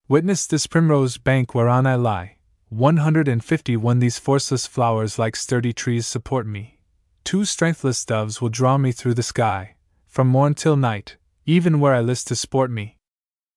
Witness 0.09 0.47
this 0.47 0.67
primrose 0.67 1.19
bank 1.19 1.55
whereon 1.55 1.87
I 1.87 1.97
lie. 1.97 2.39
151 2.71 3.99
These 3.99 4.19
forceless 4.19 4.67
flowers 4.67 5.19
like 5.19 5.37
sturdy 5.37 5.75
trees 5.75 6.07
support 6.07 6.47
me. 6.47 6.81
Two 7.25 7.45
strengthless 7.45 8.03
doves 8.07 8.41
will 8.41 8.49
draw 8.49 8.79
me 8.79 8.91
through 8.91 9.13
the 9.13 9.23
sky 9.23 9.75
from 10.07 10.27
morn 10.27 10.55
till 10.55 10.77
night, 10.77 11.19
even 11.45 11.79
where 11.79 11.93
I 11.93 12.01
list 12.01 12.29
to 12.29 12.37
sport 12.37 12.71
me. 12.71 12.97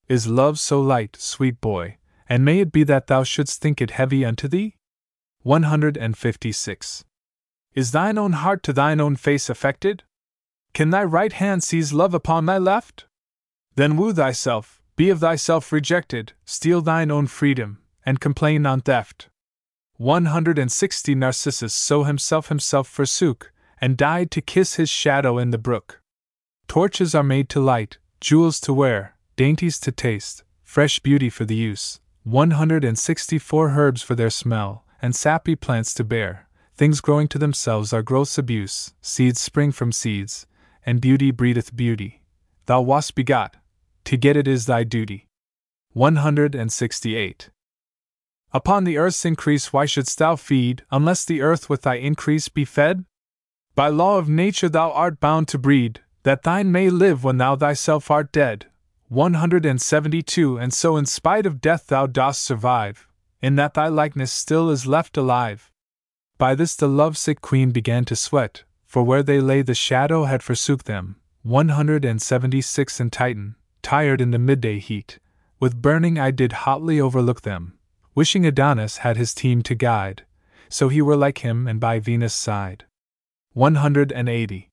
Is 0.10 0.28
love 0.28 0.60
so 0.60 0.82
light, 0.82 1.16
sweet 1.18 1.62
boy, 1.62 2.00
and 2.28 2.44
may 2.44 2.60
it 2.60 2.74
be 2.74 2.84
that 2.84 3.08
thou 3.08 3.24
shouldst 3.24 3.62
think 3.62 3.80
it 3.80 3.92
heavy 3.92 4.26
unto 4.26 4.50
thee? 4.50 4.76
156. 5.44 7.06
Is 7.80 7.92
thine 7.92 8.18
own 8.18 8.34
heart 8.34 8.62
to 8.64 8.74
thine 8.74 9.00
own 9.00 9.16
face 9.16 9.50
affected? 9.50 10.04
Can 10.74 10.90
thy 10.90 11.06
right 11.06 11.32
hand 11.32 11.64
seize 11.64 11.94
love 11.94 12.14
upon 12.14 12.46
thy 12.46 12.58
left? 12.58 13.06
Then 13.76 13.96
woo 13.96 14.12
thyself, 14.12 14.82
be 14.98 15.10
of 15.10 15.22
thyself 15.22 15.72
rejected, 15.72 16.34
steal 16.44 16.82
thine 16.82 17.10
own 17.10 17.28
freedom, 17.28 17.82
and 18.06 18.20
complain 18.20 18.66
on 18.66 18.82
theft. 18.82 19.30
160 19.96 21.16
Narcissus 21.16 21.74
so 21.74 22.04
himself 22.04 22.50
himself 22.50 22.86
forsook, 22.86 23.54
and 23.80 23.96
died 23.96 24.30
to 24.32 24.42
kiss 24.42 24.76
his 24.76 24.90
shadow 24.90 25.38
in 25.38 25.52
the 25.52 25.58
brook. 25.58 26.02
Torches 26.68 27.16
are 27.16 27.24
made 27.24 27.48
to 27.48 27.62
light, 27.62 27.98
jewels 28.20 28.60
to 28.60 28.74
wear, 28.74 29.16
dainties 29.38 29.80
to 29.80 29.94
taste, 29.94 30.44
fresh 30.64 31.00
beauty 31.00 31.30
for 31.30 31.46
the 31.46 31.56
use, 31.56 32.02
164 32.24 33.70
herbs 33.70 34.02
for 34.02 34.16
their 34.16 34.30
smell, 34.30 34.84
and 35.02 35.16
sappy 35.16 35.56
plants 35.56 35.94
to 35.94 36.04
bear. 36.04 36.49
Things 36.80 37.02
growing 37.02 37.28
to 37.28 37.38
themselves 37.38 37.92
are 37.92 38.02
gross 38.02 38.38
abuse, 38.38 38.94
seeds 39.02 39.42
spring 39.42 39.74
from 39.74 39.92
seeds, 39.92 40.48
and 40.86 41.02
beauty 41.02 41.30
breedeth 41.30 41.76
beauty. 41.76 42.22
Thou 42.68 42.80
wast 42.80 43.16
begot, 43.16 43.58
to 44.06 44.16
get 44.16 44.38
it 44.38 44.48
is 44.48 44.66
thy 44.66 44.86
duty. 44.86 45.28
168. 45.92 47.50
Upon 48.54 48.86
the 48.86 48.98
earth's 48.98 49.26
increase, 49.26 49.74
why 49.74 49.88
shouldst 49.88 50.20
thou 50.20 50.38
feed, 50.38 50.86
unless 50.90 51.26
the 51.26 51.42
earth 51.42 51.70
with 51.70 51.82
thy 51.82 51.96
increase 51.96 52.48
be 52.48 52.64
fed? 52.64 53.04
By 53.76 53.90
law 53.90 54.18
of 54.18 54.30
nature, 54.30 54.70
thou 54.70 54.90
art 54.92 55.20
bound 55.20 55.50
to 55.50 55.58
breed, 55.58 56.00
that 56.24 56.44
thine 56.44 56.72
may 56.72 56.90
live 56.90 57.26
when 57.26 57.40
thou 57.40 57.58
thyself 57.58 58.10
art 58.10 58.32
dead. 58.32 58.68
172 59.10 60.58
And 60.58 60.74
so, 60.74 60.96
in 60.96 61.06
spite 61.06 61.46
of 61.46 61.60
death, 61.60 61.88
thou 61.88 62.08
dost 62.08 62.42
survive, 62.42 63.06
in 63.42 63.58
that 63.58 63.74
thy 63.74 63.90
likeness 63.90 64.32
still 64.32 64.70
is 64.70 64.88
left 64.88 65.18
alive. 65.18 65.69
By 66.40 66.56
this 66.56 66.74
the 66.74 66.88
lovesick 66.88 67.42
queen 67.42 67.72
began 67.72 68.06
to 68.06 68.16
sweat, 68.16 68.64
for 68.86 69.04
where 69.04 69.22
they 69.22 69.42
lay 69.42 69.62
the 69.62 69.76
shadow 69.76 70.24
had 70.24 70.42
forsook 70.42 70.86
them. 70.86 71.18
176 71.44 73.00
And 73.02 73.12
Titan, 73.12 73.56
tired 73.82 74.22
in 74.22 74.32
the 74.32 74.40
midday 74.40 74.80
heat, 74.80 75.20
with 75.60 75.82
burning 75.82 76.18
eye 76.18 76.32
did 76.32 76.64
hotly 76.64 76.98
overlook 77.00 77.42
them. 77.42 77.78
wishing 78.16 78.46
Adonis 78.46 79.00
had 79.00 79.18
his 79.18 79.34
team 79.34 79.62
to 79.64 79.76
guide, 79.76 80.26
so 80.70 80.88
he 80.88 81.02
were 81.02 81.18
like 81.18 81.40
him 81.40 81.68
and 81.68 81.78
by 81.78 82.00
Venus' 82.00 82.34
side. 82.34 82.86
180. 83.52 84.70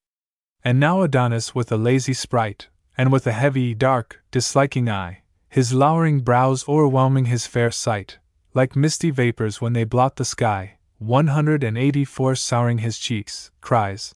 And 0.63 0.79
now 0.79 1.03
Adonis 1.03 1.53
with 1.53 1.73
a 1.73 1.77
lazy 1.77 2.15
sprite, 2.15 2.69
and 2.97 3.11
with 3.11 3.27
a 3.27 3.33
heavy, 3.33 3.75
dark, 3.75 4.23
disliking 4.31 4.89
eye, 4.89 5.23
his 5.49 5.73
lowering 5.73 6.21
brows 6.21 6.69
o'erwhelming 6.69 7.25
his 7.25 7.49
fair 7.49 7.73
sight, 7.73 8.19
like 8.55 8.77
misty 8.77 9.11
vapors 9.11 9.61
when 9.61 9.73
they 9.73 9.85
blot 9.85 10.15
the 10.15 10.25
sky, 10.25 10.76
184 10.99 12.35
souring 12.35 12.79
his 12.79 12.99
cheeks, 12.99 13.51
cries, 13.61 14.15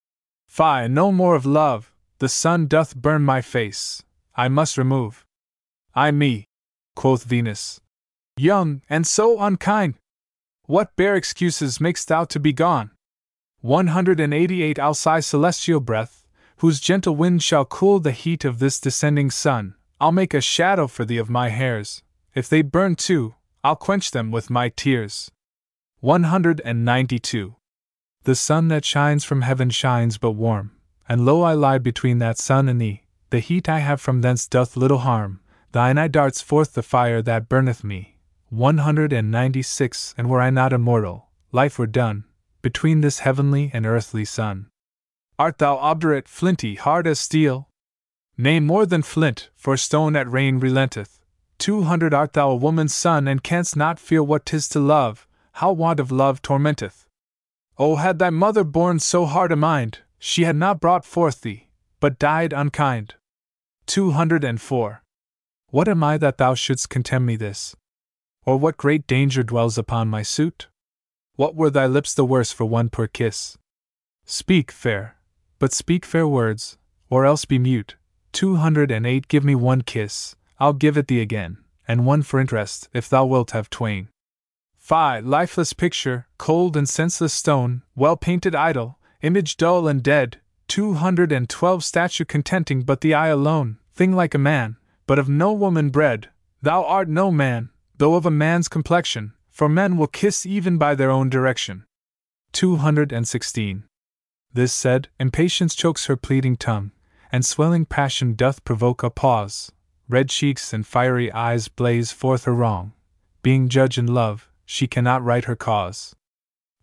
Fie, 0.49 0.89
no 0.89 1.13
more 1.13 1.35
of 1.35 1.47
love, 1.47 1.93
the 2.19 2.29
sun 2.29 2.67
doth 2.67 2.97
burn 2.97 3.23
my 3.23 3.41
face, 3.41 4.03
I 4.35 4.49
must 4.49 4.79
remove. 4.79 5.27
Ay 5.95 6.11
me, 6.11 6.47
quoth 6.97 7.25
Venus. 7.25 7.81
Young, 8.37 8.83
and 8.89 9.07
so 9.07 9.41
unkind! 9.41 9.95
What 10.67 10.97
bare 10.97 11.17
excuses 11.17 11.81
makest 11.81 12.09
thou 12.09 12.25
to 12.25 12.41
be 12.41 12.53
gone? 12.53 12.91
188 13.61 14.79
I'll 14.79 14.95
sigh 14.95 15.21
celestial 15.21 15.81
breath, 15.81 16.27
whose 16.59 16.81
gentle 16.81 17.17
wind 17.17 17.43
shall 17.43 17.65
cool 17.65 18.01
the 18.01 18.13
heat 18.13 18.45
of 18.45 18.59
this 18.59 18.81
descending 18.81 19.31
sun. 19.31 19.75
I'll 20.01 20.13
make 20.13 20.33
a 20.33 20.41
shadow 20.41 20.87
for 20.87 21.05
thee 21.05 21.19
of 21.19 21.29
my 21.29 21.51
hairs. 21.51 22.03
If 22.35 22.49
they 22.49 22.63
burn 22.63 22.97
too, 22.97 23.35
I'll 23.63 23.77
quench 23.77 24.13
them 24.13 24.31
with 24.31 24.49
my 24.49 24.71
tears. 24.71 25.31
192. 26.03 27.57
The 28.25 28.35
sun 28.35 28.69
that 28.69 28.87
shines 28.87 29.23
from 29.23 29.43
heaven 29.43 29.69
shines 29.69 30.17
but 30.17 30.31
warm, 30.31 30.71
and 31.07 31.27
lo 31.27 31.43
I 31.43 31.53
lie 31.53 31.77
between 31.77 32.21
that 32.21 32.39
sun 32.39 32.71
and 32.71 32.81
thee. 32.81 33.03
The 33.29 33.41
heat 33.41 33.69
I 33.69 33.81
have 33.81 34.01
from 34.01 34.23
thence 34.23 34.49
doth 34.49 34.79
little 34.79 35.01
harm, 35.01 35.41
thine 35.73 35.99
eye 35.99 36.09
darts 36.09 36.41
forth 36.41 36.73
the 36.73 36.83
fire 36.83 37.21
that 37.21 37.51
burneth 37.51 37.85
me. 37.85 38.17
196 38.49 40.15
And 40.17 40.31
were 40.31 40.41
I 40.41 40.49
not 40.49 40.73
immortal, 40.73 41.29
life 41.53 41.79
were 41.79 41.87
done, 41.87 42.25
between 42.63 43.03
this 43.03 43.19
heavenly 43.19 43.71
and 43.75 43.85
earthly 43.85 44.25
sun. 44.25 44.71
Art 45.39 45.59
thou 45.59 45.77
obdurate, 45.77 46.29
flinty, 46.29 46.77
hard 46.77 47.07
as 47.07 47.21
steel? 47.21 47.69
Nay, 48.39 48.59
more 48.59 48.87
than 48.87 49.03
flint, 49.03 49.51
for 49.55 49.77
stone 49.77 50.17
at 50.17 50.33
rain 50.33 50.61
relenteth. 50.61 51.21
Two 51.59 51.83
hundred 51.83 52.15
art 52.15 52.33
thou 52.33 52.49
a 52.53 52.57
woman's 52.57 52.95
son, 52.95 53.29
and 53.29 53.43
canst 53.43 53.77
not 53.77 54.01
feel 54.01 54.27
what 54.27 54.47
'tis 54.47 54.67
to 54.71 54.81
love, 54.81 55.27
how 55.53 55.73
want 55.73 56.01
of 56.01 56.13
love 56.13 56.43
tormenteth. 56.43 57.07
Oh, 57.79 57.97
had 57.97 58.19
thy 58.19 58.31
mother 58.31 58.65
borne 58.65 58.99
so 58.99 59.27
hard 59.27 59.53
a 59.53 59.57
mind, 59.57 60.01
she 60.19 60.45
had 60.45 60.57
not 60.57 60.81
brought 60.81 61.05
forth 61.05 61.41
thee, 61.41 61.69
but 61.99 62.19
died 62.19 62.53
unkind. 62.53 63.15
204. 63.87 65.03
What 65.69 65.89
am 65.89 66.05
I 66.05 66.19
that 66.19 66.39
thou 66.39 66.55
shouldst 66.55 66.91
contemn 66.91 67.25
me 67.25 67.37
this? 67.37 67.75
Or 68.45 68.57
what 68.57 68.77
great 68.77 69.07
danger 69.07 69.43
dwells 69.43 69.79
upon 69.79 70.09
my 70.09 70.23
suit? 70.23 70.69
What 71.37 71.55
were 71.55 71.71
thy 71.71 71.87
lips 71.87 72.13
the 72.13 72.25
worse 72.25 72.53
for 72.53 72.65
one 72.65 72.91
poor 72.91 73.07
kiss? 73.07 73.57
Speak, 74.27 74.71
fair, 74.71 75.17
but 75.59 75.73
speak 75.73 76.05
fair 76.05 76.29
words, 76.29 76.77
or 77.09 77.25
else 77.25 77.45
be 77.45 77.59
mute. 77.59 77.97
208 78.33 79.27
Give 79.29 79.45
me 79.45 79.55
one 79.55 79.83
kiss, 79.83 80.37
I'll 80.59 80.73
give 80.73 80.97
it 80.97 81.09
thee 81.09 81.21
again, 81.21 81.59
and 81.89 82.05
one 82.05 82.23
for 82.23 82.39
interest, 82.39 82.89
if 82.93 83.09
thou 83.09 83.25
wilt 83.25 83.53
have 83.53 83.71
twain. 83.71 84.09
Fie, 84.91 85.21
lifeless 85.21 85.73
picture, 85.73 86.27
cold 86.37 86.77
and 86.77 86.89
senseless 86.89 87.33
stone, 87.33 87.83
well 87.95 88.17
painted 88.17 88.57
idol, 88.57 88.99
image 89.23 89.57
dull 89.57 89.87
and 89.87 90.03
dead, 90.03 90.41
212 90.67 91.85
Statue 91.85 92.25
contenting 92.25 92.83
but 92.83 93.01
the 93.01 93.15
eye 93.15 93.29
alone, 93.29 93.79
thing 93.95 94.13
like 94.13 94.35
a 94.35 94.39
man, 94.39 94.79
but 95.07 95.17
of 95.17 95.29
no 95.29 95.53
woman 95.53 95.91
bred, 95.91 96.31
thou 96.61 96.83
art 96.83 97.09
no 97.09 97.31
man, 97.31 97.71
though 97.99 98.17
of 98.17 98.27
a 98.27 98.33
man's 98.33 98.67
complexion, 98.67 99.33
for 99.49 99.69
men 99.69 99.97
will 99.97 100.09
kiss 100.09 100.45
even 100.45 100.77
by 100.77 100.97
their 100.97 101.13
own 101.13 101.31
direction. 101.31 101.85
216. 102.51 103.85
This 104.53 104.73
said, 104.73 105.07
impatience 105.21 105.77
chokes 105.77 106.07
her 106.07 106.17
pleading 106.17 106.57
tongue, 106.57 106.91
and 107.31 107.45
swelling 107.45 107.87
passion 107.87 108.35
doth 108.35 108.65
provoke 108.65 109.05
a 109.05 109.11
pause. 109.11 109.71
Red 110.09 110.31
cheeks 110.31 110.73
and 110.73 110.85
fiery 110.85 111.31
eyes 111.31 111.69
blaze 111.69 112.11
forth 112.11 112.43
her 112.43 112.53
wrong. 112.53 112.93
Being 113.43 113.69
judge 113.69 113.97
in 113.97 114.09
love, 114.09 114.50
she 114.73 114.87
cannot 114.87 115.21
right 115.25 115.47
her 115.47 115.57
cause. 115.57 116.15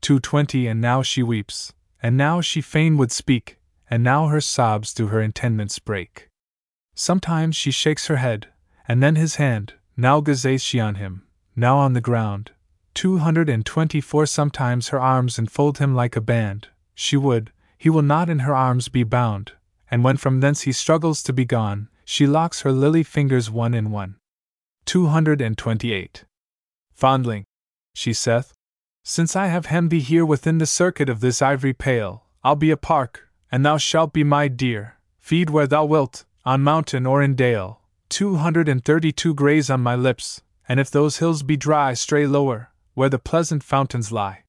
220 0.02 0.68
And 0.68 0.82
now 0.82 1.02
she 1.02 1.24
weeps, 1.24 1.72
and 2.04 2.18
now 2.18 2.42
she 2.42 2.60
fain 2.60 2.98
would 2.98 3.14
speak, 3.14 3.60
and 3.90 4.04
now 4.04 4.28
her 4.28 4.42
sobs 4.42 4.92
through 4.92 5.08
her 5.08 5.22
intendments 5.22 5.80
break. 5.80 6.28
Sometimes 6.96 7.56
she 7.56 7.72
shakes 7.72 8.08
her 8.08 8.18
head, 8.18 8.50
and 8.90 9.02
then 9.02 9.16
his 9.16 9.36
hand, 9.36 9.76
now 9.96 10.20
gazes 10.20 10.62
she 10.62 10.82
on 10.82 10.96
him, 10.96 11.28
now 11.56 11.78
on 11.78 11.94
the 11.94 12.02
ground. 12.02 12.52
224 12.96 14.26
Sometimes 14.26 14.90
her 14.90 15.00
arms 15.00 15.40
enfold 15.40 15.78
him 15.78 15.96
like 15.96 16.18
a 16.18 16.22
band, 16.22 16.68
she 16.94 17.16
would, 17.16 17.54
he 17.78 17.90
will 17.90 18.02
not 18.02 18.30
in 18.30 18.40
her 18.40 18.54
arms 18.54 18.90
be 18.90 19.04
bound, 19.04 19.54
and 19.90 20.04
when 20.04 20.18
from 20.18 20.42
thence 20.42 20.64
he 20.64 20.74
struggles 20.74 21.24
to 21.24 21.32
be 21.32 21.46
gone, 21.46 21.88
she 22.04 22.28
locks 22.28 22.64
her 22.64 22.72
lily 22.74 23.04
fingers 23.04 23.50
one 23.50 23.74
in 23.74 23.92
one. 23.92 24.18
228. 24.84 26.26
Fondling, 26.94 27.46
she 27.98 28.14
saith, 28.14 28.54
since 29.04 29.36
I 29.36 29.48
have 29.48 29.66
hemmed 29.68 29.90
thee 29.90 30.02
here 30.02 30.26
within 30.26 30.60
the 30.60 30.66
circuit 30.66 31.10
of 31.10 31.20
this 31.20 31.42
ivory 31.42 31.74
pale, 31.74 32.26
I'll 32.44 32.56
be 32.56 32.72
a 32.72 32.78
park, 32.78 33.30
and 33.52 33.66
thou 33.66 33.78
shalt 33.78 34.14
be 34.14 34.24
my 34.24 34.48
deer. 34.48 34.98
Feed 35.18 35.50
where 35.50 35.66
thou 35.66 35.84
wilt, 35.86 36.26
on 36.46 36.62
mountain 36.62 37.06
or 37.06 37.24
in 37.24 37.34
dale, 37.36 37.82
232 38.10 39.34
graze 39.34 39.70
on 39.70 39.82
my 39.82 39.96
lips, 39.96 40.42
and 40.70 40.80
if 40.80 40.92
those 40.92 41.18
hills 41.18 41.42
be 41.42 41.58
dry, 41.58 41.94
stray 41.94 42.28
lower, 42.28 42.70
where 42.94 43.10
the 43.10 43.18
pleasant 43.18 43.64
fountains 43.64 44.12
lie. 44.12 44.44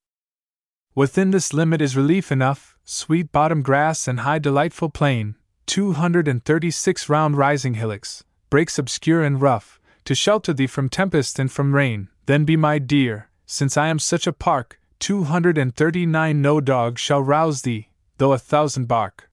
Within 0.94 1.30
this 1.30 1.54
limit 1.54 1.80
is 1.80 1.96
relief 1.96 2.30
enough, 2.30 2.76
sweet 2.84 3.32
bottom 3.32 3.62
grass 3.62 4.06
and 4.06 4.20
high 4.20 4.38
delightful 4.38 4.90
plain, 4.90 5.36
236 5.66 7.08
round 7.08 7.36
rising 7.36 7.74
hillocks, 7.74 8.24
brakes 8.50 8.78
obscure 8.78 9.22
and 9.22 9.40
rough, 9.40 9.80
to 10.04 10.14
shelter 10.14 10.52
thee 10.52 10.66
from 10.66 10.88
tempest 10.88 11.38
and 11.38 11.50
from 11.50 11.74
rain, 11.74 12.08
then 12.26 12.44
be 12.44 12.56
my 12.56 12.78
deer, 12.78 13.27
since 13.50 13.78
I 13.78 13.88
am 13.88 13.98
such 13.98 14.26
a 14.26 14.32
park, 14.32 14.78
239 14.98 16.42
no 16.42 16.60
dog 16.60 16.98
shall 16.98 17.22
rouse 17.22 17.62
thee, 17.62 17.88
though 18.18 18.34
a 18.34 18.38
thousand 18.38 18.88
bark. 18.88 19.30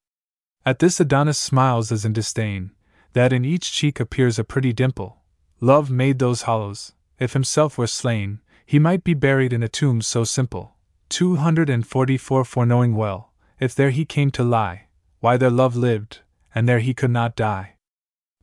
At 0.65 0.79
this 0.79 1.01
Adonis 1.01 1.37
smiles 1.37 1.91
as 1.91 2.05
in 2.05 2.13
disdain, 2.13 2.71
that 3.11 3.33
in 3.33 3.43
each 3.43 3.73
cheek 3.73 3.99
appears 3.99 4.39
a 4.39 4.45
pretty 4.45 4.71
dimple. 4.71 5.17
Love 5.59 5.91
made 5.91 6.19
those 6.19 6.43
hollows, 6.43 6.93
if 7.19 7.33
himself 7.33 7.77
were 7.77 7.87
slain, 7.87 8.39
he 8.65 8.79
might 8.79 9.03
be 9.03 9.13
buried 9.13 9.51
in 9.51 9.61
a 9.61 9.67
tomb 9.67 10.01
so 10.01 10.23
simple. 10.23 10.75
244 11.09 12.45
Foreknowing 12.45 12.95
well, 12.95 13.33
if 13.59 13.75
there 13.75 13.89
he 13.89 14.05
came 14.05 14.31
to 14.31 14.43
lie, 14.43 14.87
why 15.19 15.35
there 15.35 15.49
love 15.49 15.75
lived, 15.75 16.21
and 16.53 16.69
there 16.69 16.79
he 16.79 16.93
could 16.93 17.11
not 17.11 17.35
die. 17.35 17.75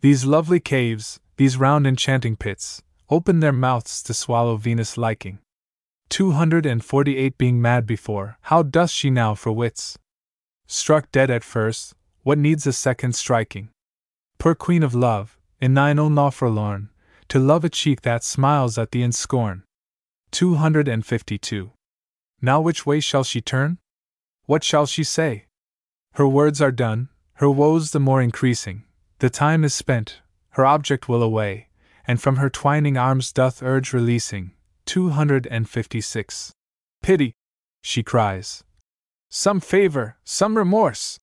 These 0.03 0.27
lovely 0.27 0.61
caves, 0.61 1.19
these 1.39 1.57
round 1.57 1.87
enchanting 1.87 2.37
pits, 2.37 2.83
open 3.09 3.41
their 3.41 3.53
mouths 3.53 4.03
to 4.03 4.13
swallow 4.13 4.57
Venus' 4.57 4.99
liking. 4.99 5.39
248 6.11 7.39
Being 7.39 7.63
mad 7.63 7.87
before, 7.87 8.39
how 8.43 8.63
doth 8.63 8.91
she 8.91 9.11
now 9.11 9.35
for 9.35 9.53
wits? 9.53 9.99
Struck 10.67 11.11
dead 11.13 11.31
at 11.31 11.45
first, 11.45 11.95
what 12.23 12.39
needs 12.39 12.67
a 12.67 12.73
second 12.73 13.15
striking? 13.15 13.71
Poor 14.39 14.55
queen 14.55 14.83
of 14.83 14.95
love, 14.95 15.39
in 15.61 15.75
thine 15.75 15.99
own 15.99 16.15
law 16.15 16.31
forlorn, 16.31 16.91
to 17.29 17.39
love 17.39 17.65
a 17.65 17.69
cheek 17.69 18.03
that 18.03 18.25
smiles 18.25 18.77
at 18.77 18.91
thee 18.91 19.03
in 19.03 19.13
scorn. 19.13 19.65
252. 20.33 21.71
Now 22.41 22.61
which 22.61 22.85
way 22.85 23.01
shall 23.01 23.25
she 23.25 23.41
turn? 23.41 23.79
What 24.47 24.65
shall 24.65 24.87
she 24.87 25.05
say? 25.05 25.47
Her 26.15 26.27
words 26.27 26.61
are 26.61 26.73
done, 26.73 27.09
her 27.35 27.51
woes 27.51 27.93
the 27.93 28.01
more 28.01 28.21
increasing. 28.21 28.85
The 29.19 29.31
time 29.31 29.65
is 29.65 29.75
spent, 29.75 30.21
her 30.51 30.67
object 30.67 31.09
will 31.09 31.23
away, 31.23 31.69
and 32.07 32.21
from 32.21 32.37
her 32.37 32.51
twining 32.51 32.97
arms 32.97 33.33
doth 33.33 33.63
urge 33.63 33.93
releasing. 33.93 34.53
256. 34.87 36.53
Pity! 37.03 37.35
she 37.83 38.03
cries. 38.03 38.65
Some 39.29 39.61
favor, 39.61 40.17
some 40.25 40.57
remorse! 40.57 41.19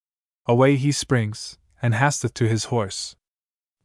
Away 0.46 0.76
he 0.76 0.92
springs, 0.92 1.58
and 1.82 1.94
hasteth 1.94 2.34
to 2.36 2.48
his 2.48 2.66
horse. 2.66 3.16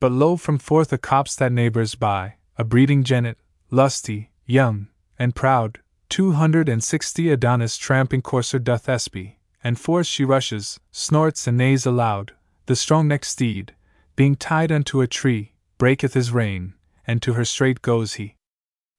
But 0.01 0.12
lo, 0.12 0.36
from 0.36 0.59
forth 0.59 0.92
a 0.92 0.98
copse 0.98 1.36
that 1.36 1.52
neighbors 1.52 1.94
by, 1.94 2.36
a 2.56 2.64
breeding 2.64 3.05
jennet, 3.05 3.36
lusty, 3.70 4.30
young, 4.46 4.88
and 5.18 5.34
proud, 5.34 5.80
two 6.09 6.32
hundred 6.32 6.68
and 6.68 6.82
sixty 6.82 7.30
Adonis 7.30 7.76
tramping 7.76 8.22
courser 8.22 8.59
doth 8.59 8.88
espy, 8.88 9.38
and 9.62 9.78
forth 9.78 10.06
she 10.06 10.24
rushes, 10.24 10.80
snorts 10.90 11.46
and 11.46 11.56
neighs 11.56 11.86
aloud. 11.86 12.32
The 12.66 12.76
strong 12.76 13.09
necked 13.09 13.26
steed, 13.26 13.74
being 14.16 14.36
tied 14.36 14.72
unto 14.72 15.01
a 15.01 15.06
tree, 15.06 15.52
breaketh 15.78 16.14
his 16.14 16.32
rein, 16.32 16.74
and 17.06 17.20
to 17.22 17.34
her 17.34 17.44
straight 17.44 17.82
goes 17.82 18.14
he. 18.14 18.34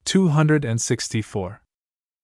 264. 0.05 1.61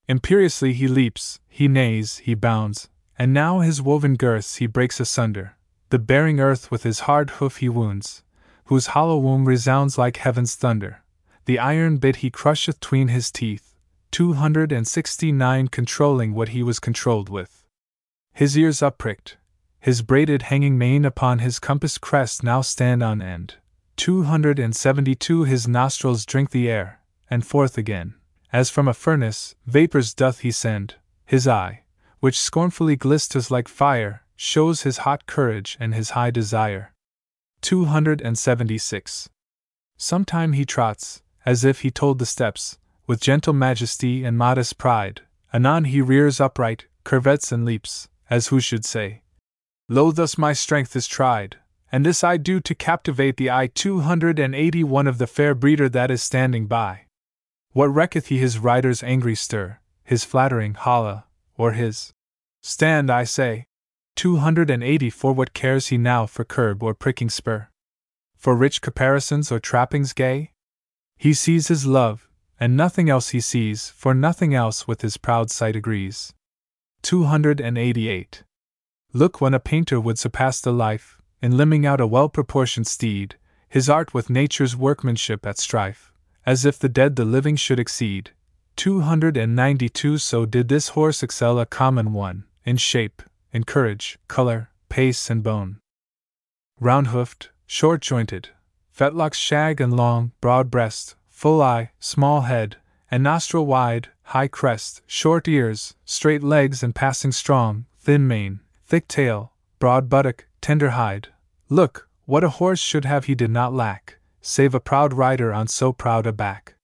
Imperiously 0.08 0.74
he 0.74 0.88
leaps, 0.88 1.40
he 1.48 1.68
neighs, 1.68 2.18
he 2.20 2.34
bounds, 2.34 2.90
and 3.18 3.34
now 3.34 3.60
his 3.60 3.82
woven 3.82 4.16
girths 4.16 4.58
he 4.58 4.68
breaks 4.68 5.00
asunder, 5.00 5.58
the 5.90 6.00
bearing 6.00 6.40
earth 6.40 6.72
with 6.72 6.84
his 6.84 7.02
hard 7.02 7.32
hoof 7.32 7.58
he 7.58 7.70
wounds, 7.70 8.24
whose 8.66 8.88
hollow 8.88 9.18
womb 9.18 9.46
resounds 9.46 9.98
like 9.98 10.18
heaven's 10.18 10.56
thunder. 10.56 11.04
The 11.46 11.60
iron 11.60 11.98
bit 11.98 12.18
he 12.18 12.30
crusheth 12.30 12.80
tween 12.80 13.10
his 13.10 13.32
teeth, 13.32 13.76
269 14.12 15.68
controlling 15.68 16.34
what 16.34 16.50
he 16.50 16.64
was 16.64 16.80
controlled 16.80 17.30
with. 17.30 17.66
His 18.34 18.58
ears 18.58 18.82
uppricked, 18.82 19.36
his 19.80 20.02
braided 20.04 20.44
hanging 20.44 20.78
mane 20.78 21.04
upon 21.04 21.40
his 21.40 21.60
compass 21.60 21.98
crest 21.98 22.44
now 22.44 22.62
stand 22.62 23.02
on 23.02 23.22
end. 23.22 23.56
272 23.98 25.44
His 25.44 25.68
nostrils 25.68 26.26
drink 26.26 26.52
the 26.52 26.70
air, 26.70 27.01
and 27.32 27.46
forth 27.46 27.78
again, 27.78 28.14
as 28.54 28.70
from 28.70 28.88
a 28.88 28.94
furnace, 28.94 29.56
vapors 29.66 30.14
doth 30.14 30.40
he 30.40 30.52
send. 30.52 30.96
His 31.26 31.48
eye, 31.48 31.84
which 32.20 32.40
scornfully 32.40 32.98
glisters 32.98 33.50
like 33.50 33.68
fire, 33.68 34.24
shows 34.36 34.82
his 34.82 35.00
hot 35.00 35.26
courage 35.26 35.78
and 35.80 35.96
his 35.96 36.12
high 36.12 36.30
desire. 36.30 36.94
276. 37.62 39.30
Sometime 39.98 40.54
he 40.54 40.66
trots, 40.66 41.22
as 41.46 41.64
if 41.64 41.82
he 41.82 41.90
told 41.90 42.20
the 42.20 42.26
steps, 42.26 42.78
with 43.08 43.22
gentle 43.22 43.54
majesty 43.54 44.24
and 44.24 44.38
modest 44.38 44.78
pride. 44.78 45.22
Anon 45.54 45.86
he 45.86 46.02
rears 46.02 46.40
upright, 46.40 46.86
curvets 47.04 47.52
and 47.52 47.66
leaps, 47.66 48.08
as 48.30 48.48
who 48.48 48.60
should 48.60 48.86
say, 48.86 49.22
Lo, 49.90 50.12
thus 50.12 50.38
my 50.38 50.54
strength 50.54 50.96
is 50.96 51.08
tried, 51.08 51.58
and 51.92 52.06
this 52.06 52.24
I 52.24 52.38
do 52.38 52.60
to 52.62 52.74
captivate 52.74 53.38
the 53.38 53.52
eye 53.52 53.68
281 53.68 55.08
of 55.08 55.18
the 55.18 55.28
fair 55.28 55.54
breeder 55.54 55.90
that 55.90 56.10
is 56.10 56.22
standing 56.24 56.68
by. 56.68 57.02
What 57.74 57.88
recketh 57.88 58.28
he 58.28 58.38
his 58.38 58.60
rider's 58.60 59.02
angry 59.02 59.36
stir, 59.36 59.80
his 60.04 60.26
flattering 60.26 60.74
holla, 60.74 61.26
or 61.58 61.72
his 61.72 62.12
stand, 62.62 63.10
I 63.10 63.24
say? 63.24 63.66
284 64.18 65.32
What 65.32 65.54
cares 65.54 65.88
he 65.88 65.98
now 65.98 66.26
for 66.26 66.44
curb 66.44 66.84
or 66.84 66.94
pricking 66.94 67.30
spur? 67.30 67.70
For 68.36 68.56
rich 68.56 68.82
caparisons 68.82 69.52
or 69.52 69.60
trappings 69.60 70.12
gay? 70.12 70.52
He 71.18 71.34
sees 71.34 71.70
his 71.70 71.86
love, 71.86 72.28
and 72.60 72.76
nothing 72.76 73.10
else 73.10 73.30
he 73.30 73.40
sees, 73.40 73.90
for 73.90 74.14
nothing 74.14 74.54
else 74.54 74.86
with 74.86 75.02
his 75.02 75.16
proud 75.16 75.50
sight 75.50 75.76
agrees. 75.76 76.34
288. 77.04 78.44
Look 79.14 79.40
when 79.40 79.54
a 79.54 79.60
painter 79.60 80.00
would 80.00 80.20
surpass 80.20 80.60
the 80.60 80.74
life, 80.74 81.22
in 81.42 81.54
limning 81.54 81.86
out 81.86 82.02
a 82.02 82.08
well 82.08 82.28
proportioned 82.28 82.88
steed, 82.88 83.38
his 83.70 83.90
art 83.90 84.14
with 84.14 84.30
nature's 84.30 84.76
workmanship 84.76 85.46
at 85.46 85.58
strife, 85.58 86.11
as 86.46 86.66
if 86.66 86.80
the 86.80 86.90
dead 86.90 87.16
the 87.16 87.26
living 87.26 87.56
should 87.56 87.80
exceed. 87.80 88.32
292 88.76 90.18
So 90.18 90.46
did 90.46 90.68
this 90.68 90.90
horse 90.90 91.22
excel 91.22 91.60
a 91.60 91.66
common 91.66 92.14
one, 92.14 92.46
in 92.66 92.78
shape, 92.78 93.22
in 93.52 93.64
courage, 93.64 94.18
color, 94.28 94.70
pace, 94.90 95.30
and 95.30 95.44
bone. 95.44 95.80
Round 96.80 97.08
hoofed, 97.08 97.50
short 97.68 98.02
jointed, 98.02 98.50
fetlocks 98.96 99.36
shag 99.36 99.80
and 99.80 99.96
long, 99.96 100.32
broad 100.42 100.72
breast, 100.72 101.16
full 101.30 101.62
eye, 101.62 101.92
small 102.00 102.42
head, 102.42 102.78
and 103.10 103.24
nostril 103.24 103.66
wide, 103.66 104.10
high 104.24 104.48
crest, 104.48 105.02
short 105.06 105.48
ears, 105.48 105.96
straight 106.06 106.44
legs, 106.44 106.82
and 106.82 106.96
passing 106.96 107.32
strong, 107.32 107.86
thin 108.00 108.28
mane, 108.28 108.62
thick 108.86 109.08
tail, 109.08 109.52
broad 109.80 110.10
buttock, 110.10 110.46
tender 110.62 110.92
hide. 110.92 111.28
Look, 111.70 112.08
what 112.26 112.44
a 112.44 112.50
horse 112.50 112.80
should 112.80 113.06
have 113.06 113.26
he 113.26 113.36
did 113.36 113.52
not 113.52 113.74
lack, 113.74 114.18
save 114.42 114.74
a 114.74 114.80
proud 114.80 115.14
rider 115.14 115.54
on 115.54 115.68
so 115.68 115.94
proud 115.94 116.26
a 116.26 116.34
back. 116.34 116.76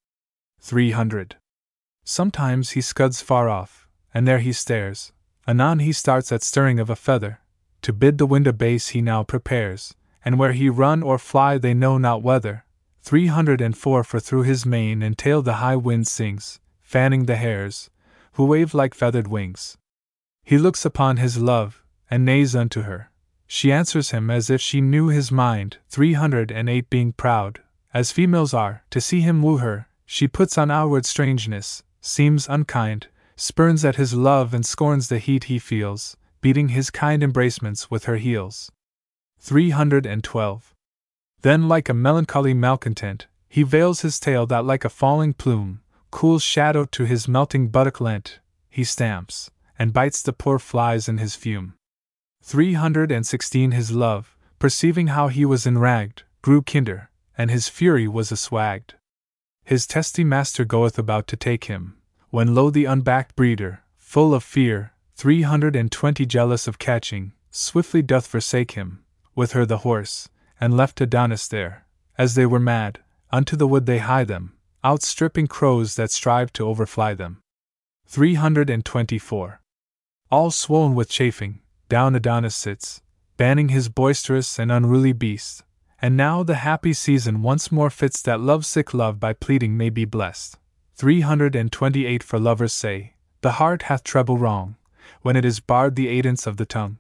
300. 0.62 1.36
Sometimes 2.04 2.72
he 2.72 2.82
scuds 2.82 3.22
far 3.22 3.50
off, 3.50 3.88
and 4.14 4.28
there 4.28 4.40
he 4.40 4.54
stares. 4.54 5.12
Anon 5.48 5.80
he 5.80 5.92
starts 5.92 6.32
at 6.32 6.44
stirring 6.44 6.80
of 6.80 6.90
a 6.90 6.96
feather. 6.96 7.40
To 7.84 7.94
bid 7.94 8.18
the 8.18 8.26
wind 8.26 8.48
a 8.48 8.54
base 8.54 8.90
he 8.90 9.02
now 9.02 9.24
prepares, 9.24 9.94
and 10.24 10.38
where 10.38 10.54
he 10.54 10.70
run 10.70 11.04
or 11.04 11.18
fly 11.18 11.58
they 11.58 11.74
know 11.74 11.98
not 11.98 12.22
whether. 12.22 12.66
304 13.02 14.04
For 14.04 14.20
through 14.20 14.44
his 14.44 14.66
mane 14.66 15.02
and 15.02 15.18
tail 15.18 15.42
the 15.42 15.56
high 15.56 15.76
wind 15.76 16.08
sings, 16.08 16.60
fanning 16.82 17.26
the 17.26 17.38
hairs, 17.38 17.90
who 18.34 18.46
wave 18.46 18.74
like 18.74 18.94
feathered 18.94 19.28
wings. 19.28 19.78
He 20.44 20.58
looks 20.58 20.86
upon 20.86 21.18
his 21.18 21.38
love, 21.38 21.84
and 22.10 22.26
neighs 22.26 22.56
unto 22.56 22.82
her. 22.82 23.12
She 23.48 23.72
answers 23.72 24.12
him 24.12 24.30
as 24.30 24.50
if 24.50 24.62
she 24.62 24.82
knew 24.82 25.08
his 25.08 25.32
mind, 25.32 25.78
308 25.90 26.90
being 26.90 27.14
proud, 27.14 27.62
as 27.94 28.12
females 28.12 28.54
are, 28.54 28.84
to 28.90 29.02
see 29.02 29.22
him 29.22 29.42
woo 29.42 29.58
her, 29.58 29.88
she 30.06 30.28
puts 30.28 30.58
on 30.58 30.70
outward 30.70 31.06
strangeness, 31.06 31.84
seems 32.02 32.48
unkind, 32.50 33.08
spurns 33.36 33.86
at 33.86 33.96
his 33.96 34.14
love 34.14 34.54
and 34.54 34.66
scorns 34.66 35.08
the 35.08 35.20
heat 35.20 35.46
he 35.46 35.60
feels, 35.60 36.18
beating 36.42 36.70
his 36.70 36.90
kind 36.90 37.24
embracements 37.24 37.90
with 37.90 38.04
her 38.04 38.18
heels. 38.18 38.72
312. 39.40 40.74
Then, 41.42 41.68
like 41.68 41.88
a 41.88 41.94
melancholy 41.94 42.54
malcontent, 42.54 43.28
he 43.48 43.64
veils 43.64 44.02
his 44.02 44.20
tail 44.20 44.46
that, 44.48 44.66
like 44.66 44.84
a 44.84 44.90
falling 44.90 45.34
plume, 45.34 45.82
cool 46.12 46.40
shadow 46.40 46.86
to 46.86 47.06
his 47.06 47.28
melting 47.28 47.70
buttock 47.70 48.02
lent, 48.02 48.40
he 48.70 48.84
stamps, 48.84 49.50
and 49.80 49.94
bites 49.94 50.22
the 50.22 50.34
poor 50.34 50.60
flies 50.60 51.08
in 51.08 51.18
his 51.18 51.36
fume. 51.36 51.77
316 52.48 53.72
His 53.72 53.92
love, 53.92 54.38
perceiving 54.58 55.08
how 55.08 55.28
he 55.28 55.44
was 55.44 55.68
enragged, 55.68 56.24
grew 56.42 56.62
kinder, 56.62 57.10
and 57.38 57.52
his 57.52 57.68
fury 57.68 58.08
was 58.08 58.32
aswagged. 58.32 58.94
His 59.66 59.86
testy 59.86 60.24
master 60.24 60.64
goeth 60.64 60.98
about 60.98 61.28
to 61.28 61.36
take 61.36 61.66
him, 61.66 61.98
when 62.30 62.56
lo 62.56 62.70
the 62.70 62.86
unbacked 62.86 63.36
breeder, 63.36 63.84
full 63.98 64.34
of 64.34 64.46
fear, 64.46 64.94
320 65.16 66.26
jealous 66.26 66.70
of 66.70 66.80
catching, 66.80 67.34
swiftly 67.52 68.02
doth 68.02 68.26
forsake 68.26 68.72
him, 68.72 69.04
with 69.36 69.52
her 69.52 69.66
the 69.66 69.80
horse, 69.80 70.30
and 70.58 70.78
left 70.78 71.02
Adonis 71.02 71.50
there, 71.50 71.86
as 72.18 72.36
they 72.36 72.46
were 72.46 72.62
mad, 72.62 73.02
unto 73.30 73.58
the 73.58 73.68
wood 73.68 73.86
they 73.86 73.98
hie 73.98 74.24
them, 74.24 74.54
outstripping 74.86 75.48
crows 75.48 75.98
that 75.98 76.12
strive 76.12 76.54
to 76.54 76.66
overfly 76.66 77.14
them. 77.14 77.42
324. 78.06 79.60
All 80.32 80.50
swollen 80.50 80.96
with 80.96 81.10
chafing, 81.10 81.60
down 81.90 82.16
Adonis 82.16 82.56
sits, 82.56 83.02
banning 83.38 83.70
his 83.70 83.90
boisterous 83.90 84.60
and 84.60 84.72
unruly 84.72 85.14
beast. 85.14 85.64
And 86.02 86.16
now 86.16 86.44
the 86.44 86.56
happy 86.56 86.94
season 86.94 87.42
once 87.42 87.72
more 87.72 87.90
fits 87.90 88.22
that 88.22 88.40
lovesick 88.40 88.94
love 88.94 89.20
by 89.20 89.34
pleading 89.34 89.78
may 89.78 89.90
be 89.90 90.06
blessed. 90.06 90.58
328 90.96 92.24
For 92.24 92.40
lovers 92.40 92.74
say, 92.74 93.14
the 93.42 93.54
heart 93.54 93.84
hath 93.84 94.04
treble 94.04 94.38
wrong, 94.38 94.76
when 95.22 95.36
it 95.36 95.46
is 95.46 95.60
barred 95.60 95.96
the 95.96 96.08
aidance 96.08 96.48
of 96.48 96.58
the 96.58 96.66
tongue. 96.66 96.98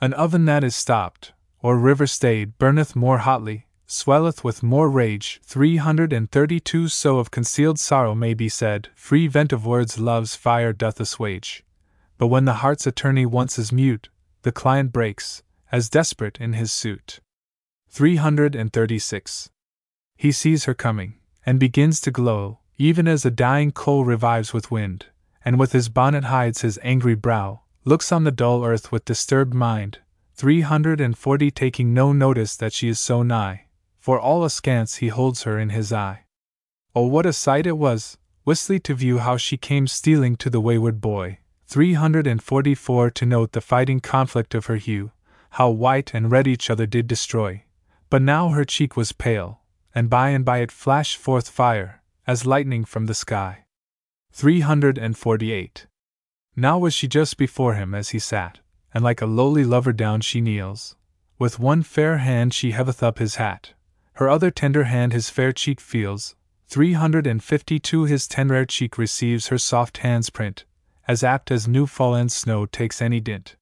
An 0.00 0.12
oven 0.14 0.44
that 0.46 0.64
is 0.64 0.74
stopped, 0.74 1.32
or 1.62 1.78
river 1.78 2.06
stayed, 2.06 2.58
burneth 2.58 2.96
more 2.96 3.18
hotly, 3.18 3.66
swelleth 3.86 4.44
with 4.44 4.62
more 4.62 4.88
rage. 4.88 5.40
332 5.44 6.88
So 6.88 7.18
of 7.18 7.30
concealed 7.30 7.78
sorrow 7.78 8.14
may 8.14 8.34
be 8.34 8.48
said, 8.48 8.88
free 8.94 9.26
vent 9.26 9.52
of 9.52 9.66
words 9.66 9.98
love's 9.98 10.36
fire 10.36 10.72
doth 10.72 11.00
assuage. 11.00 11.64
But 12.20 12.26
when 12.26 12.44
the 12.44 12.60
heart's 12.60 12.86
attorney 12.86 13.24
once 13.24 13.58
is 13.58 13.72
mute, 13.72 14.10
the 14.42 14.52
client 14.52 14.92
breaks, 14.92 15.42
as 15.72 15.88
desperate 15.88 16.38
in 16.38 16.52
his 16.52 16.70
suit. 16.70 17.20
336. 17.88 19.48
He 20.18 20.30
sees 20.30 20.66
her 20.66 20.74
coming, 20.74 21.14
and 21.46 21.58
begins 21.58 21.98
to 22.02 22.10
glow, 22.10 22.58
even 22.76 23.08
as 23.08 23.24
a 23.24 23.30
dying 23.30 23.70
coal 23.70 24.04
revives 24.04 24.52
with 24.52 24.70
wind, 24.70 25.06
and 25.46 25.58
with 25.58 25.72
his 25.72 25.88
bonnet 25.88 26.24
hides 26.24 26.60
his 26.60 26.78
angry 26.82 27.14
brow, 27.14 27.62
looks 27.86 28.12
on 28.12 28.24
the 28.24 28.30
dull 28.30 28.66
earth 28.66 28.92
with 28.92 29.06
disturbed 29.06 29.54
mind. 29.54 30.00
340 30.34 31.50
Taking 31.50 31.94
no 31.94 32.12
notice 32.12 32.54
that 32.54 32.74
she 32.74 32.90
is 32.90 33.00
so 33.00 33.22
nigh, 33.22 33.64
for 33.98 34.20
all 34.20 34.44
askance 34.44 34.96
he 34.96 35.08
holds 35.08 35.44
her 35.44 35.58
in 35.58 35.70
his 35.70 35.90
eye. 35.90 36.24
Oh, 36.94 37.06
what 37.06 37.24
a 37.24 37.32
sight 37.32 37.66
it 37.66 37.78
was, 37.78 38.18
wistly 38.44 38.78
to 38.80 38.92
view 38.92 39.20
how 39.20 39.38
she 39.38 39.56
came 39.56 39.86
stealing 39.86 40.36
to 40.36 40.50
the 40.50 40.60
wayward 40.60 41.00
boy, 41.00 41.38
344 41.70 43.10
To 43.12 43.24
note 43.24 43.52
the 43.52 43.60
fighting 43.60 44.00
conflict 44.00 44.56
of 44.56 44.66
her 44.66 44.74
hue, 44.74 45.12
how 45.50 45.70
white 45.70 46.12
and 46.12 46.28
red 46.28 46.48
each 46.48 46.68
other 46.68 46.84
did 46.84 47.06
destroy. 47.06 47.62
But 48.08 48.22
now 48.22 48.48
her 48.48 48.64
cheek 48.64 48.96
was 48.96 49.12
pale, 49.12 49.60
and 49.94 50.10
by 50.10 50.30
and 50.30 50.44
by 50.44 50.58
it 50.58 50.72
flashed 50.72 51.16
forth 51.16 51.48
fire, 51.48 52.02
as 52.26 52.44
lightning 52.44 52.84
from 52.84 53.06
the 53.06 53.14
sky. 53.14 53.66
348. 54.32 55.86
Now 56.56 56.76
was 56.76 56.92
she 56.92 57.06
just 57.06 57.36
before 57.36 57.74
him 57.74 57.94
as 57.94 58.08
he 58.08 58.18
sat, 58.18 58.58
and 58.92 59.04
like 59.04 59.22
a 59.22 59.26
lowly 59.26 59.62
lover 59.62 59.92
down 59.92 60.22
she 60.22 60.40
kneels. 60.40 60.96
With 61.38 61.60
one 61.60 61.84
fair 61.84 62.18
hand 62.18 62.52
she 62.52 62.72
heaveth 62.72 63.00
up 63.00 63.20
his 63.20 63.36
hat, 63.36 63.74
her 64.14 64.28
other 64.28 64.50
tender 64.50 64.84
hand 64.84 65.12
his 65.12 65.30
fair 65.30 65.52
cheek 65.52 65.80
feels. 65.80 66.34
352 66.66 68.06
His 68.06 68.26
tender 68.26 68.66
cheek 68.66 68.98
receives 68.98 69.46
her 69.48 69.58
soft 69.58 69.98
hand's 69.98 70.30
print, 70.30 70.64
as 71.10 71.24
apt 71.24 71.50
as 71.50 71.66
new 71.66 71.88
fallen 71.88 72.28
snow 72.28 72.66
takes 72.66 73.02
any 73.02 73.18
dint. 73.18 73.56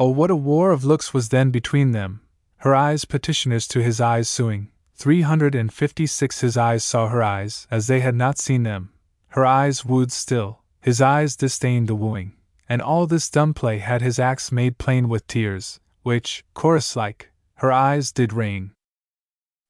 Oh, 0.00 0.08
what 0.08 0.32
a 0.32 0.42
war 0.50 0.72
of 0.72 0.84
looks 0.84 1.14
was 1.14 1.28
then 1.28 1.52
between 1.52 1.92
them, 1.92 2.22
her 2.56 2.74
eyes 2.74 3.04
petitioners 3.04 3.68
to 3.68 3.80
his 3.80 4.00
eyes 4.00 4.28
suing. 4.28 4.68
356 4.96 6.40
His 6.40 6.56
eyes 6.56 6.82
saw 6.82 7.06
her 7.06 7.22
eyes 7.22 7.68
as 7.70 7.86
they 7.86 8.00
had 8.00 8.16
not 8.16 8.36
seen 8.36 8.64
them, 8.64 8.92
her 9.28 9.46
eyes 9.46 9.84
wooed 9.84 10.10
still, 10.10 10.64
his 10.80 11.00
eyes 11.00 11.36
disdained 11.36 11.86
the 11.86 11.94
wooing, 11.94 12.32
and 12.68 12.82
all 12.82 13.06
this 13.06 13.30
dumb 13.30 13.54
play 13.54 13.78
had 13.78 14.02
his 14.02 14.18
acts 14.18 14.50
made 14.50 14.76
plain 14.76 15.08
with 15.08 15.28
tears, 15.28 15.78
which, 16.02 16.44
chorus 16.52 16.96
like, 16.96 17.30
her 17.58 17.70
eyes 17.70 18.10
did 18.10 18.32
rain. 18.32 18.72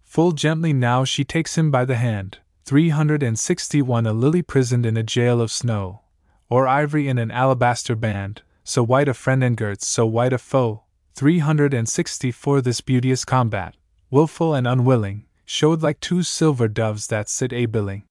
Full 0.03 0.33
gently 0.33 0.73
now 0.73 1.05
she 1.05 1.25
takes 1.25 1.59
him 1.59 1.71
by 1.71 1.85
the 1.85 1.97
hand, 1.97 2.39
361 2.65 4.07
A 4.07 4.15
lily 4.15 4.41
prisoned 4.41 4.87
in 4.87 4.97
a 4.97 5.03
jail 5.03 5.43
of 5.43 5.51
snow, 5.51 6.02
or 6.53 6.69
ivory 6.69 7.09
in 7.09 7.17
an 7.17 7.31
alabaster 7.31 7.97
band, 7.97 8.43
so 8.63 8.83
white 8.83 9.09
a 9.09 9.15
friend 9.15 9.43
and 9.43 9.57
girts, 9.57 9.87
so 9.87 10.05
white 10.05 10.35
a 10.35 10.39
foe. 10.39 10.83
364 11.15 12.61
This 12.61 12.83
beauteous 12.83 13.25
combat, 13.25 13.75
wilful 14.11 14.53
and 14.55 14.67
unwilling, 14.67 15.25
showed 15.47 15.83
like 15.83 15.99
two 15.99 16.23
silver 16.23 16.69
doves 16.69 17.07
that 17.07 17.31
sit 17.31 17.55
a 17.55 17.65
billing. 17.65 18.03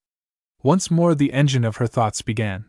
Once 0.63 0.89
more 0.89 1.13
the 1.13 1.34
engine 1.34 1.63
of 1.63 1.76
her 1.76 1.85
thoughts 1.85 2.23
began. 2.23 2.65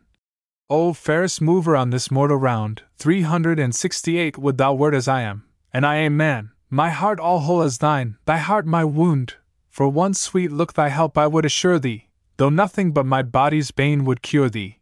O 0.69 0.93
fairest 0.93 1.41
mover 1.41 1.75
on 1.75 1.89
this 1.89 2.11
mortal 2.11 2.37
round, 2.37 2.83
368 2.99 4.37
Would 4.37 4.59
thou 4.59 4.75
wert 4.75 4.93
as 4.93 5.07
I 5.07 5.21
am, 5.21 5.43
and 5.73 5.87
I 5.87 5.95
a 5.95 6.11
man, 6.11 6.51
my 6.69 6.91
heart 6.91 7.19
all 7.19 7.39
whole 7.39 7.63
as 7.63 7.79
thine, 7.79 8.17
thy 8.25 8.37
heart 8.37 8.67
my 8.67 8.85
wound, 8.85 9.37
for 9.71 9.89
one 9.89 10.13
sweet 10.13 10.51
look 10.51 10.73
thy 10.73 10.89
help 10.89 11.17
I 11.17 11.25
would 11.25 11.45
assure 11.45 11.79
thee, 11.79 12.09
though 12.37 12.49
nothing 12.51 12.91
but 12.91 13.07
my 13.07 13.23
body's 13.23 13.71
bane 13.71 14.05
would 14.05 14.21
cure 14.21 14.51
thee. 14.51 14.77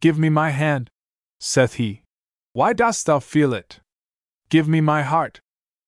Give 0.00 0.18
me 0.18 0.28
my 0.28 0.50
hand, 0.50 0.90
saith 1.40 1.74
he. 1.74 2.02
Why 2.52 2.72
dost 2.72 3.06
thou 3.06 3.18
feel 3.18 3.52
it? 3.54 3.80
Give 4.48 4.68
me 4.68 4.80
my 4.80 5.02
heart, 5.02 5.40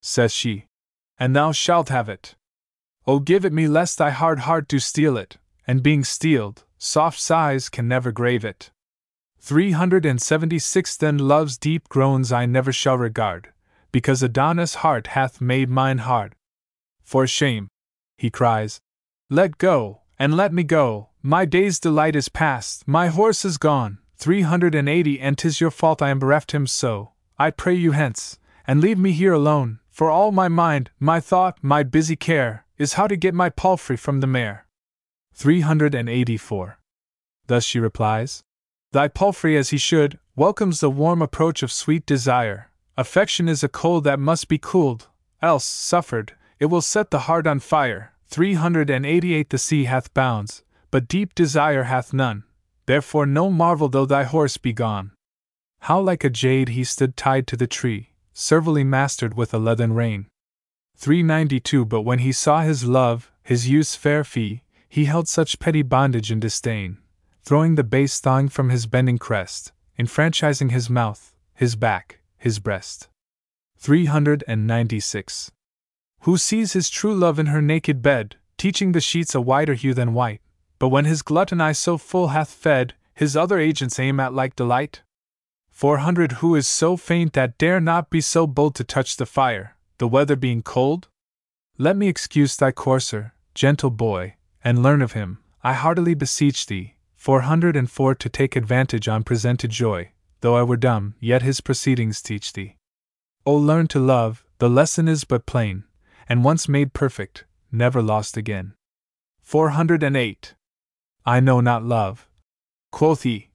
says 0.03 0.33
she, 0.33 0.67
and 1.19 1.35
thou 1.35 1.53
shalt 1.53 1.89
have 1.89 2.09
it. 2.09 2.35
O 3.07 3.21
give 3.21 3.45
it 3.45 3.53
me 3.53 3.67
lest 3.67 3.99
thy 3.99 4.11
hard 4.11 4.41
heart 4.41 4.69
do 4.69 4.79
steal 4.79 5.17
it, 5.17 5.39
and 5.67 5.83
being 5.83 6.05
steeled, 6.05 6.65
soft 6.79 7.19
sighs 7.19 7.69
can 7.69 7.89
never 7.89 8.13
grave 8.13 8.45
it. 8.45 8.71
376 9.41 10.97
Then 10.97 11.19
love's 11.19 11.57
deep 11.57 11.89
groans 11.89 12.33
I 12.33 12.47
never 12.47 12.73
shall 12.73 12.99
regard, 12.99 13.53
because 13.93 14.23
Adonis' 14.23 14.77
heart 14.77 15.09
hath 15.09 15.41
made 15.41 15.71
mine 15.71 15.99
hard. 15.99 16.35
For 17.03 17.27
shame, 17.27 17.69
he 18.19 18.31
cries. 18.31 18.81
Let 19.31 19.59
go, 19.59 20.03
and 20.19 20.37
let 20.37 20.53
me 20.53 20.65
go, 20.65 21.08
my 21.23 21.45
day's 21.45 21.81
delight 21.81 22.15
is 22.15 22.29
past, 22.29 22.87
my 22.87 23.09
horse 23.09 23.45
is 23.45 23.59
gone, 23.59 23.99
380 24.17 25.21
and 25.21 25.37
'tis 25.37 25.61
your 25.61 25.71
fault 25.71 26.01
I 26.01 26.11
am 26.11 26.19
bereft 26.19 26.53
him 26.53 26.67
so, 26.67 27.13
I 27.39 27.51
pray 27.51 27.75
you 27.75 27.93
hence, 27.93 28.39
and 28.67 28.81
leave 28.81 28.99
me 28.99 29.13
here 29.13 29.33
alone, 29.33 29.81
for 29.91 30.11
all 30.11 30.31
my 30.31 30.49
mind, 30.49 30.91
my 31.01 31.19
thought, 31.19 31.59
my 31.63 31.83
busy 31.83 32.17
care, 32.17 32.65
is 32.77 32.93
how 32.93 33.07
to 33.09 33.17
get 33.17 33.35
my 33.35 33.49
palfrey 33.49 33.97
from 33.97 34.21
the 34.21 34.27
mare. 34.27 34.67
384. 35.35 36.79
Thus 37.47 37.65
she 37.65 37.81
replies 37.81 38.43
Thy 38.93 39.09
palfrey, 39.09 39.57
as 39.57 39.71
he 39.71 39.79
should, 39.79 40.19
welcomes 40.37 40.81
the 40.81 40.91
warm 40.91 41.21
approach 41.21 41.63
of 41.63 41.73
sweet 41.73 42.07
desire. 42.07 42.71
Affection 42.97 43.49
is 43.49 43.65
a 43.65 43.69
cold 43.69 44.05
that 44.05 44.21
must 44.21 44.49
be 44.49 44.59
cooled, 44.59 45.09
else, 45.43 45.65
suffered, 45.65 46.35
it 46.59 46.67
will 46.67 46.81
set 46.81 47.11
the 47.11 47.21
heart 47.21 47.47
on 47.47 47.59
fire. 47.59 48.13
388 48.29 49.51
The 49.51 49.59
sea 49.59 49.85
hath 49.85 50.13
bounds, 50.15 50.63
but 50.91 51.09
deep 51.09 51.35
desire 51.35 51.85
hath 51.85 52.13
none, 52.13 52.45
therefore 52.87 53.27
no 53.27 53.51
marvel 53.51 53.89
though 53.89 54.07
thy 54.07 54.25
horse 54.25 54.57
be 54.57 54.73
gone. 54.73 55.13
How 55.81 56.01
like 56.01 56.25
a 56.25 56.31
jade 56.31 56.71
he 56.71 56.85
stood 56.85 57.17
tied 57.17 57.47
to 57.49 57.57
the 57.57 57.67
tree, 57.67 58.11
servilely 58.33 58.85
mastered 58.85 59.35
with 59.35 59.53
a 59.55 59.59
leathern 59.59 59.93
rein. 59.93 60.27
392 60.97 61.85
But 61.85 62.03
when 62.03 62.21
he 62.21 62.33
saw 62.33 62.63
his 62.63 62.85
love, 62.85 63.31
his 63.43 63.69
youth's 63.69 63.95
fair 63.95 64.25
fee, 64.25 64.63
he 64.89 65.05
held 65.05 65.29
such 65.29 65.59
petty 65.59 65.83
bondage 65.83 66.33
in 66.33 66.41
disdain, 66.41 66.99
throwing 67.43 67.75
the 67.75 67.85
base 67.85 68.19
thong 68.21 68.49
from 68.49 68.71
his 68.71 68.87
bending 68.87 69.19
crest, 69.19 69.73
enfranchising 69.99 70.71
his 70.71 70.91
mouth, 70.91 71.35
his 71.55 71.77
back, 71.77 72.21
his 72.37 72.59
breast. 72.59 73.09
396 73.79 75.53
who 76.21 76.37
sees 76.37 76.73
his 76.73 76.91
true 76.91 77.15
love 77.15 77.39
in 77.39 77.47
her 77.47 77.63
naked 77.63 78.03
bed, 78.03 78.37
teaching 78.57 78.93
the 78.93 79.01
sheets 79.01 79.35
a 79.35 79.41
whiter 79.41 79.75
hue 79.75 79.95
than 79.95 80.15
white, 80.15 80.41
but 80.79 80.89
when 80.89 81.05
his 81.05 81.23
glutton 81.23 81.61
eye 81.61 81.73
so 81.73 81.99
full 81.99 82.29
hath 82.29 82.51
fed, 82.51 82.95
his 83.15 83.37
other 83.37 83.59
agents 83.59 83.99
aim 83.99 84.21
at 84.21 84.33
like 84.33 84.55
delight? 84.57 85.03
400 85.71 86.33
Who 86.33 86.55
is 86.55 86.67
so 86.67 86.97
faint 86.97 87.33
that 87.35 87.59
dare 87.59 87.81
not 87.81 88.11
be 88.11 88.21
so 88.21 88.47
bold 88.47 88.75
to 88.77 88.85
touch 88.85 89.17
the 89.17 89.27
fire, 89.27 89.77
the 89.99 90.09
weather 90.09 90.37
being 90.37 90.63
cold? 90.63 91.09
Let 91.77 91.97
me 91.97 92.09
excuse 92.09 92.57
thy 92.57 92.73
courser, 92.73 93.35
gentle 93.55 93.91
boy, 93.91 94.35
and 94.63 94.83
learn 94.83 95.03
of 95.03 95.13
him, 95.13 95.39
I 95.63 95.73
heartily 95.73 96.15
beseech 96.15 96.67
thee, 96.67 96.95
404 97.17 98.15
To 98.15 98.29
take 98.29 98.57
advantage 98.57 99.09
on 99.09 99.25
presented 99.25 99.71
joy, 99.71 100.13
though 100.41 100.57
I 100.57 100.63
were 100.63 100.77
dumb, 100.77 101.15
yet 101.21 101.43
his 101.43 101.61
proceedings 101.61 102.23
teach 102.23 102.53
thee. 102.53 102.77
O 103.45 103.55
learn 103.55 103.87
to 103.89 103.99
love, 103.99 104.45
the 104.59 104.71
lesson 104.71 105.09
is 105.09 105.25
but 105.25 105.47
plain, 105.47 105.85
and 106.29 106.45
once 106.45 106.69
made 106.69 106.93
perfect, 106.93 107.45
never 107.73 108.03
lost 108.03 108.37
again. 108.37 108.75
408. 109.43 110.55
I 111.29 111.41
know 111.41 111.61
not 111.61 111.85
love. 111.85 112.27
Quoth 112.91 113.25
he. 113.25 113.51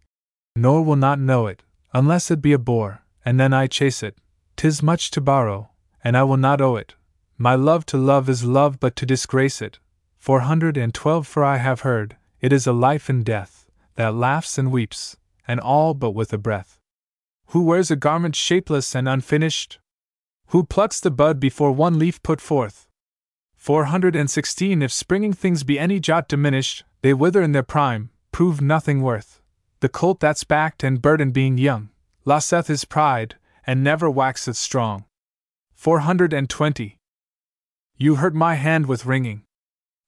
Nor 0.55 0.85
will 0.85 0.95
not 0.95 1.17
know 1.17 1.47
it, 1.47 1.63
unless 1.91 2.29
it 2.29 2.39
be 2.39 2.53
a 2.53 2.59
boar, 2.59 3.01
and 3.25 3.39
then 3.39 3.51
I 3.51 3.65
chase 3.65 4.03
it. 4.03 4.15
Tis 4.55 4.83
much 4.83 5.09
to 5.09 5.19
borrow, 5.19 5.71
and 6.03 6.15
I 6.15 6.21
will 6.21 6.37
not 6.37 6.61
owe 6.61 6.75
it. 6.75 6.93
My 7.35 7.55
love 7.55 7.83
to 7.87 7.97
love 7.97 8.29
is 8.29 8.45
love 8.45 8.79
but 8.79 8.95
to 8.97 9.07
disgrace 9.07 9.59
it. 9.59 9.79
412 10.19 11.25
For 11.25 11.43
I 11.43 11.57
have 11.57 11.81
heard, 11.81 12.15
it 12.41 12.53
is 12.53 12.67
a 12.67 12.73
life 12.73 13.09
and 13.09 13.25
death, 13.25 13.65
that 13.95 14.13
laughs 14.13 14.59
and 14.59 14.71
weeps, 14.71 15.17
and 15.47 15.59
all 15.59 15.95
but 15.95 16.11
with 16.11 16.31
a 16.31 16.37
breath. 16.37 16.79
Who 17.47 17.63
wears 17.63 17.89
a 17.89 17.95
garment 17.95 18.35
shapeless 18.35 18.93
and 18.93 19.09
unfinished? 19.09 19.79
Who 20.49 20.63
plucks 20.63 20.99
the 20.99 21.09
bud 21.09 21.39
before 21.39 21.71
one 21.71 21.97
leaf 21.97 22.21
put 22.21 22.39
forth? 22.39 22.87
416 23.57 24.83
If 24.83 24.91
springing 24.93 25.33
things 25.33 25.63
be 25.63 25.79
any 25.79 25.99
jot 25.99 26.27
diminished, 26.27 26.83
they 27.03 27.13
wither 27.13 27.41
in 27.41 27.51
their 27.51 27.63
prime, 27.63 28.09
prove 28.31 28.61
nothing 28.61 29.01
worth. 29.01 29.41
The 29.81 29.89
colt 29.89 30.21
that's 30.21 30.45
backed 30.45 30.84
and 30.84 31.01
burdened 31.01 31.34
being 31.34 31.57
young, 31.57 31.89
loseth 32.23 32.67
his 32.67 32.85
pride, 32.85 33.35
and 33.67 33.84
never 33.84 34.09
waxeth 34.09 34.55
strong. 34.55 35.03
420. 35.75 36.97
You 37.97 38.15
hurt 38.15 38.34
my 38.34 38.55
hand 38.55 38.85
with 38.85 39.05
wringing. 39.05 39.43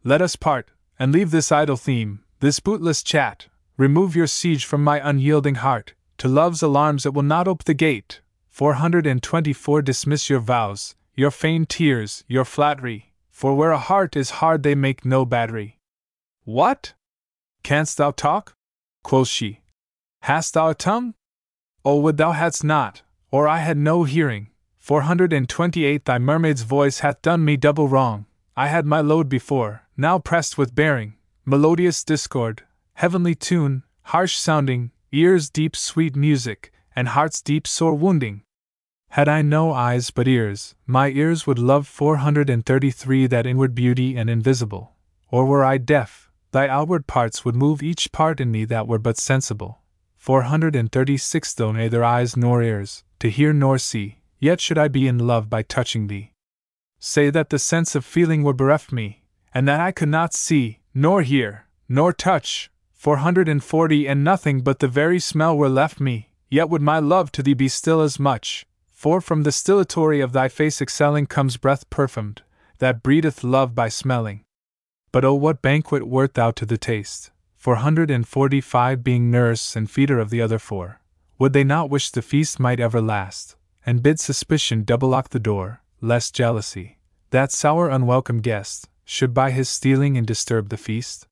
Let 0.05 0.21
us 0.21 0.37
part, 0.37 0.71
and 0.97 1.11
leave 1.11 1.31
this 1.31 1.51
idle 1.51 1.75
theme, 1.75 2.23
this 2.39 2.61
bootless 2.61 3.03
chat. 3.03 3.47
Remove 3.75 4.15
your 4.15 4.27
siege 4.27 4.63
from 4.63 4.81
my 4.81 5.01
unyielding 5.03 5.55
heart. 5.55 5.95
To 6.19 6.29
love's 6.29 6.61
alarms 6.61 7.05
it 7.05 7.13
will 7.13 7.23
not 7.23 7.45
ope 7.45 7.65
the 7.65 7.73
gate. 7.73 8.21
424 8.51 9.81
Dismiss 9.81 10.29
your 10.29 10.39
vows, 10.39 10.95
your 11.13 11.31
feigned 11.31 11.67
tears, 11.67 12.23
your 12.29 12.45
flattery, 12.45 13.11
for 13.29 13.53
where 13.53 13.71
a 13.71 13.77
heart 13.77 14.15
is 14.15 14.39
hard 14.39 14.63
they 14.63 14.75
make 14.75 15.03
no 15.03 15.25
battery. 15.25 15.75
What? 16.45 16.93
Canst 17.63 17.97
thou 17.97 18.11
talk? 18.11 18.55
quoth 19.03 19.27
she. 19.27 19.61
Hast 20.21 20.53
thou 20.53 20.69
a 20.69 20.75
tongue? 20.75 21.15
Oh, 21.83 21.99
would 21.99 22.17
thou 22.17 22.33
hadst 22.33 22.63
not, 22.63 23.01
or 23.31 23.47
I 23.47 23.57
had 23.57 23.77
no 23.77 24.03
hearing. 24.03 24.49
428 24.77 26.05
Thy 26.05 26.19
mermaid's 26.19 26.61
voice 26.61 26.99
hath 26.99 27.23
done 27.23 27.43
me 27.43 27.57
double 27.57 27.87
wrong. 27.87 28.27
I 28.55 28.67
had 28.67 28.85
my 28.85 29.01
load 29.01 29.27
before, 29.27 29.87
now 29.97 30.19
pressed 30.19 30.55
with 30.55 30.75
bearing, 30.75 31.15
melodious 31.45 32.03
discord, 32.03 32.61
heavenly 32.93 33.33
tune, 33.33 33.81
harsh 34.03 34.37
sounding, 34.37 34.91
ears 35.11 35.49
deep 35.49 35.75
sweet 35.75 36.15
music, 36.15 36.71
and 36.95 37.07
heart's 37.07 37.41
deep 37.41 37.65
sore 37.65 37.95
wounding. 37.95 38.43
Had 39.09 39.27
I 39.27 39.41
no 39.41 39.73
eyes 39.73 40.11
but 40.11 40.27
ears, 40.27 40.75
my 40.85 41.09
ears 41.09 41.47
would 41.47 41.57
love 41.57 41.87
433 41.87 43.25
that 43.27 43.47
inward 43.47 43.73
beauty 43.73 44.15
and 44.15 44.29
invisible. 44.29 44.93
Or 45.29 45.45
were 45.45 45.65
I 45.65 45.79
deaf, 45.79 46.24
thy 46.55 46.69
outward 46.69 47.05
parts 47.05 47.43
would 47.43 47.53
move 47.53 47.83
each 47.83 48.13
part 48.13 48.39
in 48.39 48.49
me 48.49 48.63
that 48.63 48.87
were 48.87 48.97
but 48.97 49.17
sensible. 49.17 49.81
436 50.15 51.53
Though 51.53 51.73
neither 51.73 52.01
eyes 52.01 52.37
nor 52.37 52.63
ears, 52.63 53.03
to 53.19 53.29
hear 53.29 53.51
nor 53.51 53.77
see, 53.77 54.19
yet 54.39 54.61
should 54.61 54.77
I 54.77 54.87
be 54.87 55.05
in 55.05 55.27
love 55.27 55.49
by 55.49 55.63
touching 55.63 56.07
thee. 56.07 56.31
Say 56.97 57.29
that 57.29 57.49
the 57.49 57.59
sense 57.59 57.93
of 57.93 58.05
feeling 58.05 58.41
were 58.41 58.53
bereft 58.53 58.93
me, 58.93 59.25
and 59.53 59.67
that 59.67 59.81
I 59.81 59.91
could 59.91 60.07
not 60.07 60.33
see, 60.33 60.79
nor 60.93 61.23
hear, 61.23 61.65
nor 61.89 62.13
touch, 62.13 62.71
440 62.93 64.07
and 64.07 64.23
nothing 64.23 64.61
but 64.61 64.79
the 64.79 64.87
very 64.87 65.19
smell 65.19 65.57
were 65.57 65.67
left 65.67 65.99
me, 65.99 66.29
yet 66.49 66.69
would 66.69 66.81
my 66.81 66.99
love 66.99 67.33
to 67.33 67.43
thee 67.43 67.53
be 67.53 67.67
still 67.67 67.99
as 67.99 68.17
much, 68.17 68.65
for 68.87 69.19
from 69.19 69.43
the 69.43 69.51
stillatory 69.51 70.23
of 70.23 70.31
thy 70.31 70.47
face 70.47 70.81
excelling 70.81 71.25
comes 71.25 71.57
breath 71.57 71.89
perfumed, 71.89 72.43
that 72.79 73.03
breedeth 73.03 73.43
love 73.43 73.75
by 73.75 73.89
smelling. 73.89 74.45
But 75.15 75.23
oh, 75.23 75.35
what 75.35 75.61
banquet 75.61 76.05
wert 76.05 76.33
thou 76.33 76.51
to 76.51 76.65
the 76.65 76.77
taste! 76.77 77.31
Four 77.55 77.75
hundred 77.75 78.11
and 78.11 78.27
forty 78.27 78.59
five 78.59 79.01
being 79.01 79.31
nurse 79.31 79.73
and 79.73 79.89
feeder 79.89 80.19
of 80.19 80.29
the 80.29 80.41
other 80.41 80.59
four, 80.59 80.99
would 81.39 81.53
they 81.53 81.63
not 81.63 81.89
wish 81.89 82.11
the 82.11 82.21
feast 82.21 82.59
might 82.59 82.81
ever 82.81 82.99
last, 82.99 83.55
and 83.85 84.03
bid 84.03 84.19
suspicion 84.19 84.83
double 84.83 85.07
lock 85.07 85.29
the 85.29 85.39
door, 85.39 85.81
lest 86.01 86.35
jealousy, 86.35 86.97
that 87.29 87.53
sour 87.53 87.87
unwelcome 87.87 88.41
guest, 88.41 88.89
should 89.05 89.33
by 89.33 89.51
his 89.51 89.69
stealing 89.69 90.17
and 90.17 90.27
disturb 90.27 90.67
the 90.67 90.75
feast? 90.75 91.29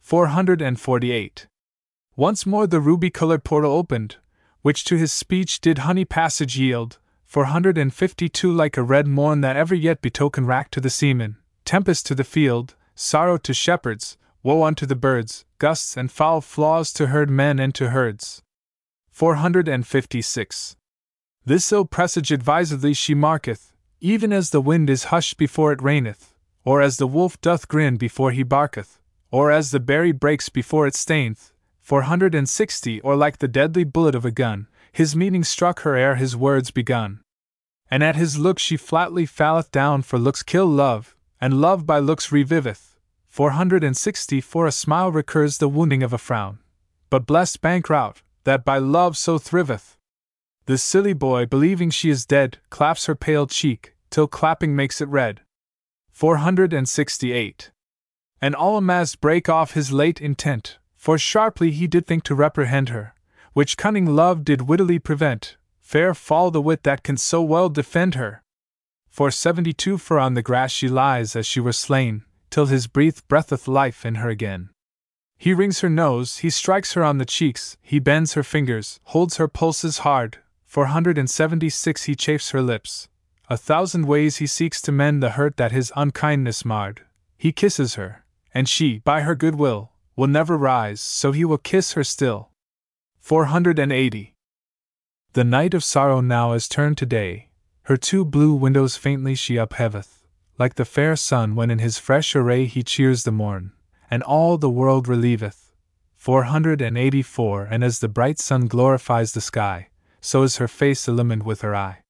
448. 0.00 1.46
Once 2.16 2.46
more 2.46 2.66
the 2.66 2.80
ruby 2.80 3.10
colored 3.10 3.44
portal 3.44 3.72
opened, 3.72 4.16
which 4.62 4.82
to 4.84 4.96
his 4.96 5.12
speech 5.12 5.60
did 5.60 5.80
honey 5.84 6.06
passage 6.06 6.58
yield, 6.58 6.98
452 7.26 8.50
like 8.50 8.78
a 8.78 8.82
red 8.82 9.06
morn 9.06 9.42
that 9.42 9.56
ever 9.56 9.74
yet 9.74 10.00
betokened 10.00 10.48
rack 10.48 10.70
to 10.70 10.80
the 10.80 10.88
seaman, 10.88 11.36
tempest 11.66 12.06
to 12.06 12.14
the 12.14 12.24
field, 12.24 12.76
sorrow 13.00 13.38
to 13.38 13.54
shepherds, 13.54 14.18
woe 14.42 14.62
unto 14.62 14.84
the 14.84 14.94
birds, 14.94 15.46
gusts 15.58 15.96
and 15.96 16.12
foul 16.12 16.40
flaws 16.42 16.92
to 16.92 17.06
herd 17.06 17.30
men 17.30 17.58
and 17.58 17.74
to 17.74 17.90
herds. 17.90 18.42
456. 19.10 20.76
This 21.44 21.72
ill 21.72 21.86
presage 21.86 22.30
advisedly 22.30 22.92
she 22.92 23.14
marketh, 23.14 23.72
even 24.00 24.32
as 24.32 24.50
the 24.50 24.60
wind 24.60 24.90
is 24.90 25.04
hushed 25.04 25.38
before 25.38 25.72
it 25.72 25.82
raineth, 25.82 26.34
or 26.62 26.82
as 26.82 26.98
the 26.98 27.06
wolf 27.06 27.40
doth 27.40 27.68
grin 27.68 27.96
before 27.96 28.32
he 28.32 28.42
barketh, 28.42 28.98
or 29.30 29.50
as 29.50 29.70
the 29.70 29.80
berry 29.80 30.12
breaks 30.12 30.50
before 30.50 30.86
it 30.86 30.94
staineth. 30.94 31.52
460 31.80 33.00
Or 33.00 33.16
like 33.16 33.38
the 33.38 33.48
deadly 33.48 33.84
bullet 33.84 34.14
of 34.14 34.26
a 34.26 34.30
gun, 34.30 34.68
his 34.92 35.16
meaning 35.16 35.42
struck 35.42 35.80
her 35.80 35.96
ere 35.96 36.16
his 36.16 36.36
words 36.36 36.70
begun. 36.70 37.20
And 37.90 38.04
at 38.04 38.16
his 38.16 38.38
look 38.38 38.58
she 38.58 38.76
flatly 38.76 39.24
falleth 39.24 39.72
down, 39.72 40.02
for 40.02 40.18
looks 40.18 40.42
kill 40.42 40.66
love, 40.66 41.16
and 41.40 41.60
love 41.60 41.86
by 41.86 41.98
looks 41.98 42.30
reviveth. 42.30 42.89
460 43.40 44.42
For 44.42 44.66
a 44.66 44.70
smile 44.70 45.10
recurs 45.10 45.56
the 45.56 45.68
wounding 45.70 46.02
of 46.02 46.12
a 46.12 46.18
frown. 46.18 46.58
But 47.08 47.24
blessed 47.24 47.62
bankrout, 47.62 48.16
that 48.44 48.66
by 48.66 48.76
love 48.76 49.16
so 49.16 49.38
thriveth. 49.38 49.96
The 50.66 50.76
silly 50.76 51.14
boy, 51.14 51.46
believing 51.46 51.88
she 51.88 52.10
is 52.10 52.26
dead, 52.26 52.58
claps 52.68 53.06
her 53.06 53.14
pale 53.14 53.46
cheek, 53.46 53.94
till 54.10 54.26
clapping 54.26 54.76
makes 54.76 55.00
it 55.00 55.08
red. 55.08 55.40
468. 56.12 57.70
And 58.42 58.54
all 58.54 58.76
amazed 58.76 59.22
break 59.22 59.48
off 59.48 59.72
his 59.72 59.90
late 59.90 60.20
intent, 60.20 60.76
for 60.94 61.16
sharply 61.16 61.70
he 61.70 61.86
did 61.86 62.06
think 62.06 62.24
to 62.24 62.34
reprehend 62.34 62.90
her, 62.90 63.14
which 63.54 63.78
cunning 63.78 64.04
love 64.04 64.44
did 64.44 64.68
wittily 64.68 64.98
prevent. 64.98 65.56
Fair 65.80 66.12
fall 66.12 66.50
the 66.50 66.60
wit 66.60 66.82
that 66.82 67.02
can 67.02 67.16
so 67.16 67.40
well 67.40 67.70
defend 67.70 68.16
her. 68.16 68.42
For 69.08 69.30
seventy 69.30 69.72
two 69.72 69.96
for 69.96 70.18
on 70.18 70.34
the 70.34 70.42
grass 70.42 70.72
she 70.72 70.88
lies 70.88 71.34
as 71.34 71.46
she 71.46 71.58
were 71.58 71.72
slain, 71.72 72.26
till 72.50 72.66
his 72.66 72.86
breath 72.86 73.26
breatheth 73.28 73.68
life 73.68 74.04
in 74.04 74.16
her 74.16 74.28
again. 74.28 74.70
He 75.38 75.54
wrings 75.54 75.80
her 75.80 75.88
nose, 75.88 76.38
he 76.38 76.50
strikes 76.50 76.92
her 76.92 77.02
on 77.02 77.18
the 77.18 77.24
cheeks, 77.24 77.76
he 77.80 77.98
bends 77.98 78.34
her 78.34 78.42
fingers, 78.42 79.00
holds 79.04 79.38
her 79.38 79.48
pulses 79.48 79.98
hard. 79.98 80.38
476 80.66 82.04
He 82.04 82.14
chafes 82.14 82.50
her 82.50 82.60
lips. 82.60 83.08
A 83.48 83.56
thousand 83.56 84.06
ways 84.06 84.36
he 84.36 84.46
seeks 84.46 84.80
to 84.82 84.92
mend 84.92 85.22
the 85.22 85.30
hurt 85.30 85.56
that 85.56 85.72
his 85.72 85.92
unkindness 85.96 86.64
marred. 86.64 87.02
He 87.36 87.52
kisses 87.52 87.94
her, 87.94 88.24
and 88.52 88.68
she, 88.68 88.98
by 88.98 89.22
her 89.22 89.34
good 89.34 89.54
will, 89.54 89.92
will 90.14 90.28
never 90.28 90.58
rise, 90.58 91.00
so 91.00 91.32
he 91.32 91.44
will 91.44 91.58
kiss 91.58 91.92
her 91.92 92.04
still. 92.04 92.50
480. 93.18 94.34
The 95.32 95.44
night 95.44 95.74
of 95.74 95.82
sorrow 95.82 96.20
now 96.20 96.52
is 96.52 96.68
turned 96.68 96.98
to 96.98 97.06
day, 97.06 97.48
her 97.84 97.96
two 97.96 98.24
blue 98.24 98.52
windows 98.54 98.96
faintly 98.96 99.34
she 99.34 99.56
upheveth, 99.56 100.19
like 100.60 100.74
the 100.74 100.84
fair 100.84 101.16
sun 101.16 101.56
when 101.56 101.70
in 101.70 101.80
his 101.80 101.98
fresh 101.98 102.36
array 102.36 102.66
he 102.66 102.84
cheers 102.84 103.24
the 103.24 103.32
morn 103.32 103.72
and 104.10 104.22
all 104.24 104.58
the 104.58 104.68
world 104.68 105.06
relieveth. 105.06 105.72
484 106.16 107.64
And 107.64 107.82
as 107.82 108.00
the 108.00 108.08
bright 108.08 108.38
sun 108.38 108.66
glorifies 108.66 109.32
the 109.32 109.40
sky, 109.40 109.88
so 110.20 110.42
is 110.42 110.56
her 110.56 110.68
face 110.68 111.08
illumined 111.08 111.44
with 111.44 111.62
her 111.62 111.74
eye, 111.74 112.02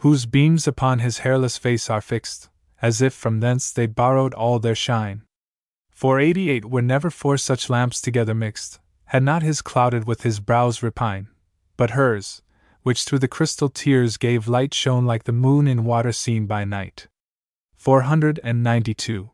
whose 0.00 0.26
beams 0.26 0.66
upon 0.66 0.98
his 0.98 1.18
hairless 1.18 1.56
face 1.56 1.88
are 1.88 2.02
fixed, 2.02 2.50
as 2.82 3.00
if 3.00 3.14
from 3.14 3.40
thence 3.40 3.72
they 3.72 3.86
borrowed 3.86 4.34
all 4.34 4.58
their 4.58 4.74
shine. 4.74 5.22
488 5.90 6.66
Were 6.66 6.82
never 6.82 7.08
four 7.08 7.38
such 7.38 7.70
lamps 7.70 8.02
together 8.02 8.34
mixed, 8.34 8.80
had 9.06 9.22
not 9.22 9.42
his 9.42 9.62
clouded 9.62 10.06
with 10.06 10.24
his 10.24 10.40
brows 10.40 10.82
repine, 10.82 11.28
but 11.78 11.90
hers, 11.90 12.42
which 12.82 13.04
through 13.04 13.20
the 13.20 13.28
crystal 13.28 13.70
tears 13.70 14.18
gave 14.18 14.46
light 14.46 14.74
shone 14.74 15.06
like 15.06 15.24
the 15.24 15.32
moon 15.32 15.66
in 15.66 15.84
water 15.84 16.12
seen 16.12 16.46
by 16.46 16.64
night. 16.64 17.08
492. 17.88 19.30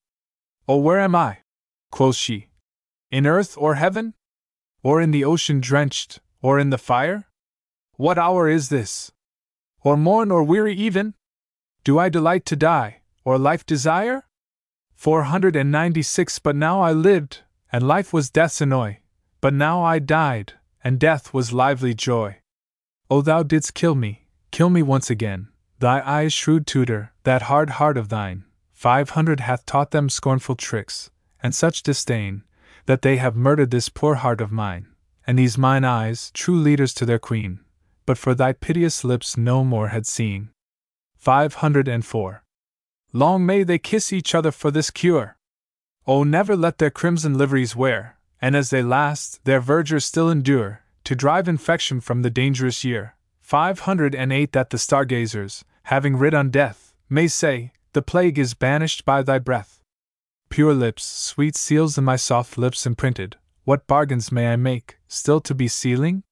Oh, 0.69 0.77
where 0.77 1.01
am 1.01 1.17
I? 1.17 1.39
quoth 1.91 2.15
she. 2.15 2.51
In 3.11 3.27
earth 3.27 3.57
or 3.59 3.75
heaven? 3.75 4.15
Or 4.85 5.01
in 5.01 5.11
the 5.11 5.25
ocean 5.25 5.61
drenched, 5.61 6.21
or 6.41 6.61
in 6.61 6.71
the 6.71 6.79
fire? 6.79 7.27
What 7.97 8.17
hour 8.17 8.49
is 8.49 8.69
this? 8.69 9.11
Or 9.83 9.97
morn 9.97 10.31
or 10.31 10.45
weary 10.45 10.73
even? 10.73 11.15
Do 11.83 11.99
I 11.99 12.09
delight 12.09 12.47
to 12.47 12.55
die, 12.55 13.01
or 13.25 13.39
life 13.39 13.67
desire? 13.67 14.23
496 14.95 16.39
But 16.39 16.55
now 16.55 16.81
I 16.81 16.93
lived, 16.93 17.41
and 17.73 17.89
life 17.89 18.13
was 18.13 18.31
death's 18.31 18.61
annoy. 18.61 19.01
But 19.41 19.53
now 19.53 19.83
I 19.83 19.99
died, 19.99 20.53
and 20.85 21.01
death 21.01 21.35
was 21.35 21.53
lively 21.53 21.93
joy. 21.93 22.37
O 23.11 23.21
thou 23.21 23.43
didst 23.43 23.75
kill 23.75 23.97
me, 23.97 24.29
kill 24.53 24.71
me 24.71 24.81
once 24.81 25.11
again. 25.11 25.49
Thy 25.85 26.01
eyes, 26.01 26.33
shrewd 26.33 26.67
tutor, 26.67 27.13
that 27.25 27.43
hard 27.43 27.69
heart 27.77 27.99
of 27.99 28.09
thine, 28.09 28.45
five 28.73 29.11
hundred 29.11 29.41
hath 29.41 29.67
taught 29.67 29.91
them 29.91 30.09
scornful 30.09 30.55
tricks, 30.55 31.11
and 31.43 31.55
such 31.55 31.83
disdain, 31.83 32.43
that 32.87 33.03
they 33.03 33.19
have 33.19 33.37
murdered 33.37 33.71
this 33.71 33.91
poor 33.91 34.15
heart 34.15 34.41
of 34.41 34.51
mine, 34.51 34.87
and 35.27 35.39
these 35.39 35.59
mine 35.59 35.85
eyes, 35.85 36.31
true 36.31 36.57
leaders 36.57 36.95
to 36.95 37.05
their 37.05 37.19
queen, 37.19 37.61
but 38.07 38.17
for 38.17 38.35
thy 38.35 38.55
piteous 38.55 39.05
lips 39.05 39.37
no 39.37 39.63
more 39.63 39.89
had 39.89 40.07
seen. 40.07 40.49
504. 41.19 42.43
Long 43.13 43.45
may 43.45 43.63
they 43.63 43.77
kiss 43.77 44.11
each 44.11 44.35
other 44.35 44.53
for 44.53 44.71
this 44.71 44.91
cure! 44.91 45.37
Oh, 46.07 46.25
never 46.25 46.57
let 46.57 46.79
their 46.79 46.89
crimson 46.89 47.37
liveries 47.37 47.77
wear, 47.77 48.17
and 48.41 48.57
as 48.57 48.71
they 48.71 48.83
last, 48.83 49.45
their 49.45 49.61
verdure 49.61 50.01
still 50.01 50.31
endure, 50.31 50.81
to 51.05 51.15
drive 51.15 51.47
infection 51.47 52.01
from 52.01 52.23
the 52.23 52.31
dangerous 52.31 52.85
year. 52.85 53.17
508 53.43 54.53
That 54.53 54.71
the 54.71 54.79
stargazers, 54.79 55.63
having 55.85 56.17
rid 56.17 56.35
on 56.35 56.51
death, 56.51 56.95
may 57.09 57.29
say, 57.29 57.73
The 57.93 58.03
plague 58.03 58.39
is 58.39 58.55
banished 58.55 59.05
by 59.05 59.23
thy 59.23 59.39
breath 59.39 59.81
pure 60.55 60.73
lips, 60.73 61.05
sweet 61.05 61.57
seals 61.57 61.99
in 61.99 62.05
my 62.05 62.15
soft 62.15 62.57
lips 62.57 62.87
imprinted. 62.87 63.35
What 63.65 63.89
bargains 63.89 64.31
may 64.31 64.53
I 64.53 64.55
make, 64.55 64.99
still 65.09 65.41
to 65.41 65.53
be 65.53 65.67
sealing? 65.67 66.23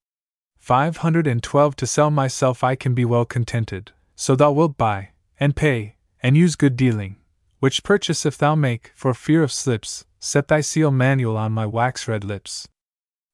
Five 0.61 0.99
hundred 0.99 1.27
and 1.27 1.43
twelve 1.43 1.75
to 1.75 1.89
sell 1.89 2.09
myself 2.09 2.63
I 2.63 2.77
can 2.77 2.95
be 2.95 3.05
well 3.05 3.25
contented, 3.25 3.91
so 4.15 4.37
thou 4.37 4.53
wilt 4.53 4.79
buy, 4.79 5.09
and 5.41 5.57
pay, 5.57 5.97
and 6.23 6.37
use 6.37 6.55
good 6.55 6.77
dealing. 6.77 7.17
Which 7.59 7.83
purchase 7.83 8.25
if 8.25 8.39
thou 8.39 8.55
make, 8.55 8.93
for 8.95 9.13
fear 9.13 9.43
of 9.43 9.51
slips, 9.51 10.05
set 10.21 10.47
thy 10.47 10.61
seal 10.61 10.93
manual 10.93 11.37
on 11.37 11.51
my 11.51 11.67
wax 11.67 12.07
red 12.07 12.23
lips. 12.23 12.69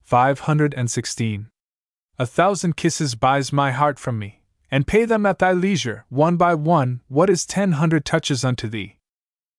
Five 0.03 0.40
hundred 0.49 0.73
and 0.73 0.90
sixteen. 0.90 1.49
A 2.19 2.24
thousand 2.24 2.78
kisses 2.78 3.15
buys 3.15 3.53
my 3.53 3.73
heart 3.73 3.99
from 3.99 4.19
me, 4.19 4.40
and 4.70 4.86
pay 4.86 5.05
them 5.05 5.27
at 5.27 5.39
thy 5.39 5.53
leisure, 5.53 6.05
one 6.09 6.36
by 6.36 6.55
one. 6.55 7.01
What 7.09 7.31
is 7.31 7.47
ten 7.47 7.73
hundred 7.73 8.05
touches 8.05 8.45
unto 8.45 8.69
thee? 8.69 8.99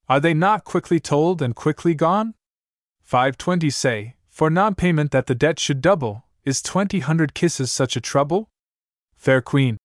Are 0.07 0.19
they 0.19 0.34
not 0.34 0.64
quickly 0.64 0.99
told 0.99 1.41
and 1.41 1.56
quickly 1.56 1.94
gone? 1.94 2.34
520 3.03 3.69
say, 3.69 4.15
for 4.30 4.49
non 4.49 4.76
payment 4.76 5.11
that 5.11 5.27
the 5.27 5.36
debt 5.36 5.60
should 5.60 5.81
double, 5.81 6.26
is 6.45 6.61
twenty 6.61 6.99
hundred 6.99 7.34
kisses 7.34 7.72
such 7.72 7.95
a 7.95 8.02
trouble? 8.02 8.49
Fair 9.15 9.41
queen, 9.41 9.77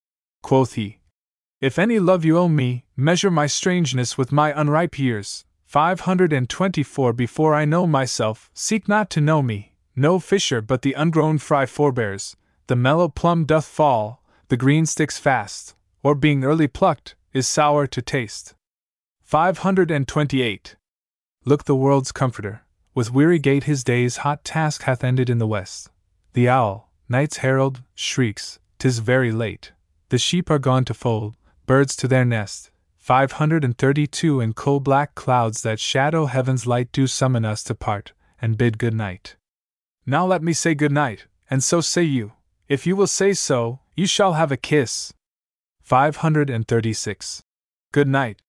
quoth 0.42 0.74
he, 0.74 1.00
if 1.64 1.78
any 1.78 1.98
love 1.98 2.26
you 2.26 2.36
owe 2.36 2.48
me, 2.48 2.84
measure 2.94 3.30
my 3.30 3.46
strangeness 3.46 4.18
with 4.18 4.30
my 4.30 4.52
unripe 4.52 4.98
years. 4.98 5.46
Five 5.64 6.00
hundred 6.00 6.30
and 6.30 6.46
twenty 6.46 6.82
four 6.82 7.14
before 7.14 7.54
I 7.54 7.64
know 7.64 7.86
myself, 7.86 8.50
seek 8.52 8.86
not 8.86 9.08
to 9.10 9.20
know 9.22 9.40
me. 9.40 9.72
No 9.96 10.18
fisher 10.18 10.60
but 10.60 10.82
the 10.82 10.94
ungrown 10.94 11.38
fry 11.38 11.64
forbears. 11.64 12.36
The 12.66 12.76
mellow 12.76 13.08
plum 13.08 13.46
doth 13.46 13.64
fall, 13.64 14.22
the 14.54 14.66
green 14.66 14.86
sticks 14.86 15.18
fast, 15.18 15.74
or 16.04 16.14
being 16.14 16.44
early 16.44 16.68
plucked, 16.68 17.16
is 17.32 17.48
sour 17.48 17.88
to 17.88 18.00
taste. 18.00 18.54
528. 19.24 20.76
Look 21.44 21.64
the 21.64 21.74
world's 21.74 22.12
comforter, 22.12 22.62
with 22.94 23.12
weary 23.12 23.40
gait 23.40 23.64
his 23.64 23.82
day's 23.82 24.18
hot 24.18 24.44
task 24.44 24.82
hath 24.82 25.02
ended 25.02 25.28
in 25.28 25.38
the 25.38 25.46
west. 25.48 25.90
The 26.34 26.48
owl, 26.48 26.88
night's 27.08 27.38
herald, 27.38 27.82
shrieks, 27.96 28.60
tis 28.78 29.00
very 29.00 29.32
late. 29.32 29.72
The 30.10 30.18
sheep 30.18 30.48
are 30.52 30.60
gone 30.60 30.84
to 30.84 30.94
fold, 30.94 31.34
birds 31.66 31.96
to 31.96 32.06
their 32.06 32.24
nest. 32.24 32.70
532 32.98 34.38
In 34.38 34.52
coal 34.52 34.78
black 34.78 35.16
clouds 35.16 35.62
that 35.62 35.80
shadow 35.80 36.26
heaven's 36.26 36.64
light 36.64 36.92
do 36.92 37.08
summon 37.08 37.44
us 37.44 37.64
to 37.64 37.74
part, 37.74 38.12
and 38.40 38.56
bid 38.56 38.78
good 38.78 38.94
night. 38.94 39.34
Now 40.06 40.24
let 40.24 40.44
me 40.44 40.52
say 40.52 40.76
good 40.76 40.92
night, 40.92 41.26
and 41.50 41.60
so 41.60 41.80
say 41.80 42.04
you. 42.04 42.34
If 42.74 42.88
you 42.88 42.96
will 42.96 43.06
say 43.06 43.34
so, 43.34 43.78
you 43.94 44.04
shall 44.08 44.32
have 44.32 44.50
a 44.50 44.56
kiss. 44.56 45.12
536. 45.82 47.40
Good 47.92 48.08
night, 48.08 48.42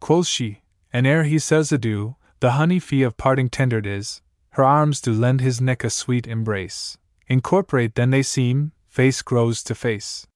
quoth 0.00 0.28
she, 0.28 0.62
and 0.92 1.04
ere 1.04 1.24
he 1.24 1.40
says 1.40 1.72
adieu, 1.72 2.14
the 2.38 2.52
honey 2.52 2.78
fee 2.78 3.02
of 3.02 3.16
parting 3.16 3.48
tendered 3.48 3.84
is, 3.84 4.22
her 4.50 4.62
arms 4.62 5.00
do 5.00 5.12
lend 5.12 5.40
his 5.40 5.60
neck 5.60 5.82
a 5.82 5.90
sweet 5.90 6.28
embrace. 6.28 6.96
Incorporate 7.26 7.96
then 7.96 8.10
they 8.10 8.22
seem, 8.22 8.70
face 8.86 9.20
grows 9.20 9.64
to 9.64 9.74
face. 9.74 10.28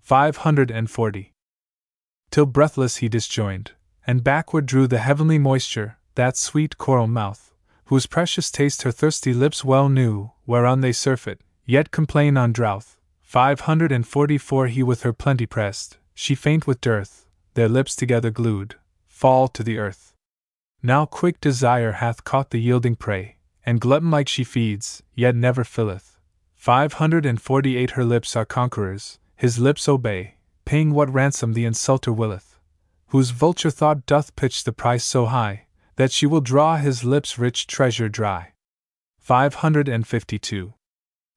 540. 0.00 1.34
Till 2.30 2.46
breathless 2.46 2.96
he 2.96 3.08
disjoined, 3.10 3.72
and 4.06 4.24
backward 4.24 4.64
drew 4.64 4.86
the 4.86 5.00
heavenly 5.00 5.38
moisture, 5.38 5.98
that 6.14 6.38
sweet 6.38 6.78
coral 6.78 7.06
mouth, 7.06 7.54
whose 7.92 8.06
precious 8.06 8.50
taste 8.50 8.80
her 8.80 8.92
thirsty 8.92 9.34
lips 9.34 9.62
well 9.62 9.90
knew, 9.90 10.30
whereon 10.46 10.80
they 10.80 10.92
surfeit, 10.92 11.42
yet 11.68 11.90
complain 11.90 12.38
on 12.38 12.50
drouth. 12.50 12.96
544 13.20 14.68
He 14.68 14.82
with 14.82 15.02
her 15.02 15.12
plenty 15.12 15.44
pressed, 15.44 15.98
she 16.14 16.34
faint 16.34 16.66
with 16.66 16.80
dearth, 16.80 17.26
their 17.52 17.68
lips 17.68 17.94
together 17.94 18.30
glued, 18.30 18.76
fall 19.06 19.48
to 19.48 19.62
the 19.62 19.76
earth. 19.76 20.14
Now 20.82 21.04
quick 21.04 21.42
desire 21.42 21.92
hath 21.92 22.24
caught 22.24 22.50
the 22.50 22.58
yielding 22.58 22.96
prey, 22.96 23.36
and 23.66 23.82
glutton 23.82 24.10
like 24.10 24.28
she 24.28 24.44
feeds, 24.44 25.02
yet 25.14 25.36
never 25.36 25.62
filleth. 25.62 26.18
Five 26.54 26.94
hundred 26.94 27.26
and 27.26 27.40
forty 27.40 27.76
eight 27.76 27.90
her 27.90 28.04
lips 28.04 28.34
are 28.34 28.46
conquerors, 28.46 29.18
his 29.36 29.58
lips 29.58 29.88
obey, 29.88 30.36
paying 30.64 30.94
what 30.94 31.12
ransom 31.12 31.52
the 31.52 31.66
insulter 31.66 32.14
willeth. 32.14 32.58
Whose 33.08 33.30
vulture 33.30 33.70
thought 33.70 34.06
doth 34.06 34.36
pitch 34.36 34.64
the 34.64 34.72
price 34.72 35.04
so 35.04 35.26
high, 35.26 35.66
that 35.96 36.12
she 36.12 36.24
will 36.24 36.40
draw 36.40 36.76
his 36.76 37.04
lips' 37.04 37.38
rich 37.38 37.66
treasure 37.66 38.08
dry. 38.08 38.52
552. 39.18 40.72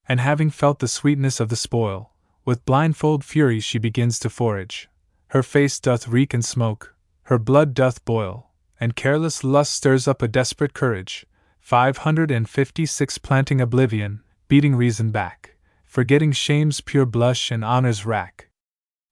And 0.08 0.20
having 0.20 0.50
felt 0.50 0.80
the 0.80 0.88
sweetness 0.88 1.40
of 1.40 1.48
the 1.48 1.56
spoil, 1.56 2.12
with 2.44 2.64
blindfold 2.64 3.24
fury 3.24 3.60
she 3.60 3.78
begins 3.78 4.18
to 4.20 4.30
forage. 4.30 4.88
Her 5.28 5.42
face 5.42 5.78
doth 5.80 6.08
reek 6.08 6.34
and 6.34 6.44
smoke, 6.44 6.94
her 7.24 7.38
blood 7.38 7.72
doth 7.72 8.04
boil, 8.04 8.50
and 8.80 8.96
careless 8.96 9.44
lust 9.44 9.72
stirs 9.72 10.08
up 10.08 10.22
a 10.22 10.28
desperate 10.28 10.74
courage. 10.74 11.24
556 11.60 13.18
Planting 13.18 13.60
oblivion, 13.60 14.22
beating 14.48 14.74
reason 14.74 15.10
back, 15.10 15.56
forgetting 15.84 16.32
shame's 16.32 16.80
pure 16.80 17.06
blush 17.06 17.50
and 17.52 17.64
honor's 17.64 18.04
rack. 18.04 18.48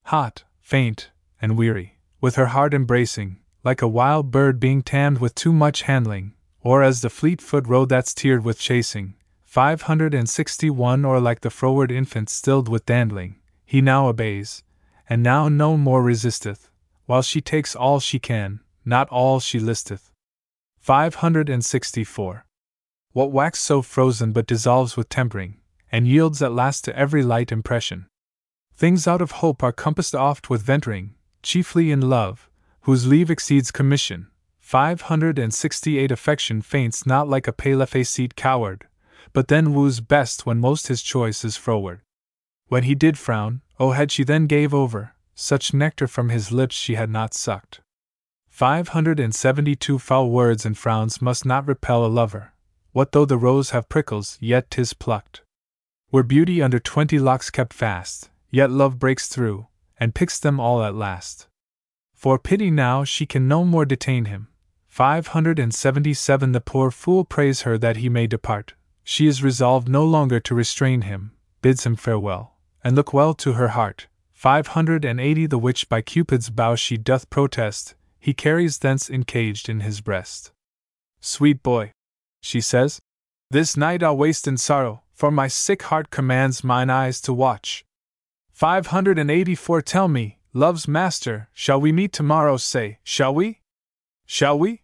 Hot, 0.06 0.42
faint, 0.60 1.10
and 1.40 1.56
weary, 1.56 2.00
with 2.20 2.34
her 2.34 2.46
heart 2.46 2.74
embracing, 2.74 3.38
like 3.62 3.80
a 3.80 3.88
wild 3.88 4.30
bird 4.30 4.58
being 4.58 4.82
tamed 4.82 5.18
with 5.18 5.34
too 5.34 5.52
much 5.52 5.82
handling, 5.82 6.34
or 6.62 6.82
as 6.82 7.00
the 7.00 7.08
fleet 7.08 7.40
foot 7.40 7.66
roe 7.68 7.84
that's 7.84 8.12
tiered 8.12 8.44
with 8.44 8.58
chasing. 8.58 9.14
561 9.50 11.04
Or 11.04 11.18
like 11.18 11.40
the 11.40 11.50
froward 11.50 11.90
infant 11.90 12.30
stilled 12.30 12.68
with 12.68 12.86
dandling, 12.86 13.40
he 13.64 13.80
now 13.80 14.06
obeys, 14.06 14.62
and 15.08 15.24
now 15.24 15.48
no 15.48 15.76
more 15.76 16.04
resisteth, 16.04 16.70
while 17.06 17.20
she 17.20 17.40
takes 17.40 17.74
all 17.74 17.98
she 17.98 18.20
can, 18.20 18.60
not 18.84 19.08
all 19.08 19.40
she 19.40 19.58
listeth. 19.58 20.12
564. 20.78 22.46
What 23.10 23.32
wax 23.32 23.58
so 23.58 23.82
frozen 23.82 24.30
but 24.30 24.46
dissolves 24.46 24.96
with 24.96 25.08
tempering, 25.08 25.56
and 25.90 26.06
yields 26.06 26.40
at 26.42 26.52
last 26.52 26.84
to 26.84 26.96
every 26.96 27.24
light 27.24 27.50
impression. 27.50 28.06
Things 28.76 29.08
out 29.08 29.20
of 29.20 29.32
hope 29.42 29.64
are 29.64 29.72
compassed 29.72 30.14
oft 30.14 30.48
with 30.48 30.62
venturing, 30.62 31.16
chiefly 31.42 31.90
in 31.90 32.02
love, 32.02 32.48
whose 32.82 33.08
leave 33.08 33.32
exceeds 33.32 33.72
commission. 33.72 34.28
568 34.60 36.12
Affection 36.12 36.62
faints 36.62 37.04
not 37.04 37.28
like 37.28 37.48
a 37.48 37.52
pale 37.52 37.84
faced 37.84 38.36
coward, 38.36 38.86
but 39.32 39.48
then 39.48 39.74
woos 39.74 40.00
best 40.00 40.46
when 40.46 40.58
most 40.58 40.88
his 40.88 41.02
choice 41.02 41.44
is 41.44 41.56
froward. 41.56 42.00
When 42.68 42.84
he 42.84 42.94
did 42.94 43.18
frown, 43.18 43.62
oh 43.78 43.92
had 43.92 44.10
she 44.10 44.24
then 44.24 44.46
gave 44.46 44.72
over, 44.74 45.14
such 45.34 45.74
nectar 45.74 46.06
from 46.06 46.28
his 46.28 46.52
lips 46.52 46.74
she 46.74 46.94
had 46.94 47.10
not 47.10 47.34
sucked. 47.34 47.80
572 48.48 49.98
Foul 49.98 50.30
words 50.30 50.66
and 50.66 50.76
frowns 50.76 51.22
must 51.22 51.46
not 51.46 51.66
repel 51.66 52.04
a 52.04 52.08
lover. 52.08 52.52
What 52.92 53.12
though 53.12 53.24
the 53.24 53.38
rose 53.38 53.70
have 53.70 53.88
prickles, 53.88 54.36
yet 54.40 54.70
'tis 54.70 54.92
plucked. 54.92 55.42
Were 56.10 56.24
beauty 56.24 56.60
under 56.60 56.78
twenty 56.78 57.18
locks 57.18 57.50
kept 57.50 57.72
fast, 57.72 58.30
yet 58.50 58.70
love 58.70 58.98
breaks 58.98 59.28
through, 59.28 59.68
and 59.98 60.14
picks 60.14 60.38
them 60.40 60.58
all 60.58 60.82
at 60.82 60.94
last. 60.94 61.46
For 62.14 62.38
pity 62.38 62.70
now 62.70 63.04
she 63.04 63.26
can 63.26 63.46
no 63.46 63.64
more 63.64 63.84
detain 63.84 64.24
him, 64.26 64.48
577 64.90 66.52
The 66.52 66.60
poor 66.60 66.90
fool 66.90 67.24
prays 67.24 67.62
her 67.62 67.78
that 67.78 67.98
he 67.98 68.08
may 68.08 68.26
depart. 68.26 68.74
She 69.04 69.26
is 69.26 69.42
resolved 69.42 69.88
no 69.88 70.04
longer 70.04 70.40
to 70.40 70.54
restrain 70.54 71.02
him, 71.02 71.32
bids 71.62 71.84
him 71.84 71.96
farewell, 71.96 72.56
and 72.84 72.96
look 72.96 73.12
well 73.12 73.34
to 73.34 73.54
her 73.54 73.68
heart. 73.68 74.06
580 74.32 75.46
The 75.46 75.58
which 75.58 75.88
by 75.88 76.00
Cupid's 76.00 76.50
bow 76.50 76.74
she 76.74 76.96
doth 76.96 77.28
protest, 77.28 77.94
he 78.18 78.32
carries 78.32 78.78
thence 78.78 79.10
encaged 79.10 79.68
in 79.68 79.80
his 79.80 80.00
breast. 80.00 80.52
Sweet 81.20 81.62
boy, 81.62 81.92
she 82.40 82.60
says, 82.60 83.00
this 83.50 83.76
night 83.76 84.02
I'll 84.02 84.16
waste 84.16 84.46
in 84.46 84.56
sorrow, 84.56 85.02
for 85.12 85.32
my 85.32 85.48
sick 85.48 85.82
heart 85.82 86.10
commands 86.10 86.62
mine 86.62 86.88
eyes 86.88 87.20
to 87.22 87.32
watch. 87.32 87.84
584 88.52 89.82
Tell 89.82 90.06
me, 90.06 90.38
love's 90.52 90.86
master, 90.86 91.48
shall 91.52 91.80
we 91.80 91.90
meet 91.90 92.12
tomorrow? 92.12 92.56
Say, 92.56 93.00
shall 93.02 93.34
we? 93.34 93.60
Shall 94.24 94.56
we? 94.56 94.82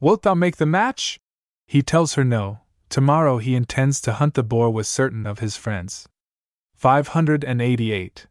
Wilt 0.00 0.22
thou 0.22 0.34
make 0.34 0.56
the 0.56 0.64
match? 0.64 1.20
He 1.66 1.82
tells 1.82 2.14
her 2.14 2.24
no. 2.24 2.60
Tomorrow 2.90 3.38
he 3.38 3.54
intends 3.54 4.00
to 4.00 4.14
hunt 4.14 4.34
the 4.34 4.42
boar 4.42 4.68
with 4.68 4.86
certain 4.86 5.24
of 5.24 5.38
his 5.38 5.56
friends. 5.56 6.08
588. 6.74 8.26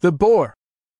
The 0.00 0.10
boar! 0.10 0.54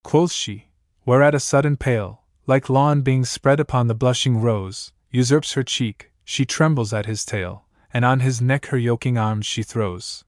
quoth 0.04 0.30
she, 0.30 0.68
whereat 1.04 1.34
a 1.34 1.40
sudden 1.40 1.76
pale, 1.76 2.22
like 2.46 2.70
lawn 2.70 3.02
being 3.02 3.24
spread 3.24 3.58
upon 3.58 3.88
the 3.88 3.96
blushing 3.96 4.40
rose, 4.40 4.92
usurps 5.10 5.54
her 5.54 5.64
cheek, 5.64 6.12
she 6.24 6.44
trembles 6.44 6.92
at 6.92 7.06
his 7.06 7.24
tail, 7.24 7.64
and 7.92 8.04
on 8.04 8.20
his 8.20 8.40
neck 8.40 8.66
her 8.66 8.78
yoking 8.78 9.18
arms 9.18 9.44
she 9.44 9.64
throws. 9.64 10.24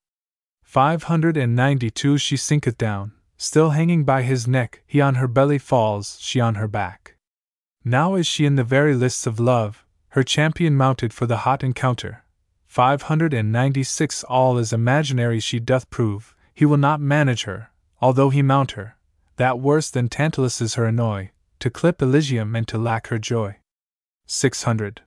592 0.64 2.18
She 2.18 2.36
sinketh 2.36 2.76
down, 2.76 3.12
still 3.36 3.70
hanging 3.70 4.02
by 4.02 4.22
his 4.22 4.48
neck, 4.48 4.82
he 4.88 5.00
on 5.00 5.14
her 5.14 5.28
belly 5.28 5.58
falls, 5.58 6.18
she 6.20 6.40
on 6.40 6.56
her 6.56 6.68
back. 6.68 7.16
Now 7.84 8.16
is 8.16 8.26
she 8.26 8.44
in 8.44 8.56
the 8.56 8.64
very 8.64 8.96
lists 8.96 9.24
of 9.24 9.38
love, 9.38 9.86
her 10.08 10.24
champion 10.24 10.74
mounted 10.74 11.12
for 11.12 11.26
the 11.26 11.38
hot 11.38 11.62
encounter. 11.62 12.24
596 12.76 14.22
All 14.24 14.58
is 14.58 14.70
imaginary 14.70 15.40
she 15.40 15.58
doth 15.58 15.88
prove, 15.88 16.36
he 16.52 16.66
will 16.66 16.76
not 16.76 17.00
manage 17.00 17.44
her, 17.44 17.70
although 18.02 18.28
he 18.28 18.42
mount 18.42 18.72
her. 18.72 18.98
That 19.36 19.58
worse 19.58 19.88
than 19.88 20.10
Tantalus 20.10 20.60
is 20.60 20.74
her 20.74 20.84
annoy, 20.84 21.30
to 21.60 21.70
clip 21.70 22.02
Elysium 22.02 22.54
and 22.54 22.68
to 22.68 22.76
lack 22.76 23.06
her 23.06 23.18
joy. 23.18 23.56
600. 24.26 25.00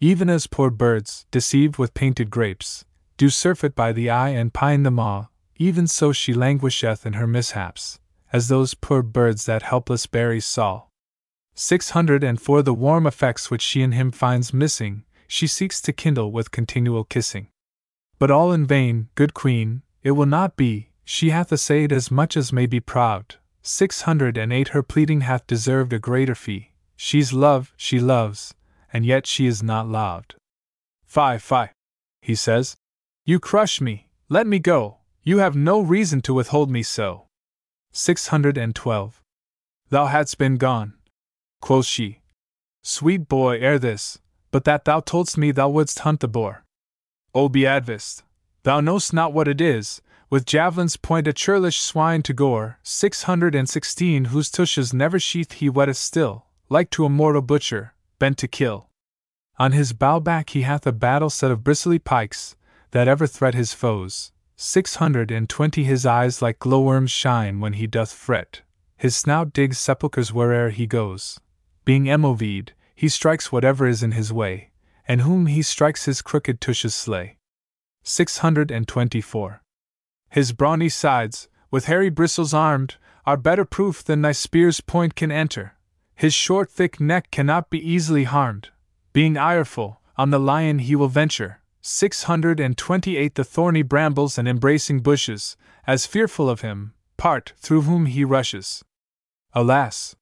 Even 0.00 0.30
as 0.30 0.46
poor 0.46 0.70
birds, 0.70 1.26
deceived 1.30 1.76
with 1.76 1.92
painted 1.92 2.30
grapes, 2.30 2.86
do 3.18 3.28
surfeit 3.28 3.74
by 3.74 3.92
the 3.92 4.08
eye 4.08 4.30
and 4.30 4.54
pine 4.54 4.82
the 4.82 4.90
maw, 4.90 5.26
even 5.56 5.86
so 5.86 6.10
she 6.10 6.32
languisheth 6.32 7.04
in 7.04 7.12
her 7.12 7.26
mishaps, 7.26 8.00
as 8.32 8.48
those 8.48 8.72
poor 8.72 9.02
birds 9.02 9.44
that 9.44 9.60
helpless 9.60 10.06
berries 10.06 10.46
saw. 10.46 10.84
604 11.54 12.62
The 12.62 12.72
warm 12.72 13.06
effects 13.06 13.50
which 13.50 13.60
she 13.60 13.82
in 13.82 13.92
him 13.92 14.10
finds 14.10 14.54
missing, 14.54 15.04
she 15.32 15.46
seeks 15.46 15.80
to 15.80 15.94
kindle 15.94 16.30
with 16.30 16.50
continual 16.50 17.04
kissing. 17.04 17.48
But 18.18 18.30
all 18.30 18.52
in 18.52 18.66
vain, 18.66 19.08
good 19.14 19.32
queen, 19.32 19.80
it 20.02 20.10
will 20.10 20.26
not 20.26 20.56
be, 20.56 20.90
she 21.04 21.30
hath 21.30 21.50
essayed 21.50 21.90
as 21.90 22.10
much 22.10 22.36
as 22.36 22.52
may 22.52 22.66
be 22.66 22.80
proud. 22.80 23.36
608 23.62 24.68
Her 24.68 24.82
pleading 24.82 25.22
hath 25.22 25.46
deserved 25.46 25.94
a 25.94 25.98
greater 25.98 26.34
fee. 26.34 26.72
She's 26.96 27.32
love, 27.32 27.72
she 27.78 27.98
loves, 27.98 28.52
and 28.92 29.06
yet 29.06 29.26
she 29.26 29.46
is 29.46 29.62
not 29.62 29.88
loved. 29.88 30.34
Fie, 31.06 31.38
fie, 31.38 31.70
he 32.20 32.34
says. 32.34 32.76
You 33.24 33.40
crush 33.40 33.80
me, 33.80 34.10
let 34.28 34.46
me 34.46 34.58
go, 34.58 34.98
you 35.22 35.38
have 35.38 35.56
no 35.56 35.80
reason 35.80 36.20
to 36.22 36.34
withhold 36.34 36.70
me 36.70 36.82
so. 36.82 37.26
612. 37.92 39.22
Thou 39.88 40.06
hadst 40.06 40.36
been 40.36 40.58
gone, 40.58 40.92
quoth 41.62 41.86
she. 41.86 42.20
Sweet 42.82 43.28
boy, 43.28 43.58
ere 43.60 43.78
this, 43.78 44.18
but 44.52 44.62
that 44.64 44.84
thou 44.84 45.00
toldst 45.00 45.36
me 45.36 45.50
thou 45.50 45.68
wouldst 45.68 45.98
hunt 46.00 46.20
the 46.20 46.28
boar. 46.28 46.64
O 47.34 47.48
Beadvist, 47.48 48.22
thou 48.62 48.80
knowst 48.80 49.12
not 49.12 49.32
what 49.32 49.48
it 49.48 49.60
is, 49.60 50.00
with 50.30 50.46
javelin's 50.46 50.96
point 50.96 51.26
a 51.26 51.32
churlish 51.32 51.80
swine 51.80 52.22
to 52.22 52.32
gore, 52.32 52.78
six 52.82 53.24
hundred 53.24 53.54
and 53.54 53.68
sixteen 53.68 54.26
whose 54.26 54.50
tushes 54.50 54.94
never 54.94 55.18
sheath 55.18 55.52
he 55.52 55.68
wetteth 55.68 55.96
still, 55.96 56.46
like 56.68 56.88
to 56.90 57.04
a 57.04 57.08
mortal 57.08 57.42
butcher, 57.42 57.94
bent 58.18 58.38
to 58.38 58.46
kill. 58.46 58.88
On 59.58 59.72
his 59.72 59.92
bow 59.92 60.20
back 60.20 60.50
he 60.50 60.62
hath 60.62 60.86
a 60.86 60.92
battle 60.92 61.30
set 61.30 61.50
of 61.50 61.64
bristly 61.64 61.98
pikes, 61.98 62.56
that 62.92 63.08
ever 63.08 63.26
threat 63.26 63.54
his 63.54 63.74
foes, 63.74 64.32
six 64.56 64.96
hundred 64.96 65.30
and 65.30 65.48
twenty 65.48 65.84
his 65.84 66.06
eyes 66.06 66.40
like 66.40 66.58
glowworms 66.58 67.10
shine 67.10 67.60
when 67.60 67.74
he 67.74 67.86
doth 67.86 68.12
fret, 68.12 68.62
his 68.96 69.16
snout 69.16 69.52
digs 69.52 69.78
sepulchres 69.78 70.32
where'er 70.32 70.70
he 70.70 70.86
goes, 70.86 71.40
being 71.84 72.04
Emovid, 72.04 72.70
he 73.02 73.08
strikes 73.08 73.50
whatever 73.50 73.88
is 73.88 74.00
in 74.00 74.12
his 74.12 74.32
way, 74.32 74.70
and 75.08 75.22
whom 75.22 75.46
he 75.46 75.60
strikes 75.60 76.04
his 76.04 76.22
crooked 76.22 76.60
tushes 76.60 76.94
slay. 76.94 77.36
624. 78.04 79.60
His 80.30 80.52
brawny 80.52 80.88
sides, 80.88 81.48
with 81.68 81.86
hairy 81.86 82.10
bristles 82.10 82.54
armed, 82.54 82.94
are 83.26 83.36
better 83.36 83.64
proof 83.64 84.04
than 84.04 84.22
thy 84.22 84.30
spear's 84.30 84.80
point 84.80 85.16
can 85.16 85.32
enter. 85.32 85.74
His 86.14 86.32
short, 86.32 86.70
thick 86.70 87.00
neck 87.00 87.32
cannot 87.32 87.70
be 87.70 87.80
easily 87.80 88.22
harmed. 88.22 88.68
Being 89.12 89.36
ireful, 89.36 90.00
on 90.16 90.30
the 90.30 90.38
lion 90.38 90.78
he 90.78 90.94
will 90.94 91.08
venture. 91.08 91.60
628 91.80 93.34
The 93.34 93.42
thorny 93.42 93.82
brambles 93.82 94.38
and 94.38 94.46
embracing 94.46 95.00
bushes, 95.00 95.56
as 95.88 96.06
fearful 96.06 96.48
of 96.48 96.60
him, 96.60 96.94
part 97.16 97.52
through 97.56 97.82
whom 97.82 98.06
he 98.06 98.24
rushes. 98.24 98.84
Alas! 99.54 100.14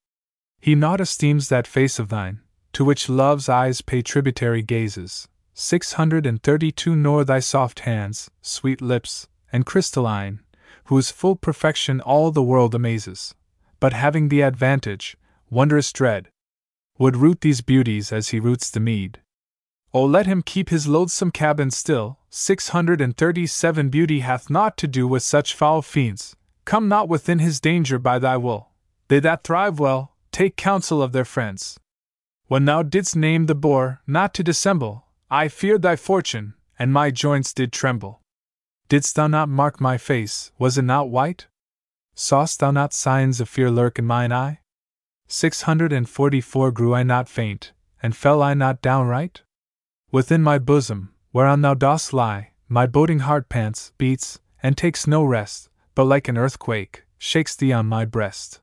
He 0.58 0.74
not 0.74 1.02
esteems 1.02 1.50
that 1.50 1.66
face 1.66 1.98
of 1.98 2.08
thine, 2.08 2.40
to 2.72 2.84
which 2.84 3.08
love's 3.08 3.48
eyes 3.48 3.80
pay 3.80 4.02
tributary 4.02 4.62
gazes. 4.62 5.28
632 5.54 6.96
Nor 6.96 7.24
thy 7.24 7.40
soft 7.40 7.80
hands, 7.80 8.30
sweet 8.40 8.80
lips, 8.80 9.28
and 9.52 9.66
crystalline, 9.66 10.40
whose 10.84 11.10
full 11.10 11.36
perfection 11.36 12.00
all 12.00 12.30
the 12.30 12.42
world 12.42 12.74
amazes. 12.74 13.34
But 13.78 13.92
having 13.92 14.28
the 14.28 14.42
advantage, 14.42 15.16
wondrous 15.50 15.92
dread. 15.92 16.28
would 16.98 17.16
root 17.16 17.40
these 17.40 17.60
beauties 17.60 18.12
as 18.12 18.28
he 18.28 18.40
roots 18.40 18.70
the 18.70 18.80
mead. 18.80 19.20
Oh, 19.92 20.04
let 20.04 20.26
him 20.26 20.42
keep 20.42 20.68
his 20.68 20.86
loathsome 20.86 21.30
cabin 21.30 21.70
still. 21.70 22.18
Six 22.28 22.68
hundred 22.68 23.00
and 23.00 23.16
thirty 23.16 23.46
seven 23.46 23.88
beauty 23.88 24.20
hath 24.20 24.50
naught 24.50 24.76
to 24.78 24.86
do 24.86 25.08
with 25.08 25.22
such 25.22 25.54
foul 25.54 25.82
fiends. 25.82 26.36
Come 26.64 26.88
not 26.88 27.08
within 27.08 27.40
his 27.40 27.58
danger 27.58 27.98
by 27.98 28.18
thy 28.18 28.36
will. 28.36 28.68
They 29.08 29.18
that 29.20 29.42
thrive 29.42 29.80
well, 29.80 30.14
take 30.30 30.56
counsel 30.56 31.02
of 31.02 31.10
their 31.12 31.24
friends. 31.24 31.80
When 32.50 32.64
thou 32.64 32.82
didst 32.82 33.14
name 33.14 33.46
the 33.46 33.54
boar, 33.54 34.02
not 34.08 34.34
to 34.34 34.42
dissemble, 34.42 35.04
I 35.30 35.46
feared 35.46 35.82
thy 35.82 35.94
fortune, 35.94 36.54
and 36.80 36.92
my 36.92 37.12
joints 37.12 37.54
did 37.54 37.72
tremble. 37.72 38.22
Didst 38.88 39.14
thou 39.14 39.28
not 39.28 39.48
mark 39.48 39.80
my 39.80 39.96
face, 39.96 40.50
was 40.58 40.76
it 40.76 40.82
not 40.82 41.10
white? 41.10 41.46
Saw'st 42.16 42.58
thou 42.58 42.72
not 42.72 42.92
signs 42.92 43.40
of 43.40 43.48
fear 43.48 43.70
lurk 43.70 44.00
in 44.00 44.04
mine 44.04 44.32
eye? 44.32 44.62
Six 45.28 45.62
hundred 45.62 45.92
and 45.92 46.08
forty 46.08 46.40
four 46.40 46.72
grew 46.72 46.92
I 46.92 47.04
not 47.04 47.28
faint, 47.28 47.70
and 48.02 48.16
fell 48.16 48.42
I 48.42 48.54
not 48.54 48.82
downright? 48.82 49.42
Within 50.10 50.42
my 50.42 50.58
bosom, 50.58 51.14
whereon 51.32 51.60
thou 51.60 51.74
dost 51.74 52.12
lie, 52.12 52.50
my 52.68 52.84
boding 52.84 53.20
heart 53.20 53.48
pants, 53.48 53.92
beats, 53.96 54.40
and 54.60 54.76
takes 54.76 55.06
no 55.06 55.22
rest, 55.22 55.68
but 55.94 56.06
like 56.06 56.26
an 56.26 56.36
earthquake, 56.36 57.04
shakes 57.16 57.54
thee 57.54 57.72
on 57.72 57.86
my 57.86 58.04
breast. 58.04 58.60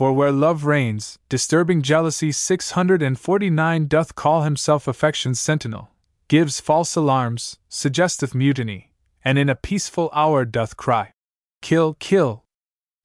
For 0.00 0.14
where 0.14 0.32
love 0.32 0.64
reigns, 0.64 1.18
disturbing 1.28 1.82
jealousy 1.82 2.32
649 2.32 3.86
doth 3.86 4.14
call 4.14 4.44
himself 4.44 4.88
affection's 4.88 5.38
sentinel, 5.38 5.90
gives 6.26 6.58
false 6.58 6.96
alarms, 6.96 7.58
suggesteth 7.68 8.34
mutiny, 8.34 8.94
and 9.22 9.36
in 9.36 9.50
a 9.50 9.54
peaceful 9.54 10.08
hour 10.14 10.46
doth 10.46 10.78
cry, 10.78 11.12
Kill, 11.60 11.98
kill, 12.00 12.44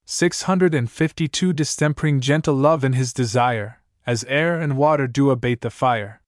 652 0.06 1.54
Distempering 1.54 2.22
gentle 2.22 2.56
love 2.56 2.86
in 2.86 2.94
his 2.94 3.12
desire, 3.12 3.82
as 4.08 4.24
air 4.30 4.58
and 4.58 4.78
water 4.78 5.06
do 5.06 5.32
abate 5.32 5.60
the 5.60 5.70
fire. 5.70 6.22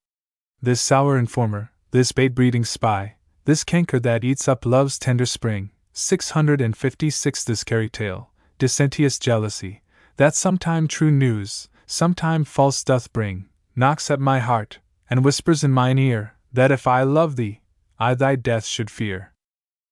This 0.62 0.82
sour 0.82 1.18
informer, 1.18 1.72
this 1.92 2.12
bait 2.12 2.36
breeding 2.36 2.66
spy, 2.66 3.16
this 3.46 3.64
canker 3.64 4.02
that 4.02 4.26
eats 4.26 4.50
up 4.50 4.66
love's 4.66 5.00
tender 5.00 5.26
spring, 5.26 5.72
656 5.94 7.46
This 7.46 7.64
carry 7.64 7.88
tale, 7.88 8.32
dissentious 8.60 9.18
jealousy, 9.18 9.82
that 10.18 10.36
sometime 10.36 10.88
true 10.88 11.12
news, 11.12 11.70
sometime 11.86 12.44
false 12.44 12.84
doth 12.84 13.14
bring, 13.14 13.46
knocks 13.76 14.12
at 14.12 14.20
my 14.20 14.40
heart, 14.40 14.80
and 15.10 15.24
whispers 15.24 15.64
in 15.64 15.72
mine 15.72 15.98
ear, 15.98 16.34
that 16.52 16.72
if 16.72 16.88
I 16.88 17.04
love 17.04 17.36
thee, 17.36 17.62
I 18.00 18.14
thy 18.14 18.36
death 18.36 18.66
should 18.66 18.92
fear. 18.92 19.34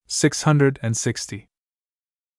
660. 0.08 1.48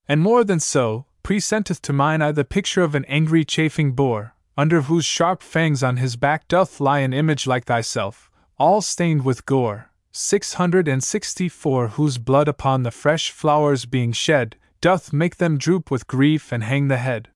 And 0.09 0.21
more 0.21 0.45
than 0.45 0.61
so, 0.61 1.07
presenteth 1.23 1.83
to 1.83 1.93
mine 1.93 2.23
eye 2.23 2.33
the 2.33 2.45
picture 2.45 2.83
of 2.83 2.95
an 2.95 3.05
angry 3.07 3.45
chafing 3.45 3.93
boar, 3.93 4.35
under 4.57 4.83
whose 4.83 5.05
sharp 5.05 5.43
fangs 5.43 5.83
on 5.83 5.97
his 5.97 6.17
back 6.17 6.49
doth 6.49 6.81
lie 6.81 7.01
an 7.01 7.13
image 7.13 7.47
like 7.47 7.65
thyself, 7.65 8.31
all 8.59 8.81
stained 8.81 9.25
with 9.25 9.47
gore. 9.47 9.91
664 10.13 11.89
Whose 11.89 12.19
blood 12.19 12.49
upon 12.49 12.83
the 12.83 12.91
fresh 12.91 13.31
flowers 13.31 13.85
being 13.85 14.13
shed, 14.13 14.57
doth 14.81 15.13
make 15.13 15.37
them 15.37 15.59
droop 15.59 15.91
with 15.91 16.07
grief 16.07 16.53
and 16.53 16.65
hang 16.65 16.89
the 16.89 16.97
head. 16.97 17.29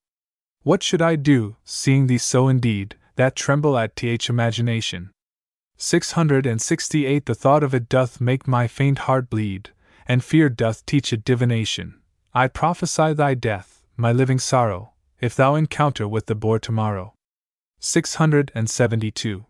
What 0.63 0.83
should 0.83 1.01
I 1.01 1.15
do, 1.15 1.55
seeing 1.65 2.05
thee 2.05 2.19
so 2.19 2.47
indeed, 2.47 2.95
that 3.15 3.35
tremble 3.35 3.79
at 3.79 3.95
th 3.95 4.29
imagination? 4.29 5.09
668 5.77 7.25
The 7.25 7.33
thought 7.33 7.63
of 7.63 7.73
it 7.73 7.89
doth 7.89 8.21
make 8.21 8.47
my 8.47 8.67
faint 8.67 8.99
heart 8.99 9.27
bleed, 9.27 9.71
and 10.07 10.23
fear 10.23 10.49
doth 10.49 10.85
teach 10.85 11.11
it 11.11 11.25
divination. 11.25 11.99
I 12.35 12.47
prophesy 12.47 13.13
thy 13.13 13.33
death, 13.33 13.83
my 13.97 14.11
living 14.11 14.37
sorrow, 14.37 14.91
if 15.19 15.35
thou 15.35 15.55
encounter 15.55 16.07
with 16.07 16.27
the 16.27 16.35
boar 16.35 16.59
tomorrow. 16.59 17.15
672. 17.79 19.45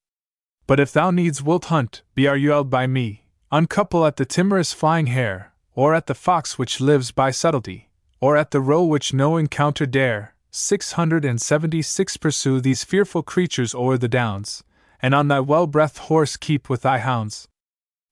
But 0.65 0.79
if 0.79 0.93
thou 0.93 1.11
needs 1.11 1.43
wilt 1.43 1.65
hunt, 1.65 2.03
be 2.15 2.25
are 2.25 2.37
you 2.37 2.63
by 2.63 2.87
me, 2.87 3.25
uncouple 3.51 4.05
at 4.05 4.15
the 4.15 4.23
timorous 4.23 4.71
flying 4.71 5.07
hare, 5.07 5.51
or 5.75 5.93
at 5.93 6.07
the 6.07 6.15
fox 6.15 6.57
which 6.57 6.79
lives 6.79 7.11
by 7.11 7.31
subtlety, 7.31 7.89
or 8.21 8.37
at 8.37 8.51
the 8.51 8.61
roe 8.61 8.85
which 8.85 9.13
no 9.13 9.35
encounter 9.35 9.85
dare. 9.85 10.30
676 10.53 12.17
Pursue 12.17 12.59
these 12.59 12.83
fearful 12.83 13.23
creatures 13.23 13.73
o'er 13.73 13.97
the 13.97 14.09
downs, 14.09 14.65
and 15.01 15.15
on 15.15 15.29
thy 15.29 15.39
well 15.39 15.65
breathed 15.65 15.97
horse 15.97 16.35
keep 16.35 16.69
with 16.69 16.81
thy 16.81 16.97
hounds. 16.97 17.47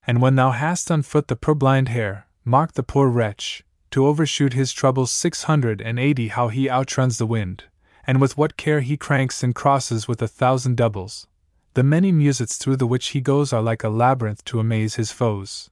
And 0.07 0.21
when 0.21 0.35
thou 0.35 0.51
hast 0.51 0.89
on 0.89 1.01
foot 1.01 1.27
the 1.27 1.35
purblind 1.35 1.89
hare, 1.89 2.27
mark 2.45 2.73
the 2.73 2.83
poor 2.83 3.09
wretch, 3.09 3.65
to 3.91 4.07
overshoot 4.07 4.53
his 4.53 4.71
troubles 4.71 5.11
six 5.11 5.43
hundred 5.43 5.81
and 5.81 5.99
eighty 5.99 6.29
how 6.29 6.47
he 6.47 6.69
outruns 6.69 7.17
the 7.17 7.27
wind, 7.27 7.65
and 8.07 8.21
with 8.21 8.37
what 8.37 8.55
care 8.55 8.79
he 8.79 8.95
cranks 8.95 9.43
and 9.43 9.53
crosses 9.53 10.07
with 10.07 10.21
a 10.21 10.27
thousand 10.27 10.77
doubles. 10.77 11.27
The 11.73 11.83
many 11.83 12.13
musets 12.13 12.57
through 12.57 12.77
the 12.77 12.87
which 12.87 13.09
he 13.09 13.19
goes 13.19 13.51
are 13.51 13.61
like 13.61 13.83
a 13.83 13.89
labyrinth 13.89 14.45
to 14.45 14.61
amaze 14.61 14.95
his 14.95 15.11
foes. 15.11 15.69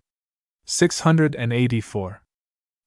684. 0.65 2.22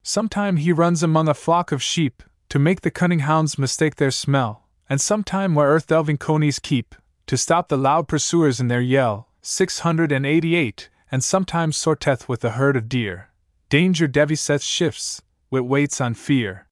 Sometime 0.03 0.59
he 0.59 0.71
runs 0.71 1.03
among 1.03 1.29
a 1.29 1.35
flock 1.35 1.73
of 1.73 1.83
sheep, 1.83 2.23
to 2.51 2.59
make 2.59 2.83
the 2.83 2.91
cunning 2.91 3.21
hounds 3.21 3.59
mistake 3.59 3.97
their 3.97 4.11
smell, 4.11 4.69
and 4.89 5.01
sometime 5.01 5.55
where 5.55 5.69
earth 5.69 5.87
delving 5.87 6.19
conies 6.19 6.59
keep, 6.59 6.95
to 7.27 7.37
stop 7.37 7.69
the 7.69 7.79
loud 7.79 8.07
pursuers 8.07 8.61
in 8.61 8.69
their 8.69 8.81
yell. 8.81 9.29
688, 9.43 10.91
and 11.11 11.25
sometimes 11.25 11.77
sorteth 11.77 12.29
with 12.29 12.45
a 12.45 12.51
herd 12.51 12.77
of 12.77 12.89
deer, 12.91 13.31
Danger 13.71 14.07
Deviseth 14.07 14.63
shifts, 14.63 15.23
wit 15.51 15.65
waits 15.65 16.01
on 16.01 16.13
fear. 16.13 16.67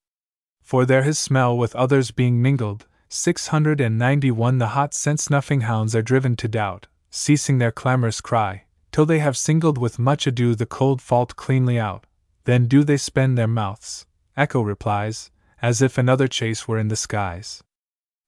For 0.61 0.85
there 0.85 1.01
his 1.01 1.17
smell 1.17 1.57
with 1.57 1.75
others 1.75 2.11
being 2.11 2.41
mingled, 2.41 2.85
691 3.07 4.59
the 4.59 4.67
hot 4.67 4.93
scent 4.93 5.19
snuffing 5.19 5.61
hounds 5.61 5.95
are 5.95 6.03
driven 6.03 6.35
to 6.35 6.47
doubt, 6.47 6.85
ceasing 7.09 7.57
their 7.57 7.71
clamorous 7.71 8.21
cry, 8.21 8.65
till 8.91 9.07
they 9.07 9.19
have 9.19 9.35
singled 9.35 9.79
with 9.79 9.97
much 9.97 10.27
ado 10.27 10.53
the 10.53 10.67
cold 10.67 11.01
fault 11.01 11.35
cleanly 11.35 11.79
out. 11.79 12.05
Then 12.43 12.67
do 12.67 12.83
they 12.83 12.97
spend 12.97 13.35
their 13.35 13.47
mouths, 13.47 14.05
Echo 14.37 14.61
replies, 14.61 15.31
as 15.61 15.81
if 15.81 15.97
another 15.97 16.27
chase 16.27 16.67
were 16.67 16.77
in 16.77 16.87
the 16.87 16.95
skies. 16.95 17.63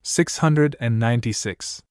696. 0.03 1.83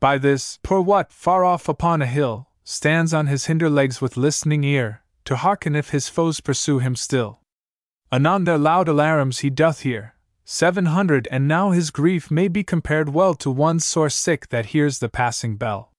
By 0.00 0.18
this, 0.18 0.58
poor 0.62 0.80
Wat, 0.80 1.12
far 1.12 1.44
off 1.44 1.68
upon 1.68 2.02
a 2.02 2.06
hill, 2.06 2.48
stands 2.64 3.12
on 3.12 3.26
his 3.26 3.46
hinder 3.46 3.68
legs 3.68 4.00
with 4.00 4.16
listening 4.16 4.62
ear, 4.64 5.02
to 5.24 5.36
hearken 5.36 5.74
if 5.74 5.90
his 5.90 6.08
foes 6.08 6.40
pursue 6.40 6.78
him 6.78 6.94
still. 6.94 7.40
Anon 8.10 8.44
their 8.44 8.58
loud 8.58 8.86
alarums 8.86 9.40
he 9.40 9.50
doth 9.50 9.80
hear, 9.80 10.14
seven 10.44 10.86
hundred, 10.86 11.28
and 11.30 11.46
now 11.46 11.72
his 11.72 11.90
grief 11.90 12.30
may 12.30 12.48
be 12.48 12.64
compared 12.64 13.10
well 13.10 13.34
to 13.34 13.50
one 13.50 13.78
sore 13.78 14.08
sick 14.08 14.48
that 14.48 14.66
hears 14.66 14.98
the 14.98 15.08
passing 15.08 15.56
bell. 15.56 15.92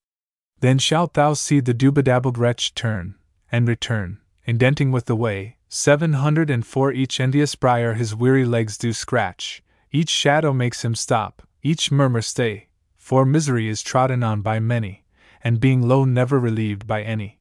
Then 0.60 0.80
shalt 0.80 1.14
thou 1.14 1.34
see 1.34 1.60
the 1.60 1.76
dubadabbled 1.76 2.38
wretch 2.38 2.74
turn, 2.74 3.14
and 3.52 3.68
return, 3.68 4.20
indenting 4.46 4.92
with 4.92 5.06
the 5.06 5.16
way, 5.16 5.59
seven 5.70 6.14
hundred 6.14 6.50
and 6.50 6.66
four 6.66 6.92
each 6.92 7.20
envious 7.20 7.54
briar 7.54 7.94
his 7.94 8.16
weary 8.16 8.44
legs 8.44 8.76
do 8.76 8.92
scratch, 8.92 9.62
each 9.92 10.10
shadow 10.10 10.52
makes 10.52 10.84
him 10.84 10.96
stop, 10.96 11.44
each 11.62 11.92
murmur 11.92 12.24
stay, 12.24 12.68
for 12.98 13.24
misery 13.24 13.68
is 13.68 13.84
trodden 13.84 14.24
on 14.24 14.42
by 14.42 14.60
many, 14.60 15.06
and 15.44 15.60
being 15.60 15.88
low 15.88 16.06
never 16.06 16.40
relieved 16.40 16.88
by 16.88 17.04
any. 17.04 17.40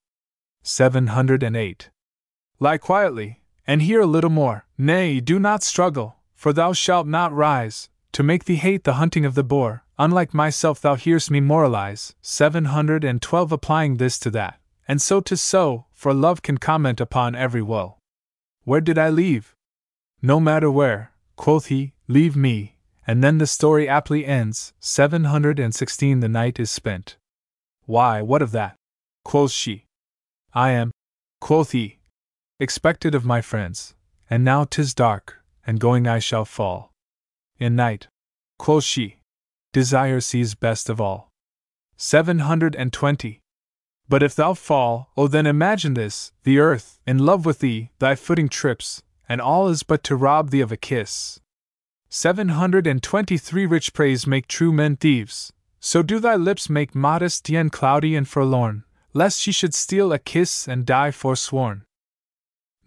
708. 0.63 1.89
Lie 2.61 2.79
quietly, 2.79 3.41
and 3.67 3.81
hear 3.83 4.01
a 4.01 4.07
little 4.07 4.31
more. 4.31 4.67
Nay, 4.77 5.21
do 5.21 5.39
not 5.39 5.63
struggle, 5.63 6.17
for 6.35 6.53
thou 6.53 6.73
shalt 6.73 7.07
not 7.07 7.33
rise, 7.33 7.89
to 8.13 8.23
make 8.23 8.45
thee 8.45 8.57
hate 8.57 8.85
the 8.85 8.95
hunting 8.95 9.25
of 9.25 9.35
the 9.35 9.45
boar. 9.45 9.85
Unlike 9.99 10.35
myself, 10.35 10.81
thou 10.81 10.95
hearest 10.95 11.31
me 11.31 11.41
moralize. 11.41 12.15
712 12.23 13.53
Applying 13.53 13.97
this 13.97 14.19
to 14.19 14.31
that, 14.31 14.61
and 14.87 15.01
so 15.01 15.21
to 15.21 15.37
so, 15.37 15.87
for 15.93 16.15
love 16.15 16.43
can 16.43 16.59
comment 16.59 17.01
upon 17.01 17.35
every 17.35 17.63
woe. 17.63 17.98
Where 18.69 18.83
did 18.83 18.99
I 18.99 19.09
leave? 19.09 19.57
No 20.21 20.39
matter 20.39 20.71
where, 20.71 21.13
quoth 21.37 21.69
he, 21.69 21.95
leave 22.07 22.37
me, 22.37 22.77
and 23.07 23.25
then 23.25 23.39
the 23.39 23.47
story 23.47 23.89
aptly 23.89 24.27
ends. 24.27 24.75
716 24.79 26.21
The 26.21 26.29
night 26.29 26.61
is 26.61 26.71
spent. 26.71 27.17
Why, 27.87 28.21
what 28.21 28.43
of 28.43 28.51
that? 28.51 28.77
quoth 29.25 29.53
she. 29.53 29.87
I 30.53 30.73
am, 30.73 30.91
quoth 31.41 31.73
he, 31.73 32.01
expected 32.61 33.15
of 33.15 33.25
my 33.25 33.41
friends, 33.41 33.95
and 34.29 34.45
now 34.45 34.65
'tis 34.65 34.93
dark, 34.93 35.43
and 35.67 35.81
going 35.81 36.07
I 36.07 36.19
shall 36.19 36.45
fall. 36.45 36.93
In 37.59 37.75
night, 37.75 38.09
quoth 38.59 38.85
she, 38.85 39.21
desire 39.73 40.21
sees 40.21 40.55
best 40.55 40.91
of 40.91 41.01
all. 41.01 41.31
Seven 41.97 42.41
hundred 42.41 42.77
and 42.77 42.93
twenty. 42.93 43.41
But 44.09 44.23
if 44.23 44.35
thou 44.35 44.55
fall, 44.55 45.11
oh 45.17 45.29
then 45.29 45.47
imagine 45.47 45.95
this 45.95 46.33
the 46.45 46.59
earth, 46.59 46.99
in 47.07 47.19
love 47.19 47.45
with 47.45 47.59
thee, 47.59 47.91
thy 47.99 48.15
footing 48.15 48.49
trips, 48.49 49.03
and 49.29 49.41
all 49.41 49.69
is 49.69 49.83
but 49.83 50.03
to 50.05 50.17
rob 50.17 50.51
thee 50.51 50.61
of 50.61 50.73
a 50.73 50.77
kiss. 50.77 51.41
Seven 52.09 52.51
hundred 52.51 52.87
and 52.87 53.03
twenty 53.03 53.37
three 53.37 53.67
rich 53.67 53.93
praise 53.93 54.27
make 54.27 54.49
true 54.49 54.73
men 54.73 54.97
thieves, 54.97 55.53
so 55.81 56.03
do 56.03 56.19
thy 56.19 56.37
lips 56.37 56.71
make 56.71 56.95
modest 56.95 57.45
Dian 57.45 57.69
cloudy 57.69 58.17
and 58.17 58.27
forlorn 58.27 58.85
lest 59.19 59.41
she 59.41 59.53
should 59.53 59.75
steal 59.75 60.13
a 60.13 60.19
kiss 60.19 60.69
and 60.69 60.87
die 60.87 61.11
forsworn. 61.11 61.85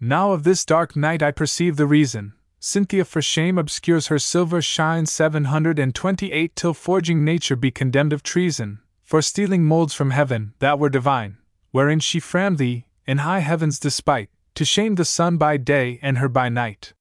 Now 0.00 0.32
of 0.32 0.44
this 0.44 0.64
dark 0.64 0.96
night 0.96 1.22
I 1.22 1.30
perceive 1.30 1.76
the 1.76 1.86
reason, 1.86 2.34
Cynthia 2.58 3.04
for 3.04 3.20
shame 3.20 3.58
obscures 3.58 4.06
her 4.06 4.18
silver 4.18 4.62
shine 4.62 5.06
728 5.06 6.56
till 6.56 6.74
forging 6.74 7.24
nature 7.24 7.56
be 7.56 7.70
condemned 7.70 8.12
of 8.12 8.22
treason, 8.22 8.80
for 9.12 9.20
stealing 9.20 9.62
molds 9.62 9.92
from 9.92 10.10
heaven 10.10 10.54
that 10.58 10.78
were 10.78 10.88
divine, 10.88 11.36
wherein 11.70 12.00
she 12.00 12.18
framed 12.18 12.56
thee, 12.56 12.86
in 13.06 13.18
high 13.18 13.40
heaven's 13.40 13.78
despite, 13.78 14.30
to 14.54 14.64
shame 14.64 14.94
the 14.94 15.04
sun 15.04 15.36
by 15.36 15.58
day 15.58 15.98
and 16.00 16.16
her 16.16 16.30
by 16.30 16.48
night. 16.48 16.94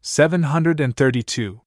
732. 0.00 1.60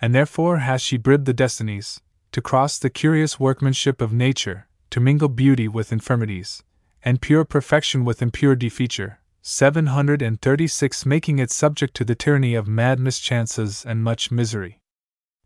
And 0.00 0.12
therefore 0.12 0.56
has 0.58 0.82
she 0.82 0.96
bribed 0.96 1.26
the 1.26 1.32
destinies, 1.32 2.00
to 2.32 2.42
cross 2.42 2.80
the 2.80 2.90
curious 2.90 3.38
workmanship 3.38 4.02
of 4.02 4.12
nature, 4.12 4.66
to 4.90 4.98
mingle 4.98 5.28
beauty 5.28 5.68
with 5.68 5.92
infirmities, 5.92 6.64
and 7.04 7.22
pure 7.22 7.44
perfection 7.44 8.04
with 8.04 8.22
impure 8.22 8.56
defeature, 8.56 9.18
736 9.40 11.06
making 11.06 11.38
it 11.38 11.52
subject 11.52 11.94
to 11.94 12.04
the 12.04 12.16
tyranny 12.16 12.56
of 12.56 12.66
mad 12.66 12.98
mischances 12.98 13.86
and 13.86 14.02
much 14.02 14.32
misery. 14.32 14.80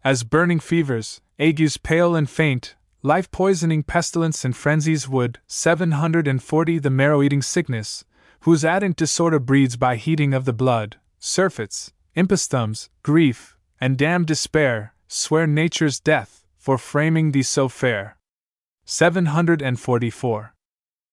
As 0.03 0.24
burning 0.24 0.61
fevers, 0.61 1.20
agues 1.39 1.77
pale 1.77 2.16
and 2.16 2.31
faint, 2.31 2.74
life 3.02 3.31
poisoning 3.31 3.82
pestilence 3.82 4.44
and 4.44 4.56
frenzies 4.56 5.09
would, 5.09 5.39
740 5.47 6.78
the 6.78 6.90
marrow 6.90 7.23
eating 7.23 7.43
sickness, 7.43 8.05
whose 8.40 8.64
addant 8.64 8.97
disorder 8.97 9.39
breeds 9.39 9.77
by 9.77 9.97
heating 9.97 10.35
of 10.35 10.44
the 10.44 10.52
blood, 10.52 10.97
surfeits, 11.20 11.93
imposthumes, 12.16 12.89
grief, 13.02 13.56
and 13.81 13.98
damned 13.98 14.27
despair, 14.27 14.94
swear 15.09 15.47
nature's 15.47 16.01
death, 16.01 16.44
for 16.56 16.78
framing 16.78 17.32
thee 17.32 17.43
so 17.43 17.68
fair. 17.68 18.16
744. 18.85 20.55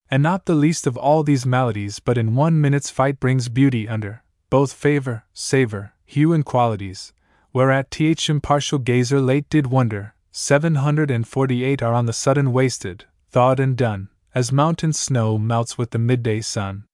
And 0.09 0.21
not 0.21 0.45
the 0.45 0.55
least 0.55 0.85
of 0.85 0.95
all 0.95 1.23
these 1.23 1.45
maladies, 1.45 1.99
but 1.99 2.17
in 2.17 2.35
one 2.35 2.61
minute's 2.61 2.89
fight 2.89 3.19
brings 3.19 3.49
beauty 3.49 3.87
under 3.87 4.23
both 4.49 4.71
favor, 4.71 5.23
savor, 5.33 5.93
hue, 6.05 6.31
and 6.31 6.45
qualities, 6.45 7.11
whereat 7.53 7.89
th 7.89 8.29
impartial 8.29 8.77
gazer 8.77 9.19
late 9.19 9.49
did 9.49 9.65
wonder. 9.65 10.13
748 10.35 11.83
are 11.83 11.93
on 11.93 12.07
the 12.07 12.11
sudden 12.11 12.51
wasted, 12.51 13.05
thawed, 13.29 13.59
and 13.59 13.77
done, 13.77 14.09
as 14.33 14.51
mountain 14.51 14.91
snow 14.91 15.37
melts 15.37 15.77
with 15.77 15.91
the 15.91 15.99
midday 15.99 16.41
sun. 16.41 16.85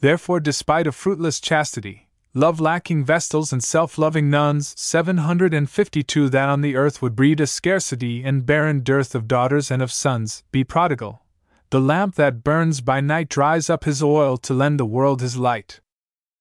Therefore, 0.00 0.40
despite 0.40 0.86
of 0.86 0.94
fruitless 0.94 1.40
chastity, 1.40 2.08
love 2.32 2.58
lacking 2.58 3.04
vestals 3.04 3.52
and 3.52 3.62
self 3.62 3.98
loving 3.98 4.30
nuns, 4.30 4.72
752 4.78 6.30
that 6.30 6.48
on 6.48 6.62
the 6.62 6.74
earth 6.74 7.02
would 7.02 7.14
breed 7.14 7.38
a 7.40 7.46
scarcity 7.46 8.24
and 8.24 8.46
barren 8.46 8.80
dearth 8.80 9.14
of 9.14 9.28
daughters 9.28 9.70
and 9.70 9.82
of 9.82 9.92
sons, 9.92 10.42
be 10.50 10.64
prodigal, 10.64 11.22
the 11.68 11.80
lamp 11.82 12.14
that 12.14 12.42
burns 12.42 12.80
by 12.80 13.02
night 13.02 13.28
dries 13.28 13.68
up 13.68 13.84
his 13.84 14.02
oil 14.02 14.38
to 14.38 14.54
lend 14.54 14.80
the 14.80 14.86
world 14.86 15.20
his 15.20 15.36
light. 15.36 15.80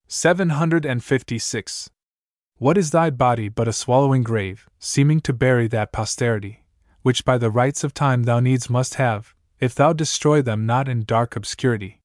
756. 0.08 1.90
What 2.60 2.78
is 2.78 2.92
thy 2.92 3.10
body 3.10 3.48
but 3.48 3.70
a 3.70 3.74
swallowing 3.74 4.22
grave, 4.22 4.70
seeming 4.80 5.22
to 5.22 5.32
bury 5.32 5.70
that 5.70 5.94
posterity, 5.94 6.66
which 7.04 7.24
by 7.24 7.38
the 7.38 7.50
rights 7.50 7.86
of 7.86 7.94
time 7.94 8.24
thou 8.24 8.42
needs 8.42 8.70
must 8.70 8.96
have, 8.96 9.34
if 9.62 9.74
thou 9.74 9.94
destroy 9.94 10.42
them 10.42 10.66
not 10.66 10.90
in 10.90 11.06
dark 11.06 11.38
obscurity? 11.38 12.02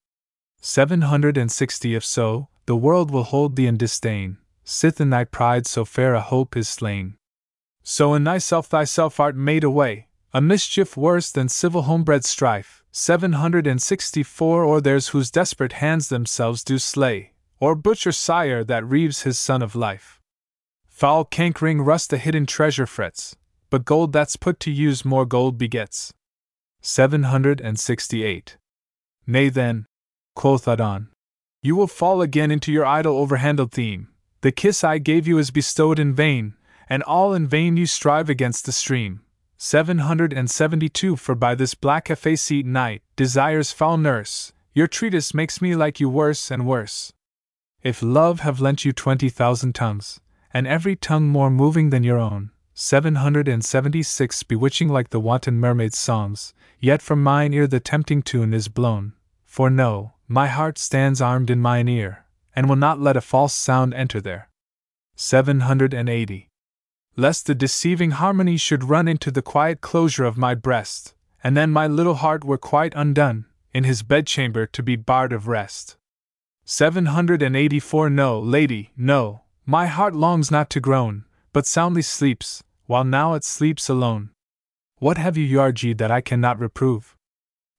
760 0.60 1.96
If 1.96 2.04
so, 2.04 2.46
the 2.66 2.76
world 2.76 3.10
will 3.10 3.24
hold 3.24 3.56
thee 3.56 3.66
in 3.66 3.76
disdain, 3.76 4.38
sith 4.62 5.00
in 5.00 5.10
thy 5.10 5.24
pride 5.24 5.66
so 5.66 5.84
fair 5.84 6.14
a 6.14 6.20
hope 6.20 6.56
is 6.56 6.68
slain. 6.68 7.16
So 7.82 8.14
in 8.14 8.24
thyself 8.24 8.68
thyself 8.68 9.18
art 9.18 9.34
made 9.34 9.64
away, 9.64 10.06
a 10.32 10.40
mischief 10.40 10.96
worse 10.96 11.32
than 11.32 11.48
civil 11.48 11.82
homebred 11.82 12.24
strife, 12.24 12.84
764 12.92 14.62
Or 14.62 14.80
theirs 14.80 15.08
whose 15.08 15.32
desperate 15.32 15.72
hands 15.72 16.10
themselves 16.10 16.62
do 16.62 16.78
slay, 16.78 17.32
or 17.58 17.74
butcher 17.74 18.12
sire 18.12 18.62
that 18.62 18.88
reaves 18.88 19.22
his 19.22 19.36
son 19.36 19.60
of 19.60 19.74
life. 19.74 20.20
Foul 20.94 21.24
cankering 21.24 21.84
rust 21.84 22.10
the 22.10 22.18
hidden 22.18 22.46
treasure 22.46 22.86
frets, 22.86 23.34
but 23.68 23.84
gold 23.84 24.12
that's 24.12 24.36
put 24.36 24.60
to 24.60 24.70
use 24.70 25.04
more 25.04 25.26
gold 25.26 25.58
begets. 25.58 26.14
768. 26.82 28.56
Nay 29.26 29.48
then, 29.48 29.86
quoth 30.36 30.68
Adon, 30.68 31.08
you 31.62 31.74
will 31.74 31.88
fall 31.88 32.22
again 32.22 32.52
into 32.52 32.70
your 32.70 32.86
idle 32.86 33.26
overhandled 33.26 33.72
theme. 33.72 34.06
The 34.42 34.52
kiss 34.52 34.84
I 34.84 34.98
gave 34.98 35.26
you 35.26 35.36
is 35.36 35.50
bestowed 35.50 35.98
in 35.98 36.14
vain, 36.14 36.54
and 36.88 37.02
all 37.02 37.34
in 37.34 37.48
vain 37.48 37.76
you 37.76 37.86
strive 37.86 38.30
against 38.30 38.64
the 38.64 38.70
stream. 38.70 39.22
772 39.56 41.16
For 41.16 41.34
by 41.34 41.56
this 41.56 41.74
black 41.74 42.08
effaced 42.08 42.64
night, 42.64 43.02
desire's 43.16 43.72
foul 43.72 43.96
nurse, 43.96 44.52
your 44.72 44.86
treatise 44.86 45.34
makes 45.34 45.60
me 45.60 45.74
like 45.74 45.98
you 45.98 46.08
worse 46.08 46.52
and 46.52 46.68
worse. 46.68 47.12
If 47.82 48.00
love 48.00 48.40
have 48.40 48.60
lent 48.60 48.84
you 48.84 48.92
twenty 48.92 49.28
thousand 49.28 49.74
tongues, 49.74 50.20
and 50.54 50.66
every 50.66 50.96
tongue 50.96 51.28
more 51.28 51.50
moving 51.50 51.90
than 51.90 52.02
your 52.02 52.18
own, 52.18 52.50
776 52.72 54.42
bewitching 54.44 54.88
like 54.88 55.10
the 55.10 55.20
wanton 55.20 55.60
mermaid's 55.60 55.98
songs, 55.98 56.54
yet 56.80 57.02
from 57.02 57.22
mine 57.22 57.52
ear 57.52 57.66
the 57.66 57.80
tempting 57.80 58.22
tune 58.22 58.54
is 58.54 58.68
blown. 58.68 59.12
For 59.44 59.68
know, 59.68 60.14
my 60.26 60.46
heart 60.46 60.78
stands 60.78 61.20
armed 61.20 61.50
in 61.50 61.60
mine 61.60 61.88
ear, 61.88 62.24
and 62.56 62.68
will 62.68 62.76
not 62.76 62.98
let 62.98 63.16
a 63.16 63.20
false 63.20 63.52
sound 63.52 63.92
enter 63.92 64.20
there. 64.22 64.48
780 65.16 66.48
lest 67.16 67.46
the 67.46 67.54
deceiving 67.54 68.12
harmony 68.12 68.56
should 68.56 68.84
run 68.84 69.06
into 69.06 69.30
the 69.30 69.42
quiet 69.42 69.80
closure 69.80 70.24
of 70.24 70.36
my 70.36 70.54
breast, 70.54 71.14
and 71.42 71.56
then 71.56 71.70
my 71.70 71.86
little 71.86 72.16
heart 72.16 72.44
were 72.44 72.58
quite 72.58 72.92
undone, 72.96 73.44
in 73.72 73.84
his 73.84 74.02
bedchamber 74.02 74.66
to 74.66 74.82
be 74.82 74.96
barred 74.96 75.32
of 75.32 75.46
rest. 75.46 75.96
784 76.64 78.10
No, 78.10 78.40
lady, 78.40 78.90
no, 78.96 79.42
my 79.66 79.86
heart 79.86 80.14
longs 80.14 80.50
not 80.50 80.68
to 80.70 80.80
groan, 80.80 81.24
but 81.52 81.66
soundly 81.66 82.02
sleeps, 82.02 82.62
while 82.86 83.04
now 83.04 83.34
it 83.34 83.44
sleeps 83.44 83.88
alone. 83.88 84.30
What 84.98 85.18
have 85.18 85.36
you, 85.36 85.58
Yargi, 85.58 85.96
that 85.96 86.10
I 86.10 86.20
cannot 86.20 86.58
reprove? 86.58 87.16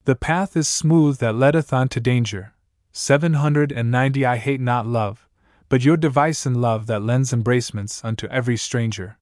The 0.06 0.16
path 0.16 0.57
is 0.57 0.68
smooth 0.68 1.20
that 1.20 1.36
leadeth 1.36 1.74
on 1.74 1.90
to 1.90 1.99
danger. 1.99 2.53
790 2.91 4.26
I 4.26 4.38
hate 4.38 4.62
not 4.62 4.88
love, 4.88 5.28
but 5.70 5.84
your 5.84 5.98
device 5.98 6.45
in 6.45 6.62
love 6.62 6.88
that 6.88 7.02
lends 7.02 7.34
embracements 7.34 8.03
unto 8.03 8.28
every 8.28 8.57
stranger. 8.57 9.18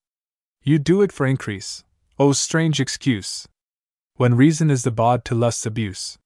You 0.62 0.80
do 0.80 1.02
it 1.02 1.12
for 1.12 1.26
increase. 1.26 1.84
O 2.20 2.32
strange 2.32 2.80
excuse! 2.80 3.48
When 4.16 4.36
reason 4.36 4.70
is 4.70 4.84
the 4.84 4.92
bawd 4.92 5.26
to 5.26 5.36
lust's 5.36 5.66
abuse. 5.66 6.18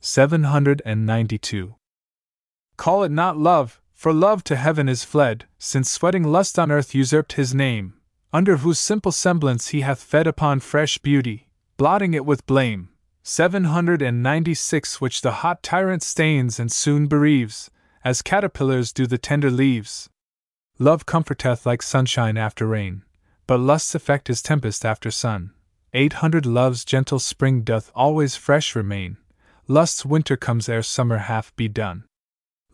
792. 0.00 1.74
Call 2.76 3.02
it 3.02 3.10
not 3.10 3.36
love, 3.36 3.80
for 3.98 4.12
love 4.12 4.44
to 4.44 4.54
heaven 4.54 4.88
is 4.88 5.02
fled, 5.02 5.46
since 5.58 5.90
sweating 5.90 6.22
lust 6.22 6.58
on 6.58 6.70
earth 6.70 6.94
usurped 6.94 7.32
his 7.32 7.52
name, 7.52 7.94
under 8.32 8.58
whose 8.58 8.78
simple 8.78 9.10
semblance 9.10 9.68
he 9.68 9.80
hath 9.80 10.02
fed 10.02 10.26
upon 10.26 10.60
fresh 10.60 10.98
beauty, 10.98 11.48
blotting 11.76 12.14
it 12.14 12.24
with 12.24 12.46
blame. 12.46 12.88
796 13.24 15.00
Which 15.00 15.20
the 15.20 15.42
hot 15.42 15.62
tyrant 15.62 16.02
stains 16.02 16.60
and 16.60 16.70
soon 16.70 17.08
bereaves, 17.08 17.70
as 18.04 18.22
caterpillars 18.22 18.92
do 18.92 19.06
the 19.06 19.18
tender 19.18 19.50
leaves. 19.50 20.08
Love 20.78 21.04
comforteth 21.04 21.66
like 21.66 21.82
sunshine 21.82 22.36
after 22.36 22.66
rain 22.66 23.02
but 23.48 23.58
lust's 23.58 23.94
effect 23.94 24.28
is 24.28 24.42
tempest 24.42 24.84
after 24.84 25.10
sun. 25.10 25.50
800 25.94 26.44
Love's 26.44 26.84
gentle 26.84 27.18
spring 27.18 27.62
doth 27.62 27.90
always 27.94 28.36
fresh 28.36 28.76
remain, 28.76 29.16
lust's 29.66 30.04
winter 30.04 30.36
comes 30.36 30.68
ere 30.68 30.82
summer 30.82 31.16
half 31.16 31.56
be 31.56 31.66
done. 31.66 32.04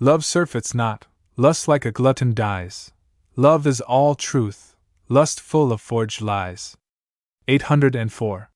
Love 0.01 0.23
surfeits 0.23 0.75
not, 0.75 1.07
lust 1.37 1.67
like 1.67 1.85
a 1.85 1.91
glutton 1.91 2.33
dies. 2.33 2.93
Love 3.35 3.67
is 3.67 3.81
all 3.81 4.15
truth, 4.15 4.77
lust 5.09 5.41
full 5.41 5.73
of 5.73 5.81
forged 5.81 6.21
lies. 6.21 6.77
804. 7.49 8.51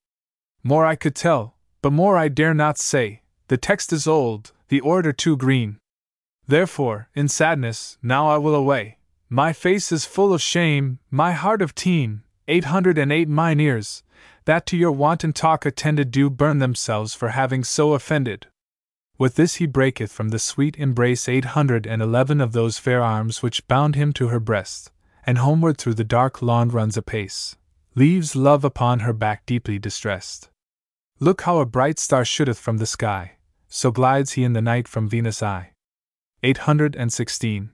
More 0.63 0.87
I 0.87 0.95
could 0.95 1.17
tell, 1.17 1.57
but 1.83 1.93
more 1.93 2.17
I 2.17 2.29
dare 2.29 2.55
not 2.55 2.79
say, 2.79 3.23
the 3.49 3.57
text 3.57 3.93
is 3.93 4.07
old, 4.07 4.53
the 4.69 4.81
order 4.81 5.13
too 5.13 5.37
green. 5.37 5.79
Therefore, 6.47 7.09
in 7.15 7.27
sadness, 7.29 7.99
now 8.03 8.29
I 8.29 8.39
will 8.39 8.55
away. 8.55 8.99
My 9.29 9.53
face 9.53 9.91
is 9.91 10.05
full 10.07 10.33
of 10.33 10.41
shame, 10.41 11.01
my 11.11 11.33
heart 11.33 11.61
of 11.61 11.75
teen, 11.75 12.23
808 12.47 13.29
mine 13.29 13.61
ears, 13.61 14.03
that 14.45 14.65
to 14.67 14.77
your 14.77 14.93
wanton 14.93 15.33
talk 15.33 15.67
attended 15.67 16.11
do 16.11 16.31
burn 16.31 16.59
themselves 16.59 17.13
for 17.13 17.31
having 17.31 17.65
so 17.65 17.93
offended. 17.93 18.47
With 19.19 19.35
this 19.35 19.57
he 19.57 19.67
breaketh 19.67 20.13
from 20.13 20.29
the 20.29 20.39
sweet 20.39 20.77
embrace 20.79 21.29
811 21.29 22.41
of 22.41 22.53
those 22.53 22.79
fair 22.79 23.03
arms 23.03 23.43
which 23.43 23.67
bound 23.67 23.97
him 23.97 24.13
to 24.13 24.29
her 24.29 24.39
breast, 24.39 24.93
and 25.27 25.39
homeward 25.39 25.77
through 25.77 25.95
the 25.95 26.05
dark 26.05 26.41
lawn 26.41 26.69
runs 26.69 26.97
apace, 26.97 27.57
leaves 27.97 28.37
love 28.37 28.65
upon 28.65 29.01
her 29.01 29.13
back 29.13 29.45
deeply 29.45 29.79
distressed. 29.79 30.51
Look 31.19 31.43
how 31.43 31.59
a 31.59 31.67
bright 31.67 31.99
star 31.99 32.25
shooteth 32.25 32.59
from 32.59 32.79
the 32.79 32.87
sky, 32.87 33.33
so 33.67 33.91
glides 33.91 34.33
he 34.33 34.45
in 34.45 34.53
the 34.53 34.63
night 34.63 34.87
from 34.87 35.09
Venus' 35.09 35.43
eye. 35.43 35.73
816 36.45 37.71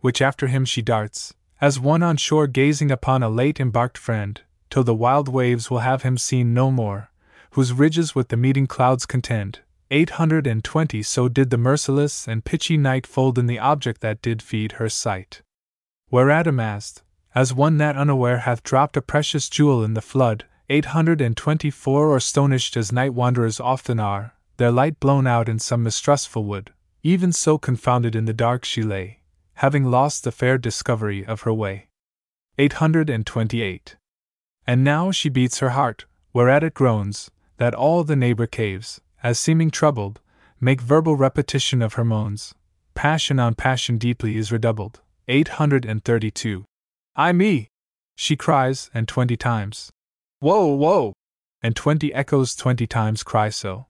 which 0.00 0.22
after 0.22 0.46
him 0.46 0.64
she 0.64 0.80
darts, 0.82 1.34
as 1.60 1.78
one 1.78 2.02
on 2.02 2.16
shore 2.16 2.46
gazing 2.46 2.90
upon 2.90 3.22
a 3.22 3.28
late 3.28 3.60
embarked 3.60 3.98
friend, 3.98 4.40
till 4.70 4.82
the 4.82 4.94
wild 4.94 5.28
waves 5.28 5.70
will 5.70 5.80
have 5.80 6.02
him 6.02 6.16
seen 6.16 6.54
no 6.54 6.70
more, 6.70 7.10
whose 7.50 7.72
ridges 7.72 8.14
with 8.14 8.28
the 8.28 8.36
meeting 8.36 8.66
clouds 8.66 9.04
contend. 9.04 9.60
820 9.92 11.02
So 11.02 11.28
did 11.28 11.50
the 11.50 11.58
merciless 11.58 12.28
and 12.28 12.44
pitchy 12.44 12.76
night 12.76 13.08
fold 13.08 13.38
in 13.38 13.46
the 13.46 13.58
object 13.58 14.00
that 14.02 14.22
did 14.22 14.40
feed 14.40 14.72
her 14.72 14.88
sight. 14.88 15.42
whereat 16.10 16.46
amazed, 16.46 17.02
as 17.34 17.52
one 17.52 17.78
that 17.78 17.96
unaware 17.96 18.38
hath 18.38 18.62
dropped 18.62 18.96
a 18.96 19.02
precious 19.02 19.48
jewel 19.48 19.82
in 19.82 19.94
the 19.94 20.00
flood, 20.00 20.44
824 20.68 22.06
or 22.06 22.16
astonished 22.16 22.76
as 22.76 22.92
night 22.92 23.14
wanderers 23.14 23.58
often 23.58 23.98
are, 23.98 24.34
their 24.58 24.70
light 24.70 25.00
blown 25.00 25.26
out 25.26 25.48
in 25.48 25.58
some 25.58 25.82
mistrustful 25.82 26.44
wood, 26.44 26.72
even 27.02 27.32
so 27.32 27.58
confounded 27.58 28.14
in 28.14 28.26
the 28.26 28.32
dark 28.32 28.64
she 28.64 28.82
lay, 28.82 29.18
having 29.54 29.84
lost 29.84 30.22
the 30.22 30.30
fair 30.30 30.56
discovery 30.56 31.26
of 31.26 31.40
her 31.40 31.52
way. 31.52 31.88
828. 32.58 33.96
And 34.68 34.84
now 34.84 35.10
she 35.10 35.28
beats 35.28 35.58
her 35.58 35.70
heart, 35.70 36.04
whereat 36.32 36.62
it 36.62 36.74
groans, 36.74 37.30
that 37.56 37.74
all 37.74 38.04
the 38.04 38.14
neighbor 38.14 38.46
caves, 38.46 39.00
as 39.22 39.38
seeming 39.38 39.70
troubled, 39.70 40.20
make 40.60 40.80
verbal 40.80 41.16
repetition 41.16 41.82
of 41.82 41.94
her 41.94 42.04
moans. 42.04 42.54
Passion 42.94 43.38
on 43.38 43.54
passion 43.54 43.98
deeply 43.98 44.36
is 44.36 44.52
redoubled. 44.52 45.00
832. 45.28 46.64
Ay 47.16 47.32
me! 47.32 47.68
She 48.16 48.36
cries, 48.36 48.90
and 48.92 49.08
twenty 49.08 49.36
times. 49.36 49.90
Woe, 50.40 50.74
woe! 50.74 51.14
And 51.62 51.76
twenty 51.76 52.12
echoes 52.12 52.54
twenty 52.54 52.86
times 52.86 53.22
cry 53.22 53.48
so. 53.48 53.86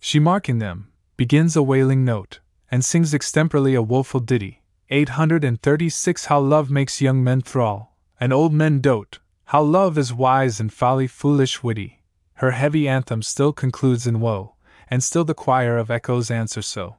She 0.00 0.18
marking 0.18 0.58
them, 0.58 0.92
begins 1.16 1.56
a 1.56 1.62
wailing 1.62 2.04
note, 2.04 2.40
and 2.70 2.84
sings 2.84 3.12
extemporally 3.12 3.76
a 3.76 3.82
woeful 3.82 4.20
ditty. 4.20 4.62
836 4.90 6.26
How 6.26 6.40
love 6.40 6.70
makes 6.70 7.00
young 7.00 7.24
men 7.24 7.40
thrall, 7.40 7.96
and 8.20 8.32
old 8.32 8.52
men 8.52 8.80
dote, 8.80 9.18
how 9.46 9.62
love 9.62 9.96
is 9.96 10.12
wise 10.12 10.58
and 10.58 10.72
folly 10.72 11.06
foolish 11.06 11.62
witty. 11.62 12.02
Her 12.34 12.50
heavy 12.50 12.88
anthem 12.88 13.22
still 13.22 13.52
concludes 13.52 14.06
in 14.06 14.20
woe, 14.20 14.55
and 14.88 15.02
still 15.02 15.24
the 15.24 15.34
choir 15.34 15.76
of 15.78 15.90
echoes 15.90 16.30
answer 16.30 16.62
so. 16.62 16.96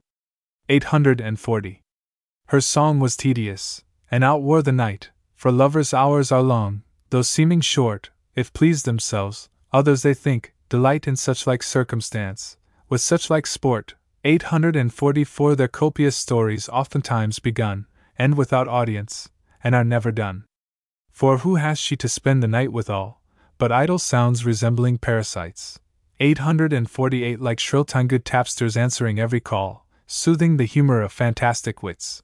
840. 0.70 1.82
Her 2.48 2.62
song 2.62 3.00
was 3.00 3.18
tedious, 3.18 3.84
and 4.12 4.24
outwore 4.24 4.64
the 4.64 4.72
night, 4.72 5.12
for 5.36 5.52
lovers' 5.52 5.94
hours 5.94 6.32
are 6.32 6.42
long, 6.42 6.84
though 7.10 7.22
seeming 7.22 7.62
short, 7.62 8.10
if 8.36 8.54
pleased 8.54 8.86
themselves, 8.86 9.50
others 9.72 10.02
they 10.02 10.14
think, 10.14 10.54
delight 10.70 11.08
in 11.08 11.16
such 11.16 11.48
like 11.48 11.64
circumstance, 11.64 12.58
with 12.90 13.02
such 13.02 13.30
like 13.30 13.48
sport. 13.48 13.96
844 14.24 15.56
Their 15.56 15.68
copious 15.68 16.18
stories 16.18 16.68
oftentimes 16.70 17.40
begun, 17.40 17.86
end 18.20 18.36
without 18.36 18.68
audience, 18.68 19.30
and 19.64 19.74
are 19.74 19.86
never 19.86 20.12
done. 20.12 20.44
For 21.12 21.40
who 21.40 21.56
has 21.56 21.80
she 21.80 21.96
to 21.98 22.10
spend 22.10 22.44
the 22.44 22.48
night 22.48 22.74
withal, 22.74 23.22
but 23.58 23.72
idle 23.72 24.00
sounds 24.00 24.46
resembling 24.46 24.98
parasites? 24.98 25.80
848 26.20 27.40
Like 27.40 27.60
shrill 27.60 27.86
tongued 27.86 28.26
tapsters 28.26 28.76
answering 28.76 29.20
every 29.20 29.40
call, 29.40 29.86
soothing 30.08 30.58
the 30.58 30.66
humor 30.66 31.02
of 31.02 31.12
fantastic 31.12 31.84
wits. 31.84 32.24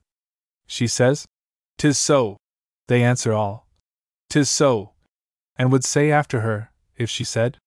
She 0.66 0.86
says, 0.86 1.26
Tis 1.78 1.98
so. 1.98 2.36
They 2.88 3.02
answer 3.02 3.32
all, 3.32 3.68
Tis 4.28 4.50
so. 4.50 4.92
And 5.56 5.70
would 5.70 5.84
say 5.84 6.10
after 6.10 6.40
her, 6.40 6.72
if 6.96 7.08
she 7.08 7.24
said, 7.24 7.58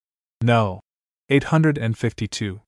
No. 0.41 0.81
852. 1.29 2.61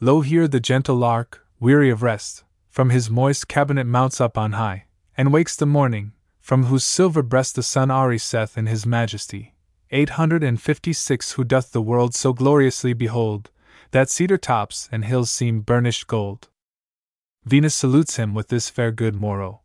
Lo 0.00 0.20
here 0.20 0.48
the 0.48 0.60
gentle 0.60 0.96
lark, 0.96 1.46
weary 1.60 1.90
of 1.90 2.02
rest, 2.02 2.44
from 2.68 2.90
his 2.90 3.10
moist 3.10 3.48
cabinet 3.48 3.84
mounts 3.84 4.20
up 4.20 4.36
on 4.36 4.52
high, 4.52 4.86
and 5.16 5.32
wakes 5.32 5.56
the 5.56 5.66
morning, 5.66 6.12
from 6.40 6.64
whose 6.64 6.84
silver 6.84 7.22
breast 7.22 7.56
the 7.56 7.62
sun 7.62 7.90
saith 8.18 8.56
in 8.56 8.66
his 8.66 8.86
majesty. 8.86 9.54
856 9.90 11.32
Who 11.32 11.44
doth 11.44 11.72
the 11.72 11.82
world 11.82 12.14
so 12.14 12.32
gloriously 12.32 12.92
behold, 12.92 13.50
that 13.92 14.10
cedar 14.10 14.38
tops 14.38 14.88
and 14.90 15.04
hills 15.04 15.30
seem 15.30 15.60
burnished 15.60 16.06
gold. 16.06 16.48
Venus 17.44 17.74
salutes 17.74 18.16
him 18.16 18.34
with 18.34 18.48
this 18.48 18.68
fair 18.68 18.90
good 18.90 19.14
moro. 19.14 19.60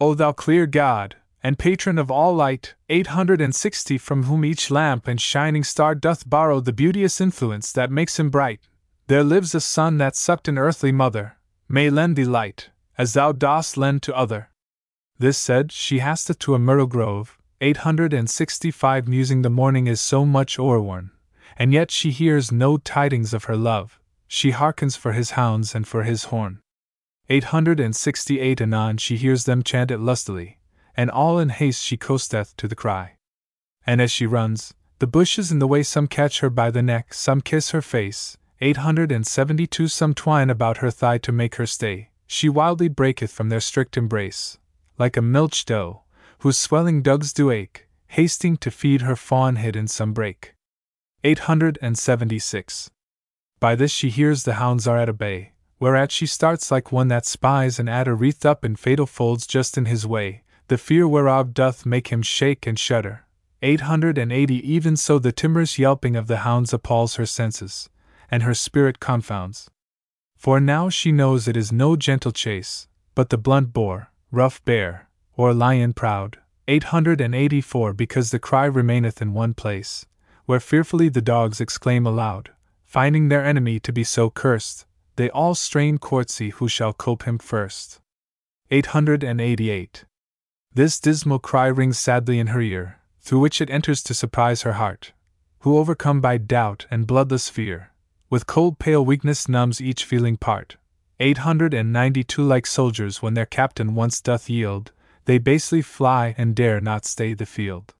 O 0.00 0.14
thou 0.14 0.30
clear 0.30 0.66
God, 0.66 1.16
and 1.42 1.58
patron 1.58 1.98
of 1.98 2.10
all 2.10 2.34
light, 2.34 2.74
860 2.88 3.98
from 3.98 4.24
whom 4.24 4.44
each 4.44 4.70
lamp 4.70 5.08
and 5.08 5.20
shining 5.20 5.64
star 5.64 5.94
doth 5.94 6.28
borrow 6.28 6.60
the 6.60 6.72
beauteous 6.72 7.20
influence 7.20 7.72
that 7.72 7.90
makes 7.90 8.18
him 8.18 8.30
bright, 8.30 8.60
there 9.08 9.24
lives 9.24 9.54
a 9.54 9.60
son 9.60 9.98
that 9.98 10.14
sucked 10.14 10.48
an 10.48 10.58
earthly 10.58 10.92
mother, 10.92 11.36
may 11.68 11.90
lend 11.90 12.14
thee 12.14 12.24
light, 12.24 12.70
as 12.96 13.14
thou 13.14 13.32
dost 13.32 13.76
lend 13.76 14.02
to 14.02 14.16
other. 14.16 14.50
This 15.18 15.38
said, 15.38 15.72
she 15.72 15.98
hasteth 15.98 16.38
to 16.40 16.54
a 16.54 16.58
myrtle 16.58 16.86
grove, 16.86 17.37
865 17.60 19.08
musing 19.08 19.42
the 19.42 19.50
morning 19.50 19.88
is 19.88 20.00
so 20.00 20.24
much 20.24 20.60
o'erworn, 20.60 21.10
and 21.56 21.72
yet 21.72 21.90
she 21.90 22.12
hears 22.12 22.52
no 22.52 22.76
tidings 22.76 23.34
of 23.34 23.44
her 23.44 23.56
love, 23.56 23.98
she 24.28 24.52
hearkens 24.52 24.94
for 24.94 25.12
his 25.12 25.32
hounds 25.32 25.74
and 25.74 25.88
for 25.88 26.04
his 26.04 26.24
horn. 26.24 26.60
868 27.28 28.60
Anon 28.60 28.96
she 28.96 29.16
hears 29.16 29.44
them 29.44 29.64
chant 29.64 29.90
it 29.90 29.98
lustily, 29.98 30.60
and 30.96 31.10
all 31.10 31.40
in 31.40 31.48
haste 31.48 31.82
she 31.82 31.96
coasteth 31.96 32.56
to 32.58 32.68
the 32.68 32.76
cry. 32.76 33.16
And 33.84 34.00
as 34.00 34.12
she 34.12 34.24
runs, 34.24 34.72
the 35.00 35.08
bushes 35.08 35.50
in 35.50 35.58
the 35.58 35.66
way 35.66 35.82
some 35.82 36.06
catch 36.06 36.38
her 36.38 36.50
by 36.50 36.70
the 36.70 36.82
neck, 36.82 37.12
some 37.12 37.40
kiss 37.40 37.70
her 37.70 37.82
face, 37.82 38.38
872 38.60 39.88
some 39.88 40.14
twine 40.14 40.48
about 40.48 40.78
her 40.78 40.92
thigh 40.92 41.18
to 41.18 41.32
make 41.32 41.56
her 41.56 41.66
stay, 41.66 42.10
she 42.28 42.48
wildly 42.48 42.88
breaketh 42.88 43.32
from 43.32 43.48
their 43.48 43.60
strict 43.60 43.96
embrace, 43.96 44.58
like 44.96 45.16
a 45.16 45.22
milch 45.22 45.64
doe, 45.64 46.02
whose 46.38 46.56
swelling 46.56 47.02
dugs 47.02 47.32
do 47.32 47.50
ache, 47.50 47.88
hasting 48.08 48.56
to 48.56 48.70
feed 48.70 49.02
her 49.02 49.16
fawn 49.16 49.56
hid 49.56 49.76
in 49.76 49.88
some 49.88 50.12
brake. 50.12 50.54
876. 51.24 52.90
By 53.60 53.74
this 53.74 53.90
she 53.90 54.08
hears 54.08 54.44
the 54.44 54.54
hounds 54.54 54.86
are 54.86 54.98
at 54.98 55.08
a 55.08 55.12
bay, 55.12 55.52
whereat 55.80 56.12
she 56.12 56.26
starts 56.26 56.70
like 56.70 56.92
one 56.92 57.08
that 57.08 57.26
spies 57.26 57.78
an 57.78 57.88
adder 57.88 58.14
wreathed 58.14 58.46
up 58.46 58.64
in 58.64 58.76
fatal 58.76 59.06
folds 59.06 59.46
just 59.46 59.76
in 59.76 59.86
his 59.86 60.06
way, 60.06 60.42
the 60.68 60.78
fear 60.78 61.08
whereof 61.08 61.54
doth 61.54 61.84
make 61.84 62.08
him 62.08 62.22
shake 62.22 62.66
and 62.66 62.78
shudder. 62.78 63.24
880 63.62 64.54
Even 64.54 64.96
so 64.96 65.18
the 65.18 65.32
timorous 65.32 65.78
yelping 65.78 66.14
of 66.14 66.28
the 66.28 66.38
hounds 66.38 66.72
appalls 66.72 67.16
her 67.16 67.26
senses, 67.26 67.90
and 68.30 68.44
her 68.44 68.54
spirit 68.54 69.00
confounds. 69.00 69.68
For 70.36 70.60
now 70.60 70.88
she 70.88 71.10
knows 71.10 71.48
it 71.48 71.56
is 71.56 71.72
no 71.72 71.96
gentle 71.96 72.30
chase, 72.30 72.86
but 73.16 73.30
the 73.30 73.38
blunt 73.38 73.72
boar, 73.72 74.12
rough 74.30 74.64
bear, 74.64 75.07
or 75.38 75.54
lion 75.54 75.94
proud. 75.94 76.36
884 76.66 77.94
Because 77.94 78.30
the 78.30 78.38
cry 78.38 78.66
remaineth 78.66 79.22
in 79.22 79.32
one 79.32 79.54
place, 79.54 80.04
where 80.44 80.60
fearfully 80.60 81.08
the 81.08 81.22
dogs 81.22 81.62
exclaim 81.62 82.04
aloud, 82.04 82.50
finding 82.84 83.28
their 83.28 83.44
enemy 83.44 83.80
to 83.80 83.92
be 83.92 84.04
so 84.04 84.28
cursed, 84.28 84.84
they 85.16 85.30
all 85.30 85.54
strain 85.54 85.96
courtesy 85.96 86.50
who 86.50 86.68
shall 86.68 86.92
cope 86.92 87.22
him 87.22 87.38
first. 87.38 88.00
888. 88.70 90.04
This 90.74 91.00
dismal 91.00 91.38
cry 91.38 91.68
rings 91.68 91.98
sadly 91.98 92.38
in 92.38 92.48
her 92.48 92.60
ear, 92.60 92.98
through 93.20 93.40
which 93.40 93.60
it 93.60 93.70
enters 93.70 94.02
to 94.02 94.14
surprise 94.14 94.62
her 94.62 94.74
heart, 94.74 95.12
who 95.60 95.78
overcome 95.78 96.20
by 96.20 96.36
doubt 96.36 96.86
and 96.90 97.06
bloodless 97.06 97.48
fear, 97.48 97.92
with 98.28 98.46
cold 98.46 98.78
pale 98.78 99.04
weakness 99.04 99.48
numbs 99.48 99.80
each 99.80 100.04
feeling 100.04 100.36
part. 100.36 100.76
892 101.20 102.42
Like 102.42 102.66
soldiers 102.66 103.22
when 103.22 103.34
their 103.34 103.46
captain 103.46 103.94
once 103.94 104.20
doth 104.20 104.50
yield, 104.50 104.92
they 105.28 105.36
basely 105.36 105.82
fly 105.82 106.34
and 106.38 106.56
dare 106.56 106.80
not 106.80 107.04
stay 107.04 107.34
the 107.34 107.44
field. 107.44 107.94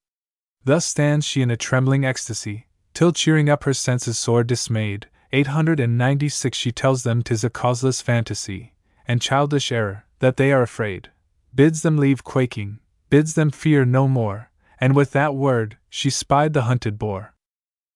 Thus 0.64 0.86
stands 0.86 1.26
she 1.26 1.42
in 1.42 1.50
a 1.50 1.59
trembling 1.59 2.02
ecstasy, 2.02 2.68
till 2.94 3.12
cheering 3.12 3.50
up 3.50 3.64
her 3.64 3.74
senses 3.74 4.18
sore 4.18 4.42
dismayed, 4.42 5.09
896 5.32 6.56
she 6.56 6.72
tells 6.72 7.02
them 7.02 7.22
'tis 7.22 7.44
a 7.44 7.50
causeless 7.50 8.00
fantasy, 8.00 8.72
and 9.06 9.20
childish 9.20 9.70
error, 9.70 10.06
that 10.20 10.38
they 10.38 10.52
are 10.52 10.62
afraid, 10.62 11.10
bids 11.55 11.82
them 11.82 11.98
leave 11.98 12.24
quaking, 12.24 12.78
bids 13.10 13.34
them 13.34 13.50
fear 13.50 13.84
no 13.84 14.09
more, 14.09 14.50
and 14.80 14.96
with 14.96 15.10
that 15.10 15.34
word, 15.34 15.76
she 15.90 16.09
spied 16.09 16.55
the 16.55 16.62
hunted 16.62 16.98
boar. 16.98 17.34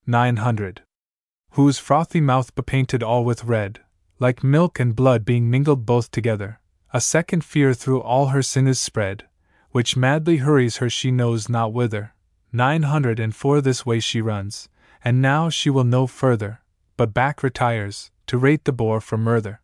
900. 0.07 0.83
Whose 1.53 1.79
frothy 1.79 2.21
mouth 2.21 2.55
bepainted 2.55 3.03
all 3.03 3.25
with 3.25 3.45
red, 3.45 3.81
like 4.19 4.45
milk 4.45 4.79
and 4.79 4.95
blood 4.95 5.25
being 5.25 5.49
mingled 5.49 5.87
both 5.87 6.11
together, 6.11 6.61
a 6.93 7.01
second 7.01 7.43
fear 7.43 7.73
through 7.73 8.03
all 8.03 8.27
her 8.27 8.43
sin 8.43 8.69
is 8.69 8.79
spread, 8.79 9.25
which 9.71 9.97
madly 9.97 10.39
hurries 10.39 10.77
her 10.77 10.91
she 10.91 11.11
knows 11.11 11.49
not 11.49 11.73
whither. 11.73 12.13
904 12.53 13.63
This 13.63 13.87
way 13.87 13.99
she 13.99 14.21
runs, 14.21 14.69
and 15.03 15.23
now 15.23 15.49
she 15.49 15.71
will 15.71 15.85
no 15.85 16.07
further, 16.07 16.61
but 16.99 17.15
back 17.15 17.43
retires, 17.43 18.11
to 18.27 18.37
rate 18.37 18.65
the 18.65 18.73
boar 18.73 19.01
for 19.01 19.17
murder. 19.17 19.61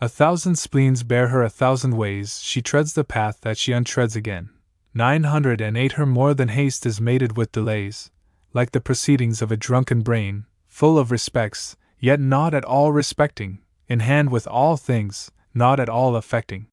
A 0.00 0.08
thousand 0.08 0.56
spleens 0.56 1.02
bear 1.02 1.28
her 1.28 1.42
a 1.42 1.50
thousand 1.50 1.96
ways, 1.96 2.40
she 2.42 2.62
treads 2.62 2.92
the 2.92 3.04
path 3.04 3.40
that 3.40 3.58
she 3.58 3.72
untreads 3.72 4.14
again. 4.14 4.50
Nine 4.94 5.24
hundred 5.24 5.60
and 5.60 5.76
eight 5.76 5.92
her 5.92 6.06
more 6.06 6.32
than 6.32 6.48
haste 6.48 6.86
is 6.86 7.00
mated 7.00 7.36
with 7.36 7.52
delays, 7.52 8.10
like 8.52 8.70
the 8.70 8.80
proceedings 8.80 9.42
of 9.42 9.50
a 9.50 9.56
drunken 9.56 10.02
brain, 10.02 10.46
full 10.68 10.98
of 10.98 11.10
respects, 11.10 11.76
yet 11.98 12.20
not 12.20 12.54
at 12.54 12.64
all 12.64 12.92
respecting, 12.92 13.60
in 13.88 14.00
hand 14.00 14.30
with 14.30 14.46
all 14.46 14.76
things, 14.76 15.30
not 15.54 15.80
at 15.80 15.88
all 15.88 16.16
affecting. 16.16 16.66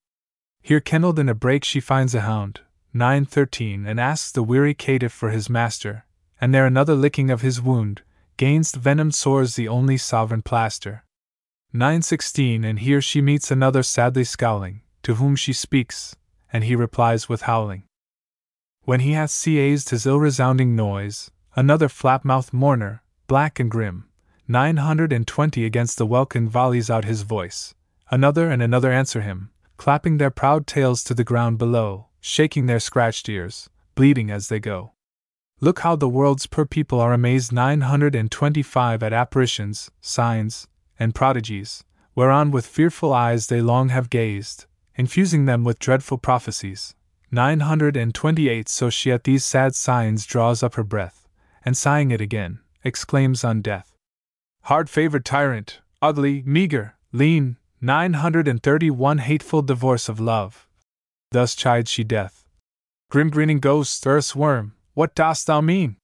Here 0.62 0.80
kennelled 0.80 1.18
in 1.18 1.28
a 1.28 1.34
brake 1.34 1.64
she 1.64 1.80
finds 1.80 2.14
a 2.14 2.22
hound, 2.22 2.60
913, 2.92 3.86
and 3.86 4.00
asks 4.00 4.32
the 4.32 4.42
weary 4.42 4.74
caitiff 4.74 5.12
for 5.12 5.30
his 5.30 5.48
master, 5.48 6.04
and 6.40 6.54
there 6.54 6.66
another 6.66 6.94
licking 6.94 7.30
of 7.30 7.40
his 7.40 7.60
wound, 7.60 8.02
Gainst 8.40 8.76
venom 8.76 9.10
sores 9.10 9.54
the 9.54 9.68
only 9.68 9.98
sovereign 9.98 10.40
plaster. 10.40 11.04
916 11.74 12.64
And 12.64 12.78
here 12.78 13.02
she 13.02 13.20
meets 13.20 13.50
another 13.50 13.82
sadly 13.82 14.24
scowling, 14.24 14.80
to 15.02 15.16
whom 15.16 15.36
she 15.36 15.52
speaks, 15.52 16.16
and 16.50 16.64
he 16.64 16.74
replies 16.74 17.28
with 17.28 17.42
howling. 17.42 17.82
when 18.84 19.00
he 19.00 19.12
hath 19.12 19.30
seized 19.30 19.90
his 19.90 20.06
ill 20.06 20.18
resounding 20.18 20.74
noise, 20.74 21.30
another 21.54 21.86
flap 21.86 22.24
mouthed 22.24 22.54
mourner, 22.54 23.02
black 23.26 23.60
and 23.60 23.70
grim, 23.70 24.08
nine 24.48 24.78
hundred 24.78 25.12
and 25.12 25.26
twenty 25.26 25.66
against 25.66 25.98
the 25.98 26.06
welkin 26.06 26.48
volleys 26.48 26.88
out 26.88 27.04
his 27.04 27.20
voice, 27.20 27.74
another 28.10 28.50
and 28.50 28.60
another 28.60 28.90
answer 28.90 29.20
him, 29.20 29.50
clapping 29.76 30.18
their 30.18 30.30
proud 30.30 30.66
tails 30.66 31.04
to 31.04 31.14
the 31.14 31.24
ground 31.24 31.58
below, 31.58 32.08
shaking 32.20 32.66
their 32.66 32.80
scratched 32.80 33.28
ears, 33.28 33.70
bleeding 33.94 34.30
as 34.30 34.48
they 34.48 34.58
go. 34.58 34.92
Look 35.60 35.80
how 35.80 35.94
the 35.94 36.08
world's 36.08 36.46
poor 36.46 36.66
people 36.66 37.00
are 37.00 37.12
amazed 37.12 37.52
925 37.52 39.02
at 39.02 39.12
apparitions, 39.12 39.90
signs, 40.00 40.66
and 40.98 41.14
prodigies, 41.14 41.84
whereon 42.14 42.50
with 42.50 42.66
fearful 42.66 43.12
eyes 43.12 43.46
they 43.46 43.60
long 43.60 43.90
have 43.90 44.10
gazed, 44.10 44.66
infusing 44.94 45.44
them 45.44 45.62
with 45.62 45.78
dreadful 45.78 46.18
prophecies. 46.18 46.94
928 47.30 48.68
So 48.68 48.90
she 48.90 49.12
at 49.12 49.24
these 49.24 49.44
sad 49.44 49.74
signs 49.74 50.26
draws 50.26 50.62
up 50.62 50.74
her 50.74 50.82
breath, 50.82 51.28
and 51.64 51.76
sighing 51.76 52.10
it 52.10 52.20
again, 52.20 52.60
exclaims 52.82 53.44
on 53.44 53.62
death. 53.62 53.94
Hard 54.62 54.90
favored 54.90 55.24
tyrant, 55.24 55.80
ugly, 56.02 56.42
meager, 56.44 56.96
lean, 57.12 57.56
931 57.82 59.18
hateful 59.18 59.62
divorce 59.62 60.10
of 60.10 60.20
love. 60.20 60.68
Thus 61.30 61.54
chides 61.54 61.90
she 61.90 62.04
death. 62.04 62.44
Grim 63.10 63.30
grinning 63.30 63.58
ghost, 63.58 64.06
earth's 64.06 64.36
worm, 64.36 64.74
what 64.92 65.14
dost 65.14 65.46
thou 65.46 65.62
mean? 65.62 65.96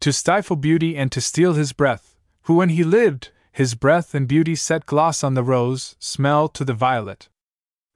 To 0.00 0.12
stifle 0.12 0.56
beauty 0.56 0.96
and 0.96 1.12
to 1.12 1.20
steal 1.20 1.54
his 1.54 1.72
breath, 1.72 2.16
who 2.42 2.56
when 2.56 2.70
he 2.70 2.82
lived, 2.82 3.30
his 3.52 3.76
breath 3.76 4.12
and 4.12 4.26
beauty 4.26 4.56
set 4.56 4.86
gloss 4.86 5.22
on 5.22 5.34
the 5.34 5.44
rose, 5.44 5.94
smell 6.00 6.48
to 6.48 6.64
the 6.64 6.74
violet. 6.74 7.28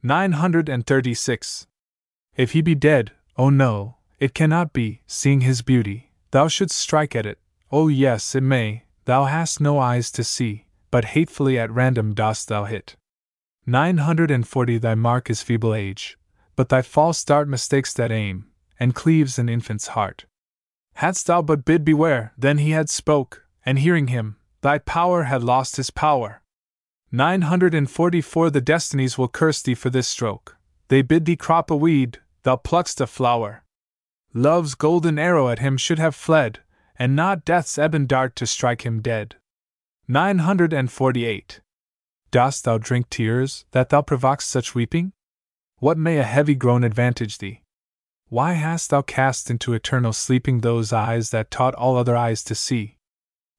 936. 0.05 1.67
If 2.37 2.53
he 2.53 2.63
be 2.63 2.77
dead, 2.77 3.11
oh 3.37 3.51
no, 3.51 3.97
it 4.21 4.33
cannot 4.33 4.73
be, 4.73 5.03
seeing 5.09 5.41
his 5.41 5.63
beauty, 5.63 6.13
thou 6.31 6.47
shouldst 6.47 6.79
strike 6.79 7.17
at 7.17 7.27
it, 7.27 7.41
oh 7.73 7.89
yes, 7.89 8.37
it 8.37 8.45
may, 8.45 8.85
thou 9.07 9.25
hast 9.25 9.61
no 9.61 9.81
eyes 9.81 10.13
to 10.13 10.23
see, 10.23 10.67
but 10.93 11.07
hatefully 11.17 11.59
at 11.59 11.73
random 11.73 12.15
dost 12.15 12.47
thou 12.47 12.63
hit. 12.65 12.95
940 13.69 14.79
Thy 14.79 14.95
mark 14.95 15.29
is 15.29 15.43
feeble 15.43 15.75
age, 15.75 16.17
but 16.57 16.71
thy 16.71 16.81
false 16.81 17.23
dart 17.23 17.47
mistakes 17.47 17.93
that 17.93 18.11
aim, 18.11 18.47
and 18.81 18.95
cleaves 18.95 19.39
an 19.39 19.51
infant's 19.51 19.89
heart. 19.89 20.25
Hadst 20.95 21.27
thou 21.27 21.43
but 21.43 21.67
bid 21.67 21.85
beware, 21.85 22.33
then 22.39 22.57
he 22.57 22.71
had 22.71 22.89
spoke, 22.89 23.45
and 23.67 23.79
hearing 23.79 24.07
him, 24.07 24.37
thy 24.63 24.79
power 24.79 25.25
had 25.25 25.43
lost 25.43 25.77
his 25.77 25.91
power. 25.91 26.41
944 27.13 28.49
The 28.49 28.63
destinies 28.63 29.19
will 29.19 29.29
curse 29.29 29.61
thee 29.61 29.75
for 29.75 29.91
this 29.91 30.09
stroke. 30.09 30.57
They 30.89 31.03
bid 31.03 31.27
thee 31.27 31.37
crop 31.37 31.71
a 31.71 31.77
weed, 31.77 32.21
thou 32.45 32.57
pluck'st 32.57 33.03
a 33.03 33.07
flower. 33.07 33.65
Love's 34.33 34.75
golden 34.75 35.19
arrow 35.19 35.51
at 35.51 35.59
him 35.59 35.77
should 35.77 35.99
have 35.99 36.15
fled, 36.15 36.61
and 36.99 37.15
not 37.15 37.45
death's 37.45 37.79
ebon 37.79 38.07
dart 38.07 38.35
to 38.37 38.47
strike 38.47 38.87
him 38.87 39.03
dead. 39.03 39.37
948. 40.09 41.61
Dost 42.31 42.65
thou 42.65 42.77
drink 42.77 43.09
tears, 43.09 43.65
that 43.71 43.89
thou 43.89 44.03
provokest 44.03 44.51
such 44.51 44.75
weeping? 44.75 45.13
What 45.79 45.97
may 45.97 46.19
a 46.19 46.25
heavy 46.25 46.55
groan 46.55 46.85
advantage 46.85 47.39
thee? 47.39 47.63
Why 48.29 48.53
hast 48.53 48.91
thou 48.91 49.01
cast 49.01 49.51
into 49.51 49.73
eternal 49.73 50.13
sleeping 50.13 50.61
those 50.61 50.93
eyes 50.93 51.31
that 51.31 51.51
taught 51.51 51.75
all 51.75 51.97
other 51.97 52.15
eyes 52.15 52.45
to 52.45 52.55
see? 52.55 52.99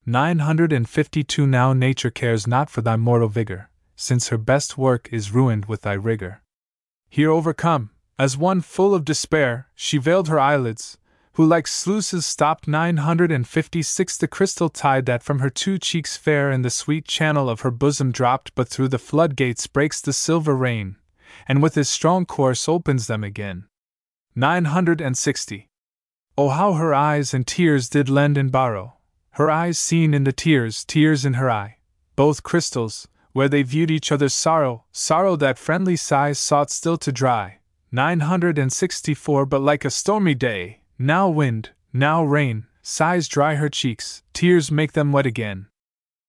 952 0.06 1.48
Now 1.48 1.74
nature 1.74 2.12
cares 2.12 2.46
not 2.46 2.70
for 2.70 2.82
thy 2.82 2.96
mortal 2.96 3.28
vigor, 3.28 3.72
since 3.96 4.28
her 4.28 4.38
best 4.38 4.78
work 4.78 5.10
is 5.12 5.32
ruined 5.32 5.66
with 5.66 5.82
thy 5.82 5.94
rigor. 5.94 6.44
Here 7.10 7.32
overcome, 7.32 7.90
as 8.20 8.38
one 8.38 8.62
full 8.62 8.94
of 8.94 9.04
despair, 9.04 9.70
she 9.74 9.98
veiled 9.98 10.28
her 10.28 10.40
eyelids, 10.40 10.99
who 11.40 11.46
like 11.46 11.68
sluices 11.68 12.26
stopped 12.26 12.68
956 12.68 14.18
the 14.18 14.28
crystal 14.28 14.68
tide 14.68 15.06
that 15.06 15.24
from 15.24 15.40
her 15.40 15.50
two 15.50 15.78
cheeks 15.78 16.18
fair 16.18 16.52
in 16.52 16.64
the 16.64 16.70
sweet 16.70 17.08
channel 17.08 17.50
of 17.50 17.62
her 17.62 17.72
bosom 17.72 18.12
dropped 18.12 18.54
but 18.56 18.68
through 18.68 18.90
the 18.90 19.00
floodgates 19.00 19.66
breaks 19.66 20.02
the 20.02 20.12
silver 20.12 20.54
rain, 20.54 20.98
and 21.48 21.64
with 21.64 21.76
his 21.76 21.88
strong 21.88 22.26
course 22.26 22.68
opens 22.68 23.08
them 23.08 23.24
again. 23.24 23.64
960. 24.36 25.70
Oh, 26.38 26.50
how 26.50 26.74
her 26.74 26.94
eyes 26.94 27.34
and 27.34 27.48
tears 27.48 27.88
did 27.88 28.10
lend 28.10 28.38
and 28.38 28.52
borrow! 28.52 28.98
Her 29.36 29.50
eyes 29.50 29.78
seen 29.78 30.14
in 30.14 30.26
the 30.26 30.34
tears, 30.34 30.84
tears 30.84 31.24
in 31.24 31.36
her 31.36 31.50
eye, 31.50 31.78
both 32.18 32.44
crystals, 32.44 33.08
where 33.32 33.48
they 33.48 33.64
viewed 33.64 33.92
each 33.92 34.12
other's 34.12 34.34
sorrow, 34.34 34.84
sorrow 34.92 35.38
that 35.38 35.58
friendly 35.58 35.96
sighs 35.96 36.38
sought 36.38 36.70
still 36.70 36.98
to 36.98 37.14
dry. 37.14 37.60
964 37.94 39.46
But 39.46 39.62
like 39.62 39.86
a 39.86 39.90
stormy 39.90 40.36
day, 40.36 40.79
now 41.02 41.30
wind, 41.30 41.70
now 41.94 42.22
rain, 42.22 42.68
sighs 42.82 43.30
dry 43.30 43.56
her 43.56 43.70
cheeks, 43.70 44.22
tears 44.34 44.70
make 44.70 44.92
them 44.92 45.14
wet 45.14 45.26
again. 45.26 45.68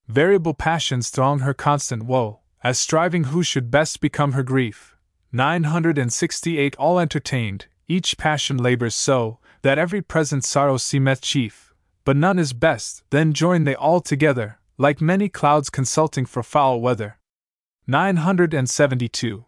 Variable 0.06 0.54
passions 0.54 1.10
throng 1.10 1.40
her 1.40 1.52
constant 1.52 2.04
woe, 2.04 2.38
as 2.62 2.78
striving 2.78 3.24
who 3.24 3.42
should 3.42 3.70
best 3.70 4.00
become 4.00 4.32
her 4.32 4.44
grief. 4.44 4.96
968 5.32 6.76
All 6.76 7.00
entertained, 7.00 7.66
each 7.88 8.16
passion 8.16 8.58
labors 8.58 8.94
so, 8.94 9.40
that 9.62 9.78
every 9.78 10.00
present 10.00 10.44
sorrow 10.44 10.76
seemeth 10.76 11.20
chief, 11.20 11.74
but 12.04 12.16
none 12.16 12.38
is 12.38 12.52
best, 12.52 13.02
then 13.10 13.32
join 13.32 13.64
they 13.64 13.74
all 13.74 14.00
together, 14.00 14.60
like 14.78 15.00
many 15.00 15.28
clouds 15.28 15.68
consulting 15.68 16.26
for 16.26 16.44
foul 16.44 16.80
weather. 16.80 17.18
972. 17.88 19.44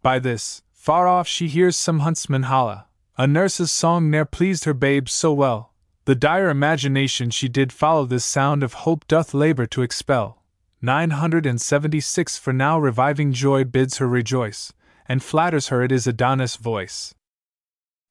By 0.00 0.18
this, 0.18 0.62
far 0.72 1.06
off 1.06 1.28
she 1.28 1.48
hears 1.48 1.76
some 1.76 2.00
huntsman 2.00 2.44
holla, 2.44 2.85
a 3.18 3.26
nurse's 3.26 3.72
song 3.72 4.10
ne'er 4.10 4.24
pleased 4.24 4.64
her 4.64 4.74
babe 4.74 5.08
so 5.08 5.32
well, 5.32 5.72
the 6.04 6.14
dire 6.14 6.50
imagination 6.50 7.30
she 7.30 7.48
did 7.48 7.72
follow 7.72 8.04
this 8.04 8.24
sound 8.24 8.62
of 8.62 8.74
hope 8.84 9.06
doth 9.08 9.32
labor 9.32 9.66
to 9.66 9.82
expel. 9.82 10.42
976 10.82 12.36
For 12.38 12.52
now 12.52 12.78
reviving 12.78 13.32
joy 13.32 13.64
bids 13.64 13.98
her 13.98 14.06
rejoice, 14.06 14.72
and 15.08 15.22
flatters 15.22 15.68
her 15.68 15.82
it 15.82 15.90
is 15.90 16.06
Adonis' 16.06 16.56
voice 16.56 17.14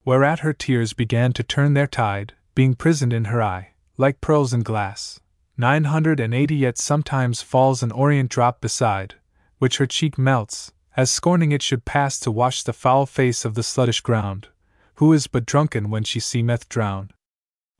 whereat 0.05 0.39
her 0.39 0.53
tears 0.53 0.93
began 0.93 1.33
to 1.33 1.43
turn 1.43 1.73
their 1.73 1.87
tide, 1.87 2.33
being 2.53 2.75
prisoned 2.75 3.11
in 3.11 3.25
her 3.25 3.41
eye, 3.41 3.71
like 3.97 4.21
pearls 4.21 4.53
in 4.53 4.61
glass. 4.61 5.19
Nine 5.57 5.85
hundred 5.85 6.19
and 6.19 6.33
eighty 6.33 6.55
yet 6.55 6.77
sometimes 6.77 7.41
falls 7.41 7.81
an 7.81 7.91
orient 7.91 8.29
drop 8.29 8.61
beside, 8.61 9.15
which 9.57 9.77
her 9.77 9.87
cheek 9.87 10.17
melts, 10.17 10.71
as 10.95 11.11
scorning 11.11 11.51
it 11.51 11.63
should 11.63 11.85
pass 11.85 12.19
to 12.19 12.31
wash 12.31 12.61
the 12.61 12.73
foul 12.73 13.07
face 13.07 13.45
of 13.45 13.55
the 13.55 13.63
sluttish 13.63 14.03
ground, 14.03 14.49
who 14.95 15.13
is 15.13 15.27
but 15.27 15.45
drunken 15.45 15.89
when 15.89 16.03
she 16.03 16.19
seemeth 16.19 16.69
drowned. 16.69 17.13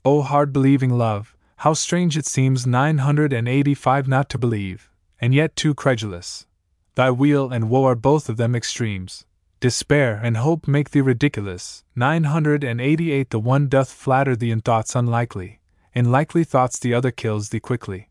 O 0.04 0.22
hard 0.22 0.54
believing 0.54 0.98
love, 0.98 1.36
how 1.58 1.74
strange 1.74 2.18
it 2.18 2.26
seems 2.26 2.68
nine 2.68 3.00
hundred 3.00 3.34
and 3.34 3.48
eighty 3.48 3.74
five 3.74 4.08
not 4.08 4.30
to 4.30 4.38
believe, 4.38 4.90
and 5.20 5.34
yet 5.34 5.56
too 5.56 5.74
credulous. 5.74 6.46
Thy 6.96 7.12
weal 7.12 7.52
and 7.52 7.70
woe 7.70 7.86
are 7.86 7.96
both 7.96 8.30
of 8.30 8.38
them 8.38 8.56
extremes, 8.56 9.26
Despair 9.66 10.20
and 10.22 10.38
hope 10.38 10.68
make 10.68 10.92
thee 10.92 11.02
ridiculous. 11.02 11.84
988 11.96 13.32
The 13.32 13.40
one 13.40 13.68
doth 13.68 13.92
flatter 13.92 14.36
thee 14.36 14.52
in 14.52 14.62
thoughts 14.62 14.96
unlikely, 14.96 15.60
in 15.92 16.12
likely 16.12 16.44
thoughts 16.44 16.78
the 16.78 16.94
other 16.94 17.10
kills 17.10 17.50
thee 17.50 17.60
quickly. 17.60 18.10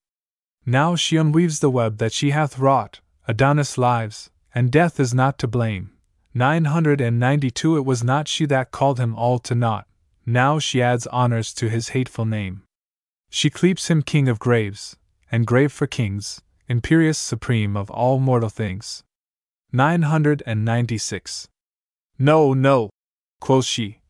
Now 0.67 0.97
she 0.97 1.17
unweaves 1.17 1.61
the 1.61 1.71
web 1.71 1.99
that 1.99 2.13
she 2.13 2.31
hath 2.31 2.59
wrought, 2.59 3.01
Adonis 3.29 3.79
lives, 3.79 4.31
and 4.53 4.73
death 4.73 4.99
is 4.99 5.15
not 5.15 5.39
to 5.39 5.47
blame. 5.47 5.93
992 6.37 7.77
It 7.77 7.85
was 7.85 8.03
not 8.03 8.27
she 8.27 8.45
that 8.47 8.73
called 8.73 8.99
him 8.99 9.15
all 9.15 9.39
to 9.39 9.55
naught, 9.55 9.87
now 10.27 10.59
she 10.59 10.83
adds 10.83 11.07
honors 11.07 11.55
to 11.55 11.69
his 11.69 11.91
hateful 11.91 12.25
name. 12.25 12.63
She 13.31 13.51
cleaps 13.51 13.89
him 13.89 14.03
king 14.03 14.29
of 14.29 14.41
graves, 14.41 14.97
and 15.31 15.47
grave 15.47 15.71
for 15.71 15.87
kings, 15.87 16.43
imperious 16.69 17.19
supreme 17.19 17.77
of 17.77 17.89
all 17.89 18.19
mortal 18.19 18.49
things. 18.49 19.05
996. 19.73 21.49
No, 22.19 22.53
no, 22.53 22.91
quoth 23.41 23.65
she. 23.65 24.01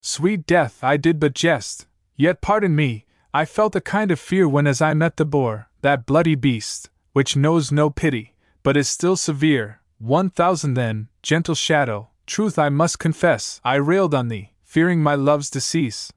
Sweet 0.00 0.46
death, 0.46 0.84
I 0.84 0.96
did 0.96 1.18
but 1.18 1.34
jest, 1.34 1.86
yet 2.14 2.40
pardon 2.40 2.76
me, 2.76 3.04
I 3.32 3.44
felt 3.44 3.74
a 3.74 3.80
kind 3.80 4.12
of 4.12 4.20
fear 4.20 4.48
when 4.48 4.68
as 4.68 4.80
I 4.80 4.94
met 4.94 5.16
the 5.16 5.24
boar, 5.24 5.68
that 5.80 6.06
bloody 6.06 6.36
beast, 6.36 6.90
which 7.12 7.36
knows 7.36 7.72
no 7.72 7.90
pity, 7.90 8.36
but 8.62 8.76
is 8.76 8.88
still 8.88 9.16
severe. 9.16 9.80
One 9.98 10.30
thousand 10.30 10.74
then, 10.74 11.08
gentle 11.24 11.54
shadow, 11.54 12.10
truth 12.26 12.58
I 12.58 12.68
must 12.68 12.98
confess, 12.98 13.58
I 13.64 13.76
railed 13.76 14.14
on 14.14 14.28
thee, 14.28 14.52
fearing 14.62 15.02
my 15.02 15.14
love's 15.14 15.48
decease. 15.48 16.12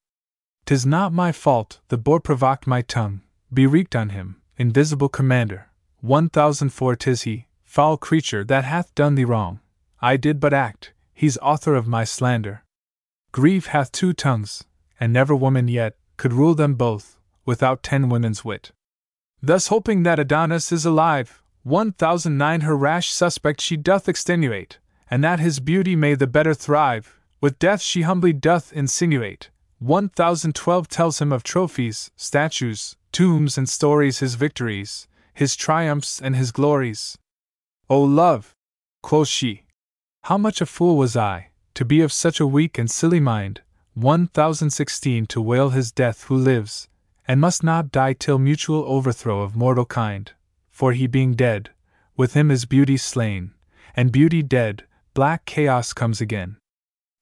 Tis 0.66 0.86
not 0.86 1.14
my 1.14 1.32
fault, 1.32 1.80
the 1.88 1.98
boar 1.98 2.20
provoked 2.20 2.68
my 2.68 2.82
tongue, 2.82 3.22
be 3.54 3.66
wreaked 3.66 3.96
on 3.96 4.10
him, 4.10 4.42
invisible 4.58 5.08
commander. 5.08 5.70
One 6.02 6.28
thousand 6.28 6.70
four 6.74 6.98
tis 6.98 7.22
he, 7.22 7.48
Foul 7.64 7.96
creature 7.98 8.44
that 8.46 8.66
hath 8.66 8.94
done 8.96 9.16
thee 9.16 9.24
wrong. 9.24 9.62
I 10.02 10.18
did 10.18 10.42
but 10.42 10.54
act, 10.54 10.94
he's 11.14 11.38
author 11.38 11.76
of 11.76 11.88
my 11.88 12.04
slander. 12.04 12.64
Grief 13.32 13.68
hath 13.68 13.94
two 13.94 14.12
tongues, 14.12 14.66
and 15.00 15.14
never 15.14 15.36
woman 15.36 15.70
yet 15.70 15.96
could 16.18 16.34
rule 16.34 16.54
them 16.54 16.76
both, 16.76 17.18
without 17.46 17.82
ten 17.82 18.10
women's 18.10 18.44
wit. 18.44 18.72
Thus 19.42 19.68
hoping 19.68 20.04
that 20.04 20.20
Adonis 20.20 20.72
is 20.74 20.86
alive, 20.86 21.42
one 21.64 21.94
thousand 21.94 22.38
nine 22.38 22.62
her 22.62 22.76
rash 22.76 23.10
suspect 23.10 23.62
she 23.62 23.78
doth 23.78 24.10
extenuate, 24.10 24.80
and 25.10 25.24
that 25.24 25.40
his 25.40 25.60
beauty 25.60 25.96
may 25.96 26.16
the 26.16 26.28
better 26.28 26.54
thrive, 26.54 27.20
with 27.40 27.60
death 27.60 27.82
she 27.82 28.02
humbly 28.02 28.34
doth 28.34 28.74
insinuate. 28.74 29.50
1012 29.80 30.88
tells 30.88 31.22
him 31.22 31.32
of 31.32 31.44
trophies, 31.44 32.12
statues, 32.16 32.96
tombs, 33.12 33.58
and 33.58 33.70
stories, 33.70 34.20
his 34.20 34.36
victories, 34.36 35.08
his 35.34 35.56
triumphs, 35.56 36.20
and 36.20 36.36
his 36.36 36.52
glories. 36.52 37.18
O 37.90 38.02
love, 38.02 38.56
quoth 39.04 39.28
she, 39.28 39.64
how 40.24 40.38
much 40.38 40.62
a 40.62 40.66
fool 40.66 40.98
was 40.98 41.16
I, 41.16 41.50
to 41.76 41.86
be 41.86 42.02
of 42.02 42.12
such 42.12 42.40
a 42.40 42.48
weak 42.48 42.78
and 42.78 42.90
silly 42.90 43.20
mind. 43.20 43.62
1016 43.94 45.26
to 45.26 45.42
wail 45.42 45.72
his 45.72 45.92
death 45.92 46.26
who 46.26 46.36
lives, 46.36 46.88
and 47.28 47.42
must 47.42 47.64
not 47.64 47.92
die 47.92 48.14
till 48.14 48.38
mutual 48.38 48.84
overthrow 48.86 49.42
of 49.42 49.56
mortal 49.56 49.86
kind, 49.86 50.34
for 50.70 50.92
he 50.92 51.08
being 51.08 51.34
dead, 51.34 51.72
with 52.16 52.34
him 52.34 52.52
is 52.52 52.66
beauty 52.66 52.98
slain, 52.98 53.54
and 53.96 54.12
beauty 54.12 54.44
dead, 54.44 54.84
black 55.18 55.46
chaos 55.46 55.94
comes 55.94 56.22
again. 56.22 56.58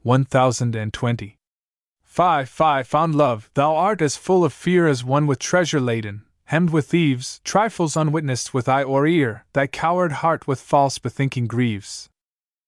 1020. 0.04 1.38
Fie, 2.04 2.44
fie, 2.44 2.84
fond 2.84 3.16
love, 3.16 3.50
thou 3.54 3.74
art 3.74 4.02
as 4.02 4.18
full 4.18 4.44
of 4.44 4.52
fear 4.52 4.86
as 4.86 5.06
one 5.06 5.26
with 5.26 5.40
treasure 5.40 5.80
laden, 5.80 6.24
hemmed 6.44 6.72
with 6.72 6.88
thieves, 6.88 7.40
trifles 7.46 7.96
unwitnessed 7.96 8.54
with 8.54 8.68
eye 8.68 8.84
or 8.84 9.08
ear, 9.08 9.46
thy 9.54 9.66
coward 9.66 10.12
heart 10.12 10.46
with 10.46 10.60
false 10.60 11.00
bethinking 11.00 11.48
grieves. 11.48 12.10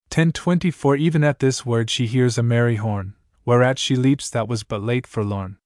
1024 0.05 0.95
Even 0.95 1.25
at 1.25 1.39
this 1.39 1.65
word 1.65 1.89
she 1.89 2.07
hears 2.07 2.37
a 2.37 2.41
merry 2.41 2.77
horn, 2.77 3.13
whereat 3.43 3.77
she 3.77 3.97
leaps 3.97 4.29
that 4.29 4.47
was 4.47 4.63
but 4.63 4.81
late 4.81 5.05
forlorn. 5.05 5.57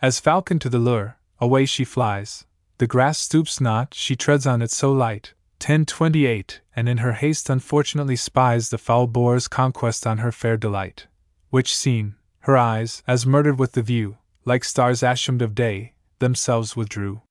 As 0.00 0.20
falcon 0.20 0.60
to 0.60 0.68
the 0.68 0.78
lure, 0.78 1.18
away 1.40 1.66
she 1.66 1.82
flies, 1.82 2.44
the 2.78 2.86
grass 2.86 3.18
stoops 3.18 3.60
not, 3.60 3.94
she 3.94 4.14
treads 4.14 4.46
on 4.46 4.62
it 4.62 4.70
so 4.70 4.92
light. 4.92 5.34
1028 5.62 6.60
And 6.74 6.88
in 6.88 6.98
her 6.98 7.12
haste 7.12 7.48
unfortunately 7.48 8.16
spies 8.16 8.70
the 8.70 8.78
foul 8.78 9.06
boar's 9.06 9.46
conquest 9.46 10.08
on 10.08 10.18
her 10.18 10.32
fair 10.32 10.56
delight, 10.56 11.06
which 11.50 11.76
seen, 11.76 12.16
her 12.40 12.56
eyes, 12.56 13.04
as 13.06 13.24
murdered 13.24 13.60
with 13.60 13.72
the 13.72 13.82
view, 13.82 14.16
like 14.44 14.64
stars 14.64 15.04
ashamed 15.04 15.40
of 15.40 15.54
day, 15.54 15.92
themselves 16.18 16.74
withdrew. 16.74 17.22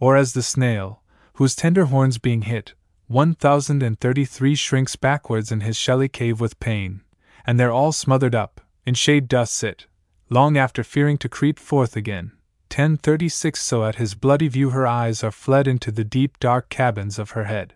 Or 0.00 0.16
as 0.16 0.32
the 0.32 0.42
snail, 0.42 1.04
whose 1.34 1.54
tender 1.54 1.84
horns 1.84 2.18
being 2.18 2.42
hit, 2.42 2.74
1033 3.06 4.54
shrinks 4.56 4.96
backwards 4.96 5.52
in 5.52 5.60
his 5.60 5.76
shelly 5.76 6.08
cave 6.08 6.40
with 6.40 6.58
pain, 6.58 7.02
and 7.46 7.60
there 7.60 7.70
all 7.70 7.92
smothered 7.92 8.34
up, 8.34 8.60
in 8.84 8.94
shade 8.94 9.28
doth 9.28 9.48
sit, 9.48 9.86
long 10.28 10.56
after 10.56 10.82
fearing 10.82 11.18
to 11.18 11.28
creep 11.28 11.56
forth 11.56 11.94
again. 11.94 12.32
1036 12.70 13.60
So 13.60 13.84
at 13.84 13.96
his 13.96 14.14
bloody 14.14 14.46
view 14.46 14.70
her 14.70 14.86
eyes 14.86 15.24
are 15.24 15.32
fled 15.32 15.66
into 15.66 15.90
the 15.90 16.04
deep 16.04 16.38
dark 16.38 16.68
cabins 16.68 17.18
of 17.18 17.32
her 17.32 17.44
head, 17.44 17.74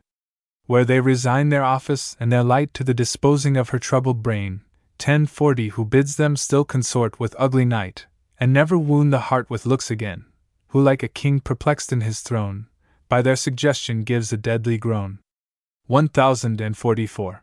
where 0.66 0.84
they 0.84 1.00
resign 1.00 1.48
their 1.48 1.64
office 1.64 2.16
and 2.20 2.30
their 2.30 2.44
light 2.44 2.72
to 2.74 2.84
the 2.84 2.94
disposing 2.94 3.56
of 3.56 3.70
her 3.70 3.80
troubled 3.80 4.22
brain. 4.22 4.62
1040 5.00 5.70
Who 5.70 5.84
bids 5.84 6.14
them 6.14 6.36
still 6.36 6.64
consort 6.64 7.18
with 7.18 7.34
ugly 7.36 7.64
night, 7.64 8.06
and 8.38 8.52
never 8.52 8.78
wound 8.78 9.12
the 9.12 9.26
heart 9.28 9.50
with 9.50 9.66
looks 9.66 9.90
again, 9.90 10.26
who 10.68 10.80
like 10.80 11.02
a 11.02 11.08
king 11.08 11.40
perplexed 11.40 11.92
in 11.92 12.00
his 12.00 12.20
throne, 12.20 12.68
by 13.08 13.20
their 13.20 13.36
suggestion 13.36 14.04
gives 14.04 14.32
a 14.32 14.36
deadly 14.36 14.78
groan. 14.78 15.18
1044. 15.88 17.42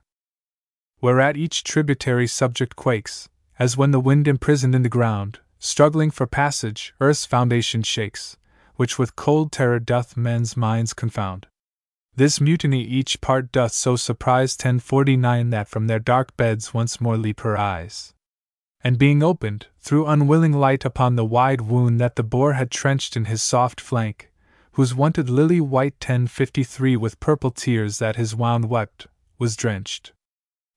Whereat 1.02 1.36
each 1.36 1.64
tributary 1.64 2.28
subject 2.28 2.78
quakes, 2.78 3.28
as 3.60 3.76
when 3.76 3.91
the 3.91 3.99
wind 3.99 4.28
imprisoned 4.28 4.73
in 4.73 4.84
the 4.84 4.90
ground, 4.90 5.40
struggling 5.61 6.09
for 6.09 6.25
passage, 6.25 6.93
earth's 6.99 7.23
foundation 7.23 7.83
shakes, 7.83 8.35
which 8.77 8.97
with 8.97 9.15
cold 9.15 9.51
terror 9.51 9.79
doth 9.79 10.17
men's 10.17 10.57
minds 10.57 10.91
confound. 10.91 11.45
This 12.15 12.41
mutiny 12.41 12.83
each 12.83 13.21
part 13.21 13.51
doth 13.51 13.71
so 13.71 13.95
surprise 13.95 14.53
1049 14.53 15.51
that 15.51 15.67
from 15.67 15.85
their 15.85 15.99
dark 15.99 16.35
beds 16.35 16.73
once 16.73 16.99
more 16.99 17.15
leap 17.15 17.41
her 17.41 17.57
eyes. 17.57 18.13
And 18.83 18.97
being 18.97 19.21
opened, 19.21 19.67
threw 19.79 20.07
unwilling 20.07 20.53
light 20.53 20.83
upon 20.83 21.15
the 21.15 21.23
wide 21.23 21.61
wound 21.61 22.01
that 22.01 22.15
the 22.15 22.23
boar 22.23 22.53
had 22.53 22.71
trenched 22.71 23.15
in 23.15 23.25
his 23.25 23.43
soft 23.43 23.79
flank, 23.79 24.31
whose 24.71 24.95
wonted 24.95 25.29
lily 25.29 25.61
white 25.61 25.93
1053 25.93 26.97
with 26.97 27.19
purple 27.19 27.51
tears 27.51 27.99
that 27.99 28.15
his 28.15 28.35
wound 28.35 28.67
wept, 28.67 29.05
was 29.38 29.55
drenched. 29.55 30.11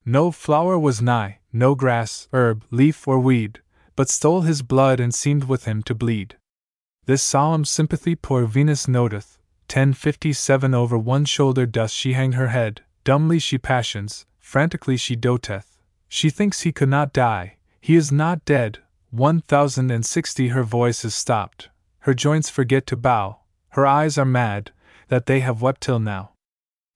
No 0.04 0.30
flower 0.30 0.78
was 0.78 1.00
nigh, 1.00 1.38
no 1.52 1.74
grass, 1.74 2.28
herb, 2.34 2.64
leaf, 2.70 3.08
or 3.08 3.18
weed, 3.18 3.60
but 3.96 4.08
stole 4.08 4.42
his 4.42 4.62
blood 4.62 5.00
and 5.00 5.14
seemed 5.14 5.44
with 5.44 5.64
him 5.64 5.82
to 5.82 5.94
bleed. 5.94 6.36
This 7.06 7.22
solemn 7.22 7.64
sympathy 7.64 8.14
poor 8.14 8.46
Venus 8.46 8.88
noteth. 8.88 9.38
1057 9.68 10.74
Over 10.74 10.98
one 10.98 11.24
shoulder 11.24 11.66
doth 11.66 11.90
she 11.90 12.12
hang 12.12 12.32
her 12.32 12.48
head, 12.48 12.82
dumbly 13.02 13.38
she 13.38 13.58
passions, 13.58 14.26
frantically 14.38 14.96
she 14.96 15.16
doteth. 15.16 15.78
She 16.08 16.30
thinks 16.30 16.60
he 16.60 16.72
could 16.72 16.88
not 16.88 17.12
die, 17.12 17.56
he 17.80 17.96
is 17.96 18.12
not 18.12 18.44
dead. 18.44 18.78
1060 19.10 20.48
Her 20.48 20.62
voice 20.62 21.04
is 21.04 21.14
stopped, 21.14 21.70
her 22.00 22.14
joints 22.14 22.50
forget 22.50 22.86
to 22.88 22.96
bow, 22.96 23.40
her 23.70 23.86
eyes 23.86 24.18
are 24.18 24.24
mad, 24.24 24.70
that 25.08 25.26
they 25.26 25.40
have 25.40 25.62
wept 25.62 25.80
till 25.80 26.00
now. 26.00 26.32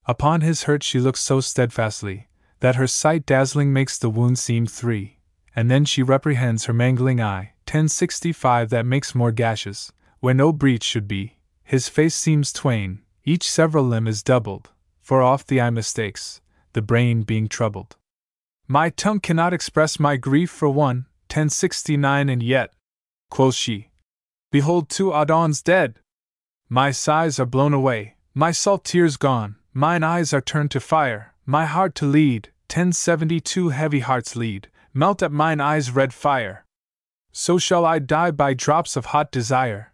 Upon 0.06 0.40
his 0.40 0.64
hurt 0.64 0.82
she 0.82 1.00
looks 1.00 1.20
so 1.20 1.40
steadfastly, 1.40 2.28
that 2.60 2.76
her 2.76 2.86
sight 2.86 3.26
dazzling 3.26 3.72
makes 3.72 3.98
the 3.98 4.10
wound 4.10 4.38
seem 4.38 4.66
three, 4.66 5.17
and 5.58 5.68
then 5.68 5.84
she 5.84 6.04
reprehends 6.04 6.66
her 6.66 6.72
mangling 6.72 7.20
eye, 7.20 7.52
1065 7.66 8.70
that 8.70 8.86
makes 8.86 9.12
more 9.12 9.32
gashes, 9.32 9.92
where 10.20 10.32
no 10.32 10.52
breach 10.52 10.84
should 10.84 11.08
be, 11.08 11.36
his 11.64 11.88
face 11.88 12.14
seems 12.14 12.52
twain, 12.52 13.00
each 13.24 13.50
several 13.50 13.84
limb 13.84 14.06
is 14.06 14.22
doubled, 14.22 14.70
for 15.02 15.20
oft 15.20 15.48
the 15.48 15.60
eye 15.60 15.70
mistakes, 15.70 16.40
the 16.74 16.80
brain 16.80 17.22
being 17.22 17.48
troubled. 17.48 17.96
My 18.68 18.90
tongue 18.90 19.18
cannot 19.18 19.52
express 19.52 19.98
my 19.98 20.16
grief 20.16 20.48
for 20.48 20.68
one, 20.68 21.06
1069 21.26 22.28
and 22.28 22.40
yet, 22.40 22.72
quoth 23.28 23.56
she, 23.56 23.88
behold 24.52 24.88
two 24.88 25.12
Adons 25.12 25.60
dead! 25.60 25.98
My 26.68 26.92
sighs 26.92 27.40
are 27.40 27.46
blown 27.46 27.74
away, 27.74 28.14
my 28.32 28.52
salt 28.52 28.84
tears 28.84 29.16
gone, 29.16 29.56
mine 29.74 30.04
eyes 30.04 30.32
are 30.32 30.40
turned 30.40 30.70
to 30.70 30.78
fire, 30.78 31.34
my 31.44 31.66
heart 31.66 31.96
to 31.96 32.06
lead, 32.06 32.50
1072 32.70 33.70
heavy 33.70 33.98
hearts 33.98 34.36
lead, 34.36 34.68
melt 34.94 35.22
at 35.22 35.32
mine 35.32 35.60
eyes 35.60 35.90
red 35.90 36.12
fire. 36.12 36.64
So 37.32 37.58
shall 37.58 37.84
I 37.84 37.98
die 37.98 38.30
by 38.30 38.54
drops 38.54 38.96
of 38.96 39.06
hot 39.06 39.30
desire. 39.30 39.92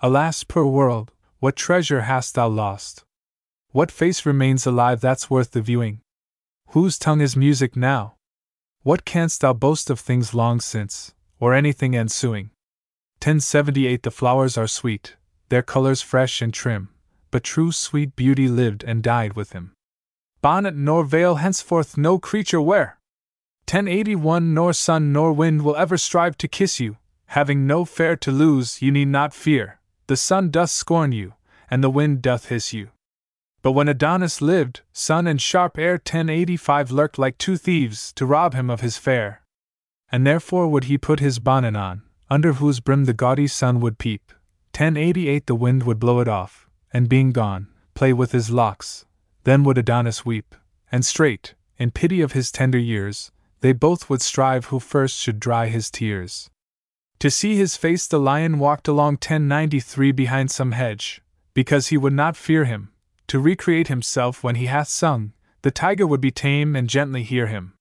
Alas, 0.00 0.44
poor 0.44 0.66
world, 0.66 1.12
what 1.40 1.56
treasure 1.56 2.02
hast 2.02 2.34
thou 2.34 2.48
lost? 2.48 3.04
What 3.70 3.90
face 3.90 4.24
remains 4.26 4.66
alive 4.66 5.00
that's 5.00 5.30
worth 5.30 5.52
the 5.52 5.60
viewing? 5.60 6.00
Whose 6.68 6.98
tongue 6.98 7.20
is 7.20 7.36
music 7.36 7.76
now? 7.76 8.14
What 8.82 9.04
canst 9.04 9.40
thou 9.40 9.52
boast 9.52 9.90
of 9.90 10.00
things 10.00 10.34
long 10.34 10.60
since, 10.60 11.14
or 11.40 11.54
anything 11.54 11.96
ensuing? 11.96 12.50
1078 13.20 14.02
The 14.02 14.10
flowers 14.10 14.56
are 14.56 14.68
sweet, 14.68 15.16
their 15.48 15.62
colors 15.62 16.02
fresh 16.02 16.40
and 16.40 16.54
trim, 16.54 16.90
but 17.30 17.42
true 17.42 17.72
sweet 17.72 18.14
beauty 18.14 18.48
lived 18.48 18.84
and 18.84 19.02
died 19.02 19.34
with 19.34 19.52
him. 19.52 19.72
Bonnet 20.40 20.76
nor 20.76 21.04
veil 21.04 21.36
henceforth 21.36 21.96
no 21.96 22.18
creature 22.18 22.60
wear. 22.60 22.97
1081 23.68 24.54
Nor 24.54 24.72
sun 24.72 25.12
nor 25.12 25.30
wind 25.30 25.60
will 25.60 25.76
ever 25.76 25.98
strive 25.98 26.38
to 26.38 26.48
kiss 26.48 26.80
you, 26.80 26.96
having 27.26 27.66
no 27.66 27.84
fair 27.84 28.16
to 28.16 28.32
lose, 28.32 28.80
you 28.80 28.90
need 28.90 29.08
not 29.08 29.34
fear. 29.34 29.78
The 30.06 30.16
sun 30.16 30.50
doth 30.50 30.70
scorn 30.70 31.12
you, 31.12 31.34
and 31.70 31.84
the 31.84 31.90
wind 31.90 32.22
doth 32.22 32.48
hiss 32.48 32.72
you. 32.72 32.88
But 33.60 33.72
when 33.72 33.86
Adonis 33.86 34.40
lived, 34.40 34.80
sun 34.94 35.26
and 35.26 35.38
sharp 35.38 35.76
air 35.76 35.92
1085 35.92 36.90
lurked 36.90 37.18
like 37.18 37.36
two 37.36 37.58
thieves 37.58 38.10
to 38.14 38.24
rob 38.24 38.54
him 38.54 38.70
of 38.70 38.80
his 38.80 38.96
fair. 38.96 39.42
And 40.10 40.26
therefore 40.26 40.68
would 40.68 40.84
he 40.84 40.96
put 40.96 41.20
his 41.20 41.38
bonnet 41.38 41.76
on, 41.76 42.04
under 42.30 42.54
whose 42.54 42.80
brim 42.80 43.04
the 43.04 43.12
gaudy 43.12 43.48
sun 43.48 43.80
would 43.80 43.98
peep, 43.98 44.32
1088 44.72 45.46
The 45.46 45.54
wind 45.54 45.82
would 45.82 45.98
blow 45.98 46.20
it 46.20 46.28
off, 46.28 46.66
and 46.90 47.06
being 47.06 47.32
gone, 47.32 47.68
play 47.92 48.14
with 48.14 48.32
his 48.32 48.48
locks. 48.48 49.04
Then 49.44 49.62
would 49.64 49.76
Adonis 49.76 50.24
weep, 50.24 50.54
and 50.90 51.04
straight, 51.04 51.52
in 51.76 51.90
pity 51.90 52.22
of 52.22 52.32
his 52.32 52.50
tender 52.50 52.78
years, 52.78 53.30
they 53.60 53.72
both 53.72 54.08
would 54.08 54.22
strive 54.22 54.66
who 54.66 54.80
first 54.80 55.18
should 55.18 55.40
dry 55.40 55.66
his 55.66 55.90
tears. 55.90 56.50
To 57.20 57.30
see 57.30 57.56
his 57.56 57.76
face, 57.76 58.06
the 58.06 58.20
lion 58.20 58.58
walked 58.58 58.86
along 58.86 59.14
1093 59.14 60.12
behind 60.12 60.50
some 60.50 60.72
hedge, 60.72 61.20
because 61.52 61.88
he 61.88 61.96
would 61.96 62.12
not 62.12 62.36
fear 62.36 62.64
him. 62.64 62.92
To 63.28 63.40
recreate 63.40 63.88
himself 63.88 64.44
when 64.44 64.54
he 64.54 64.66
hath 64.66 64.88
sung, 64.88 65.32
the 65.62 65.70
tiger 65.70 66.06
would 66.06 66.20
be 66.20 66.30
tame 66.30 66.76
and 66.76 66.88
gently 66.88 67.24
hear 67.24 67.48
him. 67.48 67.74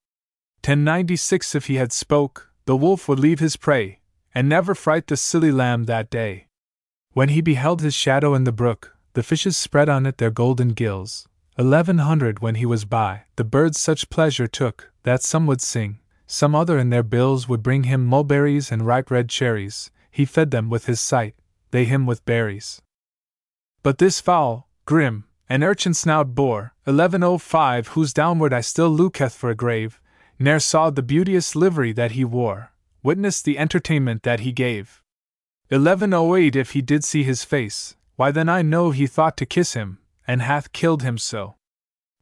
1096 0.65 1.55
If 1.55 1.67
he 1.67 1.75
had 1.75 1.93
spoke, 1.93 2.51
the 2.65 2.75
wolf 2.75 3.07
would 3.07 3.19
leave 3.19 3.39
his 3.39 3.55
prey, 3.55 3.99
and 4.33 4.49
never 4.49 4.75
fright 4.75 5.07
the 5.07 5.15
silly 5.15 5.51
lamb 5.51 5.85
that 5.85 6.09
day. 6.09 6.47
When 7.13 7.29
he 7.29 7.41
beheld 7.41 7.81
his 7.81 7.93
shadow 7.93 8.33
in 8.33 8.43
the 8.43 8.51
brook, 8.51 8.97
the 9.13 9.23
fishes 9.23 9.55
spread 9.55 9.87
on 9.87 10.05
it 10.05 10.17
their 10.17 10.31
golden 10.31 10.69
gills. 10.69 11.27
Eleven 11.59 11.97
hundred 11.97 12.39
when 12.39 12.53
he 12.53 12.67
was 12.67 12.85
by, 12.85 13.23
the 13.35 13.43
birds 13.43 13.79
such 13.79 14.11
pleasure 14.11 14.45
took, 14.45 14.91
that 15.01 15.23
some 15.23 15.47
would 15.47 15.59
sing, 15.59 15.97
some 16.27 16.53
other 16.53 16.77
in 16.77 16.91
their 16.91 17.01
bills 17.01 17.49
would 17.49 17.63
bring 17.63 17.83
him 17.83 18.05
mulberries 18.05 18.71
and 18.71 18.85
ripe 18.85 19.09
red 19.09 19.27
cherries, 19.27 19.89
he 20.11 20.23
fed 20.23 20.51
them 20.51 20.69
with 20.69 20.85
his 20.85 21.01
sight, 21.01 21.33
they 21.71 21.85
him 21.85 22.05
with 22.05 22.23
berries. 22.25 22.79
But 23.81 23.97
this 23.97 24.21
foul, 24.21 24.67
grim, 24.85 25.23
an 25.49 25.63
urchin 25.63 25.95
snout 25.95 26.35
boar, 26.35 26.73
1105, 26.83 27.87
whose 27.89 28.13
downward 28.13 28.53
eye 28.53 28.61
still 28.61 28.89
looketh 28.89 29.33
for 29.33 29.49
a 29.49 29.55
grave, 29.55 29.99
ne'er 30.37 30.59
saw 30.59 30.91
the 30.91 31.01
beauteous 31.01 31.55
livery 31.55 31.91
that 31.93 32.11
he 32.11 32.23
wore, 32.23 32.71
witnessed 33.01 33.45
the 33.45 33.57
entertainment 33.57 34.21
that 34.21 34.41
he 34.41 34.51
gave. 34.51 35.01
1108 35.69 36.55
If 36.55 36.71
he 36.71 36.83
did 36.83 37.03
see 37.03 37.23
his 37.23 37.43
face, 37.43 37.95
why 38.15 38.29
then 38.29 38.47
I 38.47 38.61
know 38.61 38.91
he 38.91 39.07
thought 39.07 39.37
to 39.37 39.45
kiss 39.47 39.73
him, 39.73 39.97
and 40.27 40.41
hath 40.41 40.73
killed 40.73 41.03
him 41.03 41.17
so. 41.17 41.55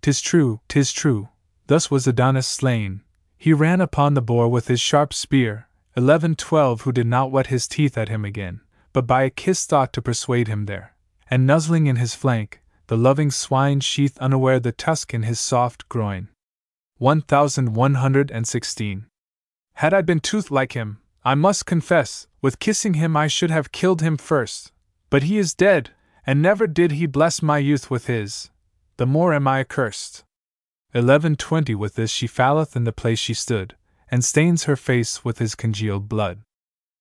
'Tis 0.01 0.21
true, 0.21 0.61
'tis 0.67 0.93
true, 0.93 1.21
tis 1.23 1.27
true. 1.27 1.29
thus 1.67 1.89
was 1.89 2.05
Adonis 2.05 2.47
slain. 2.47 3.01
He 3.37 3.53
ran 3.53 3.81
upon 3.81 4.13
the 4.13 4.21
boar 4.21 4.47
with 4.47 4.67
his 4.67 4.79
sharp 4.79 5.13
spear, 5.13 5.67
1112 5.95 6.81
who 6.81 6.91
did 6.91 7.07
not 7.07 7.31
whet 7.31 7.47
his 7.47 7.67
teeth 7.67 7.97
at 7.97 8.09
him 8.09 8.23
again, 8.23 8.61
but 8.93 9.07
by 9.07 9.23
a 9.23 9.29
kiss 9.29 9.65
thought 9.65 9.91
to 9.93 10.01
persuade 10.01 10.47
him 10.47 10.65
there, 10.65 10.95
and 11.29 11.47
nuzzling 11.47 11.87
in 11.87 11.95
his 11.95 12.13
flank, 12.13 12.61
the 12.87 12.97
loving 12.97 13.31
swine 13.31 13.79
sheath 13.79 14.17
unaware 14.19 14.59
the 14.59 14.71
tusk 14.71 15.13
in 15.13 15.23
his 15.23 15.39
soft 15.39 15.89
groin. 15.89 16.29
1116. 16.99 19.05
Had 19.73 19.93
I 19.93 20.01
been 20.01 20.19
tooth 20.19 20.51
like 20.51 20.73
him, 20.73 20.99
I 21.23 21.35
must 21.35 21.65
confess, 21.65 22.27
with 22.41 22.59
kissing 22.59 22.93
him 22.93 23.17
I 23.17 23.27
should 23.27 23.51
have 23.51 23.71
killed 23.71 24.01
him 24.01 24.15
first. 24.15 24.71
But 25.09 25.23
he 25.23 25.37
is 25.37 25.53
dead, 25.53 25.91
and 26.25 26.41
never 26.41 26.67
did 26.67 26.93
he 26.93 27.05
bless 27.05 27.41
my 27.41 27.57
youth 27.57 27.91
with 27.91 28.07
his. 28.07 28.49
The 28.97 29.05
more 29.05 29.33
am 29.33 29.47
I 29.47 29.59
accursed. 29.59 30.23
1120 30.91 31.75
With 31.75 31.95
this 31.95 32.11
she 32.11 32.27
falleth 32.27 32.75
in 32.75 32.85
the 32.85 32.91
place 32.91 33.19
she 33.19 33.33
stood, 33.33 33.75
and 34.09 34.23
stains 34.23 34.63
her 34.63 34.75
face 34.75 35.25
with 35.25 35.39
his 35.39 35.55
congealed 35.55 36.07
blood. 36.07 36.41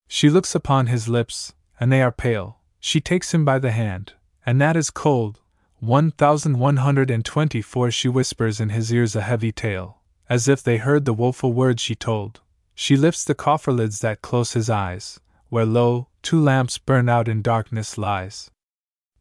She 0.09 0.29
looks 0.29 0.55
upon 0.55 0.89
his 0.89 1.09
lips, 1.09 1.55
and 1.79 1.93
they 1.93 2.03
are 2.03 2.13
pale. 2.13 2.59
She 2.81 3.01
takes 3.01 3.33
him 3.33 3.45
by 3.45 3.59
the 3.59 3.71
hand, 3.71 4.15
and 4.45 4.61
that 4.61 4.77
is 4.77 4.91
cold. 4.91 5.41
1124 5.81 7.91
She 7.91 8.09
whispers 8.09 8.61
in 8.61 8.71
his 8.71 8.93
ears 8.93 9.15
a 9.15 9.23
heavy 9.23 9.53
tale, 9.53 9.99
as 10.29 10.49
if 10.49 10.63
they 10.63 10.79
heard 10.79 11.05
the 11.05 11.15
woeful 11.15 11.53
words 11.53 11.83
she 11.83 11.95
told. 11.95 12.41
She 12.75 12.97
lifts 12.97 13.25
the 13.25 13.35
coffer 13.35 13.73
lids 13.73 14.01
that 14.01 14.23
close 14.23 14.55
his 14.55 14.69
eyes, 14.69 15.21
where 15.49 15.67
lo, 15.67 16.09
two 16.23 16.41
lamps 16.41 16.79
burn 16.79 17.09
out 17.09 17.29
in 17.29 17.43
darkness 17.43 17.97
lies. 17.97 18.51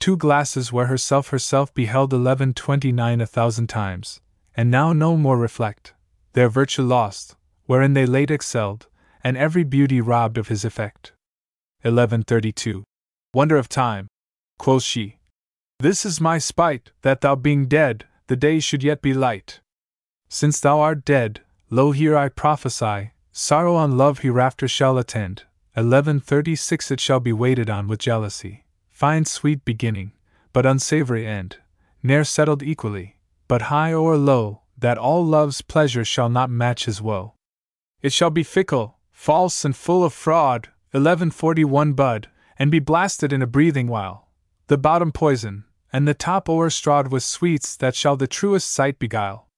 Two 0.03 0.17
glasses 0.17 0.69
where 0.69 0.87
herself 0.87 1.29
herself 1.29 1.73
beheld 1.73 2.11
eleven 2.11 2.53
twenty 2.53 2.91
nine 2.91 3.21
a 3.21 3.25
thousand 3.25 3.67
times, 3.67 4.19
and 4.53 4.69
now 4.69 4.91
no 4.91 5.15
more 5.15 5.37
reflect, 5.37 5.93
their 6.33 6.49
virtue 6.49 6.81
lost, 6.81 7.37
wherein 7.67 7.93
they 7.93 8.05
late 8.05 8.29
excelled, 8.29 8.87
and 9.23 9.37
every 9.37 9.63
beauty 9.63 10.01
robbed 10.01 10.37
of 10.37 10.49
his 10.49 10.65
effect. 10.65 11.13
1132. 11.83 12.83
Wonder 13.33 13.55
of 13.55 13.69
time, 13.69 14.09
quoth 14.59 14.83
she. 14.83 15.19
This 15.79 16.05
is 16.05 16.19
my 16.19 16.37
spite, 16.37 16.91
that 17.03 17.21
thou 17.21 17.35
being 17.35 17.67
dead, 17.67 18.03
the 18.27 18.35
day 18.35 18.59
should 18.59 18.83
yet 18.83 19.01
be 19.01 19.13
light. 19.13 19.61
Since 20.27 20.59
thou 20.59 20.81
art 20.81 21.05
dead, 21.05 21.39
lo 21.69 21.93
here 21.93 22.17
I 22.17 22.27
prophesy, 22.27 23.11
Sorrow 23.31 23.75
on 23.75 23.97
love 23.97 24.19
hereafter 24.19 24.67
shall 24.67 24.97
attend. 24.97 25.43
1136 25.75 26.91
It 26.91 26.99
shall 26.99 27.21
be 27.21 27.31
waited 27.31 27.69
on 27.69 27.87
with 27.87 28.01
jealousy. 28.01 28.62
Fine 28.93 29.25
sweet 29.25 29.65
beginning, 29.65 30.11
but 30.53 30.67
unsavory 30.67 31.25
end. 31.25 31.57
Ne'er 32.03 32.23
settled 32.23 32.61
equally, 32.61 33.17
but 33.47 33.63
high 33.63 33.91
or 33.91 34.17
low, 34.17 34.61
that 34.77 34.99
all 34.99 35.25
love's 35.25 35.63
pleasure 35.63 36.05
shall 36.05 36.29
not 36.29 36.51
match 36.51 36.85
his 36.85 37.01
woe. 37.01 37.33
It 38.03 38.13
shall 38.13 38.29
be 38.29 38.43
fickle, 38.43 38.99
false, 39.11 39.65
and 39.65 39.75
full 39.75 40.03
of 40.03 40.13
fraud. 40.13 40.67
1141 40.91 41.93
Bud, 41.93 42.29
and 42.59 42.69
be 42.69 42.77
blasted 42.77 43.33
in 43.33 43.41
a 43.41 43.47
breathing 43.47 43.87
while. 43.87 44.29
The 44.67 44.77
bottom 44.77 45.11
poison, 45.11 45.65
and 45.91 46.07
the 46.07 46.13
top 46.13 46.47
o'erstrawed 46.47 47.11
with 47.11 47.23
sweets 47.23 47.75
that 47.77 47.95
shall 47.95 48.15
the 48.15 48.27
truest 48.27 48.71
sight 48.71 48.99
beguile. 48.99 49.49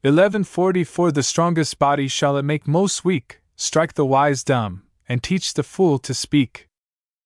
1144 0.00 1.12
The 1.12 1.22
strongest 1.22 1.78
body 1.78 2.08
shall 2.08 2.38
it 2.38 2.44
make 2.44 2.66
most 2.66 3.04
weak, 3.04 3.42
strike 3.56 3.92
the 3.92 4.06
wise 4.06 4.42
dumb, 4.42 4.84
and 5.06 5.22
teach 5.22 5.52
the 5.52 5.62
fool 5.62 5.98
to 5.98 6.14
speak. 6.14 6.66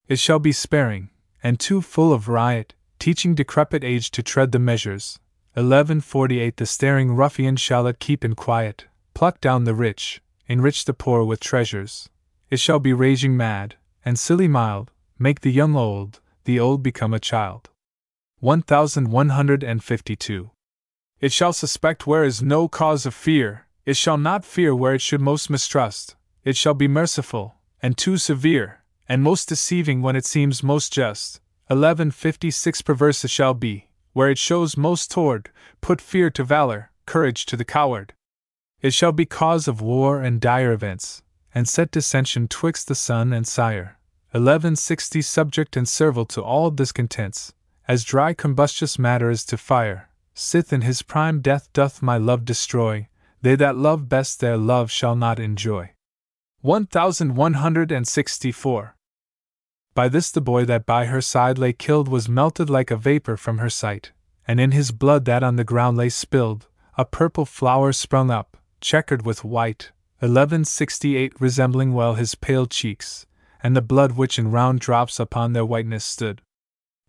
It 0.08 0.18
shall 0.18 0.40
be 0.40 0.50
sparing, 0.50 1.10
and 1.44 1.60
too 1.60 1.80
full 1.80 2.12
of 2.12 2.26
riot, 2.26 2.74
teaching 2.98 3.36
decrepit 3.36 3.84
age 3.84 4.10
to 4.10 4.24
tread 4.24 4.50
the 4.50 4.58
measures. 4.58 5.20
1148 5.52 6.56
The 6.56 6.66
staring 6.66 7.14
ruffian 7.14 7.54
shall 7.54 7.86
it 7.86 8.00
keep 8.00 8.24
in 8.24 8.34
quiet, 8.34 8.86
pluck 9.14 9.40
down 9.40 9.62
the 9.62 9.74
rich, 9.74 10.20
enrich 10.48 10.84
the 10.84 10.94
poor 10.94 11.22
with 11.22 11.38
treasures. 11.38 12.08
It 12.50 12.58
shall 12.58 12.80
be 12.80 12.92
raging 12.92 13.36
mad, 13.36 13.76
and 14.04 14.18
silly 14.18 14.48
mild, 14.48 14.90
make 15.20 15.42
the 15.42 15.52
young 15.52 15.76
old, 15.76 16.18
the 16.44 16.58
old 16.58 16.82
become 16.82 17.14
a 17.14 17.20
child. 17.20 17.70
1152 18.40 20.50
it 21.24 21.32
shall 21.32 21.54
suspect 21.54 22.06
where 22.06 22.22
is 22.22 22.42
no 22.42 22.68
cause 22.68 23.06
of 23.06 23.14
fear, 23.14 23.66
it 23.86 23.96
shall 23.96 24.18
not 24.18 24.44
fear 24.44 24.74
where 24.74 24.92
it 24.92 25.00
should 25.00 25.22
most 25.22 25.48
mistrust, 25.48 26.16
it 26.44 26.54
shall 26.54 26.74
be 26.74 26.86
merciful, 26.86 27.54
and 27.80 27.96
too 27.96 28.18
severe, 28.18 28.82
and 29.08 29.22
most 29.22 29.48
deceiving 29.48 30.02
when 30.02 30.16
it 30.16 30.24
seems 30.24 30.62
most 30.62 30.92
just. 30.92 31.40
1156 31.68 32.82
Perverse 32.82 33.28
shall 33.28 33.54
be, 33.54 33.88
where 34.12 34.30
it 34.30 34.38
shows 34.38 34.76
most 34.76 35.10
toward, 35.10 35.50
put 35.80 36.00
fear 36.00 36.30
to 36.30 36.44
valor, 36.44 36.90
courage 37.06 37.46
to 37.46 37.56
the 37.56 37.64
coward. 37.64 38.14
It 38.80 38.92
shall 38.92 39.12
be 39.12 39.26
cause 39.26 39.66
of 39.66 39.80
war 39.80 40.20
and 40.20 40.40
dire 40.40 40.72
events, 40.72 41.22
and 41.54 41.68
set 41.68 41.90
dissension 41.90 42.48
twixt 42.48 42.88
the 42.88 42.94
son 42.94 43.32
and 43.32 43.46
sire. 43.46 43.98
1160 44.32 45.22
Subject 45.22 45.76
and 45.76 45.88
servile 45.88 46.26
to 46.26 46.42
all 46.42 46.70
discontents, 46.70 47.52
as 47.86 48.04
dry 48.04 48.32
combustious 48.34 48.98
matter 48.98 49.30
is 49.30 49.44
to 49.44 49.56
fire, 49.56 50.08
Sith 50.34 50.72
in 50.72 50.80
his 50.80 51.02
prime 51.02 51.40
death 51.40 51.72
doth 51.72 52.02
my 52.02 52.16
love 52.16 52.44
destroy, 52.44 53.08
they 53.40 53.54
that 53.54 53.76
love 53.76 54.08
best 54.08 54.40
their 54.40 54.56
love 54.56 54.90
shall 54.90 55.14
not 55.14 55.38
enjoy. 55.38 55.92
1164. 56.64 58.96
By 59.94 60.08
this 60.08 60.30
the 60.30 60.40
boy 60.40 60.64
that 60.64 60.86
by 60.86 61.04
her 61.04 61.20
side 61.20 61.58
lay 61.58 61.74
killed 61.74 62.08
was 62.08 62.26
melted 62.26 62.70
like 62.70 62.90
a 62.90 62.96
vapor 62.96 63.36
from 63.36 63.58
her 63.58 63.68
sight, 63.68 64.12
and 64.48 64.58
in 64.58 64.70
his 64.70 64.90
blood 64.90 65.26
that 65.26 65.42
on 65.42 65.56
the 65.56 65.64
ground 65.64 65.98
lay 65.98 66.08
spilled, 66.08 66.68
a 66.96 67.04
purple 67.04 67.44
flower 67.44 67.92
sprung 67.92 68.30
up, 68.30 68.56
checkered 68.80 69.26
with 69.26 69.44
white, 69.44 69.90
1168 70.20 71.38
resembling 71.38 71.92
well 71.92 72.14
his 72.14 72.34
pale 72.34 72.64
cheeks, 72.64 73.26
and 73.62 73.76
the 73.76 73.82
blood 73.82 74.12
which 74.12 74.38
in 74.38 74.50
round 74.50 74.80
drops 74.80 75.20
upon 75.20 75.52
their 75.52 75.66
whiteness 75.66 76.06
stood. 76.06 76.40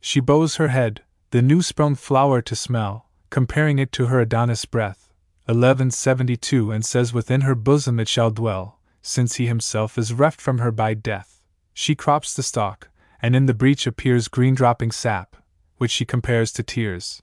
She 0.01 0.19
bows 0.19 0.57
her 0.57 0.67
head, 0.67 1.01
the 1.31 1.41
new 1.41 1.61
sprung 1.61 1.95
flower 1.95 2.41
to 2.41 2.57
smell, 2.57 3.07
comparing 3.29 3.79
it 3.79 3.93
to 3.93 4.07
her 4.07 4.19
Adonis 4.19 4.65
breath, 4.65 5.13
1172, 5.45 6.71
and 6.71 6.83
says 6.83 7.13
within 7.13 7.39
her 7.41 7.55
bosom 7.55 8.01
it 8.01 8.09
shall 8.09 8.31
dwell, 8.31 8.74
since 9.05 9.35
he 9.35 9.45
himself 9.45 9.97
is 9.97 10.13
reft 10.13 10.41
from 10.41 10.57
her 10.57 10.71
by 10.71 10.93
death. 10.93 11.43
She 11.73 11.95
crops 11.95 12.33
the 12.33 12.43
stalk, 12.43 12.89
and 13.21 13.35
in 13.35 13.45
the 13.45 13.53
breach 13.53 13.85
appears 13.85 14.27
green 14.27 14.55
dropping 14.55 14.91
sap, 14.91 15.35
which 15.77 15.91
she 15.91 16.05
compares 16.05 16.51
to 16.53 16.63
tears. 16.63 17.21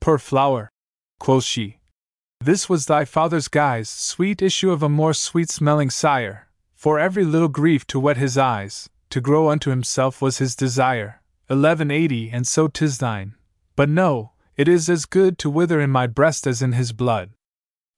Poor 0.00 0.18
flower, 0.18 0.70
quoth 1.20 1.44
she. 1.44 1.78
This 2.40 2.68
was 2.68 2.86
thy 2.86 3.04
father's 3.04 3.48
guise, 3.48 3.88
sweet 3.88 4.42
issue 4.42 4.70
of 4.70 4.82
a 4.82 4.88
more 4.88 5.14
sweet 5.14 5.50
smelling 5.50 5.88
sire, 5.88 6.48
for 6.74 6.98
every 6.98 7.24
little 7.24 7.48
grief 7.48 7.86
to 7.86 8.00
wet 8.00 8.16
his 8.16 8.36
eyes, 8.36 8.90
to 9.10 9.20
grow 9.20 9.48
unto 9.48 9.70
himself 9.70 10.20
was 10.20 10.38
his 10.38 10.56
desire. 10.56 11.22
1180, 11.46 12.30
and 12.30 12.46
so 12.46 12.66
'tis 12.66 12.98
thine. 12.98 13.34
But 13.76 13.88
no, 13.88 14.32
it 14.56 14.66
is 14.66 14.90
as 14.90 15.06
good 15.06 15.38
to 15.38 15.50
wither 15.50 15.80
in 15.80 15.90
my 15.90 16.06
breast 16.06 16.46
as 16.46 16.60
in 16.60 16.72
his 16.72 16.92
blood. 16.92 17.30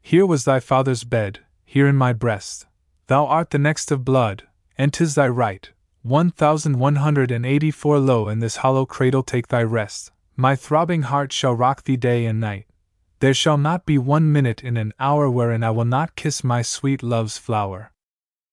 Here 0.02 0.26
was 0.26 0.44
thy 0.44 0.60
father's 0.60 1.04
bed, 1.04 1.40
here 1.64 1.88
in 1.88 1.96
my 1.96 2.12
breast. 2.12 2.66
Thou 3.08 3.26
art 3.26 3.50
the 3.50 3.58
next 3.58 3.92
of 3.92 4.04
blood, 4.04 4.44
and 4.76 4.92
'tis 4.92 5.14
thy 5.14 5.28
right. 5.28 5.70
1184 6.02 7.98
Lo, 7.98 8.28
in 8.28 8.38
this 8.40 8.56
hollow 8.56 8.86
cradle 8.86 9.22
take 9.22 9.48
thy 9.48 9.62
rest. 9.62 10.10
My 10.36 10.54
throbbing 10.56 11.02
heart 11.02 11.32
shall 11.32 11.54
rock 11.54 11.84
thee 11.84 11.96
day 11.96 12.26
and 12.26 12.40
night. 12.40 12.66
There 13.20 13.34
shall 13.34 13.58
not 13.58 13.86
be 13.86 13.98
one 13.98 14.30
minute 14.32 14.62
in 14.62 14.76
an 14.76 14.92
hour 15.00 15.30
wherein 15.30 15.64
I 15.64 15.70
will 15.70 15.84
not 15.84 16.16
kiss 16.16 16.44
my 16.44 16.62
sweet 16.62 17.02
love's 17.02 17.38
flower. 17.38 17.92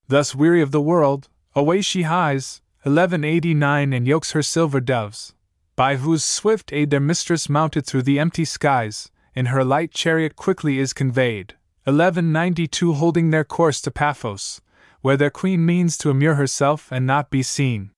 Thus 0.07 0.33
weary 0.33 0.61
of 0.61 0.71
the 0.71 0.81
world, 0.81 1.29
away 1.55 1.81
she 1.81 2.03
hies, 2.03 2.61
1189 2.83 3.93
and 3.93 4.07
yokes 4.07 4.31
her 4.31 4.41
silver 4.41 4.79
doves 4.79 5.33
by 5.75 5.95
whose 5.95 6.23
swift 6.23 6.71
aid 6.71 6.89
their 6.91 6.99
mistress 6.99 7.49
mounted 7.49 7.85
through 7.85 8.03
the 8.03 8.19
empty 8.19 8.45
skies, 8.45 9.09
in 9.33 9.47
her 9.47 9.63
light 9.63 9.91
chariot 9.91 10.35
quickly 10.35 10.77
is 10.77 10.93
conveyed, 10.93 11.55
1192 11.85 12.93
holding 12.93 13.29
their 13.29 13.43
course 13.43 13.81
to 13.81 13.91
Paphos, 13.91 14.61
where 15.01 15.17
their 15.17 15.29
queen 15.29 15.65
means 15.65 15.97
to 15.97 16.09
immure 16.09 16.35
herself 16.35 16.91
and 16.91 17.05
not 17.05 17.29
be 17.29 17.43
seen. 17.43 17.91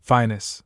Finis, 0.00 0.62